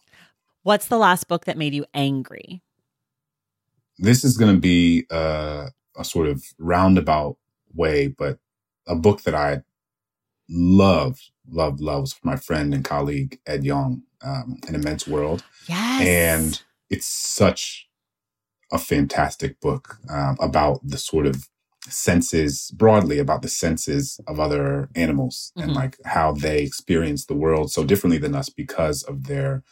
What's 0.62 0.88
the 0.88 0.98
last 0.98 1.26
book 1.26 1.46
that 1.46 1.56
made 1.56 1.72
you 1.74 1.86
angry? 1.94 2.62
This 4.02 4.24
is 4.24 4.36
going 4.36 4.52
to 4.54 4.60
be 4.60 5.06
uh, 5.10 5.68
a 5.96 6.04
sort 6.04 6.26
of 6.26 6.44
roundabout 6.58 7.36
way, 7.72 8.08
but 8.08 8.38
a 8.86 8.96
book 8.96 9.22
that 9.22 9.34
I 9.34 9.62
loved, 10.50 11.30
loved, 11.48 11.80
loved 11.80 12.12
from 12.14 12.30
my 12.32 12.36
friend 12.36 12.74
and 12.74 12.84
colleague 12.84 13.38
Ed 13.46 13.64
Yong, 13.64 14.02
um, 14.22 14.58
An 14.66 14.74
Immense 14.74 15.06
World. 15.06 15.44
Yes. 15.68 16.06
And 16.06 16.62
it's 16.90 17.06
such 17.06 17.88
a 18.72 18.78
fantastic 18.78 19.60
book 19.60 19.98
um, 20.10 20.36
about 20.40 20.80
the 20.84 20.98
sort 20.98 21.26
of 21.26 21.48
senses, 21.88 22.72
broadly 22.74 23.18
about 23.20 23.42
the 23.42 23.48
senses 23.48 24.18
of 24.26 24.40
other 24.40 24.88
animals 24.96 25.52
and 25.56 25.70
Mhm. 25.70 25.74
like 25.76 25.96
how 26.04 26.32
they 26.32 26.62
experience 26.62 27.26
the 27.26 27.34
world 27.34 27.70
so 27.70 27.84
differently 27.84 28.18
than 28.18 28.34
us 28.34 28.48
because 28.48 29.02
of 29.04 29.24
their, 29.28 29.62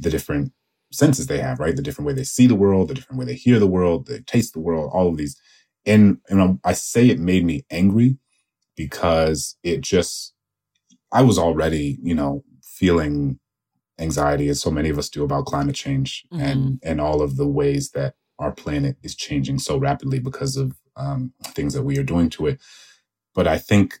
the 0.00 0.10
different 0.10 0.52
senses 0.92 1.26
they 1.26 1.38
have, 1.40 1.60
right? 1.60 1.76
The 1.76 1.82
different 1.82 2.06
way 2.06 2.14
they 2.14 2.24
see 2.24 2.46
the 2.46 2.54
world, 2.54 2.88
the 2.88 2.94
different 2.94 3.18
way 3.18 3.26
they 3.26 3.34
hear 3.34 3.58
the 3.58 3.66
world, 3.66 4.06
they 4.06 4.20
taste 4.20 4.54
the 4.54 4.60
world, 4.60 4.90
all 4.92 5.08
of 5.08 5.16
these. 5.16 5.40
And, 5.86 6.18
and 6.28 6.58
I 6.64 6.72
say 6.72 7.08
it 7.08 7.18
made 7.18 7.44
me 7.44 7.64
angry 7.70 8.18
because 8.76 9.56
it 9.62 9.80
just, 9.80 10.34
I 11.12 11.22
was 11.22 11.38
already, 11.38 11.98
you 12.02 12.14
know, 12.14 12.44
feeling 12.62 13.38
anxiety 13.98 14.48
as 14.48 14.60
so 14.60 14.70
many 14.70 14.88
of 14.88 14.98
us 14.98 15.08
do 15.08 15.24
about 15.24 15.46
climate 15.46 15.74
change 15.74 16.24
and, 16.32 16.80
and 16.82 17.00
all 17.00 17.20
of 17.22 17.36
the 17.36 17.46
ways 17.48 17.90
that 17.90 18.14
our 18.38 18.52
planet 18.52 18.96
is 19.02 19.16
changing 19.16 19.58
so 19.58 19.76
rapidly 19.76 20.20
because 20.20 20.56
of 20.56 20.76
um, 20.96 21.32
things 21.46 21.74
that 21.74 21.82
we 21.82 21.98
are 21.98 22.04
doing 22.04 22.30
to 22.30 22.46
it. 22.46 22.60
But 23.34 23.48
I 23.48 23.58
think 23.58 23.98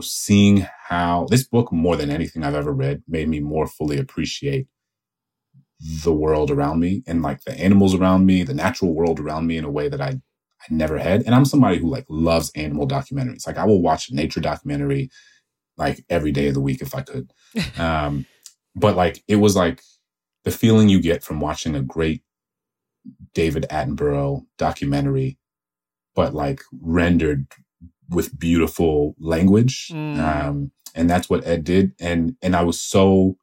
seeing 0.00 0.66
how 0.88 1.26
this 1.30 1.44
book, 1.44 1.72
more 1.72 1.96
than 1.96 2.10
anything 2.10 2.42
I've 2.42 2.54
ever 2.54 2.72
read, 2.72 3.02
made 3.08 3.28
me 3.28 3.40
more 3.40 3.66
fully 3.66 3.98
appreciate 3.98 4.66
the 6.02 6.12
world 6.12 6.50
around 6.50 6.80
me 6.80 7.02
and 7.06 7.22
like 7.22 7.44
the 7.44 7.58
animals 7.58 7.94
around 7.94 8.24
me, 8.24 8.42
the 8.42 8.54
natural 8.54 8.94
world 8.94 9.20
around 9.20 9.46
me 9.46 9.56
in 9.56 9.64
a 9.64 9.70
way 9.70 9.88
that 9.88 10.00
I, 10.00 10.08
I 10.08 10.66
never 10.70 10.98
had. 10.98 11.22
And 11.22 11.34
I'm 11.34 11.44
somebody 11.44 11.78
who 11.78 11.90
like 11.90 12.06
loves 12.08 12.50
animal 12.54 12.88
documentaries. 12.88 13.46
Like 13.46 13.58
I 13.58 13.66
will 13.66 13.82
watch 13.82 14.08
a 14.08 14.14
nature 14.14 14.40
documentary 14.40 15.10
like 15.76 16.04
every 16.08 16.32
day 16.32 16.48
of 16.48 16.54
the 16.54 16.60
week 16.60 16.80
if 16.80 16.94
I 16.94 17.02
could. 17.02 17.30
Um, 17.78 18.26
but 18.74 18.96
like 18.96 19.22
it 19.28 19.36
was 19.36 19.54
like 19.54 19.80
the 20.42 20.50
feeling 20.50 20.88
you 20.88 21.00
get 21.00 21.22
from 21.22 21.38
watching 21.38 21.76
a 21.76 21.82
great 21.82 22.22
David 23.34 23.66
Attenborough 23.70 24.44
documentary, 24.58 25.38
but 26.14 26.34
like 26.34 26.62
rendered 26.72 27.46
with 28.08 28.38
beautiful 28.38 29.14
language. 29.18 29.90
Mm. 29.92 30.18
Um, 30.18 30.72
and 30.94 31.08
that's 31.08 31.28
what 31.28 31.46
Ed 31.46 31.64
did. 31.64 31.92
And, 32.00 32.36
and 32.42 32.54
I 32.54 32.62
was 32.62 32.80
so, 32.80 33.36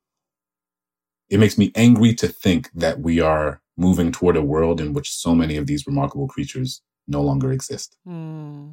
it 1.32 1.40
makes 1.40 1.58
me 1.58 1.72
angry 1.76 2.14
to 2.16 2.28
think 2.28 2.70
that 2.76 3.00
we 3.00 3.20
are 3.20 3.62
moving 3.78 4.12
toward 4.12 4.36
a 4.38 4.44
world 4.44 4.80
in 4.82 4.94
which 4.94 5.10
so 5.12 5.34
many 5.34 5.56
of 5.58 5.66
these 5.66 5.88
remarkable 5.88 6.28
creatures 6.28 6.82
no 7.08 7.22
longer 7.22 7.52
exist. 7.52 7.98
Hmm. 8.06 8.72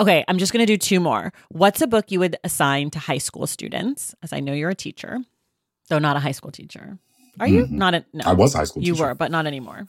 Okay, 0.00 0.24
I'm 0.26 0.38
just 0.38 0.52
going 0.52 0.66
to 0.66 0.72
do 0.72 0.78
two 0.78 0.98
more. 0.98 1.32
What's 1.50 1.82
a 1.82 1.86
book 1.86 2.10
you 2.10 2.18
would 2.18 2.36
assign 2.42 2.90
to 2.90 2.98
high 2.98 3.18
school 3.18 3.46
students? 3.46 4.14
As 4.22 4.32
I 4.32 4.40
know 4.40 4.54
you're 4.54 4.70
a 4.70 4.74
teacher, 4.74 5.18
though 5.90 5.98
not 5.98 6.16
a 6.16 6.20
high 6.20 6.32
school 6.32 6.50
teacher. 6.50 6.98
Are 7.38 7.46
you? 7.46 7.66
Mhm. 7.66 7.70
Not 7.72 7.94
a 7.94 8.04
no. 8.12 8.24
I 8.24 8.32
was 8.32 8.54
a 8.54 8.58
high 8.58 8.64
school 8.64 8.82
You 8.82 8.94
teacher. 8.94 9.06
were, 9.08 9.14
but 9.14 9.30
not 9.30 9.46
anymore. 9.46 9.86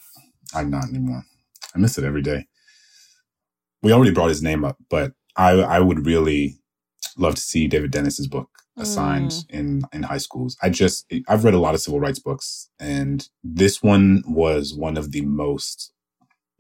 I'm 0.53 0.69
not 0.69 0.85
anymore. 0.89 1.23
I 1.73 1.79
miss 1.79 1.97
it 1.97 2.03
every 2.03 2.21
day. 2.21 2.47
We 3.81 3.91
already 3.93 4.11
brought 4.11 4.29
his 4.29 4.43
name 4.43 4.63
up, 4.63 4.77
but 4.89 5.13
I 5.35 5.51
I 5.77 5.79
would 5.79 6.05
really 6.05 6.57
love 7.17 7.35
to 7.35 7.41
see 7.41 7.67
David 7.67 7.91
Dennis's 7.91 8.27
book 8.27 8.49
assigned 8.77 9.31
Mm. 9.31 9.49
in 9.49 9.81
in 9.93 10.03
high 10.03 10.17
schools. 10.17 10.57
I 10.61 10.69
just 10.69 11.05
I've 11.27 11.43
read 11.43 11.53
a 11.53 11.59
lot 11.59 11.75
of 11.75 11.81
civil 11.81 11.99
rights 11.99 12.19
books, 12.19 12.69
and 12.79 13.27
this 13.43 13.81
one 13.83 14.23
was 14.27 14.73
one 14.73 14.97
of 14.97 15.11
the 15.11 15.21
most 15.21 15.91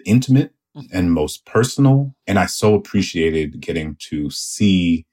intimate 0.05 0.53
Mhm. 0.75 0.87
and 0.91 1.13
most 1.13 1.45
personal. 1.45 2.15
And 2.27 2.37
I 2.39 2.45
so 2.47 2.75
appreciated 2.75 3.59
getting 3.61 3.95
to 4.09 4.29
see 4.29 5.05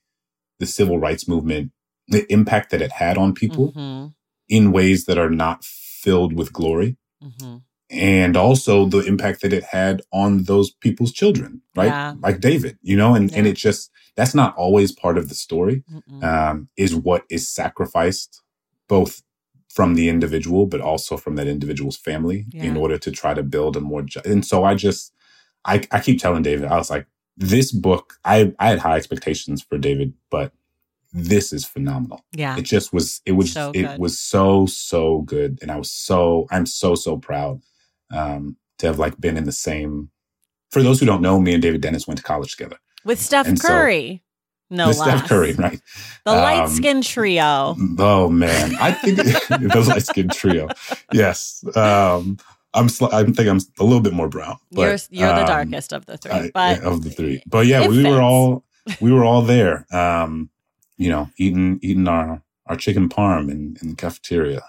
the 0.59 0.67
civil 0.67 0.99
rights 0.99 1.27
movement, 1.29 1.73
the 2.09 2.31
impact 2.33 2.71
that 2.71 2.83
it 2.83 2.93
had 2.93 3.17
on 3.19 3.35
people 3.35 3.73
Mhm, 3.73 4.15
in 4.49 4.73
ways 4.73 5.05
that 5.07 5.19
are 5.19 5.31
not 5.31 5.65
filled 5.65 6.33
with 6.35 6.53
glory 6.53 6.97
mhm. 7.23 7.63
And 7.91 8.37
also 8.37 8.87
the 8.87 9.01
impact 9.01 9.43
that 9.43 9.53
it 9.53 9.65
had 9.65 10.03
on 10.13 10.45
those 10.45 10.71
people's 10.71 11.13
children, 11.13 11.61
right? 11.77 11.87
Yeah. 11.87 12.15
Like 12.23 12.41
David, 12.41 12.79
you 12.83 12.97
know, 12.97 13.15
and, 13.15 13.35
and 13.35 13.47
it 13.47 13.57
just, 13.57 13.91
that's 14.17 14.35
not 14.35 14.57
always 14.57 14.93
part 14.93 15.19
of 15.19 15.29
the 15.29 15.35
story, 15.35 15.83
um, 16.23 16.69
is 16.77 16.95
what 16.95 17.25
is 17.29 17.49
sacrificed 17.49 18.43
both 18.89 19.23
from 19.69 19.95
the 19.95 20.09
individual, 20.09 20.67
but 20.67 20.81
also 20.81 21.17
from 21.17 21.37
that 21.37 21.47
individual's 21.49 21.97
family 21.97 22.47
in 22.67 22.77
order 22.77 22.99
to 22.99 23.11
try 23.11 23.35
to 23.35 23.43
build 23.43 23.77
a 23.77 23.81
more, 23.81 24.03
ju- 24.03 24.21
and 24.25 24.45
so 24.47 24.63
I 24.65 24.75
just, 24.75 25.13
I, 25.65 25.83
I 25.91 26.01
keep 26.01 26.21
telling 26.21 26.43
David, 26.43 26.67
I 26.67 26.77
was 26.77 26.91
like, 26.91 27.07
this 27.37 27.73
book, 27.73 28.15
I, 28.25 28.53
I 28.59 28.69
had 28.69 28.81
high 28.81 28.97
expectations 28.97 29.63
for 29.63 29.79
David, 29.79 30.13
but 30.31 30.53
this 31.13 31.53
is 31.53 31.65
phenomenal 31.65 32.25
yeah. 32.33 32.57
it 32.57 32.63
just 32.63 32.93
was 32.93 33.21
it 33.27 33.33
was 33.33 33.53
So 33.53 33.73
it 33.75 33.99
was 33.99 34.17
so 34.17 34.67
so 34.67 35.23
good 35.23 35.59
and 35.61 35.69
i 35.69 35.77
was 35.77 35.91
so 35.91 36.47
i'm 36.53 36.67
so 36.67 36.95
so 36.95 37.17
proud 37.17 37.61
um 38.11 38.57
to 38.79 38.87
have 38.87 38.99
like 38.99 39.21
been 39.21 39.37
in 39.37 39.45
the 39.45 39.53
same 39.53 40.11
for 40.71 40.83
those 40.83 41.01
who 41.01 41.07
don't 41.07 41.23
know 41.23 41.41
me 41.41 41.53
and 41.55 41.63
david 41.63 41.81
dennis 41.81 42.07
went 42.07 42.19
to 42.19 42.25
college 42.25 42.53
together 42.57 42.77
With 43.05 43.21
Steph 43.21 43.47
and 43.49 43.59
so- 43.59 43.69
Curry. 43.69 44.23
no 44.71 44.89
with 44.89 44.99
less. 44.99 45.09
steph 45.19 45.29
curry 45.29 45.53
right 45.55 45.81
The 46.25 46.31
Um, 46.33 46.39
light 46.39 46.69
skin 46.69 47.03
trio. 47.03 47.77
oh 47.99 48.29
man 48.31 48.77
i 48.81 48.93
think 48.93 49.17
the 49.73 49.85
light 49.89 50.03
skin 50.07 50.29
trio 50.29 50.69
yes 51.13 51.65
um 51.77 52.39
i'm 52.75 52.87
sli- 52.87 53.13
i 53.13 53.25
think 53.25 53.49
i'm 53.49 53.59
a 53.81 53.85
little 53.85 54.01
bit 54.01 54.13
more 54.13 54.29
brown 54.29 54.57
but, 54.71 54.83
you're 54.83 54.99
you're 55.11 55.35
the 55.35 55.41
um, 55.41 55.47
darkest 55.47 55.93
of 55.93 56.07
the 56.07 56.17
three, 56.19 56.51
but 56.55 56.79
yeah, 56.81 56.89
of 56.89 57.03
the 57.05 57.11
three. 57.11 57.43
But 57.47 57.67
yeah, 57.67 57.87
we 57.89 57.97
fits. 58.03 58.09
were 58.09 58.23
all 58.23 58.65
we 59.01 59.13
were 59.13 59.25
all 59.25 59.43
there. 59.43 59.87
Um, 59.93 60.51
you 60.97 61.11
know, 61.11 61.29
eating 61.37 61.79
eating 61.83 62.07
our 62.07 62.43
our 62.67 62.77
chicken 62.77 63.09
parm 63.09 63.51
in, 63.51 63.77
in 63.83 63.89
the 63.91 63.97
cafeteria. 63.97 64.63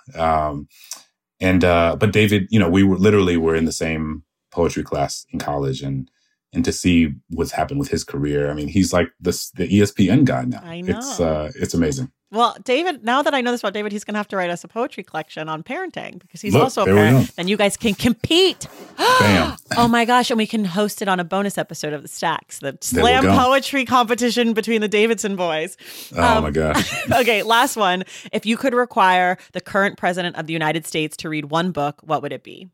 And 1.42 1.64
uh, 1.66 1.96
but 2.00 2.14
David, 2.14 2.48
you 2.52 2.60
know, 2.60 2.70
we 2.70 2.84
were 2.84 2.98
literally 2.98 3.36
were 3.36 3.56
in 3.56 3.66
the 3.66 3.72
same 3.72 4.24
poetry 4.52 4.84
class 4.84 5.26
in 5.32 5.39
college, 5.39 5.82
and 5.82 6.10
and 6.53 6.64
to 6.64 6.72
see 6.72 7.14
what's 7.30 7.52
happened 7.52 7.80
with 7.80 7.90
his 7.90 8.03
career. 8.03 8.49
I 8.49 8.53
mean, 8.53 8.68
he's 8.68 8.94
like 8.94 9.10
the 9.20 9.32
the 9.56 9.68
ESPN 9.68 10.24
guy 10.26 10.45
now. 10.45 10.61
I 10.64 10.82
It's 10.82 11.20
know. 11.20 11.26
uh, 11.26 11.52
it's 11.56 11.74
amazing. 11.74 12.11
Well, 12.32 12.56
David, 12.64 13.03
now 13.03 13.22
that 13.22 13.34
I 13.34 13.41
know 13.41 13.52
this 13.52 13.60
about 13.60 13.74
David, 13.74 13.91
he's 13.91 14.06
going 14.06 14.14
to 14.14 14.20
have 14.20 14.28
to 14.30 14.38
write 14.38 14.49
us 14.49 14.64
a 14.64 14.68
poetry 14.70 15.03
collection 15.03 15.49
on 15.49 15.64
parenting 15.64 16.20
because 16.20 16.40
he's 16.40 16.53
Look, 16.53 16.64
also 16.64 16.84
a 16.84 16.86
parent. 16.86 17.30
And 17.38 17.49
you 17.49 17.58
guys 17.58 17.76
can 17.76 17.94
compete. 17.94 18.68
Bam. 18.98 19.58
oh 19.76 19.90
my 19.90 20.06
gosh. 20.06 20.32
And 20.32 20.38
we 20.38 20.48
can 20.48 20.64
host 20.64 21.02
it 21.02 21.10
on 21.10 21.20
a 21.20 21.26
bonus 21.26 21.58
episode 21.58 21.91
of 21.91 22.03
the 22.03 22.08
Stacks, 22.08 22.60
the 22.60 22.78
slam 22.80 23.26
poetry 23.26 23.84
competition 23.84 24.53
between 24.53 24.80
the 24.80 24.88
Davidson 24.88 25.36
boys. 25.36 25.76
Oh 26.16 26.38
Um, 26.38 26.44
my 26.44 26.52
gosh. 26.52 27.12
okay, 27.12 27.44
last 27.44 27.76
one. 27.76 28.03
If 28.32 28.45
you 28.45 28.56
could 28.56 28.74
require 28.74 29.38
the 29.52 29.60
current 29.62 29.98
president 29.98 30.38
of 30.38 30.48
the 30.48 30.53
United 30.53 30.88
States 30.88 31.18
to 31.18 31.30
read 31.30 31.45
one 31.52 31.72
book, 31.72 31.99
what 32.02 32.22
would 32.22 32.32
it 32.32 32.44
be? 32.44 32.70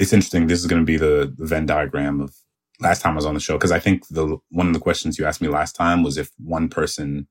it's 0.00 0.12
interesting. 0.12 0.48
This 0.48 0.58
is 0.58 0.66
going 0.66 0.82
to 0.82 0.86
be 0.86 0.96
the, 0.96 1.32
the 1.38 1.46
Venn 1.46 1.66
diagram 1.66 2.20
of 2.20 2.34
last 2.80 3.00
time 3.02 3.12
I 3.12 3.16
was 3.16 3.26
on 3.26 3.34
the 3.34 3.40
show 3.40 3.54
because 3.56 3.70
I 3.70 3.78
think 3.78 4.08
the 4.08 4.38
one 4.50 4.66
of 4.66 4.72
the 4.72 4.80
questions 4.80 5.16
you 5.20 5.24
asked 5.26 5.40
me 5.40 5.46
last 5.46 5.74
time 5.76 6.02
was 6.02 6.18
if 6.18 6.30
one 6.38 6.68
person, 6.68 7.28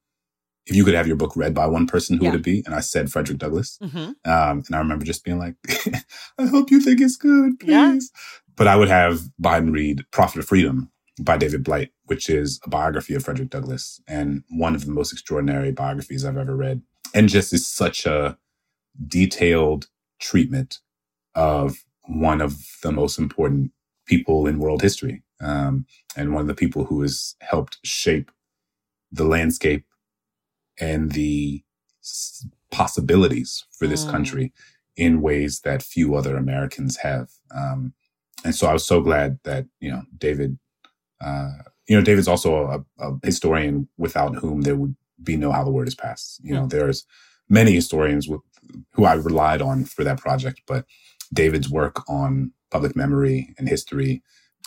if 0.67 0.75
you 0.75 0.85
could 0.85 0.93
have 0.93 1.07
your 1.07 1.15
book 1.17 1.35
read 1.35 1.53
by 1.53 1.67
one 1.67 1.87
person, 1.87 2.17
who 2.17 2.25
Yeah. 2.25 2.31
would 2.31 2.39
it 2.41 2.43
be? 2.45 2.63
And 2.65 2.75
I 2.75 2.79
said 2.81 3.11
Frederick 3.11 3.39
Douglass. 3.39 3.77
hmm 3.81 3.97
Um, 4.25 4.63
and 4.67 4.73
I 4.75 4.77
remember 4.79 5.05
just 5.05 5.23
being 5.25 5.39
like, 5.39 5.55
I 6.37 6.45
hope 6.47 6.71
you 6.71 6.79
think 6.79 7.01
it's 7.01 7.17
good, 7.17 7.53
Yeah. 7.63 7.91
please. 7.91 8.11
But 8.55 8.67
I 8.67 8.75
would 8.75 8.89
have 8.89 9.21
Biden 9.41 9.71
read 9.73 10.05
Prophet 10.11 10.39
of 10.39 10.45
Freedom 10.47 10.91
by 11.19 11.37
David 11.37 11.63
Blight, 11.63 11.91
which 12.05 12.29
is 12.29 12.59
a 12.65 12.69
biography 12.69 13.15
of 13.15 13.23
Frederick 13.23 13.49
Douglass 13.49 14.01
and 14.07 14.43
one 14.49 14.75
of 14.75 14.85
the 14.85 14.91
most 14.91 15.11
extraordinary 15.13 15.71
biographies 15.71 16.23
I've 16.25 16.37
ever 16.37 16.55
read. 16.55 16.81
And 17.13 17.29
just 17.29 17.53
is 17.53 17.67
such 17.67 18.05
a 18.05 18.37
detailed 19.07 19.87
treatment 20.19 20.79
of 21.35 21.83
one 22.07 22.41
of 22.41 22.57
the 22.83 22.91
most 22.91 23.19
important 23.19 23.71
people 24.05 24.47
in 24.47 24.59
world 24.59 24.81
history 24.81 25.23
um, 25.41 25.85
and 26.15 26.33
one 26.33 26.41
of 26.41 26.47
the 26.47 26.55
people 26.55 26.85
who 26.85 27.01
has 27.01 27.35
helped 27.41 27.77
shape 27.83 28.31
the 29.11 29.23
landscape 29.25 29.85
and 30.79 31.11
the 31.11 31.63
possibilities 32.71 33.65
for 33.77 33.87
this 33.87 34.05
mm. 34.05 34.11
country 34.11 34.53
in 34.95 35.21
ways 35.21 35.61
that 35.61 35.81
few 35.81 36.15
other 36.15 36.37
Americans 36.37 36.97
have. 36.97 37.29
Um, 37.55 37.93
and 38.43 38.53
so 38.53 38.67
I 38.67 38.73
was 38.73 38.85
so 38.85 39.01
glad 39.01 39.39
that, 39.43 39.65
you 39.79 39.89
know, 39.89 40.03
David, 40.17 40.57
uh, 41.21 41.51
you 41.87 41.95
know, 41.95 42.03
David's 42.03 42.27
also 42.27 42.85
a, 42.99 43.03
a, 43.03 43.17
historian 43.23 43.87
without 43.97 44.35
whom 44.35 44.61
there 44.61 44.75
would 44.75 44.95
be 45.21 45.37
no 45.37 45.51
how 45.51 45.63
the 45.63 45.71
word 45.71 45.87
is 45.87 45.95
passed. 45.95 46.39
You 46.43 46.53
know, 46.53 46.67
there's 46.67 47.05
many 47.49 47.73
historians 47.73 48.27
with, 48.27 48.41
who 48.93 49.05
I 49.05 49.13
relied 49.13 49.61
on 49.61 49.85
for 49.85 50.03
that 50.03 50.19
project, 50.19 50.61
but 50.67 50.85
David's 51.33 51.69
work 51.69 52.07
on 52.09 52.51
public 52.71 52.95
memory 52.95 53.53
and 53.57 53.67
history 53.67 54.21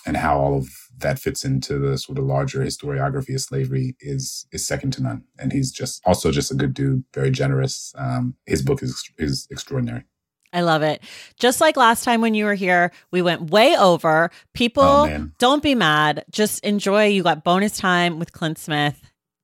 and 0.05 0.17
how 0.17 0.39
all 0.39 0.57
of 0.57 0.69
that 0.99 1.19
fits 1.19 1.45
into 1.45 1.79
the 1.79 1.99
sort 1.99 2.19
of 2.19 2.25
larger 2.25 2.61
historiography 2.61 3.35
of 3.35 3.41
slavery 3.41 3.97
is 4.01 4.47
is 4.53 4.67
second 4.67 4.93
to 4.93 5.03
none. 5.03 5.25
And 5.39 5.53
he's 5.53 5.71
just 5.71 6.03
also 6.07 6.31
just 6.31 6.51
a 6.51 6.55
good 6.55 6.75
dude, 6.75 7.05
very 7.15 7.31
generous. 7.31 7.93
Um, 7.97 8.37
his 8.47 8.63
book 8.63 8.83
is 8.83 9.09
is 9.19 9.47
extraordinary. 9.51 10.05
I 10.53 10.63
love 10.63 10.83
it. 10.83 11.03
Just 11.39 11.61
like 11.61 11.77
last 11.77 12.05
time 12.05 12.21
when 12.21 12.35
you 12.35 12.47
were 12.47 12.55
here, 12.55 12.93
we 13.11 13.21
went 13.21 13.51
way 13.51 13.77
over. 13.77 14.31
People, 14.55 14.85
oh, 14.85 15.29
don't 15.39 15.63
be 15.63 15.75
mad. 15.75 16.25
Just 16.31 16.65
enjoy. 16.65 17.07
You 17.07 17.23
got 17.23 17.45
bonus 17.45 17.77
time 17.77 18.19
with 18.19 18.33
Clint 18.33 18.57
Smith. 18.57 18.99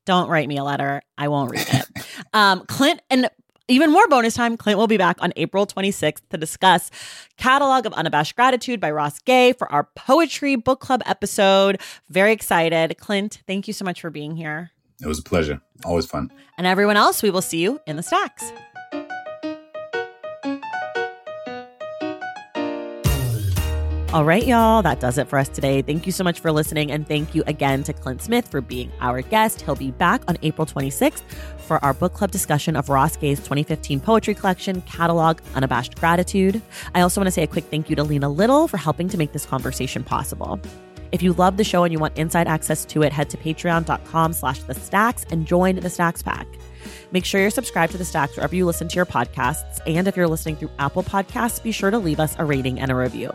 Don't 0.07 0.29
write 0.29 0.49
me 0.49 0.57
a 0.57 0.65
letter. 0.65 1.03
I 1.19 1.29
won't 1.29 1.51
read 1.51 1.67
it. 1.69 1.87
um, 2.33 2.65
Clint, 2.67 3.03
and 3.11 3.29
even 3.73 3.91
more 3.91 4.07
bonus 4.09 4.35
time, 4.35 4.57
Clint 4.57 4.79
will 4.79 4.87
be 4.87 4.99
back 4.99 5.17
on 5.21 5.33
April 5.37 5.67
26th 5.67 6.21
to 6.31 6.37
discuss 6.37 6.91
Catalog 7.39 7.87
of 7.87 7.93
Unabashed 7.95 8.37
Gratitude 8.37 8.81
by 8.81 8.91
Ross 8.91 9.19
Gay 9.21 9.55
for 9.55 9.71
our 9.73 9.89
poetry 9.97 10.57
book 10.57 10.81
club 10.81 11.03
episode. 11.07 11.81
Very 12.11 12.33
excited. 12.33 12.97
Clint, 12.99 13.43
thank 13.47 13.67
you 13.67 13.73
so 13.73 13.85
much 13.85 14.01
for 14.01 14.11
being 14.11 14.37
here. 14.37 14.71
It 15.01 15.07
was 15.07 15.19
a 15.19 15.23
pleasure. 15.23 15.61
Always 15.85 16.07
fun. 16.07 16.31
And 16.59 16.67
everyone 16.67 16.97
else, 16.97 17.23
we 17.23 17.31
will 17.31 17.43
see 17.43 17.59
you 17.59 17.81
in 17.87 17.97
the 17.97 18.03
stacks. 18.03 18.53
All 24.13 24.27
right, 24.27 24.47
y'all, 24.47 24.83
that 24.83 25.01
does 25.01 25.17
it 25.17 25.27
for 25.27 25.39
us 25.39 25.49
today. 25.49 25.81
Thank 25.81 26.05
you 26.05 26.13
so 26.13 26.23
much 26.23 26.39
for 26.39 26.53
listening. 26.53 26.93
And 26.93 27.09
thank 27.09 27.35
you 27.35 27.43
again 27.47 27.83
to 27.85 27.95
Clint 27.95 28.21
Smith 28.21 28.47
for 28.47 28.61
being 28.61 28.93
our 29.01 29.23
guest. 29.23 29.63
He'll 29.63 29.75
be 29.75 29.91
back 29.91 30.23
on 30.29 30.37
April 30.43 30.67
26th 30.67 31.23
for 31.73 31.83
our 31.83 31.95
book 31.95 32.13
club 32.13 32.31
discussion 32.31 32.77
of 32.77 32.91
Ross 32.91 33.17
Gay's 33.17 33.39
2015 33.39 33.99
poetry 34.01 34.35
collection, 34.35 34.83
Catalog 34.83 35.41
Unabashed 35.55 35.99
Gratitude. 35.99 36.61
I 36.95 37.01
also 37.01 37.19
want 37.19 37.29
to 37.29 37.31
say 37.31 37.45
a 37.45 37.47
quick 37.47 37.65
thank 37.65 37.89
you 37.89 37.97
to 37.97 38.05
Lena 38.05 38.29
Little 38.29 38.69
for 38.69 38.77
helping 38.77 39.09
to 39.09 39.17
make 39.17 39.33
this 39.33 39.47
conversation 39.47 40.05
possible. 40.05 40.61
If 41.13 41.23
you 41.23 41.33
love 41.33 41.57
the 41.57 41.65
show 41.65 41.85
and 41.85 41.91
you 41.91 41.99
want 41.99 42.19
inside 42.19 42.47
access 42.47 42.85
to 42.87 43.03
it, 43.03 43.11
head 43.11 43.31
to 43.31 43.39
patreon.com 43.39 44.35
slash 44.35 44.59
the 44.65 44.75
stacks 44.75 45.25
and 45.31 45.47
join 45.47 45.77
the 45.77 45.89
Stacks 45.89 46.23
Pack. 46.23 46.47
Make 47.11 47.25
sure 47.25 47.41
you're 47.41 47.49
subscribed 47.49 47.93
to 47.93 47.99
the 47.99 48.05
Stacks 48.05 48.37
wherever 48.37 48.55
you 48.55 48.67
listen 48.67 48.89
to 48.89 48.97
your 48.97 49.07
podcasts. 49.07 49.81
And 49.87 50.07
if 50.07 50.15
you're 50.15 50.29
listening 50.29 50.57
through 50.57 50.73
Apple 50.79 51.03
Podcasts, 51.03 51.63
be 51.63 51.73
sure 51.73 51.91
to 51.91 51.99
leave 51.99 52.21
us 52.21 52.37
a 52.39 52.45
rating 52.45 52.81
and 52.81 52.91
a 52.91 52.95
review. 52.95 53.33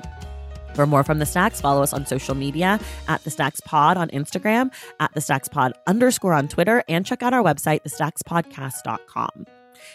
For 0.78 0.86
more 0.86 1.04
from 1.04 1.18
the 1.18 1.26
Stacks, 1.26 1.60
follow 1.60 1.82
us 1.82 1.92
on 1.92 2.06
social 2.06 2.36
media 2.36 2.80
at 3.08 3.24
the 3.24 3.32
Stacks 3.32 3.60
Pod 3.60 3.98
on 3.98 4.10
Instagram, 4.10 4.72
at 5.00 5.12
the 5.16 5.22
Stacks 5.22 5.48
Pod 5.48 5.74
underscore 5.88 6.34
on 6.34 6.48
Twitter, 6.48 6.84
and 6.88 7.04
check 7.04 7.24
out 7.24 7.34
our 7.34 7.42
website, 7.42 7.82
thestackspodcast.com. 7.82 9.48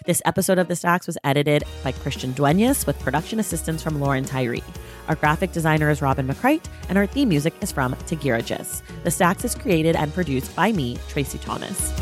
This 0.07 0.21
episode 0.25 0.59
of 0.59 0.67
The 0.67 0.75
Stacks 0.75 1.07
was 1.07 1.17
edited 1.23 1.63
by 1.85 1.93
Christian 1.93 2.33
Duenas 2.33 2.85
with 2.85 2.99
production 2.99 3.39
assistance 3.39 3.81
from 3.81 4.01
Lauren 4.01 4.25
Tyree. 4.25 4.65
Our 5.07 5.15
graphic 5.15 5.53
designer 5.53 5.89
is 5.89 6.03
Robin 6.03 6.27
McCrite, 6.27 6.65
and 6.89 6.99
our 6.99 7.07
theme 7.07 7.29
music 7.29 7.55
is 7.61 7.71
from 7.71 7.95
Tagirijus. 7.95 8.83
The 9.05 9.11
Stacks 9.13 9.45
is 9.45 9.55
created 9.55 9.95
and 9.95 10.13
produced 10.13 10.57
by 10.57 10.73
me, 10.73 10.97
Traci 11.09 11.41
Thomas. 11.41 11.93